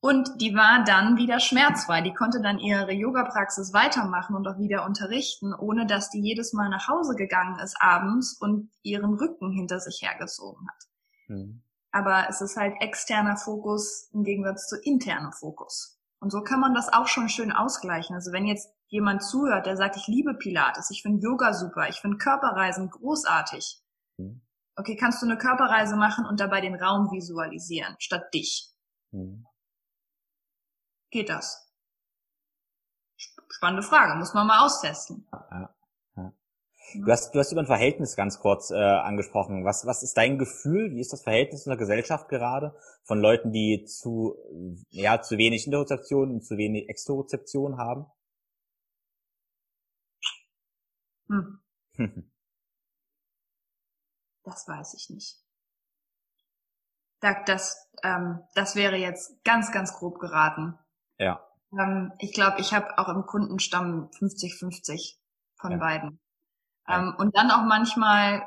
Und 0.00 0.40
die 0.40 0.54
war 0.54 0.84
dann 0.84 1.16
wieder 1.16 1.40
schmerzfrei. 1.40 2.00
Die 2.00 2.14
konnte 2.14 2.40
dann 2.40 2.58
ihre 2.58 2.92
Yoga-Praxis 2.92 3.72
weitermachen 3.72 4.36
und 4.36 4.46
auch 4.46 4.58
wieder 4.58 4.84
unterrichten, 4.84 5.52
ohne 5.52 5.86
dass 5.86 6.10
die 6.10 6.20
jedes 6.20 6.52
Mal 6.52 6.68
nach 6.68 6.86
Hause 6.86 7.16
gegangen 7.16 7.58
ist 7.58 7.76
abends 7.80 8.36
und 8.38 8.70
ihren 8.82 9.14
Rücken 9.14 9.50
hinter 9.50 9.80
sich 9.80 10.02
hergezogen 10.02 10.68
hat. 10.68 10.84
Mhm. 11.28 11.62
Aber 11.90 12.26
es 12.28 12.40
ist 12.40 12.56
halt 12.56 12.74
externer 12.80 13.36
Fokus 13.36 14.10
im 14.12 14.22
Gegensatz 14.22 14.68
zu 14.68 14.76
internem 14.76 15.32
Fokus. 15.32 15.98
Und 16.20 16.30
so 16.30 16.42
kann 16.42 16.60
man 16.60 16.74
das 16.74 16.92
auch 16.92 17.08
schon 17.08 17.28
schön 17.28 17.52
ausgleichen. 17.52 18.14
Also 18.14 18.32
wenn 18.32 18.46
jetzt 18.46 18.68
jemand 18.88 19.22
zuhört, 19.22 19.66
der 19.66 19.76
sagt, 19.76 19.96
ich 19.96 20.06
liebe 20.06 20.34
Pilates, 20.34 20.90
ich 20.90 21.02
finde 21.02 21.22
Yoga 21.22 21.52
super, 21.52 21.88
ich 21.88 21.96
finde 21.96 22.18
Körperreisen 22.18 22.90
großartig. 22.90 23.82
Mhm. 24.18 24.45
Okay, 24.76 24.96
kannst 24.96 25.22
du 25.22 25.26
eine 25.26 25.38
Körperreise 25.38 25.96
machen 25.96 26.26
und 26.26 26.38
dabei 26.38 26.60
den 26.60 26.74
Raum 26.74 27.10
visualisieren, 27.10 27.96
statt 27.98 28.32
dich? 28.34 28.70
Mhm 29.10 29.46
geht 31.16 31.28
das? 31.30 31.66
Spannende 33.48 33.82
Frage, 33.82 34.18
muss 34.18 34.34
man 34.34 34.46
mal 34.46 34.64
austesten. 34.64 35.26
Ja, 35.32 35.74
ja. 36.16 36.32
Du 36.94 37.10
hast, 37.10 37.34
du 37.34 37.38
hast 37.38 37.52
über 37.52 37.62
ein 37.62 37.66
Verhältnis 37.66 38.16
ganz 38.16 38.38
kurz 38.38 38.70
äh, 38.70 38.76
angesprochen. 38.76 39.64
Was, 39.64 39.86
was 39.86 40.02
ist 40.02 40.16
dein 40.16 40.38
Gefühl? 40.38 40.92
Wie 40.92 41.00
ist 41.00 41.12
das 41.12 41.22
Verhältnis 41.22 41.66
in 41.66 41.70
der 41.70 41.78
Gesellschaft 41.78 42.28
gerade 42.28 42.76
von 43.02 43.20
Leuten, 43.20 43.50
die 43.50 43.84
zu, 43.84 44.36
ja, 44.90 45.20
zu 45.20 45.38
wenig 45.38 45.66
Interozeption 45.66 46.30
und 46.30 46.44
zu 46.44 46.56
wenig 46.56 46.88
Exterozeption 46.88 47.78
haben? 47.78 48.06
Hm. 51.28 51.60
das 54.46 54.66
weiß 54.66 54.94
ich 54.94 55.10
nicht. 55.10 55.36
Das, 57.20 57.90
ähm, 58.04 58.40
das 58.54 58.76
wäre 58.76 58.96
jetzt 58.96 59.42
ganz, 59.44 59.72
ganz 59.72 59.92
grob 59.94 60.20
geraten. 60.20 60.78
Ja. 61.18 61.44
Ähm, 61.72 62.12
ich 62.18 62.32
glaube, 62.32 62.60
ich 62.60 62.72
habe 62.72 62.96
auch 62.98 63.08
im 63.08 63.26
Kundenstamm 63.26 64.08
50-50 64.10 65.16
von 65.56 65.72
ja. 65.72 65.78
beiden. 65.78 66.20
Ja. 66.86 66.98
Ähm, 66.98 67.14
und 67.18 67.36
dann 67.36 67.50
auch 67.50 67.64
manchmal 67.64 68.46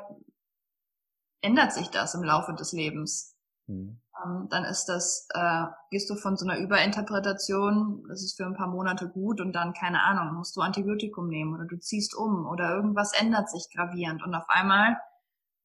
ändert 1.42 1.72
sich 1.72 1.90
das 1.90 2.14
im 2.14 2.22
Laufe 2.22 2.54
des 2.54 2.72
Lebens. 2.72 3.36
Mhm. 3.66 4.00
Ähm, 4.24 4.46
dann 4.48 4.64
ist 4.64 4.86
das, 4.86 5.28
äh, 5.34 5.66
gehst 5.90 6.08
du 6.08 6.14
von 6.14 6.38
so 6.38 6.46
einer 6.46 6.58
Überinterpretation, 6.58 8.06
das 8.08 8.22
ist 8.22 8.36
für 8.38 8.46
ein 8.46 8.56
paar 8.56 8.68
Monate 8.68 9.08
gut 9.08 9.40
und 9.42 9.52
dann, 9.52 9.74
keine 9.74 10.02
Ahnung, 10.02 10.34
musst 10.34 10.56
du 10.56 10.62
Antibiotikum 10.62 11.28
nehmen 11.28 11.54
oder 11.54 11.66
du 11.66 11.78
ziehst 11.78 12.14
um 12.14 12.46
oder 12.46 12.70
irgendwas 12.70 13.12
ändert 13.12 13.50
sich 13.50 13.68
gravierend 13.74 14.22
und 14.22 14.34
auf 14.34 14.48
einmal 14.48 14.96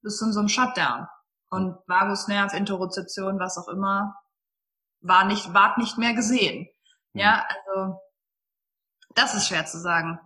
bist 0.06 0.22
du 0.22 0.26
in 0.26 0.34
so 0.34 0.40
einem 0.40 0.50
Shutdown. 0.50 1.08
Und 1.50 1.78
Vagusnerv, 1.88 2.54
Interozeption, 2.54 3.40
was 3.40 3.58
auch 3.58 3.68
immer, 3.68 4.16
war 5.02 5.26
nicht, 5.26 5.54
ward 5.54 5.78
nicht 5.78 5.98
mehr 5.98 6.14
gesehen. 6.14 6.68
Ja, 7.14 7.46
also 7.50 8.00
das 9.16 9.36
ist 9.36 9.48
schwer 9.48 9.66
zu 9.66 9.80
sagen. 9.80 10.20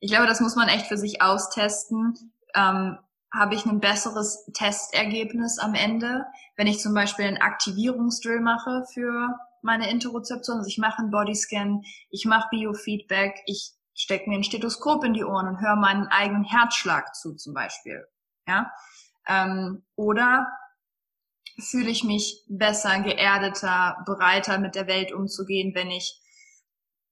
Ich 0.00 0.10
glaube, 0.10 0.26
das 0.26 0.40
muss 0.40 0.56
man 0.56 0.68
echt 0.68 0.86
für 0.86 0.96
sich 0.96 1.22
austesten. 1.22 2.32
Ähm, 2.54 2.98
habe 3.32 3.54
ich 3.54 3.64
ein 3.64 3.80
besseres 3.80 4.44
Testergebnis 4.52 5.58
am 5.58 5.74
Ende, 5.74 6.26
wenn 6.56 6.66
ich 6.66 6.80
zum 6.80 6.92
Beispiel 6.92 7.26
einen 7.26 7.40
Aktivierungsdrill 7.40 8.40
mache 8.40 8.84
für 8.92 9.38
meine 9.62 9.90
Interozeption. 9.90 10.58
Also 10.58 10.68
ich 10.68 10.78
mache 10.78 10.98
einen 10.98 11.10
Bodyscan, 11.10 11.82
ich 12.10 12.26
mache 12.26 12.48
Biofeedback, 12.50 13.40
ich 13.46 13.72
stecke 13.94 14.28
mir 14.28 14.36
ein 14.36 14.44
Stethoskop 14.44 15.04
in 15.04 15.14
die 15.14 15.24
Ohren 15.24 15.48
und 15.48 15.60
höre 15.60 15.76
meinen 15.76 16.08
eigenen 16.08 16.44
Herzschlag 16.44 17.14
zu 17.14 17.34
zum 17.34 17.54
Beispiel. 17.54 18.06
Ja, 18.46 18.70
ähm, 19.26 19.84
oder 19.96 20.46
fühle 21.58 21.90
ich 21.90 22.04
mich 22.04 22.44
besser, 22.48 23.00
geerdeter, 23.00 24.02
bereiter 24.06 24.58
mit 24.58 24.74
der 24.74 24.86
Welt 24.86 25.12
umzugehen, 25.12 25.74
wenn 25.74 25.90
ich 25.90 26.18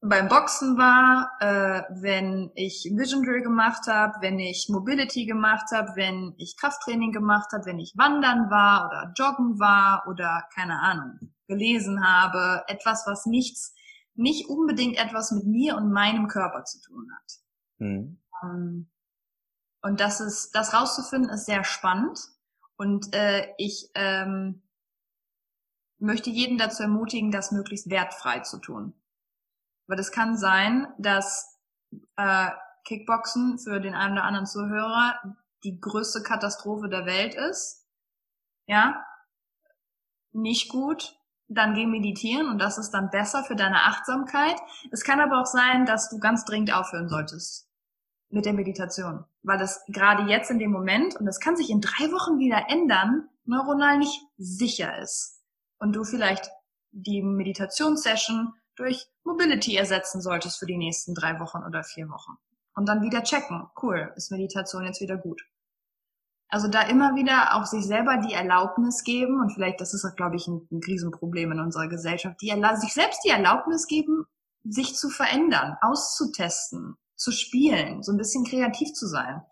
beim 0.02 0.28
Boxen 0.28 0.78
war, 0.78 1.30
äh, 1.40 1.82
wenn 2.00 2.50
ich 2.54 2.90
Vision 2.96 3.22
Drill 3.22 3.42
gemacht 3.42 3.86
habe, 3.86 4.14
wenn 4.20 4.38
ich 4.38 4.68
Mobility 4.70 5.26
gemacht 5.26 5.66
habe, 5.72 5.90
wenn 5.94 6.34
ich 6.38 6.56
Krafttraining 6.56 7.12
gemacht 7.12 7.52
habe, 7.52 7.66
wenn 7.66 7.78
ich 7.78 7.92
wandern 7.96 8.50
war 8.50 8.86
oder 8.86 9.12
joggen 9.14 9.58
war 9.58 10.04
oder 10.08 10.44
keine 10.54 10.80
Ahnung, 10.80 11.34
gelesen 11.48 12.02
habe, 12.02 12.64
etwas, 12.68 13.06
was 13.06 13.26
nichts, 13.26 13.74
nicht 14.14 14.48
unbedingt 14.48 14.98
etwas 14.98 15.32
mit 15.32 15.44
mir 15.44 15.76
und 15.76 15.92
meinem 15.92 16.28
Körper 16.28 16.64
zu 16.64 16.80
tun 16.80 17.06
hat. 17.14 17.32
Mhm. 17.78 18.18
Um, 18.42 18.90
und 19.82 20.00
das 20.00 20.20
ist, 20.20 20.54
das 20.54 20.74
rauszufinden, 20.74 21.30
ist 21.30 21.46
sehr 21.46 21.64
spannend. 21.64 22.20
Und 22.76 23.14
äh, 23.14 23.52
ich 23.58 23.90
ähm, 23.94 24.62
möchte 25.98 26.30
jeden 26.30 26.58
dazu 26.58 26.82
ermutigen, 26.82 27.30
das 27.30 27.52
möglichst 27.52 27.90
wertfrei 27.90 28.40
zu 28.40 28.58
tun. 28.58 28.94
Aber 29.86 29.96
das 29.96 30.12
kann 30.12 30.36
sein, 30.36 30.86
dass 30.98 31.58
äh, 32.16 32.50
Kickboxen 32.84 33.58
für 33.58 33.80
den 33.80 33.94
einen 33.94 34.14
oder 34.14 34.24
anderen 34.24 34.46
Zuhörer 34.46 35.20
die 35.64 35.80
größte 35.80 36.22
Katastrophe 36.22 36.88
der 36.88 37.06
Welt 37.06 37.34
ist. 37.34 37.86
Ja, 38.66 39.04
nicht 40.32 40.68
gut. 40.68 41.16
Dann 41.52 41.74
geh 41.74 41.86
meditieren 41.86 42.48
und 42.48 42.58
das 42.58 42.78
ist 42.78 42.92
dann 42.92 43.10
besser 43.10 43.42
für 43.42 43.56
deine 43.56 43.82
Achtsamkeit. 43.82 44.56
Es 44.92 45.02
kann 45.02 45.20
aber 45.20 45.40
auch 45.40 45.46
sein, 45.46 45.84
dass 45.84 46.08
du 46.08 46.20
ganz 46.20 46.44
dringend 46.44 46.72
aufhören 46.72 47.08
solltest 47.08 47.69
mit 48.30 48.46
der 48.46 48.52
Meditation, 48.52 49.24
weil 49.42 49.58
das 49.58 49.84
gerade 49.88 50.30
jetzt 50.30 50.50
in 50.50 50.58
dem 50.58 50.70
Moment, 50.70 51.16
und 51.16 51.26
das 51.26 51.40
kann 51.40 51.56
sich 51.56 51.70
in 51.70 51.80
drei 51.80 52.10
Wochen 52.12 52.38
wieder 52.38 52.66
ändern, 52.68 53.28
neuronal 53.44 53.98
nicht 53.98 54.22
sicher 54.38 54.98
ist. 54.98 55.40
Und 55.78 55.94
du 55.94 56.04
vielleicht 56.04 56.50
die 56.92 57.22
Meditationssession 57.22 58.54
durch 58.76 59.08
Mobility 59.24 59.76
ersetzen 59.76 60.20
solltest 60.20 60.58
für 60.58 60.66
die 60.66 60.78
nächsten 60.78 61.14
drei 61.14 61.38
Wochen 61.40 61.62
oder 61.66 61.82
vier 61.82 62.08
Wochen. 62.08 62.32
Und 62.74 62.88
dann 62.88 63.02
wieder 63.02 63.22
checken. 63.22 63.68
Cool, 63.82 64.12
ist 64.16 64.30
Meditation 64.30 64.84
jetzt 64.84 65.00
wieder 65.00 65.16
gut. 65.16 65.42
Also 66.48 66.66
da 66.66 66.82
immer 66.82 67.14
wieder 67.14 67.54
auch 67.54 67.66
sich 67.66 67.84
selber 67.84 68.16
die 68.16 68.34
Erlaubnis 68.34 69.04
geben, 69.04 69.40
und 69.40 69.52
vielleicht, 69.52 69.80
das 69.80 69.94
ist, 69.94 70.16
glaube 70.16 70.36
ich, 70.36 70.48
ein, 70.48 70.66
ein 70.70 70.80
Riesenproblem 70.84 71.52
in 71.52 71.60
unserer 71.60 71.88
Gesellschaft, 71.88 72.40
die 72.42 72.52
sich 72.76 72.92
selbst 72.92 73.22
die 73.24 73.30
Erlaubnis 73.30 73.86
geben, 73.86 74.26
sich 74.64 74.96
zu 74.96 75.10
verändern, 75.10 75.76
auszutesten, 75.80 76.96
zu 77.20 77.32
spielen, 77.32 78.02
so 78.02 78.12
ein 78.12 78.18
bisschen 78.18 78.44
kreativ 78.44 78.92
zu 78.94 79.06
sein 79.06 79.42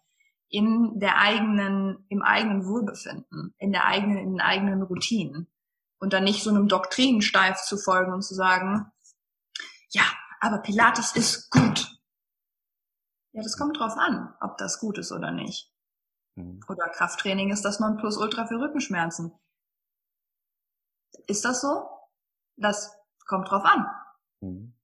in 0.50 0.98
der 0.98 1.18
eigenen, 1.18 2.06
im 2.08 2.22
eigenen 2.22 2.66
Wohlbefinden, 2.66 3.54
in 3.58 3.72
der 3.72 3.84
eigenen, 3.84 4.16
in 4.16 4.30
den 4.32 4.40
eigenen 4.40 4.82
Routinen 4.82 5.46
und 5.98 6.14
dann 6.14 6.24
nicht 6.24 6.42
so 6.42 6.50
einem 6.50 6.68
Doktrin 6.68 7.20
steif 7.20 7.60
zu 7.62 7.76
folgen 7.76 8.14
und 8.14 8.22
zu 8.22 8.34
sagen, 8.34 8.90
ja, 9.90 10.04
aber 10.40 10.58
Pilates 10.58 11.14
ist 11.16 11.50
gut. 11.50 11.94
Ja, 13.32 13.42
das 13.42 13.58
kommt 13.58 13.78
drauf 13.78 13.92
an, 13.98 14.34
ob 14.40 14.56
das 14.56 14.80
gut 14.80 14.96
ist 14.96 15.12
oder 15.12 15.30
nicht. 15.30 15.70
Mhm. 16.36 16.60
Oder 16.68 16.88
Krafttraining 16.88 17.50
ist 17.50 17.64
das 17.64 17.78
Nonplusultra 17.78 18.46
für 18.46 18.58
Rückenschmerzen. 18.58 19.32
Ist 21.26 21.44
das 21.44 21.60
so? 21.60 21.88
Das 22.56 22.96
kommt 23.26 23.50
drauf 23.50 23.64
an. 23.64 23.86
Mhm. 24.40 24.77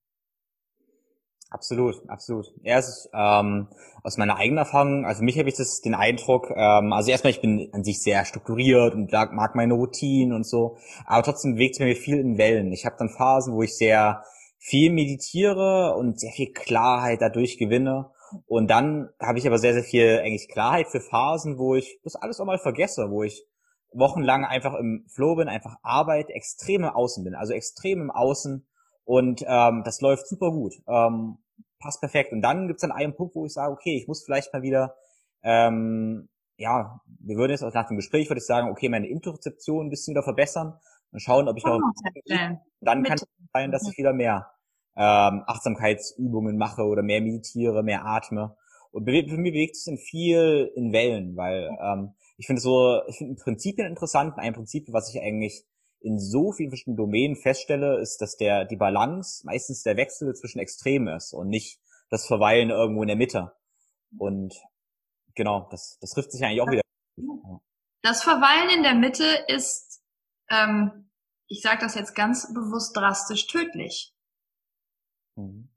Absolut, 1.51 2.09
absolut. 2.09 2.51
Ja, 2.63 2.79
ist 2.79 3.09
ähm, 3.13 3.67
aus 4.03 4.17
meiner 4.17 4.35
eigenen 4.37 4.57
Erfahrung, 4.57 5.05
also 5.05 5.23
mich 5.23 5.37
habe 5.37 5.47
ich 5.47 5.55
das 5.55 5.79
den 5.79 5.93
Eindruck, 5.93 6.49
ähm, 6.49 6.91
also 6.91 7.11
erstmal, 7.11 7.31
ich 7.31 7.41
bin 7.41 7.69
an 7.71 7.83
sich 7.83 8.01
sehr 8.01 8.25
strukturiert 8.25 8.93
und 8.93 9.11
mag 9.11 9.55
meine 9.55 9.75
Routinen 9.75 10.33
und 10.35 10.45
so, 10.45 10.77
aber 11.05 11.23
trotzdem 11.23 11.53
bewegt 11.53 11.75
es 11.75 11.79
mir 11.79 11.95
viel 11.95 12.19
in 12.19 12.37
Wellen. 12.37 12.73
Ich 12.73 12.85
habe 12.85 12.95
dann 12.97 13.09
Phasen, 13.09 13.53
wo 13.53 13.61
ich 13.61 13.77
sehr 13.77 14.23
viel 14.57 14.91
meditiere 14.91 15.95
und 15.95 16.19
sehr 16.19 16.31
viel 16.31 16.51
Klarheit 16.51 17.21
dadurch 17.21 17.57
gewinne. 17.57 18.09
Und 18.47 18.69
dann 18.69 19.09
habe 19.21 19.37
ich 19.37 19.45
aber 19.45 19.59
sehr, 19.59 19.73
sehr 19.73 19.83
viel 19.83 20.19
eigentlich 20.19 20.49
Klarheit 20.49 20.87
für 20.87 20.99
Phasen, 20.99 21.59
wo 21.59 21.75
ich 21.75 21.99
das 22.03 22.15
alles 22.15 22.39
auch 22.39 22.45
mal 22.45 22.57
vergesse, 22.57 23.11
wo 23.11 23.21
ich 23.23 23.45
wochenlang 23.93 24.43
einfach 24.43 24.73
im 24.73 25.05
Flow 25.07 25.35
bin, 25.35 25.47
einfach 25.47 25.77
Arbeit, 25.83 26.29
extrem 26.31 26.83
im 26.83 26.89
Außen 26.89 27.23
bin, 27.23 27.35
also 27.35 27.53
extrem 27.53 28.01
im 28.01 28.11
Außen 28.11 28.65
und 29.05 29.43
ähm, 29.47 29.83
das 29.85 30.01
läuft 30.01 30.27
super 30.27 30.51
gut, 30.51 30.73
ähm, 30.87 31.37
passt 31.79 32.01
perfekt. 32.01 32.31
Und 32.33 32.41
dann 32.41 32.67
gibt's 32.67 32.81
dann 32.81 32.91
einen 32.91 33.15
Punkt, 33.15 33.35
wo 33.35 33.45
ich 33.45 33.53
sage, 33.53 33.71
okay, 33.71 33.97
ich 33.97 34.07
muss 34.07 34.23
vielleicht 34.23 34.51
mal 34.51 34.61
wieder, 34.61 34.95
ähm, 35.43 36.27
ja, 36.57 36.99
wir 37.19 37.37
würden 37.37 37.51
jetzt 37.51 37.63
auch 37.63 37.73
nach 37.73 37.87
dem 37.87 37.97
Gespräch, 37.97 38.29
würde 38.29 38.39
ich 38.39 38.45
sagen, 38.45 38.69
okay, 38.69 38.89
meine 38.89 39.07
Interzeption 39.07 39.87
ein 39.87 39.89
bisschen 39.89 40.13
wieder 40.13 40.23
verbessern 40.23 40.79
und 41.11 41.19
schauen, 41.21 41.47
ob 41.47 41.57
ich 41.57 41.63
noch, 41.63 41.79
oh, 41.79 42.57
dann 42.81 43.03
kann 43.03 43.15
es 43.15 43.27
sein, 43.53 43.71
dass 43.71 43.87
ich 43.87 43.97
wieder 43.97 44.13
mehr 44.13 44.51
ähm, 44.95 45.43
Achtsamkeitsübungen 45.45 46.57
mache 46.57 46.83
oder 46.83 47.03
mehr 47.03 47.21
meditiere, 47.21 47.83
mehr 47.83 48.05
atme. 48.05 48.55
Und 48.91 49.05
für 49.05 49.11
mich 49.11 49.53
bewegt 49.53 49.75
sich 49.75 49.85
dann 49.85 49.97
viel 49.97 50.71
in 50.75 50.93
Wellen, 50.93 51.35
weil 51.35 51.69
ähm, 51.81 52.13
ich 52.37 52.47
finde 52.47 52.61
so, 52.61 53.01
ich 53.07 53.17
finde 53.17 53.35
Prinzipien 53.35 53.87
interessant. 53.87 54.37
Ein 54.37 54.53
Prinzip, 54.53 54.87
was 54.91 55.13
ich 55.13 55.21
eigentlich 55.21 55.65
in 56.05 56.19
so 56.19 56.51
vielen 56.51 56.69
verschiedenen 56.69 56.97
Domänen 56.97 57.35
feststelle, 57.35 57.99
ist, 57.99 58.21
dass 58.21 58.37
der 58.37 58.65
die 58.65 58.75
Balance 58.75 59.45
meistens 59.45 59.81
der 59.81 59.97
Wechsel 59.97 60.33
zwischen 60.35 60.59
Extremen 60.59 61.07
ist 61.07 61.33
und 61.33 61.49
nicht 61.49 61.79
das 62.09 62.27
Verweilen 62.27 62.69
irgendwo 62.69 63.01
in 63.01 63.07
der 63.07 63.17
Mitte. 63.17 63.53
Und 64.17 64.53
genau, 65.33 65.67
das, 65.71 65.97
das 65.99 66.11
trifft 66.11 66.31
sich 66.31 66.43
eigentlich 66.43 66.61
auch 66.61 66.69
wieder. 66.69 66.81
Das 68.03 68.23
Verweilen 68.23 68.77
in 68.77 68.83
der 68.83 68.93
Mitte 68.93 69.25
ist, 69.47 70.03
ähm, 70.49 71.09
ich 71.47 71.61
sage 71.61 71.79
das 71.81 71.95
jetzt 71.95 72.13
ganz 72.13 72.53
bewusst 72.53 72.95
drastisch, 72.95 73.47
tödlich. 73.47 74.13
Mhm. 75.35 75.69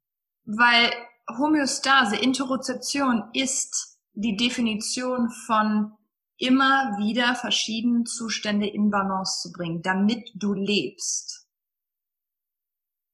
Weil 0.44 0.92
Homöostase, 1.38 2.16
Interozeption 2.16 3.30
ist 3.32 3.98
die 4.12 4.36
Definition 4.36 5.30
von 5.30 5.97
immer 6.38 6.96
wieder 6.98 7.34
verschiedene 7.34 8.04
Zustände 8.04 8.66
in 8.66 8.90
Balance 8.90 9.42
zu 9.42 9.52
bringen, 9.52 9.82
damit 9.82 10.30
du 10.34 10.54
lebst. 10.54 11.46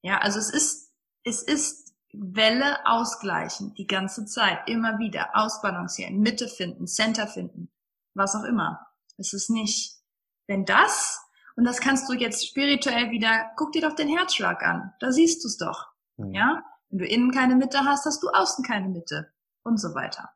Ja, 0.03 0.19
also 0.19 0.39
es 0.39 0.51
ist, 0.51 0.93
es 1.23 1.41
ist 1.41 1.95
Welle 2.13 2.85
ausgleichen, 2.85 3.73
die 3.73 3.87
ganze 3.87 4.25
Zeit, 4.25 4.69
immer 4.69 4.99
wieder 4.99 5.31
ausbalancieren, 5.33 6.19
Mitte 6.19 6.47
finden, 6.47 6.87
Center 6.87 7.27
finden, 7.27 7.71
was 8.13 8.35
auch 8.35 8.43
immer. 8.43 8.87
Es 9.17 9.33
ist 9.33 9.49
nicht, 9.49 9.99
wenn 10.47 10.63
das, 10.63 11.19
und 11.55 11.65
das 11.65 11.81
kannst 11.81 12.07
du 12.07 12.13
jetzt 12.13 12.47
spirituell 12.47 13.09
wieder, 13.09 13.51
guck 13.57 13.71
dir 13.71 13.81
doch 13.81 13.95
den 13.95 14.15
Herzschlag 14.15 14.61
an, 14.63 14.93
da 14.99 15.11
siehst 15.11 15.43
du 15.43 15.47
es 15.47 15.57
doch. 15.57 15.87
Mhm. 16.17 16.33
Ja, 16.33 16.63
wenn 16.89 16.99
du 16.99 17.07
innen 17.07 17.31
keine 17.31 17.55
Mitte 17.55 17.79
hast, 17.83 18.05
hast 18.05 18.21
du 18.21 18.29
außen 18.29 18.63
keine 18.63 18.87
Mitte 18.89 19.33
und 19.63 19.79
so 19.79 19.95
weiter 19.95 20.34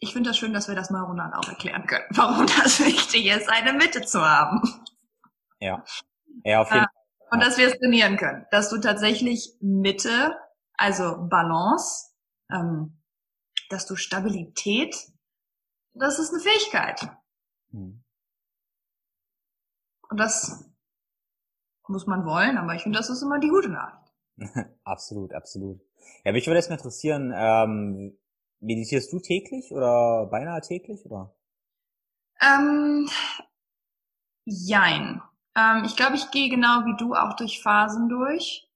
ich 0.00 0.14
finde 0.14 0.30
das 0.30 0.38
schön, 0.38 0.52
dass 0.54 0.66
wir 0.66 0.74
das 0.74 0.90
neuronal 0.90 1.32
auch 1.34 1.48
erklären 1.48 1.86
können, 1.86 2.06
warum 2.10 2.46
das 2.46 2.80
wichtig 2.80 3.26
ist, 3.26 3.48
eine 3.48 3.74
Mitte 3.74 4.00
zu 4.00 4.20
haben. 4.20 4.62
Ja. 5.60 5.84
Ja, 6.44 6.62
auf 6.62 6.70
jeden 6.70 6.84
Fall. 6.84 6.94
Und 7.32 7.40
dass 7.40 7.58
wir 7.58 7.68
es 7.68 7.78
trainieren 7.78 8.16
können, 8.16 8.46
dass 8.50 8.70
du 8.70 8.78
tatsächlich 8.78 9.56
Mitte, 9.60 10.36
also 10.76 11.28
Balance, 11.28 12.08
ähm, 12.50 12.98
dass 13.68 13.86
du 13.86 13.94
Stabilität, 13.94 14.96
das 15.92 16.18
ist 16.18 16.32
eine 16.32 16.42
Fähigkeit. 16.42 17.08
Hm. 17.70 18.02
Und 20.08 20.16
das 20.16 20.64
muss 21.86 22.06
man 22.06 22.24
wollen, 22.24 22.58
aber 22.58 22.74
ich 22.74 22.82
finde, 22.82 22.98
das 22.98 23.10
ist 23.10 23.22
immer 23.22 23.38
die 23.38 23.48
gute 23.48 23.68
Nachricht. 23.68 24.12
absolut, 24.84 25.32
absolut. 25.32 25.80
Ja, 26.24 26.32
mich 26.32 26.46
würde 26.46 26.58
jetzt 26.58 26.70
mal 26.70 26.76
interessieren, 26.76 27.32
ähm, 27.34 28.18
Meditierst 28.60 29.12
du 29.12 29.20
täglich 29.20 29.72
oder 29.72 30.26
beinahe 30.26 30.60
täglich 30.60 31.04
oder? 31.06 31.34
Ähm, 32.40 33.08
jein. 34.44 35.22
Ähm, 35.56 35.84
ich 35.84 35.96
glaube, 35.96 36.16
ich 36.16 36.30
gehe 36.30 36.48
genau 36.48 36.84
wie 36.84 36.96
du 36.96 37.14
auch 37.14 37.36
durch 37.36 37.62
Phasen 37.62 38.08
durch. 38.08 38.68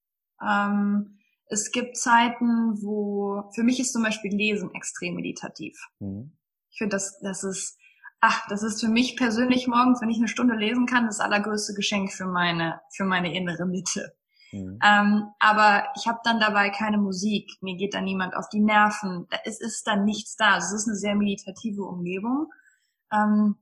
Ähm, 0.43 1.19
es 1.47 1.71
gibt 1.71 1.97
Zeiten, 1.97 2.83
wo 2.83 3.51
für 3.55 3.63
mich 3.63 3.79
ist 3.81 3.93
zum 3.93 4.03
Beispiel 4.03 4.35
Lesen 4.35 4.75
extrem 4.75 5.15
meditativ. 5.15 5.79
Mhm. 6.01 6.37
Ich 6.71 6.79
finde, 6.79 6.97
das, 6.97 7.19
das 7.21 7.45
ist, 7.45 7.79
ach, 8.21 8.47
das 8.49 8.63
ist 8.63 8.81
für 8.81 8.89
mich 8.89 9.17
persönlich 9.17 9.67
morgens, 9.67 10.01
wenn 10.01 10.11
ich 10.11 10.19
eine 10.19 10.29
Stunde 10.29 10.57
lesen 10.57 10.87
kann, 10.87 11.07
das 11.07 11.21
allergrößte 11.21 11.75
Geschenk 11.75 12.13
für 12.13 12.27
meine, 12.27 12.81
für 12.91 13.05
meine 13.05 13.35
innere 13.35 13.67
Mitte. 13.67 14.17
Mhm. 14.55 14.79
Ähm, 14.85 15.31
aber 15.39 15.85
ich 15.97 16.07
habe 16.07 16.21
dann 16.25 16.41
dabei 16.41 16.71
keine 16.71 16.99
Musik, 16.99 17.51
mir 17.61 17.77
geht 17.77 17.95
da 17.95 18.01
niemand 18.01 18.37
auf 18.37 18.49
die 18.49 18.61
Nerven, 18.61 19.27
es 19.45 19.61
ist 19.61 19.87
dann 19.87 20.05
nichts 20.05 20.37
da. 20.37 20.57
Es 20.57 20.73
ist 20.73 20.87
eine 20.87 20.97
sehr 20.97 21.15
meditative 21.15 21.83
Umgebung. 21.83 22.53
Ähm, 23.13 23.57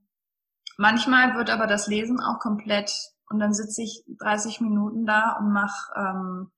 manchmal 0.77 1.35
wird 1.36 1.51
aber 1.51 1.66
das 1.66 1.86
Lesen 1.86 2.20
auch 2.20 2.39
komplett 2.39 2.93
und 3.28 3.39
dann 3.39 3.55
sitze 3.55 3.82
ich 3.82 4.05
30 4.19 4.60
Minuten 4.60 5.06
da 5.06 5.36
und 5.39 5.52
mache 5.52 5.93
ähm, 5.97 6.52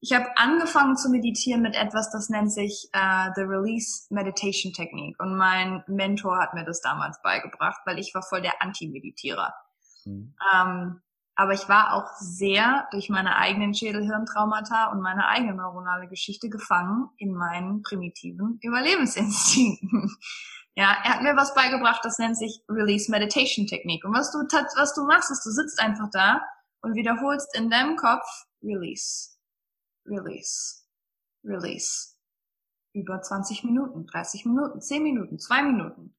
ich 0.00 0.12
habe 0.12 0.26
angefangen 0.36 0.96
zu 0.96 1.10
meditieren 1.10 1.60
mit 1.60 1.74
etwas, 1.74 2.10
das 2.12 2.28
nennt 2.28 2.52
sich 2.52 2.88
uh, 2.94 3.32
The 3.34 3.40
Release 3.40 4.06
Meditation 4.10 4.72
Technique. 4.72 5.18
Und 5.18 5.36
mein 5.36 5.82
Mentor 5.88 6.38
hat 6.38 6.54
mir 6.54 6.64
das 6.64 6.80
damals 6.80 7.20
beigebracht, 7.22 7.80
weil 7.84 7.98
ich 7.98 8.14
war 8.14 8.22
voll 8.22 8.40
der 8.40 8.62
Anti-Meditierer. 8.62 9.52
Mhm. 10.04 10.34
Ähm, 10.54 11.02
aber 11.38 11.52
ich 11.52 11.68
war 11.68 11.92
auch 11.92 12.16
sehr 12.16 12.88
durch 12.90 13.10
meine 13.10 13.36
eigenen 13.36 13.72
Schädelhirntraumata 13.72 14.90
und 14.90 15.00
meine 15.00 15.28
eigene 15.28 15.54
neuronale 15.54 16.08
Geschichte 16.08 16.48
gefangen 16.48 17.10
in 17.16 17.32
meinen 17.32 17.82
primitiven 17.82 18.58
Überlebensinstinkten. 18.60 20.10
Ja, 20.74 20.96
er 21.02 21.14
hat 21.14 21.22
mir 21.22 21.34
was 21.34 21.54
beigebracht, 21.54 22.04
das 22.04 22.20
nennt 22.20 22.38
sich 22.38 22.62
Release 22.68 23.10
Meditation 23.10 23.66
Technique. 23.66 24.04
Und 24.04 24.14
was 24.14 24.30
du, 24.30 24.38
was 24.38 24.94
du 24.94 25.04
machst, 25.06 25.28
ist, 25.32 25.44
du 25.44 25.50
sitzt 25.50 25.80
einfach 25.80 26.08
da 26.12 26.40
und 26.82 26.94
wiederholst 26.94 27.52
in 27.58 27.68
deinem 27.68 27.96
Kopf 27.96 28.46
Release, 28.62 29.30
Release, 30.06 30.84
Release. 31.42 32.14
Über 32.92 33.20
20 33.20 33.64
Minuten, 33.64 34.06
30 34.06 34.44
Minuten, 34.44 34.80
10 34.80 35.02
Minuten, 35.02 35.40
2 35.40 35.62
Minuten. 35.64 36.14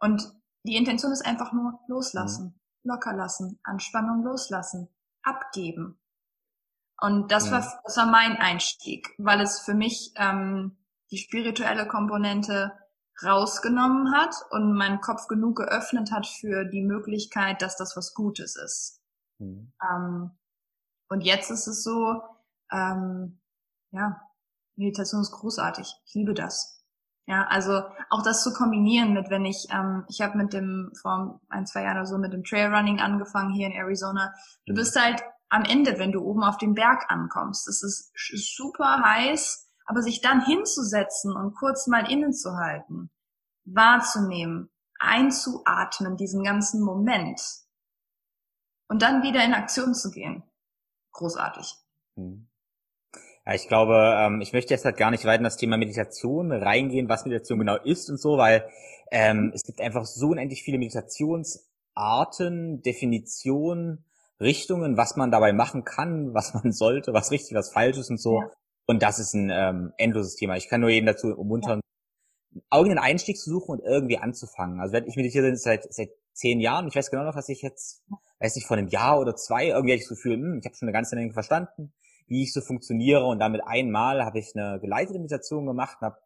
Und 0.00 0.32
die 0.64 0.74
Intention 0.74 1.12
ist 1.12 1.24
einfach 1.24 1.52
nur 1.52 1.78
loslassen. 1.86 2.60
Locker 2.84 3.12
lassen, 3.12 3.60
Anspannung 3.62 4.22
loslassen, 4.24 4.88
abgeben. 5.22 5.98
Und 7.00 7.32
das 7.32 7.46
ja. 7.46 7.52
war 7.52 7.80
das 7.84 7.96
war 7.96 8.06
mein 8.06 8.36
Einstieg, 8.36 9.14
weil 9.18 9.40
es 9.40 9.60
für 9.60 9.74
mich 9.74 10.12
ähm, 10.16 10.76
die 11.10 11.18
spirituelle 11.18 11.86
Komponente 11.86 12.72
rausgenommen 13.22 14.14
hat 14.14 14.34
und 14.50 14.72
meinen 14.74 15.00
Kopf 15.00 15.28
genug 15.28 15.56
geöffnet 15.56 16.10
hat 16.12 16.26
für 16.26 16.64
die 16.64 16.82
Möglichkeit, 16.82 17.62
dass 17.62 17.76
das 17.76 17.96
was 17.96 18.14
Gutes 18.14 18.56
ist. 18.56 19.00
Mhm. 19.38 19.72
Ähm, 19.82 20.30
und 21.08 21.20
jetzt 21.22 21.50
ist 21.50 21.66
es 21.66 21.84
so, 21.84 22.22
ähm, 22.70 23.40
ja, 23.90 24.22
Meditation 24.76 25.20
ist 25.20 25.32
großartig. 25.32 25.94
Ich 26.06 26.14
liebe 26.14 26.34
das. 26.34 26.81
Ja, 27.26 27.46
also 27.46 27.82
auch 28.10 28.22
das 28.22 28.42
zu 28.42 28.52
kombinieren 28.52 29.12
mit, 29.12 29.30
wenn 29.30 29.44
ich, 29.44 29.68
ähm, 29.70 30.04
ich 30.08 30.20
habe 30.20 30.36
mit 30.36 30.52
dem 30.52 30.90
vor 31.00 31.40
ein, 31.48 31.66
zwei 31.66 31.84
Jahren 31.84 31.98
oder 31.98 32.06
so 32.06 32.18
mit 32.18 32.32
dem 32.32 32.42
Trailrunning 32.42 33.00
angefangen 33.00 33.52
hier 33.52 33.68
in 33.68 33.72
Arizona. 33.72 34.34
Du 34.66 34.72
mhm. 34.72 34.76
bist 34.76 35.00
halt 35.00 35.22
am 35.48 35.64
Ende, 35.64 35.98
wenn 35.98 36.12
du 36.12 36.20
oben 36.20 36.42
auf 36.42 36.58
dem 36.58 36.74
Berg 36.74 37.04
ankommst. 37.08 37.68
Es 37.68 37.82
ist 37.82 38.12
super 38.56 39.02
heiß, 39.04 39.68
aber 39.84 40.02
sich 40.02 40.20
dann 40.20 40.44
hinzusetzen 40.44 41.36
und 41.36 41.54
kurz 41.54 41.86
mal 41.86 42.10
innezuhalten, 42.10 43.10
wahrzunehmen, 43.64 44.70
einzuatmen, 44.98 46.16
diesen 46.16 46.42
ganzen 46.42 46.82
Moment 46.82 47.40
und 48.88 49.02
dann 49.02 49.22
wieder 49.22 49.44
in 49.44 49.54
Aktion 49.54 49.94
zu 49.94 50.10
gehen. 50.10 50.42
Großartig. 51.12 51.74
Mhm. 52.16 52.48
Ja, 53.44 53.54
ich 53.54 53.66
glaube, 53.66 54.14
ähm, 54.18 54.40
ich 54.40 54.52
möchte 54.52 54.72
jetzt 54.72 54.84
halt 54.84 54.96
gar 54.96 55.10
nicht 55.10 55.24
weiter 55.24 55.38
in 55.38 55.44
das 55.44 55.56
Thema 55.56 55.76
Meditation 55.76 56.52
reingehen, 56.52 57.08
was 57.08 57.24
Meditation 57.24 57.58
genau 57.58 57.76
ist 57.76 58.08
und 58.08 58.20
so, 58.20 58.38
weil 58.38 58.68
ähm, 59.10 59.50
es 59.54 59.64
gibt 59.64 59.80
einfach 59.80 60.04
so 60.04 60.28
unendlich 60.28 60.62
viele 60.62 60.78
Meditationsarten, 60.78 62.82
Definitionen, 62.82 64.04
Richtungen, 64.40 64.96
was 64.96 65.16
man 65.16 65.32
dabei 65.32 65.52
machen 65.52 65.84
kann, 65.84 66.34
was 66.34 66.54
man 66.54 66.72
sollte, 66.72 67.12
was 67.12 67.32
richtig, 67.32 67.56
was 67.56 67.72
falsch 67.72 67.98
ist 67.98 68.10
und 68.10 68.20
so. 68.20 68.40
Ja. 68.40 68.50
Und 68.86 69.02
das 69.02 69.18
ist 69.18 69.34
ein 69.34 69.50
ähm, 69.52 69.92
endloses 69.96 70.36
Thema. 70.36 70.56
Ich 70.56 70.68
kann 70.68 70.80
nur 70.80 70.90
jeden 70.90 71.06
dazu 71.06 71.30
ermuntern, 71.30 71.80
ja. 72.52 72.78
irgendeinen 72.78 73.04
Einstieg 73.04 73.38
zu 73.38 73.50
suchen 73.50 73.78
und 73.78 73.84
irgendwie 73.84 74.18
anzufangen. 74.18 74.80
Also 74.80 74.96
ich 74.98 75.16
meditiere 75.16 75.56
seit 75.56 75.92
seit 75.92 76.10
zehn 76.32 76.60
Jahren, 76.60 76.88
ich 76.88 76.94
weiß 76.94 77.10
genau 77.10 77.24
noch, 77.24 77.36
was 77.36 77.48
ich 77.48 77.62
jetzt, 77.62 78.02
weiß 78.40 78.56
nicht, 78.56 78.66
vor 78.66 78.76
einem 78.76 78.88
Jahr 78.88 79.20
oder 79.20 79.36
zwei, 79.36 79.68
irgendwie 79.68 79.92
hatte 79.92 80.02
ich 80.02 80.08
so 80.08 80.14
Gefühl, 80.14 80.34
hm, 80.34 80.58
ich 80.58 80.64
habe 80.64 80.74
schon 80.74 80.88
eine 80.88 80.94
ganze 80.94 81.16
Menge 81.16 81.32
verstanden, 81.32 81.92
wie 82.32 82.42
ich 82.42 82.52
so 82.52 82.62
funktioniere. 82.62 83.24
Und 83.26 83.38
damit 83.38 83.62
einmal 83.64 84.24
habe 84.24 84.38
ich 84.38 84.56
eine 84.56 84.80
geleitete 84.80 85.18
Meditation 85.18 85.66
gemacht 85.66 85.98
und 86.00 86.06
habe 86.06 86.18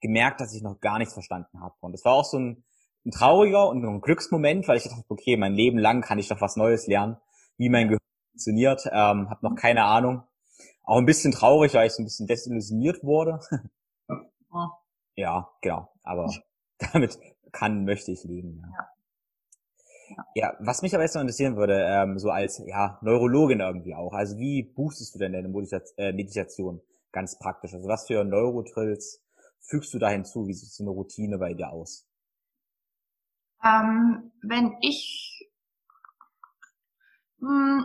gemerkt, 0.00 0.40
dass 0.40 0.54
ich 0.54 0.62
noch 0.62 0.80
gar 0.80 0.98
nichts 0.98 1.12
verstanden 1.12 1.60
habe. 1.60 1.74
Und 1.80 1.92
das 1.92 2.04
war 2.04 2.14
auch 2.14 2.24
so 2.24 2.38
ein, 2.38 2.64
ein 3.04 3.10
trauriger 3.10 3.68
und 3.68 3.84
ein 3.84 4.00
Glücksmoment, 4.00 4.68
weil 4.68 4.78
ich 4.78 4.84
dachte, 4.84 5.04
okay, 5.08 5.36
mein 5.36 5.54
Leben 5.54 5.78
lang 5.78 6.00
kann 6.00 6.18
ich 6.18 6.28
doch 6.28 6.40
was 6.40 6.56
Neues 6.56 6.86
lernen, 6.86 7.16
wie 7.56 7.68
mein 7.68 7.88
Gehirn 7.88 8.00
funktioniert. 8.30 8.86
Ähm, 8.86 9.28
habe 9.28 9.38
noch 9.42 9.56
keine 9.56 9.84
Ahnung. 9.84 10.22
Auch 10.84 10.98
ein 10.98 11.06
bisschen 11.06 11.32
traurig, 11.32 11.74
weil 11.74 11.88
ich 11.88 11.92
so 11.92 12.02
ein 12.02 12.06
bisschen 12.06 12.28
desillusioniert 12.28 13.02
wurde. 13.02 13.40
ja, 15.16 15.50
genau. 15.60 15.90
Aber 16.04 16.32
damit 16.92 17.18
kann, 17.50 17.84
möchte 17.84 18.12
ich 18.12 18.22
leben. 18.24 18.62
Ja. 18.62 18.68
Ja, 18.78 18.88
was 20.60 20.82
mich 20.82 20.94
aber 20.94 21.04
jetzt 21.04 21.14
noch 21.14 21.22
interessieren 21.22 21.56
würde, 21.56 21.84
ähm, 21.86 22.18
so 22.18 22.30
als 22.30 22.62
ja, 22.66 22.98
Neurologin 23.02 23.60
irgendwie 23.60 23.94
auch, 23.94 24.12
also 24.12 24.38
wie 24.38 24.62
boostest 24.62 25.14
du 25.14 25.18
denn 25.18 25.32
deine 25.32 25.48
äh, 25.96 26.12
Meditation 26.12 26.80
ganz 27.12 27.38
praktisch? 27.38 27.74
Also 27.74 27.88
was 27.88 28.06
für 28.06 28.24
Neurotrills 28.24 29.22
fügst 29.60 29.92
du 29.94 29.98
da 29.98 30.08
hinzu? 30.08 30.46
Wie 30.46 30.54
sieht 30.54 30.70
so 30.70 30.84
eine 30.84 30.90
Routine 30.90 31.38
bei 31.38 31.54
dir 31.54 31.70
aus? 31.70 32.06
Ähm, 33.64 34.30
wenn 34.42 34.76
ich 34.80 35.27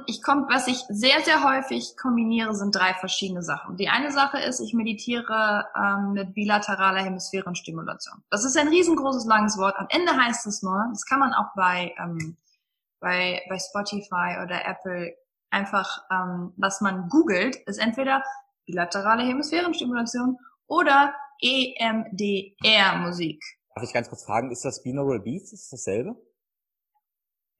ich 0.07 0.23
komme, 0.23 0.47
was 0.49 0.67
ich 0.67 0.84
sehr, 0.89 1.21
sehr 1.21 1.43
häufig 1.43 1.95
kombiniere, 1.95 2.55
sind 2.55 2.75
drei 2.75 2.95
verschiedene 2.95 3.43
Sachen. 3.43 3.77
Die 3.77 3.88
eine 3.88 4.11
Sache 4.11 4.39
ist, 4.39 4.59
ich 4.59 4.73
meditiere 4.73 5.67
ähm, 5.75 6.13
mit 6.13 6.34
bilateraler 6.34 7.03
Hemisphärenstimulation. 7.03 8.23
Das 8.31 8.45
ist 8.45 8.57
ein 8.57 8.67
riesengroßes, 8.67 9.25
langes 9.25 9.57
Wort. 9.59 9.75
Am 9.77 9.85
Ende 9.89 10.15
heißt 10.15 10.47
es 10.47 10.63
nur, 10.63 10.88
das 10.91 11.05
kann 11.05 11.19
man 11.19 11.34
auch 11.34 11.53
bei, 11.55 11.93
ähm, 11.99 12.38
bei, 12.99 13.43
bei 13.47 13.59
Spotify 13.59 14.39
oder 14.43 14.65
Apple 14.65 15.15
einfach, 15.51 16.03
ähm, 16.11 16.53
was 16.57 16.81
man 16.81 17.07
googelt, 17.09 17.55
ist 17.67 17.77
entweder 17.77 18.23
bilaterale 18.65 19.21
Hemisphärenstimulation 19.23 20.39
oder 20.65 21.13
EMDR-Musik. 21.41 23.39
Darf 23.75 23.84
ich 23.84 23.93
ganz 23.93 24.09
kurz 24.09 24.23
fragen, 24.23 24.51
ist 24.51 24.65
das 24.65 24.81
Binaural 24.81 25.19
Beats? 25.19 25.53
Ist 25.53 25.71
das 25.71 25.81
dasselbe? 25.81 26.15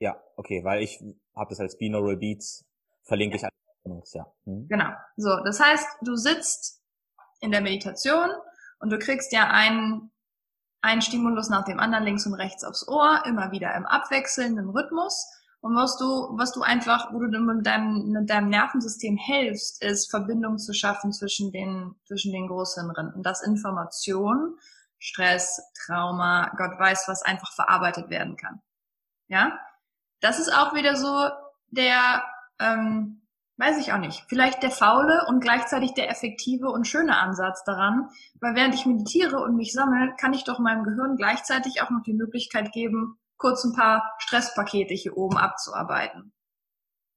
Ja, 0.04 0.22
okay, 0.36 0.66
weil 0.66 0.84
ich 0.84 1.02
habe 1.34 1.52
das 1.52 1.62
als 1.62 1.78
Binaural 1.78 2.18
Beats, 2.18 2.66
verlinke 3.04 3.38
ich 3.38 3.44
alles. 3.46 4.12
Ja. 4.12 4.28
Hm. 4.44 4.68
Genau. 4.68 4.90
So, 5.16 5.30
das 5.46 5.62
heißt, 5.62 5.88
du 6.02 6.18
sitzt 6.18 6.82
in 7.40 7.52
der 7.52 7.62
Meditation 7.62 8.30
und 8.80 8.90
du 8.90 9.00
kriegst 9.00 9.32
ja 9.32 9.50
einen, 9.50 10.12
einen 10.82 11.02
Stimulus 11.02 11.48
nach 11.48 11.64
dem 11.64 11.80
anderen 11.80 12.04
links 12.04 12.26
und 12.26 12.34
rechts 12.34 12.66
aufs 12.66 12.86
Ohr, 12.86 13.24
immer 13.26 13.54
wieder 13.54 13.74
im 13.76 13.86
abwechselnden 13.86 14.72
Rhythmus. 14.72 15.26
Und 15.62 15.74
was 15.78 15.98
du, 15.98 16.38
was 16.38 16.52
du 16.52 16.64
einfach, 16.64 17.14
wo 17.14 17.20
du 17.20 17.40
mit 17.40 17.66
deinem, 17.66 18.12
mit 18.12 18.30
deinem 18.30 18.50
Nervensystem 18.50 19.16
hilfst, 19.16 19.82
ist 19.82 20.12
Verbindung 20.12 20.58
zu 20.58 20.74
schaffen 20.74 21.14
zwischen 21.14 21.54
den, 21.54 21.96
zwischen 22.08 22.34
den 22.34 22.50
Großhirnrinden. 22.50 23.16
Und 23.16 23.26
das 23.26 23.42
Information, 23.42 24.58
Stress, 25.00 25.62
Trauma, 25.86 26.52
Gott 26.58 26.78
weiß, 26.78 27.08
was 27.08 27.22
einfach 27.22 27.54
verarbeitet 27.54 28.10
werden 28.10 28.36
kann. 28.36 28.62
Ja? 29.30 29.58
Das 30.24 30.40
ist 30.40 30.50
auch 30.50 30.74
wieder 30.74 30.96
so 30.96 31.30
der, 31.68 32.24
ähm, 32.60 33.28
weiß 33.58 33.78
ich 33.78 33.92
auch 33.92 33.98
nicht, 33.98 34.24
vielleicht 34.30 34.64
der 34.64 34.72
faule 34.72 35.26
und 35.28 35.42
gleichzeitig 35.42 35.94
der 35.94 36.10
effektive 36.10 36.70
und 36.70 36.88
schöne 36.88 37.18
Ansatz 37.18 37.64
daran, 37.66 38.10
weil 38.40 38.56
während 38.56 38.74
ich 38.74 38.86
meditiere 38.86 39.38
und 39.42 39.58
mich 39.58 39.74
sammle, 39.74 40.16
kann 40.18 40.34
ich 40.34 40.46
doch 40.46 40.60
meinem 40.60 40.86
Gehirn 40.86 41.18
gleichzeitig 41.18 41.82
auch 41.82 41.90
noch 41.90 42.04
die 42.04 42.14
Möglichkeit 42.14 42.72
geben, 42.72 43.20
kurz 43.38 43.66
ein 43.66 43.76
paar 43.76 44.14
Stresspakete 44.20 44.94
hier 44.94 45.18
oben 45.18 45.38
abzuarbeiten. 45.38 46.34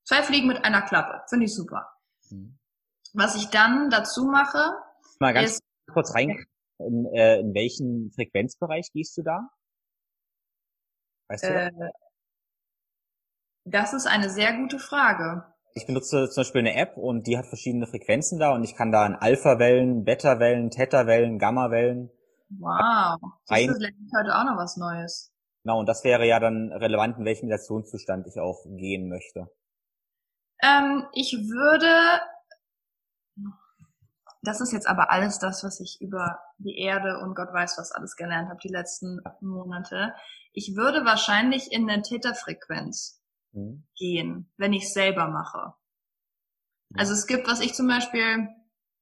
Zwei 0.04 0.24
Fliegen 0.24 0.48
mit 0.48 0.64
einer 0.64 0.82
Klappe, 0.82 1.22
finde 1.28 1.46
ich 1.46 1.54
super. 1.54 1.88
Mhm. 2.30 2.58
Was 3.14 3.36
ich 3.36 3.48
dann 3.50 3.88
dazu 3.88 4.24
mache, 4.24 4.72
mal 5.20 5.32
ganz 5.32 5.52
ist, 5.52 5.62
kurz 5.92 6.12
rein, 6.12 6.44
in, 6.78 7.06
äh, 7.14 7.38
in 7.38 7.54
welchen 7.54 8.10
Frequenzbereich 8.12 8.90
gehst 8.92 9.16
du 9.16 9.22
da? 9.22 9.48
Weißt 11.28 11.44
du? 11.44 11.48
Äh, 11.48 11.90
das 13.66 13.92
ist 13.92 14.06
eine 14.06 14.30
sehr 14.30 14.56
gute 14.56 14.78
Frage. 14.78 15.44
Ich 15.74 15.86
benutze 15.86 16.30
zum 16.30 16.40
Beispiel 16.40 16.60
eine 16.60 16.76
App 16.76 16.96
und 16.96 17.26
die 17.26 17.36
hat 17.36 17.46
verschiedene 17.46 17.86
Frequenzen 17.86 18.38
da 18.38 18.54
und 18.54 18.64
ich 18.64 18.74
kann 18.74 18.92
da 18.92 19.04
in 19.04 19.14
Alpha-Wellen, 19.14 20.04
Beta-Wellen, 20.04 20.70
Theta-Wellen, 20.70 21.38
Gamma-Wellen. 21.38 22.10
Wow. 22.48 23.18
Das 23.46 23.60
ist 23.60 23.68
heute 24.16 24.34
auch 24.34 24.44
noch 24.44 24.56
was 24.56 24.76
Neues. 24.76 25.32
Genau, 25.64 25.80
und 25.80 25.86
das 25.86 26.04
wäre 26.04 26.26
ja 26.26 26.38
dann 26.38 26.72
relevant, 26.72 27.18
in 27.18 27.24
welchem 27.24 27.48
Meditationszustand 27.48 28.26
ich 28.28 28.38
auch 28.40 28.64
gehen 28.76 29.08
möchte. 29.08 29.50
Ähm, 30.62 31.04
ich 31.12 31.32
würde, 31.32 32.22
das 34.42 34.60
ist 34.60 34.72
jetzt 34.72 34.88
aber 34.88 35.10
alles 35.10 35.40
das, 35.40 35.64
was 35.64 35.80
ich 35.80 35.98
über 36.00 36.38
die 36.58 36.78
Erde 36.78 37.18
und 37.18 37.34
Gott 37.34 37.52
weiß, 37.52 37.76
was 37.78 37.92
alles 37.92 38.16
gelernt 38.16 38.48
habe 38.48 38.60
die 38.62 38.72
letzten 38.72 39.20
Monate. 39.40 40.14
Ich 40.52 40.74
würde 40.76 41.04
wahrscheinlich 41.04 41.72
in 41.72 41.90
eine 41.90 42.00
Theta-Frequenz 42.00 43.20
mhm. 43.56 43.84
gehen, 43.96 44.52
wenn 44.56 44.72
ich 44.72 44.92
selber 44.92 45.28
mache. 45.28 45.74
Also 46.94 47.12
es 47.12 47.26
gibt, 47.26 47.48
was 47.48 47.60
ich 47.60 47.74
zum 47.74 47.88
Beispiel, 47.88 48.48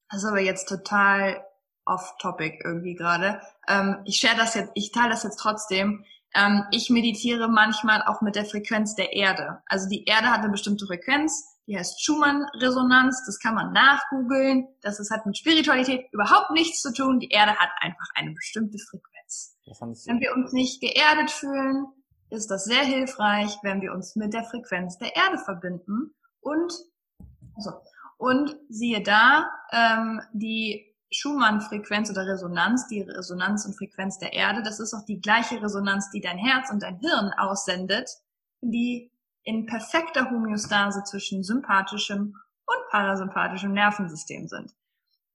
das 0.09 0.23
ist 0.23 0.29
aber 0.29 0.41
jetzt 0.41 0.67
total 0.67 1.45
off-topic 1.85 2.61
irgendwie 2.63 2.95
gerade. 2.95 3.41
Ähm, 3.67 3.97
ich 4.05 4.17
share 4.17 4.35
das 4.35 4.55
jetzt, 4.55 4.71
ich 4.73 4.91
teile 4.91 5.09
das 5.09 5.23
jetzt 5.23 5.37
trotzdem. 5.37 6.03
Ähm, 6.33 6.63
ich 6.71 6.89
meditiere 6.89 7.47
manchmal 7.47 8.01
auch 8.03 8.21
mit 8.21 8.35
der 8.35 8.45
Frequenz 8.45 8.95
der 8.95 9.13
Erde. 9.13 9.61
Also 9.67 9.87
die 9.87 10.05
Erde 10.05 10.31
hat 10.31 10.39
eine 10.39 10.49
bestimmte 10.49 10.87
Frequenz, 10.87 11.45
die 11.67 11.77
heißt 11.77 12.03
Schumann-Resonanz, 12.03 13.23
das 13.25 13.39
kann 13.39 13.55
man 13.55 13.71
nachgoogeln. 13.71 14.67
Das 14.81 14.99
ist, 14.99 15.11
hat 15.11 15.25
mit 15.25 15.37
Spiritualität 15.37 16.07
überhaupt 16.11 16.51
nichts 16.51 16.81
zu 16.81 16.91
tun. 16.93 17.19
Die 17.19 17.29
Erde 17.29 17.55
hat 17.55 17.69
einfach 17.79 18.07
eine 18.15 18.31
bestimmte 18.31 18.77
Frequenz. 18.77 19.57
Wenn 20.05 20.19
wir 20.19 20.33
uns 20.35 20.53
nicht 20.53 20.81
geerdet 20.81 21.31
fühlen, 21.31 21.87
ist 22.29 22.49
das 22.49 22.65
sehr 22.65 22.83
hilfreich, 22.83 23.57
wenn 23.61 23.81
wir 23.81 23.93
uns 23.93 24.15
mit 24.15 24.33
der 24.33 24.43
Frequenz 24.43 24.97
der 24.97 25.15
Erde 25.15 25.37
verbinden 25.37 26.13
und 26.41 26.73
also, 27.55 27.71
und 28.17 28.55
siehe 28.69 29.01
da, 29.01 29.49
ähm, 29.71 30.21
die 30.33 30.93
Schumann-Frequenz 31.11 32.09
oder 32.09 32.27
Resonanz, 32.27 32.87
die 32.87 33.01
Resonanz 33.01 33.65
und 33.65 33.77
Frequenz 33.77 34.17
der 34.17 34.33
Erde, 34.33 34.63
das 34.63 34.79
ist 34.79 34.93
auch 34.93 35.05
die 35.05 35.21
gleiche 35.21 35.61
Resonanz, 35.61 36.09
die 36.11 36.21
dein 36.21 36.37
Herz 36.37 36.69
und 36.69 36.83
dein 36.83 36.99
Hirn 36.99 37.31
aussendet, 37.37 38.09
die 38.61 39.11
in 39.43 39.65
perfekter 39.65 40.29
Homöostase 40.29 41.03
zwischen 41.03 41.43
sympathischem 41.43 42.35
und 42.65 42.89
parasympathischem 42.89 43.71
Nervensystem 43.73 44.47
sind. 44.47 44.73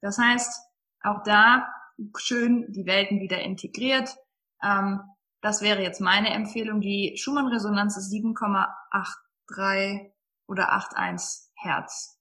Das 0.00 0.18
heißt, 0.18 0.60
auch 1.02 1.22
da 1.22 1.68
schön 2.16 2.72
die 2.72 2.86
Welten 2.86 3.20
wieder 3.20 3.40
integriert. 3.40 4.16
Ähm, 4.62 5.00
das 5.40 5.62
wäre 5.62 5.82
jetzt 5.82 6.00
meine 6.00 6.30
Empfehlung. 6.30 6.80
Die 6.80 7.16
Schumann-Resonanz 7.16 7.96
ist 7.96 8.12
7,83 8.12 10.12
oder 10.46 10.72
81 10.72 11.50
Hertz. 11.54 12.18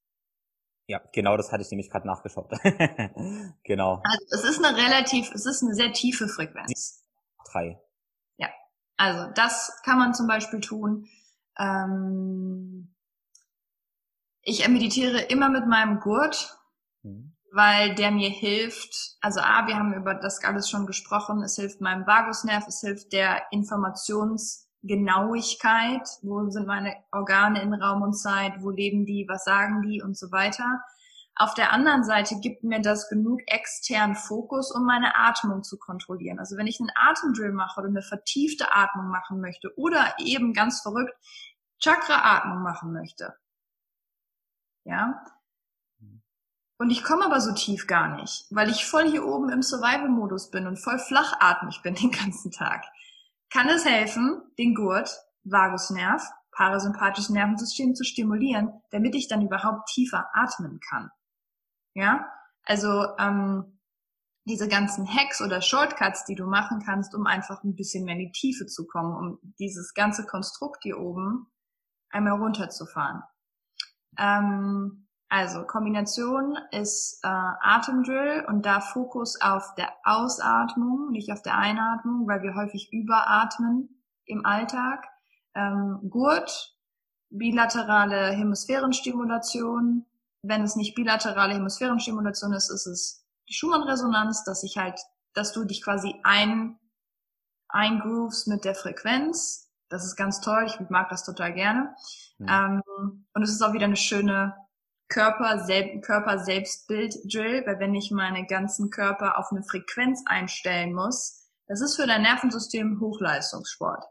Ja, 0.88 1.02
genau, 1.14 1.38
das 1.38 1.52
hatte 1.52 1.62
ich 1.62 1.70
nämlich 1.70 1.92
gerade 1.92 2.08
nachgeschaut. 2.08 2.50
genau. 3.64 4.02
Also 4.04 4.26
es 4.32 4.44
ist 4.44 4.64
eine 4.64 4.76
relativ, 4.76 5.32
es 5.32 5.46
ist 5.46 5.62
eine 5.62 5.76
sehr 5.76 5.94
tiefe 5.94 6.28
Frequenz. 6.28 7.06
Drei. 7.52 7.80
Ja, 8.38 8.50
also 8.98 9.32
das 9.34 9.80
kann 9.84 10.00
man 10.00 10.14
zum 10.14 10.28
Beispiel 10.28 10.62
tun. 10.62 11.08
Ähm, 11.58 12.96
ich 14.42 14.68
meditiere 14.68 15.22
immer 15.22 15.50
mit 15.50 15.68
meinem 15.68 16.00
Gurt. 16.00 16.58
Mhm 17.04 17.29
weil 17.52 17.96
der 17.96 18.12
mir 18.12 18.30
hilft. 18.30 19.18
Also 19.22 19.40
A, 19.42 19.66
wir 19.68 19.78
haben 19.78 19.94
über 19.94 20.14
das 20.14 20.44
alles 20.44 20.70
schon 20.70 20.86
gesprochen. 20.86 21.42
Es 21.44 21.56
hilft 21.56 21.82
meinem 21.82 22.06
Vagusnerv, 22.06 22.68
es 22.68 22.82
hilft 22.82 23.14
der 23.14 23.42
Informationsgenauigkeit. 23.52 26.08
Wo 26.22 26.50
sind 26.50 26.68
meine 26.68 26.96
Organe 27.12 27.62
in 27.62 27.74
Raum 27.74 28.02
und 28.02 28.14
Zeit? 28.14 28.54
Wo 28.60 28.70
leben 28.70 29.06
die? 29.06 29.26
Was 29.28 29.44
sagen 29.44 29.82
die? 29.82 30.02
Und 30.02 30.18
so 30.18 30.32
weiter. 30.32 30.82
Auf 31.36 31.54
der 31.54 31.72
anderen 31.72 32.04
Seite 32.04 32.40
gibt 32.42 32.64
mir 32.66 32.82
das 32.82 33.08
genug 33.08 33.40
externen 33.48 34.18
Fokus, 34.18 34.76
um 34.76 34.86
meine 34.86 35.16
Atmung 35.16 35.64
zu 35.64 35.78
kontrollieren. 35.78 36.38
Also 36.38 36.58
wenn 36.58 36.68
ich 36.68 36.82
einen 36.82 36.92
Atemdrill 36.96 37.54
mache 37.54 37.80
oder 37.80 37.88
eine 37.88 38.02
vertiefte 38.02 38.74
Atmung 38.74 39.08
machen 39.08 39.40
möchte 39.40 39.72
oder 39.78 40.16
eben 40.20 40.54
ganz 40.54 40.82
verrückt 40.82 41.14
Chakra-Atmung 41.80 42.62
machen 42.62 42.92
möchte, 42.92 43.36
ja, 44.84 45.24
und 46.80 46.92
ich 46.92 47.04
komme 47.04 47.26
aber 47.26 47.42
so 47.42 47.54
tief 47.54 47.88
gar 47.88 48.16
nicht, 48.16 48.46
weil 48.50 48.70
ich 48.70 48.86
voll 48.86 49.10
hier 49.10 49.26
oben 49.26 49.50
im 49.50 49.62
Survival-Modus 49.62 50.50
bin 50.50 50.66
und 50.66 50.80
voll 50.80 50.98
flachatmig 50.98 51.82
bin 51.84 51.94
den 52.02 52.12
ganzen 52.12 52.52
Tag. 52.52 52.86
Kann 53.52 53.68
es 53.68 53.86
helfen, 53.86 54.42
den 54.58 54.74
Gurt, 54.76 55.10
Vagusnerv, 55.44 56.24
parasympathisches 56.52 57.30
Nervensystem 57.30 57.96
zu 57.96 58.04
stimulieren, 58.04 58.82
damit 58.92 59.14
ich 59.16 59.28
dann 59.28 59.42
überhaupt 59.42 59.90
tiefer 59.90 60.30
atmen 60.34 60.80
kann. 60.80 61.12
Ja? 61.96 62.32
Also 62.64 63.08
ähm, 63.18 63.80
diese 64.46 64.70
ganzen 64.70 65.06
Hacks 65.08 65.42
oder 65.42 65.62
Shortcuts, 65.62 66.24
die 66.26 66.36
du 66.36 66.46
machen 66.46 66.82
kannst, 66.86 67.14
um 67.14 67.26
einfach 67.26 67.64
ein 67.64 67.76
bisschen 67.76 68.06
mehr 68.06 68.16
in 68.16 68.28
die 68.28 68.32
Tiefe 68.32 68.68
zu 68.68 68.88
kommen, 68.88 69.16
um 69.16 69.54
dieses 69.60 69.94
ganze 69.94 70.26
Konstrukt 70.26 70.84
hier 70.84 70.98
oben 70.98 71.48
einmal 72.10 72.40
runterzufahren. 72.40 73.22
Ähm, 74.18 75.09
also 75.30 75.64
Kombination 75.64 76.58
ist 76.72 77.20
äh, 77.24 77.28
Atemdrill 77.28 78.46
und 78.48 78.66
da 78.66 78.82
Fokus 78.82 79.40
auf 79.40 79.76
der 79.76 79.94
Ausatmung, 80.04 81.12
nicht 81.12 81.32
auf 81.32 81.44
der 81.44 81.56
Einatmung, 81.56 82.28
weil 82.28 82.42
wir 82.42 82.56
häufig 82.56 82.92
überatmen 82.92 84.04
im 84.26 84.44
Alltag. 84.44 85.08
Ähm, 85.54 86.00
Gurt, 86.10 86.76
bilaterale 87.30 88.32
Hemisphärenstimulation. 88.32 90.08
Wenn 90.42 90.64
es 90.64 90.76
nicht 90.76 90.96
bilaterale 90.96 91.54
Hemisphärenstimulation 91.54 92.54
ist, 92.54 92.72
ist 92.72 92.88
es 92.88 93.24
die 93.48 93.54
Schumann-Resonanz, 93.54 94.44
dass 94.46 94.64
ich 94.64 94.78
halt, 94.78 95.00
dass 95.34 95.54
du 95.54 95.64
dich 95.64 95.84
quasi 95.84 96.16
ein, 96.24 96.80
eingrooves 97.68 98.48
mit 98.48 98.66
der 98.66 98.74
Frequenz. 98.74 99.70
Das 99.90 100.06
ist 100.06 100.16
ganz 100.16 100.42
toll. 100.42 100.66
Ich 100.66 100.80
mag 100.90 101.10
das 101.10 101.24
total 101.24 101.54
gerne. 101.54 101.94
Mhm. 102.40 102.48
Ähm, 102.50 103.26
und 103.34 103.44
es 103.44 103.52
ist 103.52 103.62
auch 103.62 103.74
wieder 103.74 103.86
eine 103.86 103.96
schöne 103.96 104.56
Körper, 105.10 105.60
Sel 105.66 106.00
Körper 106.02 106.40
Selbstbild 106.40 107.16
Drill, 107.34 107.64
weil 107.66 107.80
wenn 107.80 107.96
ich 107.96 108.12
meine 108.12 108.46
ganzen 108.46 108.90
Körper 108.92 109.38
auf 109.38 109.52
eine 109.52 109.64
Frequenz 109.64 110.24
einstellen 110.26 110.94
muss, 110.94 111.50
das 111.68 111.82
ist 111.82 111.96
für 111.96 112.08
dein 112.08 112.22
Nervensystem 112.22 113.00
Hochleistungssport. 113.00 114.04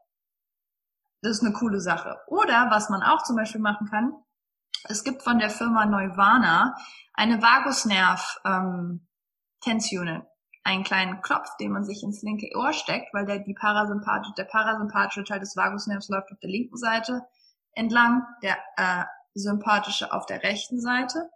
Das 1.22 1.32
ist 1.32 1.44
eine 1.44 1.52
coole 1.52 1.80
Sache. 1.80 2.18
Oder 2.26 2.68
was 2.70 2.90
man 2.90 3.02
auch 3.02 3.22
zum 3.22 3.36
Beispiel 3.36 3.60
machen 3.60 3.88
kann, 3.88 4.12
es 4.84 5.02
gibt 5.02 5.22
von 5.22 5.38
der 5.38 5.50
Firma 5.50 5.86
Neuvana 5.86 6.76
eine 7.14 7.42
Vagusnerv 7.42 8.40
ähm, 8.44 9.08
Tensionen, 9.60 10.22
einen 10.62 10.84
kleinen 10.84 11.20
Klopf, 11.22 11.48
den 11.56 11.72
man 11.72 11.84
sich 11.84 12.02
ins 12.02 12.22
linke 12.22 12.48
Ohr 12.56 12.72
steckt, 12.72 13.12
weil 13.12 13.26
der 13.26 13.40
die 13.40 13.54
parasympathische, 13.54 14.34
der 14.36 14.44
parasympathische 14.44 15.24
Teil 15.24 15.40
des 15.40 15.56
Vagusnervs 15.56 16.08
läuft 16.08 16.30
auf 16.30 16.38
der 16.38 16.50
linken 16.50 16.76
Seite 16.76 17.22
entlang, 17.72 18.22
der 18.42 18.56
äh, 18.76 19.04
sympathische 19.34 20.12
auf 20.12 20.26
der 20.26 20.42
rechten 20.42 20.80
Seite. 20.80 21.30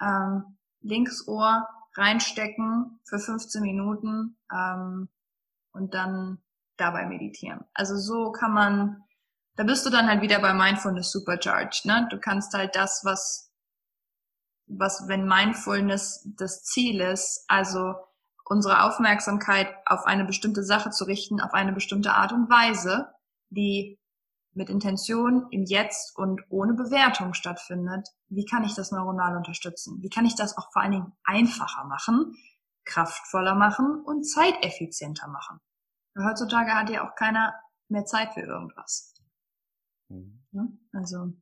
Ähm, 0.00 0.58
linkes 0.80 1.28
Ohr 1.28 1.66
reinstecken 1.94 3.00
für 3.04 3.18
15 3.18 3.62
Minuten 3.62 4.38
ähm, 4.52 5.08
und 5.72 5.94
dann 5.94 6.42
dabei 6.76 7.06
meditieren. 7.06 7.64
Also 7.74 7.96
so 7.96 8.32
kann 8.32 8.52
man, 8.52 9.04
da 9.56 9.64
bist 9.64 9.84
du 9.86 9.90
dann 9.90 10.08
halt 10.08 10.22
wieder 10.22 10.40
bei 10.40 10.54
Mindfulness 10.54 11.12
Supercharged. 11.12 11.84
Ne? 11.84 12.08
Du 12.10 12.18
kannst 12.18 12.54
halt 12.54 12.74
das, 12.74 13.02
was, 13.04 13.52
was, 14.66 15.06
wenn 15.06 15.26
Mindfulness 15.26 16.28
das 16.36 16.64
Ziel 16.64 17.00
ist, 17.00 17.44
also 17.48 17.94
unsere 18.44 18.82
Aufmerksamkeit 18.82 19.68
auf 19.86 20.04
eine 20.04 20.24
bestimmte 20.24 20.64
Sache 20.64 20.90
zu 20.90 21.04
richten, 21.04 21.40
auf 21.40 21.52
eine 21.52 21.72
bestimmte 21.72 22.12
Art 22.12 22.32
und 22.32 22.50
Weise, 22.50 23.08
die 23.50 23.98
mit 24.54 24.68
Intention 24.68 25.46
im 25.50 25.64
Jetzt 25.64 26.16
und 26.16 26.42
ohne 26.50 26.74
Bewertung 26.74 27.34
stattfindet, 27.34 28.08
wie 28.28 28.44
kann 28.44 28.64
ich 28.64 28.74
das 28.74 28.92
neuronal 28.92 29.36
unterstützen? 29.36 30.02
Wie 30.02 30.10
kann 30.10 30.26
ich 30.26 30.34
das 30.34 30.56
auch 30.56 30.70
vor 30.72 30.82
allen 30.82 30.92
Dingen 30.92 31.12
einfacher 31.24 31.84
machen, 31.84 32.36
kraftvoller 32.84 33.54
machen 33.54 34.02
und 34.04 34.24
zeiteffizienter 34.24 35.28
machen? 35.28 35.60
heutzutage 36.18 36.72
hat 36.74 36.90
ja 36.90 37.08
auch 37.08 37.14
keiner 37.14 37.54
mehr 37.88 38.04
Zeit 38.04 38.34
für 38.34 38.42
irgendwas. 38.42 39.14
Mhm. 40.08 40.44
Ja, 40.52 40.66
also 40.92 41.32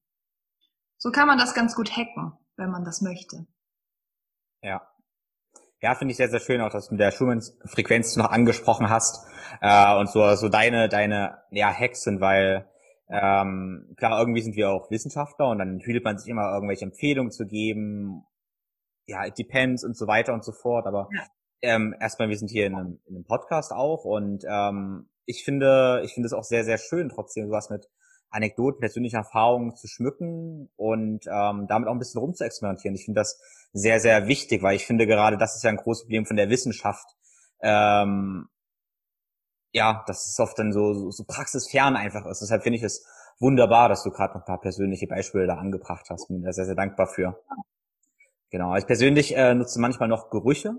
so 0.96 1.10
kann 1.10 1.26
man 1.26 1.38
das 1.38 1.54
ganz 1.54 1.74
gut 1.74 1.96
hacken, 1.96 2.32
wenn 2.56 2.70
man 2.70 2.84
das 2.84 3.00
möchte. 3.00 3.46
Ja. 4.62 4.86
Ja, 5.82 5.94
finde 5.94 6.12
ich 6.12 6.18
sehr, 6.18 6.28
sehr 6.28 6.40
schön, 6.40 6.60
auch 6.60 6.70
dass 6.70 6.88
du 6.88 6.94
mit 6.94 7.00
der 7.00 7.10
Schumann-Frequenz 7.10 8.14
noch 8.16 8.30
angesprochen 8.30 8.90
hast 8.90 9.26
äh, 9.62 9.96
und 9.96 10.10
so, 10.10 10.34
so 10.36 10.50
deine, 10.50 10.90
deine 10.90 11.42
ja, 11.50 11.72
Hacks 11.72 12.02
sind, 12.02 12.20
weil 12.20 12.69
ähm, 13.10 13.92
klar, 13.96 14.20
irgendwie 14.20 14.40
sind 14.40 14.56
wir 14.56 14.70
auch 14.70 14.90
Wissenschaftler 14.90 15.48
und 15.48 15.58
dann 15.58 15.80
fühlt 15.80 16.04
man 16.04 16.18
sich 16.18 16.28
immer 16.28 16.52
irgendwelche 16.52 16.84
Empfehlungen 16.84 17.32
zu 17.32 17.46
geben. 17.46 18.24
Ja, 19.06 19.26
it 19.26 19.36
depends 19.38 19.84
und 19.84 19.96
so 19.96 20.06
weiter 20.06 20.32
und 20.32 20.44
so 20.44 20.52
fort. 20.52 20.86
Aber 20.86 21.08
ja. 21.12 21.22
ähm, 21.62 21.94
erstmal, 21.98 22.28
wir 22.28 22.38
sind 22.38 22.50
hier 22.50 22.66
in 22.66 22.74
einem, 22.74 23.00
in 23.06 23.16
einem 23.16 23.24
Podcast 23.24 23.72
auch 23.72 24.04
und 24.04 24.44
ähm, 24.48 25.08
ich 25.26 25.44
finde, 25.44 26.02
ich 26.04 26.14
finde 26.14 26.26
es 26.26 26.32
auch 26.32 26.44
sehr, 26.44 26.64
sehr 26.64 26.78
schön, 26.78 27.08
trotzdem 27.08 27.46
sowas 27.46 27.70
mit 27.70 27.88
Anekdoten, 28.30 28.80
persönlichen 28.80 29.16
Erfahrungen 29.16 29.74
zu 29.74 29.88
schmücken 29.88 30.70
und 30.76 31.26
ähm, 31.26 31.66
damit 31.68 31.88
auch 31.88 31.92
ein 31.92 31.98
bisschen 31.98 32.20
rumzuexperimentieren. 32.20 32.94
Ich 32.94 33.04
finde 33.04 33.20
das 33.20 33.40
sehr, 33.72 33.98
sehr 33.98 34.28
wichtig, 34.28 34.62
weil 34.62 34.76
ich 34.76 34.86
finde 34.86 35.06
gerade, 35.06 35.36
das 35.36 35.56
ist 35.56 35.64
ja 35.64 35.70
ein 35.70 35.76
großes 35.76 36.04
Problem 36.04 36.26
von 36.26 36.36
der 36.36 36.48
Wissenschaft, 36.48 37.06
ähm, 37.60 38.48
ja, 39.72 40.04
dass 40.06 40.26
es 40.26 40.38
oft 40.40 40.58
dann 40.58 40.72
so, 40.72 40.94
so, 40.94 41.10
so 41.10 41.24
praxisfern 41.24 41.96
einfach 41.96 42.26
ist. 42.26 42.40
Deshalb 42.40 42.62
finde 42.62 42.78
ich 42.78 42.82
es 42.82 43.04
wunderbar, 43.38 43.88
dass 43.88 44.02
du 44.02 44.10
gerade 44.10 44.34
noch 44.34 44.42
ein 44.42 44.46
paar 44.46 44.60
persönliche 44.60 45.06
Beispiele 45.06 45.46
da 45.46 45.56
angebracht 45.56 46.06
hast. 46.10 46.28
Bin 46.28 46.42
da 46.42 46.52
sehr, 46.52 46.66
sehr 46.66 46.74
dankbar 46.74 47.06
für. 47.06 47.40
Genau. 48.50 48.76
Ich 48.76 48.86
persönlich 48.86 49.36
äh, 49.36 49.54
nutze 49.54 49.80
manchmal 49.80 50.08
noch 50.08 50.30
Gerüche. 50.30 50.74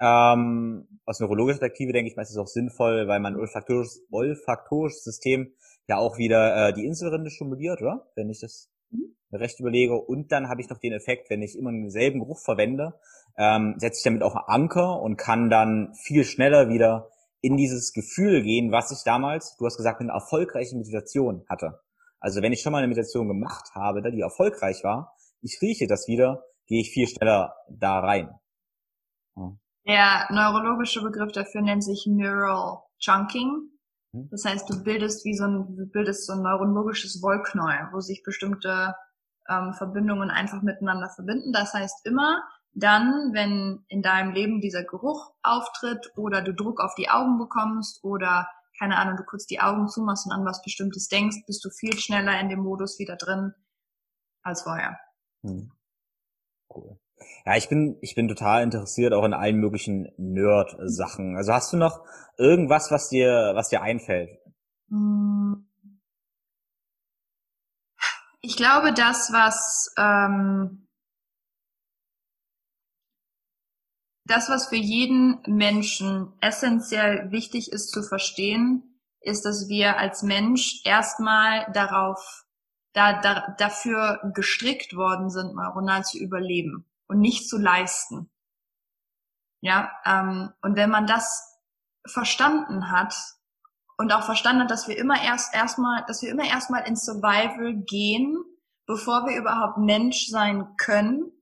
Ähm, 0.00 0.86
aus 1.04 1.18
neurologischer 1.18 1.58
Perspektive 1.58 1.92
denke 1.92 2.10
ich 2.10 2.16
mal, 2.16 2.22
ist 2.22 2.30
es 2.30 2.36
auch 2.36 2.46
sinnvoll, 2.46 3.08
weil 3.08 3.18
mein 3.18 3.36
olfaktorisches, 3.36 4.06
olfaktorisches 4.12 5.02
System 5.02 5.52
ja 5.88 5.96
auch 5.98 6.18
wieder 6.18 6.68
äh, 6.68 6.72
die 6.72 6.86
Inselrinde 6.86 7.30
stimuliert, 7.30 7.82
oder? 7.82 8.06
Wenn 8.14 8.30
ich 8.30 8.40
das 8.40 8.70
mhm. 8.90 9.14
recht 9.32 9.58
überlege. 9.58 9.94
Und 9.94 10.30
dann 10.30 10.48
habe 10.48 10.60
ich 10.60 10.68
noch 10.68 10.78
den 10.78 10.92
Effekt, 10.92 11.30
wenn 11.30 11.42
ich 11.42 11.58
immer 11.58 11.72
denselben 11.72 12.20
Geruch 12.20 12.38
verwende, 12.38 12.94
ähm, 13.36 13.74
setze 13.78 13.98
ich 13.98 14.04
damit 14.04 14.22
auch 14.22 14.36
einen 14.36 14.62
Anker 14.62 15.02
und 15.02 15.16
kann 15.16 15.50
dann 15.50 15.94
viel 15.94 16.24
schneller 16.24 16.68
wieder 16.68 17.10
in 17.40 17.56
dieses 17.56 17.92
Gefühl 17.92 18.42
gehen, 18.42 18.72
was 18.72 18.90
ich 18.90 19.04
damals, 19.04 19.56
du 19.56 19.66
hast 19.66 19.76
gesagt, 19.76 20.00
eine 20.00 20.12
erfolgreiche 20.12 20.76
Meditation 20.76 21.44
hatte. 21.48 21.80
Also 22.20 22.42
wenn 22.42 22.52
ich 22.52 22.62
schon 22.62 22.72
mal 22.72 22.78
eine 22.78 22.88
Meditation 22.88 23.28
gemacht 23.28 23.70
habe, 23.74 24.02
die 24.10 24.20
erfolgreich 24.20 24.82
war, 24.82 25.14
ich 25.40 25.58
rieche 25.62 25.86
das 25.86 26.08
wieder, 26.08 26.42
gehe 26.66 26.80
ich 26.80 26.90
viel 26.90 27.06
schneller 27.06 27.54
da 27.68 28.00
rein. 28.00 28.30
Der 29.86 30.26
neurologische 30.30 31.00
Begriff 31.00 31.32
dafür 31.32 31.62
nennt 31.62 31.84
sich 31.84 32.06
Neural 32.06 32.82
Chunking. 32.98 33.70
Hm? 34.12 34.28
Das 34.30 34.44
heißt, 34.44 34.68
du 34.68 34.82
bildest 34.82 35.24
wie 35.24 35.34
so 35.34 35.44
ein, 35.44 35.76
du 35.76 35.86
bildest 35.86 36.26
so 36.26 36.34
ein 36.34 36.42
neurologisches 36.42 37.22
Wollknäuel, 37.22 37.88
wo 37.92 38.00
sich 38.00 38.22
bestimmte 38.22 38.94
ähm, 39.48 39.72
Verbindungen 39.72 40.30
einfach 40.30 40.60
miteinander 40.62 41.08
verbinden. 41.08 41.52
Das 41.52 41.72
heißt 41.72 42.04
immer, 42.04 42.42
dann, 42.78 43.32
wenn 43.32 43.84
in 43.88 44.02
deinem 44.02 44.32
Leben 44.32 44.60
dieser 44.60 44.84
Geruch 44.84 45.32
auftritt 45.42 46.12
oder 46.16 46.42
du 46.42 46.52
Druck 46.52 46.80
auf 46.80 46.94
die 46.94 47.08
Augen 47.08 47.38
bekommst 47.38 48.02
oder 48.04 48.48
keine 48.78 48.96
Ahnung, 48.96 49.16
du 49.16 49.24
kurz 49.24 49.46
die 49.46 49.60
Augen 49.60 49.88
zumachst 49.88 50.26
und 50.26 50.32
an 50.32 50.44
was 50.44 50.62
Bestimmtes 50.62 51.08
denkst, 51.08 51.38
bist 51.46 51.64
du 51.64 51.70
viel 51.70 51.98
schneller 51.98 52.38
in 52.40 52.48
dem 52.48 52.60
Modus 52.60 52.98
wieder 52.98 53.16
drin 53.16 53.52
als 54.42 54.62
vorher. 54.62 54.98
Hm. 55.42 55.72
Cool. 56.72 56.98
Ja, 57.44 57.56
ich 57.56 57.68
bin, 57.68 57.98
ich 58.00 58.14
bin 58.14 58.28
total 58.28 58.62
interessiert 58.62 59.12
auch 59.12 59.24
in 59.24 59.34
allen 59.34 59.56
möglichen 59.56 60.12
Nerd-Sachen. 60.16 61.36
Also 61.36 61.52
hast 61.52 61.72
du 61.72 61.76
noch 61.76 62.04
irgendwas, 62.36 62.92
was 62.92 63.08
dir, 63.08 63.52
was 63.54 63.68
dir 63.68 63.82
einfällt? 63.82 64.38
Hm. 64.88 65.68
Ich 68.40 68.56
glaube, 68.56 68.92
das, 68.92 69.32
was 69.32 69.92
ähm, 69.98 70.87
das, 74.28 74.48
was 74.48 74.68
für 74.68 74.76
jeden 74.76 75.40
Menschen 75.46 76.32
essentiell 76.40 77.30
wichtig 77.32 77.72
ist 77.72 77.90
zu 77.90 78.02
verstehen, 78.02 79.00
ist, 79.20 79.44
dass 79.44 79.68
wir 79.68 79.98
als 79.98 80.22
Mensch 80.22 80.82
erstmal 80.84 81.70
darauf, 81.72 82.44
da, 82.92 83.20
da, 83.20 83.54
dafür 83.58 84.20
gestrickt 84.34 84.94
worden 84.94 85.30
sind, 85.30 85.54
neuronal 85.54 86.04
zu 86.04 86.18
überleben 86.18 86.86
und 87.08 87.20
nicht 87.20 87.48
zu 87.48 87.58
leisten. 87.58 88.30
Ja, 89.60 89.90
ähm, 90.04 90.52
und 90.62 90.76
wenn 90.76 90.90
man 90.90 91.06
das 91.06 91.58
verstanden 92.06 92.90
hat 92.90 93.14
und 93.96 94.12
auch 94.12 94.22
verstanden 94.22 94.62
hat, 94.62 94.70
dass 94.70 94.88
wir 94.88 94.96
immer 94.96 95.20
erst 95.20 95.54
erstmal, 95.54 96.04
dass 96.06 96.22
wir 96.22 96.30
immer 96.30 96.44
erstmal 96.44 96.86
in 96.86 96.96
Survival 96.96 97.74
gehen, 97.74 98.36
bevor 98.86 99.26
wir 99.26 99.36
überhaupt 99.36 99.78
Mensch 99.78 100.28
sein 100.28 100.76
können, 100.76 101.32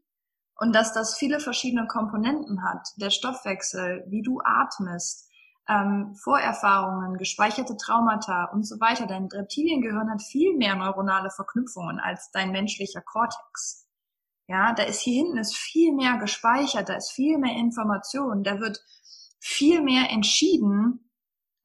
und 0.58 0.74
dass 0.74 0.92
das 0.92 1.16
viele 1.16 1.40
verschiedene 1.40 1.86
Komponenten 1.86 2.62
hat. 2.62 2.88
Der 2.96 3.10
Stoffwechsel, 3.10 4.04
wie 4.08 4.22
du 4.22 4.40
atmest, 4.44 5.28
ähm, 5.68 6.14
Vorerfahrungen, 6.22 7.18
gespeicherte 7.18 7.76
Traumata 7.76 8.44
und 8.52 8.66
so 8.66 8.80
weiter. 8.80 9.06
Dein 9.06 9.26
Reptiliengehirn 9.26 10.10
hat 10.10 10.22
viel 10.22 10.56
mehr 10.56 10.76
neuronale 10.76 11.30
Verknüpfungen 11.30 11.98
als 11.98 12.30
dein 12.30 12.52
menschlicher 12.52 13.02
Kortex. 13.02 13.86
Ja, 14.48 14.72
da 14.74 14.84
ist 14.84 15.00
hier 15.00 15.24
hinten 15.24 15.38
ist 15.38 15.56
viel 15.56 15.92
mehr 15.92 16.18
gespeichert, 16.18 16.88
da 16.88 16.94
ist 16.94 17.10
viel 17.10 17.36
mehr 17.38 17.56
Information, 17.56 18.44
da 18.44 18.60
wird 18.60 18.80
viel 19.40 19.82
mehr 19.82 20.10
entschieden, 20.10 21.10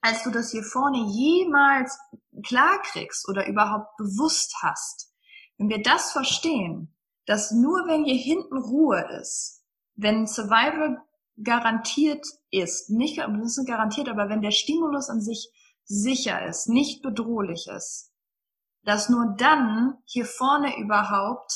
als 0.01 0.23
du 0.23 0.31
das 0.31 0.49
hier 0.49 0.63
vorne 0.63 1.05
jemals 1.05 1.99
klar 2.43 2.81
kriegst 2.81 3.29
oder 3.29 3.47
überhaupt 3.47 3.97
bewusst 3.97 4.55
hast. 4.63 5.13
Wenn 5.57 5.69
wir 5.69 5.83
das 5.83 6.11
verstehen, 6.11 6.95
dass 7.25 7.51
nur 7.51 7.87
wenn 7.87 8.03
hier 8.03 8.17
hinten 8.17 8.57
Ruhe 8.57 9.07
ist, 9.19 9.63
wenn 9.95 10.27
Survival 10.27 11.01
garantiert 11.43 12.25
ist, 12.49 12.89
nicht, 12.89 13.17
das 13.17 13.57
ist 13.57 13.67
garantiert, 13.67 14.09
aber 14.09 14.29
wenn 14.29 14.41
der 14.41 14.51
Stimulus 14.51 15.09
an 15.09 15.21
sich 15.21 15.49
sicher 15.85 16.45
ist, 16.45 16.69
nicht 16.69 17.01
bedrohlich 17.01 17.67
ist, 17.67 18.11
dass 18.83 19.09
nur 19.09 19.35
dann 19.37 19.97
hier 20.05 20.25
vorne 20.25 20.77
überhaupt 20.77 21.53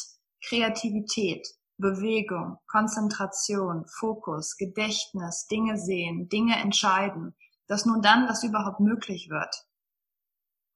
Kreativität, 0.48 1.48
Bewegung, 1.78 2.58
Konzentration, 2.68 3.86
Fokus, 3.88 4.58
Gedächtnis, 4.58 5.48
Dinge 5.48 5.78
sehen, 5.78 6.30
Dinge 6.30 6.56
entscheiden, 6.58 7.36
dass 7.68 7.86
nur 7.86 8.02
dann 8.02 8.28
das 8.28 8.44
überhaupt 8.44 8.80
möglich 8.80 9.30
wird. 9.30 9.65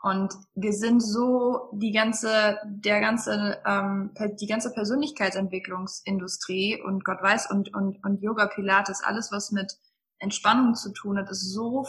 Und 0.02 0.34
wir 0.56 0.72
sind 0.72 1.02
so 1.02 1.70
die 1.74 1.92
ganze, 1.92 2.58
der 2.66 3.02
ganze, 3.02 3.62
ähm, 3.66 4.12
die 4.40 4.48
ganze 4.48 4.72
Persönlichkeitsentwicklungsindustrie 4.72 6.82
und 6.82 7.04
Gott 7.04 7.22
weiß 7.22 7.52
und 7.52 7.74
und 7.74 8.02
und 8.06 8.22
Yoga, 8.22 8.48
Pilates, 8.48 9.04
alles 9.04 9.30
was 9.32 9.52
mit 9.52 9.78
Entspannung 10.20 10.76
zu 10.76 10.94
tun 10.94 11.18
hat, 11.18 11.30
ist 11.30 11.54
so 11.54 11.86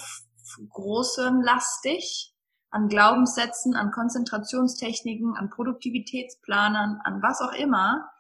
großenlastig 0.71 2.35
an 2.71 2.89
Glaubenssätzen, 2.89 3.75
an 3.75 3.93
Konzentrationstechniken, 3.93 5.37
an 5.37 5.51
Produktivitätsplanern, 5.51 7.01
an 7.05 7.23
was 7.23 7.41
auch 7.41 7.53
immer. 7.53 8.11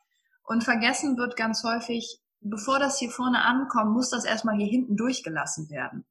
Und 0.45 0.65
vergessen 0.65 1.17
wird 1.17 1.37
ganz 1.37 1.65
häufig, 1.65 2.21
bevor 2.41 2.79
das 2.79 2.99
hier 2.99 3.11
vorne 3.11 3.43
ankommt, 3.43 3.93
muss 3.93 4.11
das 4.11 4.25
erstmal 4.25 4.57
hier 4.57 4.67
hinten 4.67 4.97
durchgelassen 4.97 5.71
werden. 5.71 6.05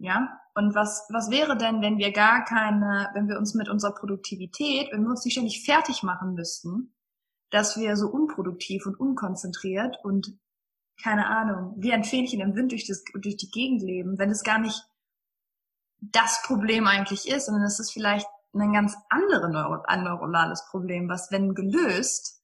Ja? 0.00 0.40
Und 0.54 0.74
was, 0.74 1.06
was 1.10 1.30
wäre 1.30 1.56
denn, 1.56 1.80
wenn 1.80 1.98
wir 1.98 2.12
gar 2.12 2.44
keine, 2.44 3.10
wenn 3.14 3.28
wir 3.28 3.38
uns 3.38 3.54
mit 3.54 3.68
unserer 3.68 3.94
Produktivität, 3.94 4.90
wenn 4.92 5.02
wir 5.02 5.10
uns 5.10 5.24
nicht 5.24 5.34
ständig 5.34 5.64
fertig 5.64 6.02
machen 6.02 6.34
müssten, 6.34 6.94
dass 7.50 7.78
wir 7.78 7.96
so 7.96 8.08
unproduktiv 8.08 8.86
und 8.86 8.98
unkonzentriert 8.98 9.98
und 10.02 10.38
keine 11.02 11.26
Ahnung, 11.26 11.74
wie 11.76 11.92
ein 11.92 12.04
Fähnchen 12.04 12.40
im 12.40 12.54
Wind 12.54 12.72
durch, 12.72 12.86
das, 12.86 13.04
durch 13.14 13.36
die 13.36 13.50
Gegend 13.50 13.82
leben, 13.82 14.18
wenn 14.18 14.30
es 14.30 14.42
gar 14.42 14.58
nicht 14.58 14.86
das 16.00 16.42
Problem 16.44 16.86
eigentlich 16.86 17.28
ist, 17.28 17.46
sondern 17.46 17.64
es 17.64 17.78
ist 17.78 17.92
vielleicht 17.92 18.26
ein 18.54 18.72
ganz 18.72 18.96
anderes 19.08 19.50
Neuro 19.50 19.82
neuronales 19.96 20.64
Problem, 20.70 21.08
was, 21.08 21.30
wenn 21.30 21.54
gelöst, 21.54 22.42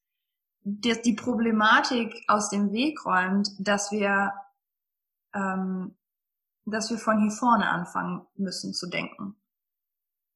die, 0.63 1.01
die 1.03 1.15
Problematik 1.15 2.15
aus 2.29 2.51
dem 2.51 2.73
Weg 2.73 3.05
räumt, 3.05 3.49
dass 3.59 3.91
wir 3.93 4.33
ähm, 5.35 5.97
dass 6.67 6.91
wir 6.91 6.99
von 6.99 7.21
hier 7.21 7.31
vorne 7.31 7.69
anfangen 7.69 8.27
müssen 8.35 8.75
zu 8.75 8.89
denken. 8.89 9.37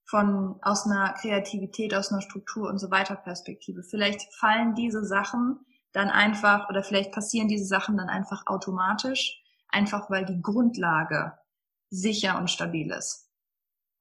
Von, 0.05 0.59
aus 0.63 0.87
einer 0.87 1.13
Kreativität, 1.15 1.95
aus 1.95 2.11
einer 2.11 2.23
Struktur 2.23 2.69
und 2.69 2.79
so 2.79 2.91
weiter 2.91 3.17
Perspektive. 3.17 3.83
Vielleicht 3.83 4.33
fallen 4.35 4.75
diese 4.75 5.05
Sachen 5.05 5.65
dann 5.93 6.09
einfach, 6.09 6.69
oder 6.69 6.83
vielleicht 6.83 7.13
passieren 7.13 7.49
diese 7.49 7.67
Sachen 7.67 7.97
dann 7.97 8.09
einfach 8.09 8.47
automatisch, 8.47 9.43
einfach 9.69 10.11
weil 10.11 10.25
die 10.25 10.41
Grundlage 10.41 11.39
sicher 11.91 12.39
und 12.39 12.51
stabil 12.51 12.91
ist. 12.91 13.29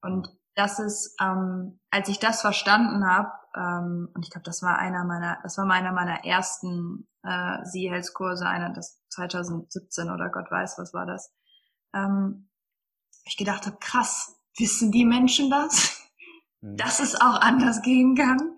Und 0.02 0.32
das 0.54 0.78
ist, 0.78 1.16
ähm, 1.20 1.80
als 1.90 2.08
ich 2.08 2.18
das 2.18 2.40
verstanden 2.40 3.06
habe, 3.06 3.30
ähm, 3.56 4.08
und 4.14 4.24
ich 4.24 4.30
glaube, 4.30 4.44
das 4.44 4.62
war 4.62 4.78
einer 4.78 5.04
meiner, 5.04 5.38
das 5.42 5.58
war 5.58 5.68
einer 5.70 5.92
meiner 5.92 6.24
ersten 6.24 7.08
äh, 7.22 7.64
Sie-Health-Kurse, 7.64 8.46
einer 8.46 8.70
das 8.70 9.00
2017 9.10 10.10
oder 10.10 10.28
Gott 10.30 10.50
weiß, 10.50 10.78
was 10.78 10.94
war 10.94 11.06
das, 11.06 11.32
ähm, 11.94 12.48
ich 13.24 13.36
gedacht 13.36 13.66
habe, 13.66 13.76
krass, 13.80 14.36
wissen 14.58 14.92
die 14.92 15.04
Menschen 15.04 15.50
das? 15.50 16.00
Mhm. 16.60 16.76
Dass 16.76 17.00
es 17.00 17.14
auch 17.14 17.40
anders 17.40 17.82
gehen 17.82 18.14
kann. 18.14 18.56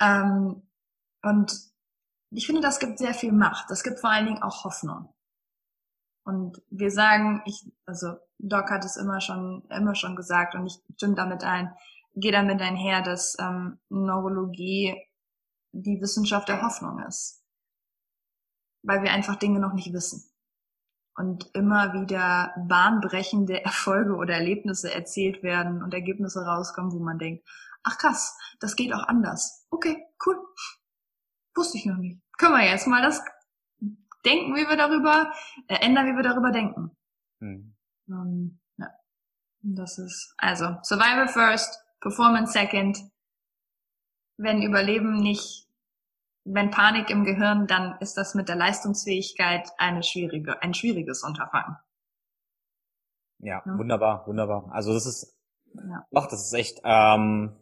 Ähm, 0.00 0.62
und 1.22 1.52
ich 2.30 2.46
finde, 2.46 2.60
das 2.60 2.78
gibt 2.78 2.98
sehr 2.98 3.14
viel 3.14 3.32
Macht. 3.32 3.70
Das 3.70 3.82
gibt 3.82 4.00
vor 4.00 4.10
allen 4.10 4.26
Dingen 4.26 4.42
auch 4.42 4.64
Hoffnung. 4.64 5.14
Und 6.24 6.62
wir 6.70 6.90
sagen, 6.90 7.42
ich, 7.46 7.72
also 7.84 8.14
Doc 8.38 8.70
hat 8.70 8.84
es 8.84 8.96
immer 8.96 9.20
schon, 9.20 9.64
immer 9.70 9.94
schon 9.94 10.14
gesagt 10.14 10.54
und 10.54 10.66
ich 10.66 10.78
stimme 10.96 11.14
damit 11.14 11.42
ein, 11.42 11.74
gehe 12.14 12.32
damit 12.32 12.60
einher, 12.60 13.02
dass 13.02 13.36
ähm, 13.40 13.80
Neurologie 13.88 14.96
die 15.72 16.00
Wissenschaft 16.00 16.48
der 16.48 16.62
Hoffnung 16.62 17.00
ist. 17.00 17.42
Weil 18.82 19.02
wir 19.02 19.10
einfach 19.10 19.36
Dinge 19.36 19.58
noch 19.58 19.72
nicht 19.72 19.92
wissen 19.92 20.31
und 21.14 21.50
immer 21.54 21.92
wieder 21.92 22.54
bahnbrechende 22.68 23.62
Erfolge 23.64 24.14
oder 24.14 24.34
Erlebnisse 24.34 24.92
erzählt 24.92 25.42
werden 25.42 25.82
und 25.82 25.92
Ergebnisse 25.92 26.44
rauskommen, 26.44 26.92
wo 26.92 26.98
man 26.98 27.18
denkt, 27.18 27.46
ach 27.82 27.98
krass, 27.98 28.36
das 28.60 28.76
geht 28.76 28.94
auch 28.94 29.06
anders. 29.06 29.66
Okay, 29.70 30.06
cool. 30.26 30.38
Wusste 31.54 31.78
ich 31.78 31.86
noch 31.86 31.98
nicht. 31.98 32.20
Können 32.38 32.54
wir 32.54 32.66
jetzt 32.66 32.86
mal 32.86 33.02
das 33.02 33.22
denken, 34.24 34.54
wie 34.54 34.68
wir 34.68 34.76
darüber, 34.76 35.32
äh, 35.68 35.84
ändern, 35.84 36.06
wie 36.06 36.16
wir 36.16 36.22
darüber 36.22 36.50
denken. 36.50 36.96
Hm. 37.40 37.74
Um, 38.06 38.14
ähm, 38.14 38.60
ja. 38.78 38.88
Das 39.60 39.98
ist, 39.98 40.34
also, 40.38 40.76
Survival 40.82 41.28
first, 41.28 41.78
Performance 42.00 42.52
second. 42.52 42.98
Wenn 44.38 44.62
Überleben 44.62 45.16
nicht 45.16 45.68
wenn 46.44 46.70
Panik 46.70 47.10
im 47.10 47.24
Gehirn, 47.24 47.66
dann 47.66 47.96
ist 48.00 48.16
das 48.16 48.34
mit 48.34 48.48
der 48.48 48.56
Leistungsfähigkeit 48.56 49.70
eine 49.78 50.02
schwierige, 50.02 50.60
ein 50.62 50.74
schwieriges 50.74 51.22
Unterfangen. 51.22 51.76
Ja, 53.38 53.62
ja. 53.64 53.78
wunderbar, 53.78 54.26
wunderbar. 54.26 54.70
Also 54.72 54.92
das 54.92 55.06
ist, 55.06 55.36
ja. 55.74 56.06
ach, 56.14 56.26
das 56.28 56.46
ist 56.46 56.52
echt 56.52 56.80
ähm, 56.84 57.56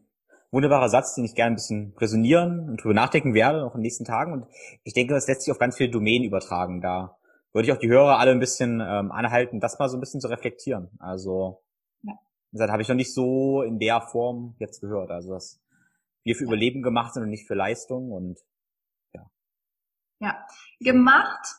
wunderbarer 0.51 0.89
Satz, 0.89 1.15
den 1.15 1.25
ich 1.25 1.35
gerne 1.35 1.53
ein 1.53 1.57
bisschen 1.57 1.95
resonieren 1.99 2.69
und 2.69 2.83
drüber 2.83 2.95
nachdenken 2.95 3.35
werde, 3.35 3.65
auch 3.65 3.75
in 3.75 3.81
den 3.81 3.85
nächsten 3.85 4.05
Tagen. 4.05 4.33
Und 4.33 4.47
ich 4.85 4.95
denke, 4.95 5.15
das 5.15 5.27
lässt 5.27 5.43
sich 5.43 5.53
auf 5.53 5.59
ganz 5.59 5.77
viele 5.77 5.91
Domänen 5.91 6.27
übertragen. 6.27 6.81
Da 6.81 7.17
würde 7.53 7.67
ich 7.67 7.73
auch 7.73 7.79
die 7.79 7.89
Hörer 7.89 8.19
alle 8.19 8.31
ein 8.31 8.41
bisschen 8.41 8.81
ähm, 8.81 9.11
anhalten, 9.11 9.61
das 9.61 9.79
mal 9.79 9.89
so 9.89 9.97
ein 9.97 10.01
bisschen 10.01 10.21
zu 10.21 10.29
reflektieren. 10.29 10.91
Also 10.99 11.63
ja. 12.03 12.15
das 12.53 12.71
habe 12.71 12.83
ich 12.83 12.89
noch 12.89 12.97
nicht 12.97 13.15
so 13.15 13.63
in 13.63 13.79
der 13.79 14.01
Form 14.01 14.55
jetzt 14.59 14.81
gehört. 14.81 15.11
Also 15.11 15.33
dass 15.33 15.61
wir 16.23 16.37
für 16.37 16.45
Überleben 16.45 16.83
gemacht 16.83 17.15
sind 17.15 17.23
und 17.23 17.31
nicht 17.31 17.47
für 17.47 17.55
Leistung 17.55 18.13
und 18.13 18.39
ja, 20.21 20.47
gemacht, 20.79 21.57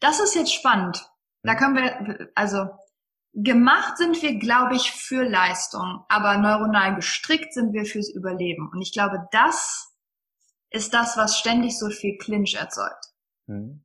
das 0.00 0.20
ist 0.20 0.34
jetzt 0.34 0.52
spannend. 0.52 1.10
Da 1.42 1.54
können 1.54 1.76
wir, 1.76 2.30
also 2.34 2.68
gemacht 3.32 3.96
sind 3.96 4.20
wir, 4.22 4.38
glaube 4.38 4.74
ich, 4.74 4.90
für 4.92 5.22
Leistung, 5.22 6.04
aber 6.08 6.36
neuronal 6.36 6.96
gestrickt 6.96 7.54
sind 7.54 7.72
wir 7.72 7.84
fürs 7.84 8.10
Überleben. 8.10 8.68
Und 8.72 8.82
ich 8.82 8.92
glaube, 8.92 9.28
das 9.30 9.92
ist 10.70 10.92
das, 10.94 11.16
was 11.16 11.38
ständig 11.38 11.78
so 11.78 11.88
viel 11.88 12.18
Clinch 12.18 12.54
erzeugt. 12.54 13.06
Mhm. 13.46 13.84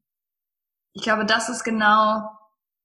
Ich 0.94 1.04
glaube, 1.04 1.26
das 1.26 1.50
ist 1.50 1.64
genau 1.64 2.30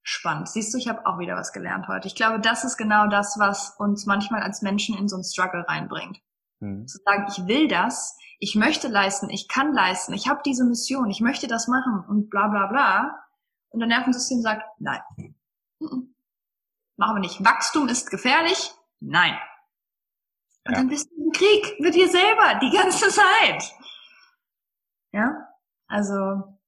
spannend. 0.02 0.48
Siehst 0.48 0.74
du, 0.74 0.78
ich 0.78 0.88
habe 0.88 1.06
auch 1.06 1.18
wieder 1.18 1.36
was 1.36 1.52
gelernt 1.52 1.88
heute. 1.88 2.08
Ich 2.08 2.14
glaube, 2.14 2.40
das 2.40 2.64
ist 2.64 2.76
genau 2.76 3.06
das, 3.06 3.38
was 3.38 3.74
uns 3.78 4.06
manchmal 4.06 4.42
als 4.42 4.62
Menschen 4.62 4.96
in 4.96 5.08
so 5.08 5.16
einen 5.16 5.24
Struggle 5.24 5.64
reinbringt. 5.68 6.20
Mhm. 6.60 6.86
Zu 6.86 6.98
sagen, 7.04 7.26
ich 7.28 7.46
will 7.46 7.68
das, 7.68 8.16
ich 8.40 8.54
möchte 8.54 8.88
leisten, 8.88 9.28
ich 9.28 9.48
kann 9.48 9.74
leisten, 9.74 10.14
ich 10.14 10.28
habe 10.28 10.40
diese 10.44 10.64
Mission, 10.64 11.10
ich 11.10 11.20
möchte 11.20 11.46
das 11.46 11.68
machen 11.68 12.04
und 12.08 12.30
bla 12.30 12.48
bla 12.48 12.66
bla. 12.66 13.24
Und 13.68 13.80
dein 13.80 13.90
Nervensystem 13.90 14.40
sagt, 14.40 14.62
nein. 14.78 15.00
Machen 15.78 17.16
wir 17.16 17.20
nicht. 17.20 17.44
Wachstum 17.44 17.86
ist 17.88 18.10
gefährlich? 18.10 18.72
Nein. 18.98 19.38
Und 20.66 20.72
ja. 20.72 20.78
dann 20.78 20.88
bist 20.88 21.10
du 21.10 21.22
im 21.22 21.32
Krieg 21.32 21.80
mit 21.80 21.94
dir 21.94 22.08
selber 22.08 22.58
die 22.60 22.70
ganze 22.70 23.08
Zeit. 23.10 23.72
Ja, 25.12 25.48
also 25.86 26.58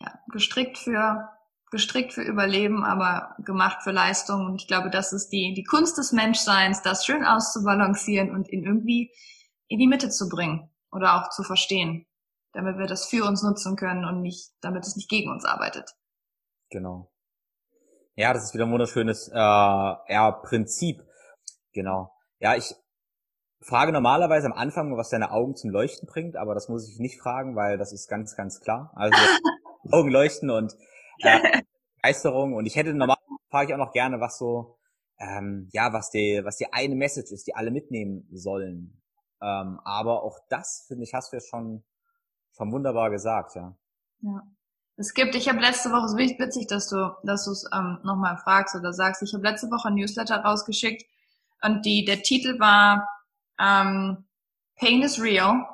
ja, 0.00 0.20
gestrickt 0.28 0.78
für 0.78 1.30
gestrickt 1.70 2.14
für 2.14 2.22
Überleben, 2.22 2.84
aber 2.84 3.34
gemacht 3.40 3.82
für 3.82 3.90
Leistung. 3.90 4.46
Und 4.46 4.62
ich 4.62 4.68
glaube, 4.68 4.88
das 4.88 5.12
ist 5.12 5.28
die 5.30 5.52
die 5.54 5.64
Kunst 5.64 5.98
des 5.98 6.12
Menschseins, 6.12 6.80
das 6.82 7.04
schön 7.04 7.24
auszubalancieren 7.24 8.30
und 8.30 8.48
in 8.48 8.64
irgendwie 8.64 9.12
in 9.68 9.78
die 9.78 9.86
Mitte 9.86 10.10
zu 10.10 10.28
bringen 10.28 10.70
oder 10.90 11.16
auch 11.16 11.30
zu 11.30 11.42
verstehen, 11.42 12.06
damit 12.52 12.78
wir 12.78 12.86
das 12.86 13.06
für 13.06 13.24
uns 13.24 13.42
nutzen 13.42 13.76
können 13.76 14.04
und 14.04 14.22
nicht, 14.22 14.52
damit 14.60 14.86
es 14.86 14.96
nicht 14.96 15.08
gegen 15.08 15.30
uns 15.30 15.44
arbeitet. 15.44 15.94
Genau. 16.70 17.12
Ja, 18.14 18.32
das 18.32 18.44
ist 18.44 18.54
wieder 18.54 18.64
ein 18.64 18.72
wunderschönes 18.72 19.28
äh, 19.28 19.34
ja, 19.34 20.30
Prinzip. 20.42 21.02
Genau. 21.72 22.12
Ja, 22.38 22.56
ich 22.56 22.74
frage 23.60 23.92
normalerweise 23.92 24.46
am 24.46 24.52
Anfang, 24.52 24.96
was 24.96 25.10
deine 25.10 25.30
Augen 25.30 25.54
zum 25.56 25.70
Leuchten 25.70 26.08
bringt, 26.08 26.36
aber 26.36 26.54
das 26.54 26.68
muss 26.68 26.88
ich 26.88 26.98
nicht 26.98 27.20
fragen, 27.20 27.56
weil 27.56 27.78
das 27.78 27.92
ist 27.92 28.08
ganz, 28.08 28.36
ganz 28.36 28.60
klar. 28.60 28.92
Also 28.94 29.16
Augen 29.92 30.10
leuchten 30.10 30.50
und 30.50 30.74
äh, 31.18 31.62
Begeisterung. 31.96 32.54
Und 32.54 32.66
ich 32.66 32.76
hätte 32.76 32.94
normal 32.94 33.16
frage 33.50 33.70
ich 33.70 33.74
auch 33.74 33.84
noch 33.84 33.92
gerne, 33.92 34.20
was 34.20 34.38
so, 34.38 34.78
ähm, 35.18 35.68
ja, 35.72 35.92
was 35.92 36.10
die, 36.10 36.40
was 36.44 36.56
die 36.56 36.72
eine 36.72 36.94
Message 36.94 37.32
ist, 37.32 37.46
die 37.46 37.54
alle 37.54 37.70
mitnehmen 37.70 38.28
sollen. 38.32 39.02
Ähm, 39.40 39.80
aber 39.84 40.22
auch 40.22 40.38
das, 40.48 40.84
finde 40.88 41.04
ich, 41.04 41.14
hast 41.14 41.32
du 41.32 41.36
jetzt 41.36 41.48
schon, 41.48 41.84
schon 42.52 42.72
wunderbar 42.72 43.10
gesagt, 43.10 43.54
ja. 43.54 43.76
Ja. 44.20 44.42
Es 44.98 45.12
gibt, 45.12 45.34
ich 45.34 45.48
habe 45.48 45.60
letzte 45.60 45.90
Woche, 45.90 46.06
es 46.06 46.14
ist 46.14 46.38
witzig, 46.38 46.68
dass 46.68 46.88
du, 46.88 47.14
dass 47.22 47.44
du 47.44 47.50
es 47.50 47.68
ähm, 47.72 47.98
nochmal 48.02 48.38
fragst 48.38 48.74
oder 48.74 48.94
sagst, 48.94 49.22
ich 49.22 49.34
habe 49.34 49.46
letzte 49.46 49.70
Woche 49.70 49.88
ein 49.88 49.94
Newsletter 49.94 50.36
rausgeschickt 50.36 51.04
und 51.62 51.84
die, 51.84 52.04
der 52.06 52.22
Titel 52.22 52.58
war 52.58 53.06
ähm, 53.60 54.24
Pain 54.76 55.02
is 55.02 55.20
real, 55.20 55.66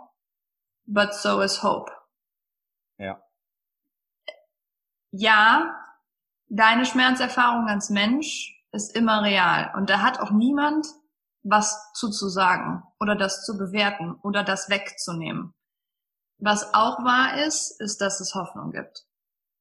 but 0.87 1.15
so 1.15 1.41
is 1.41 1.63
hope. 1.63 1.93
Ja. 2.99 3.23
ja, 5.13 5.77
deine 6.49 6.85
Schmerzerfahrung 6.85 7.69
als 7.69 7.91
Mensch 7.91 8.65
ist 8.73 8.95
immer 8.97 9.23
real 9.23 9.73
und 9.77 9.89
da 9.89 10.01
hat 10.01 10.19
auch 10.19 10.31
niemand 10.31 10.87
was 11.43 11.93
zuzusagen 11.95 12.83
oder 13.01 13.17
das 13.17 13.45
zu 13.45 13.57
bewerten 13.57 14.15
oder 14.23 14.45
das 14.45 14.69
wegzunehmen. 14.69 15.55
Was 16.39 16.75
auch 16.75 17.05
wahr 17.05 17.45
ist, 17.47 17.81
ist, 17.81 18.01
dass 18.01 18.21
es 18.21 18.35
Hoffnung 18.35 18.73
gibt 18.73 19.07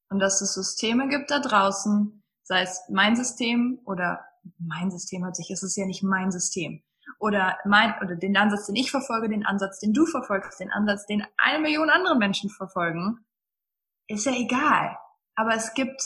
und 0.09 0.19
dass 0.19 0.41
es 0.41 0.53
Systeme 0.53 1.07
gibt 1.07 1.31
da 1.31 1.39
draußen, 1.39 2.23
sei 2.43 2.63
es 2.63 2.81
mein 2.89 3.15
System 3.15 3.79
oder 3.85 4.25
mein 4.57 4.91
System 4.91 5.23
hört 5.23 5.35
sich, 5.35 5.51
es 5.51 5.63
ist 5.63 5.75
ja 5.75 5.85
nicht 5.85 6.03
mein 6.03 6.31
System. 6.31 6.83
Oder 7.19 7.57
mein, 7.65 7.93
oder 8.01 8.15
den 8.15 8.37
Ansatz, 8.37 8.67
den 8.67 8.75
ich 8.75 8.89
verfolge, 8.89 9.29
den 9.29 9.45
Ansatz, 9.45 9.79
den 9.79 9.93
du 9.93 10.05
verfolgst, 10.05 10.59
den 10.59 10.71
Ansatz, 10.71 11.05
den 11.05 11.25
eine 11.37 11.59
Million 11.59 11.89
andere 11.89 12.17
Menschen 12.17 12.49
verfolgen, 12.49 13.25
ist 14.07 14.25
ja 14.25 14.33
egal. 14.33 14.97
Aber 15.35 15.55
es 15.55 15.73
gibt 15.73 16.01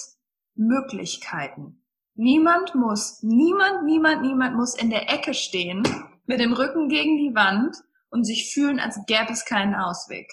Möglichkeiten. 0.56 1.85
Niemand 2.18 2.76
muss, 2.76 3.22
niemand, 3.24 3.84
niemand, 3.84 4.22
niemand 4.22 4.56
muss 4.56 4.74
in 4.74 4.90
der 4.90 5.10
Ecke 5.12 5.34
stehen, 5.34 5.84
mit 6.26 6.40
dem 6.40 6.54
Rücken 6.54 6.88
gegen 6.88 7.18
die 7.18 7.36
Wand 7.36 7.76
und 8.10 8.24
sich 8.24 8.54
fühlen, 8.54 8.80
als 8.80 9.06
gäbe 9.06 9.32
es 9.32 9.44
keinen 9.44 9.76
Ausweg. 9.76 10.32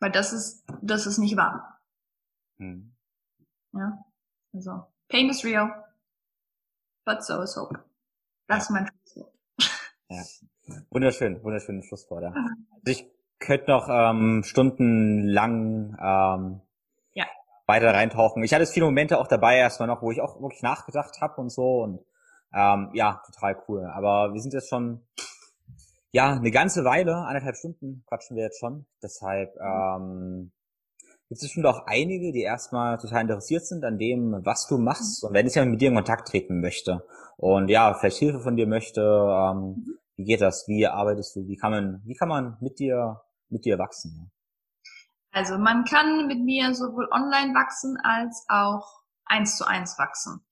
Weil 0.00 0.10
das 0.12 0.32
ist, 0.32 0.64
das 0.80 1.06
ist 1.06 1.18
nicht 1.18 1.36
wahr. 1.36 1.78
Hm. 2.58 2.96
Ja, 3.72 4.02
also, 4.54 4.86
pain 5.08 5.28
is 5.28 5.44
real, 5.44 5.84
but 7.04 7.22
so 7.22 7.42
is 7.42 7.54
hope. 7.54 7.84
Das 8.46 8.64
ist 8.64 8.70
mein 8.70 8.88
Schlusswort. 8.88 9.34
Ja, 10.08 10.24
wunderschön, 10.88 11.44
wunderschönes 11.44 11.84
Schlusswort. 11.84 12.22
Ja. 12.22 12.32
Also 12.32 12.86
ich 12.86 13.06
könnte 13.38 13.70
noch 13.70 13.88
ähm, 13.90 14.42
stundenlang 14.42 15.96
ähm. 16.00 16.62
Weiter 17.70 17.94
reintauchen. 17.94 18.42
Ich 18.42 18.52
hatte 18.52 18.66
viele 18.66 18.86
Momente 18.86 19.18
auch 19.18 19.28
dabei 19.28 19.56
erstmal 19.56 19.86
noch, 19.86 20.02
wo 20.02 20.10
ich 20.10 20.20
auch 20.20 20.40
wirklich 20.42 20.62
nachgedacht 20.62 21.20
habe 21.20 21.40
und 21.40 21.50
so 21.50 21.82
und 21.82 22.00
ähm, 22.52 22.90
ja, 22.94 23.22
total 23.26 23.56
cool. 23.68 23.84
Aber 23.84 24.34
wir 24.34 24.40
sind 24.40 24.52
jetzt 24.52 24.68
schon 24.68 25.00
ja, 26.12 26.32
eine 26.32 26.50
ganze 26.50 26.84
Weile, 26.84 27.14
anderthalb 27.14 27.56
Stunden 27.56 28.02
quatschen 28.08 28.36
wir 28.36 28.44
jetzt 28.44 28.58
schon. 28.58 28.86
Deshalb 29.00 29.56
ähm, 29.60 30.50
gibt 31.28 31.40
es 31.40 31.42
bestimmt 31.42 31.66
auch 31.66 31.86
einige, 31.86 32.32
die 32.32 32.42
erstmal 32.42 32.98
total 32.98 33.22
interessiert 33.22 33.64
sind 33.64 33.84
an 33.84 33.98
dem, 33.98 34.44
was 34.44 34.66
du 34.66 34.76
machst 34.76 35.22
und 35.22 35.32
wenn 35.32 35.46
ich 35.46 35.54
ja 35.54 35.64
mit 35.64 35.80
dir 35.80 35.88
in 35.88 35.94
Kontakt 35.94 36.28
treten 36.28 36.60
möchte 36.60 37.04
und 37.36 37.68
ja, 37.68 37.94
vielleicht 37.94 38.18
Hilfe 38.18 38.40
von 38.40 38.56
dir 38.56 38.66
möchte, 38.66 39.00
ähm, 39.00 39.96
wie 40.16 40.24
geht 40.24 40.40
das? 40.40 40.66
Wie 40.66 40.86
arbeitest 40.86 41.36
du? 41.36 41.46
Wie 41.46 41.56
kann 41.56 41.70
man, 41.70 42.02
wie 42.04 42.14
kann 42.14 42.28
man 42.28 42.56
mit 42.60 42.78
dir, 42.80 43.22
mit 43.48 43.64
dir 43.64 43.78
wachsen? 43.78 44.30
Also 45.32 45.58
man 45.58 45.84
kann 45.84 46.26
mit 46.26 46.40
mir 46.40 46.74
sowohl 46.74 47.08
online 47.10 47.54
wachsen 47.54 47.96
als 48.02 48.44
auch 48.48 49.00
eins 49.24 49.56
zu 49.56 49.66
eins 49.66 49.98
wachsen. 49.98 50.44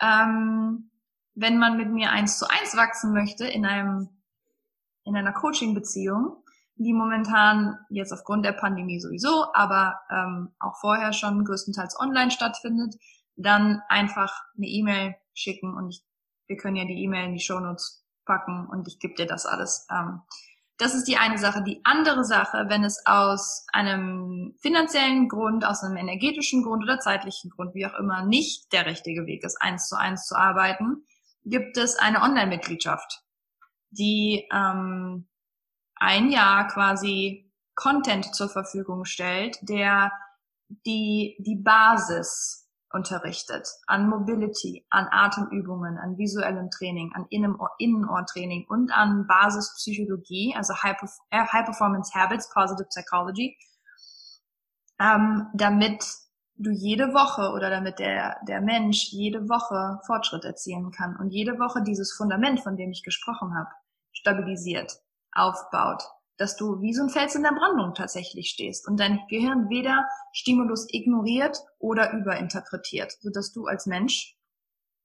Ähm, 0.00 0.90
wenn 1.34 1.58
man 1.58 1.76
mit 1.76 1.90
mir 1.90 2.10
eins 2.10 2.38
zu 2.38 2.48
eins 2.48 2.76
wachsen 2.76 3.12
möchte 3.12 3.46
in 3.46 3.66
einem 3.66 4.08
in 5.04 5.16
einer 5.16 5.32
Coaching-Beziehung, 5.32 6.44
die 6.76 6.92
momentan 6.92 7.78
jetzt 7.88 8.12
aufgrund 8.12 8.44
der 8.44 8.52
Pandemie 8.52 9.00
sowieso, 9.00 9.52
aber 9.54 10.00
ähm, 10.10 10.54
auch 10.58 10.76
vorher 10.76 11.12
schon 11.12 11.44
größtenteils 11.44 11.98
online 11.98 12.30
stattfindet, 12.30 12.94
dann 13.36 13.82
einfach 13.88 14.44
eine 14.56 14.66
E-Mail 14.66 15.16
schicken 15.34 15.74
und 15.74 15.90
ich, 15.90 16.04
wir 16.46 16.56
können 16.56 16.76
ja 16.76 16.84
die 16.84 17.02
E-Mail 17.02 17.26
in 17.26 17.34
die 17.34 17.40
Shownotes 17.40 18.04
packen 18.24 18.66
und 18.66 18.86
ich 18.88 18.98
gebe 18.98 19.14
dir 19.14 19.26
das 19.26 19.46
alles. 19.46 19.86
Ähm, 19.90 20.20
das 20.80 20.94
ist 20.94 21.04
die 21.04 21.16
eine 21.16 21.38
Sache. 21.38 21.62
Die 21.62 21.80
andere 21.84 22.24
Sache, 22.24 22.66
wenn 22.68 22.84
es 22.84 23.04
aus 23.06 23.66
einem 23.72 24.54
finanziellen 24.60 25.28
Grund, 25.28 25.64
aus 25.64 25.82
einem 25.82 25.96
energetischen 25.96 26.62
Grund 26.62 26.82
oder 26.82 26.98
zeitlichen 26.98 27.50
Grund, 27.50 27.74
wie 27.74 27.86
auch 27.86 27.98
immer, 27.98 28.24
nicht 28.24 28.72
der 28.72 28.86
richtige 28.86 29.26
Weg 29.26 29.44
ist, 29.44 29.60
eins 29.60 29.88
zu 29.88 29.96
eins 29.96 30.26
zu 30.26 30.36
arbeiten, 30.36 31.04
gibt 31.44 31.76
es 31.76 31.96
eine 31.96 32.22
Online-Mitgliedschaft 32.22 33.22
die 33.90 34.46
ähm, 34.52 35.26
ein 35.96 36.30
Jahr 36.30 36.68
quasi 36.68 37.52
Content 37.74 38.34
zur 38.34 38.48
Verfügung 38.48 39.04
stellt, 39.04 39.58
der 39.62 40.12
die, 40.86 41.36
die 41.40 41.56
Basis 41.56 42.68
unterrichtet 42.92 43.68
an 43.86 44.08
Mobility, 44.08 44.86
an 44.90 45.06
Atemübungen, 45.10 45.98
an 45.98 46.18
visuellem 46.18 46.70
Training, 46.70 47.12
an 47.14 47.26
Innenohrtraining 47.28 48.66
und 48.68 48.92
an 48.92 49.26
Basispsychologie, 49.26 50.54
also 50.56 50.74
High, 50.74 50.96
äh, 51.30 51.46
High 51.46 51.64
Performance 51.64 52.12
Habits, 52.14 52.50
Positive 52.52 52.88
Psychology, 52.88 53.56
ähm, 55.00 55.46
damit 55.54 56.04
du 56.56 56.70
jede 56.70 57.14
Woche 57.14 57.52
oder 57.52 57.70
damit 57.70 57.98
der, 57.98 58.36
der 58.46 58.60
Mensch 58.60 59.12
jede 59.12 59.48
Woche 59.48 60.00
Fortschritt 60.06 60.44
erzielen 60.44 60.90
kann 60.90 61.16
und 61.16 61.30
jede 61.30 61.58
Woche 61.58 61.82
dieses 61.82 62.12
Fundament, 62.12 62.60
von 62.60 62.76
dem 62.76 62.90
ich 62.90 63.02
gesprochen 63.02 63.54
habe, 63.56 63.70
stabilisiert, 64.12 64.92
aufbaut, 65.32 66.02
dass 66.40 66.56
du 66.56 66.80
wie 66.80 66.94
so 66.94 67.02
ein 67.02 67.10
Fels 67.10 67.34
in 67.34 67.42
der 67.42 67.52
Brandung 67.52 67.92
tatsächlich 67.92 68.48
stehst 68.48 68.88
und 68.88 68.98
dein 68.98 69.20
Gehirn 69.28 69.68
weder 69.68 70.08
Stimulus 70.32 70.86
ignoriert 70.88 71.58
oder 71.78 72.14
überinterpretiert, 72.14 73.12
sodass 73.20 73.52
du 73.52 73.66
als 73.66 73.84
Mensch 73.84 74.38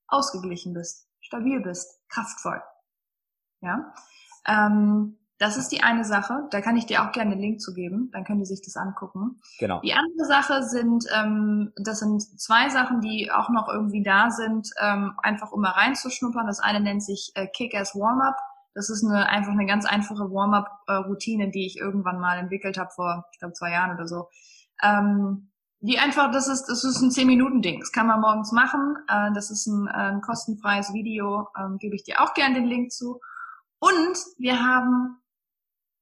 ausgeglichen 0.08 0.72
bist, 0.72 1.08
stabil 1.20 1.60
bist, 1.60 2.00
kraftvoll. 2.08 2.62
Ja, 3.60 3.92
ähm, 4.46 5.18
das 5.38 5.58
ist 5.58 5.68
die 5.68 5.82
eine 5.82 6.04
Sache. 6.04 6.48
Da 6.50 6.62
kann 6.62 6.78
ich 6.78 6.86
dir 6.86 7.04
auch 7.04 7.12
gerne 7.12 7.32
einen 7.32 7.40
Link 7.40 7.60
zu 7.60 7.74
geben. 7.74 8.10
Dann 8.12 8.24
können 8.24 8.38
die 8.38 8.46
sich 8.46 8.62
das 8.62 8.76
angucken. 8.76 9.42
Genau. 9.58 9.80
Die 9.80 9.92
andere 9.92 10.26
Sache 10.26 10.62
sind, 10.62 11.04
ähm, 11.14 11.72
das 11.76 11.98
sind 11.98 12.22
zwei 12.40 12.70
Sachen, 12.70 13.02
die 13.02 13.30
auch 13.30 13.50
noch 13.50 13.68
irgendwie 13.68 14.02
da 14.02 14.30
sind, 14.30 14.70
ähm, 14.80 15.12
einfach 15.22 15.52
um 15.52 15.60
mal 15.60 15.72
reinzuschnuppern. 15.72 16.46
Das 16.46 16.60
eine 16.60 16.80
nennt 16.80 17.02
sich 17.02 17.32
äh, 17.34 17.46
Kick-Ass 17.46 17.94
Warm-Up. 17.94 18.36
Das 18.76 18.90
ist 18.90 19.02
eine, 19.02 19.26
einfach 19.26 19.52
eine 19.52 19.64
ganz 19.64 19.86
einfache 19.86 20.30
Warm-up-Routine, 20.30 21.50
die 21.50 21.64
ich 21.64 21.78
irgendwann 21.78 22.20
mal 22.20 22.36
entwickelt 22.36 22.76
habe 22.76 22.90
vor, 22.90 23.24
ich 23.32 23.38
glaube, 23.38 23.54
zwei 23.54 23.70
Jahren 23.70 23.94
oder 23.94 24.06
so. 24.06 24.28
Ähm, 24.82 25.50
die 25.80 25.98
einfach, 25.98 26.30
das 26.30 26.46
ist, 26.46 26.66
das 26.66 26.84
ist 26.84 27.00
ein 27.00 27.08
10-Minuten-Ding. 27.08 27.80
Das 27.80 27.90
kann 27.90 28.06
man 28.06 28.20
morgens 28.20 28.52
machen. 28.52 28.96
Äh, 29.08 29.32
das 29.32 29.50
ist 29.50 29.66
ein, 29.66 29.88
ein 29.88 30.20
kostenfreies 30.20 30.92
Video. 30.92 31.48
Ähm, 31.58 31.78
Gebe 31.78 31.96
ich 31.96 32.04
dir 32.04 32.20
auch 32.20 32.34
gern 32.34 32.52
den 32.52 32.66
Link 32.66 32.92
zu. 32.92 33.18
Und 33.78 34.18
wir 34.36 34.62
haben 34.62 35.22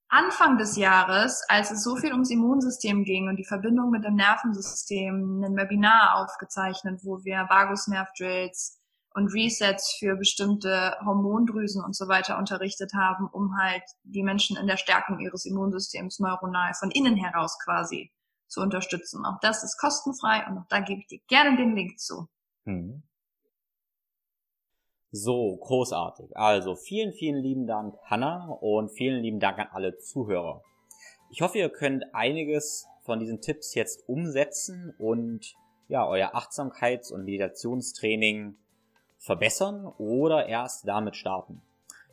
Anfang 0.08 0.58
des 0.58 0.76
Jahres, 0.76 1.44
als 1.48 1.70
es 1.70 1.84
so 1.84 1.94
viel 1.94 2.10
ums 2.10 2.30
Immunsystem 2.30 3.04
ging 3.04 3.28
und 3.28 3.36
die 3.36 3.44
Verbindung 3.44 3.90
mit 3.90 4.04
dem 4.04 4.16
Nervensystem, 4.16 5.44
ein 5.44 5.56
Webinar 5.56 6.16
aufgezeichnet, 6.16 7.02
wo 7.04 7.22
wir 7.22 7.46
Vagusnerv-Drills, 7.48 8.80
und 9.14 9.28
Resets 9.28 9.96
für 9.98 10.16
bestimmte 10.16 10.96
Hormondrüsen 11.04 11.82
und 11.82 11.94
so 11.96 12.08
weiter 12.08 12.36
unterrichtet 12.36 12.92
haben, 12.94 13.28
um 13.32 13.56
halt 13.56 13.84
die 14.02 14.22
Menschen 14.22 14.56
in 14.56 14.66
der 14.66 14.76
Stärkung 14.76 15.20
ihres 15.20 15.46
Immunsystems 15.46 16.18
neuronal 16.18 16.74
von 16.74 16.90
innen 16.90 17.16
heraus 17.16 17.56
quasi 17.64 18.12
zu 18.48 18.60
unterstützen. 18.60 19.24
Auch 19.24 19.38
das 19.40 19.62
ist 19.62 19.78
kostenfrei 19.78 20.44
und 20.48 20.58
auch 20.58 20.66
da 20.68 20.80
gebe 20.80 21.00
ich 21.00 21.06
dir 21.06 21.20
gerne 21.28 21.56
den 21.56 21.76
Link 21.76 21.98
zu. 21.98 22.28
Hm. 22.64 23.02
So, 25.12 25.56
großartig. 25.58 26.36
Also 26.36 26.74
vielen, 26.74 27.12
vielen 27.12 27.40
lieben 27.40 27.68
Dank, 27.68 27.94
Hanna, 28.04 28.48
und 28.48 28.90
vielen 28.90 29.22
lieben 29.22 29.38
Dank 29.38 29.60
an 29.60 29.68
alle 29.70 29.96
Zuhörer. 29.96 30.60
Ich 31.30 31.40
hoffe, 31.40 31.58
ihr 31.58 31.70
könnt 31.70 32.04
einiges 32.14 32.88
von 33.04 33.20
diesen 33.20 33.40
Tipps 33.40 33.74
jetzt 33.74 34.08
umsetzen 34.08 34.92
und 34.98 35.54
ja, 35.86 36.04
euer 36.04 36.34
Achtsamkeits- 36.34 37.12
und 37.12 37.24
Meditationstraining 37.24 38.56
verbessern 39.24 39.86
oder 39.98 40.46
erst 40.46 40.86
damit 40.86 41.16
starten. 41.16 41.62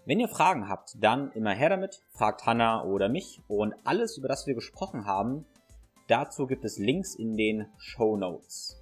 Wenn 0.06 0.20
ihr 0.20 0.30
Fragen 0.30 0.70
habt, 0.70 0.96
dann 1.00 1.32
immer 1.34 1.54
her 1.54 1.70
damit, 1.70 2.02
fragt 2.12 2.46
Hanna 2.46 2.86
oder 2.86 3.10
mich 3.10 3.42
und 3.48 3.74
alles, 3.84 4.18
über 4.18 4.28
das 4.28 4.48
wir 4.48 4.56
gesprochen 4.56 5.06
haben, 5.06 5.46
dazu 6.08 6.48
gibt 6.48 6.64
es 6.64 6.80
Links 6.80 7.14
in 7.14 7.36
den 7.36 7.68
Show 7.78 8.18
Notes. 8.18 8.82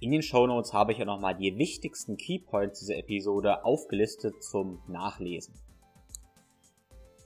In 0.00 0.12
den 0.12 0.22
Show 0.22 0.46
Notes 0.46 0.72
habe 0.72 0.92
ich 0.92 0.98
ja 0.98 1.04
nochmal 1.04 1.34
die 1.34 1.56
wichtigsten 1.56 2.16
Keypoints 2.16 2.80
dieser 2.80 2.96
Episode 2.96 3.64
aufgelistet 3.64 4.42
zum 4.42 4.82
Nachlesen. 4.86 5.54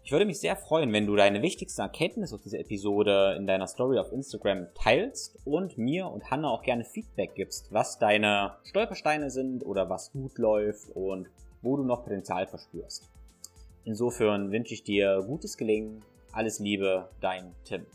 Ich 0.06 0.12
würde 0.12 0.26
mich 0.26 0.38
sehr 0.38 0.54
freuen, 0.54 0.92
wenn 0.92 1.06
du 1.06 1.16
deine 1.16 1.40
wichtigsten 1.40 1.80
Erkenntnisse 1.80 2.34
aus 2.34 2.42
dieser 2.42 2.60
Episode 2.60 3.36
in 3.38 3.46
deiner 3.46 3.66
Story 3.66 3.98
auf 3.98 4.12
Instagram 4.12 4.66
teilst 4.74 5.38
und 5.46 5.78
mir 5.78 6.08
und 6.08 6.30
Hanna 6.30 6.50
auch 6.50 6.60
gerne 6.60 6.84
Feedback 6.84 7.34
gibst, 7.34 7.72
was 7.72 7.98
deine 7.98 8.52
Stolpersteine 8.64 9.30
sind 9.30 9.64
oder 9.64 9.88
was 9.88 10.12
gut 10.12 10.36
läuft 10.36 10.90
und 10.94 11.30
wo 11.62 11.78
du 11.78 11.84
noch 11.84 12.02
Potenzial 12.02 12.46
verspürst. 12.46 13.08
Insofern 13.86 14.52
wünsche 14.52 14.74
ich 14.74 14.84
dir 14.84 15.24
gutes 15.26 15.56
Gelingen, 15.56 16.04
alles 16.32 16.58
Liebe, 16.58 17.08
dein 17.22 17.54
Tim. 17.64 17.86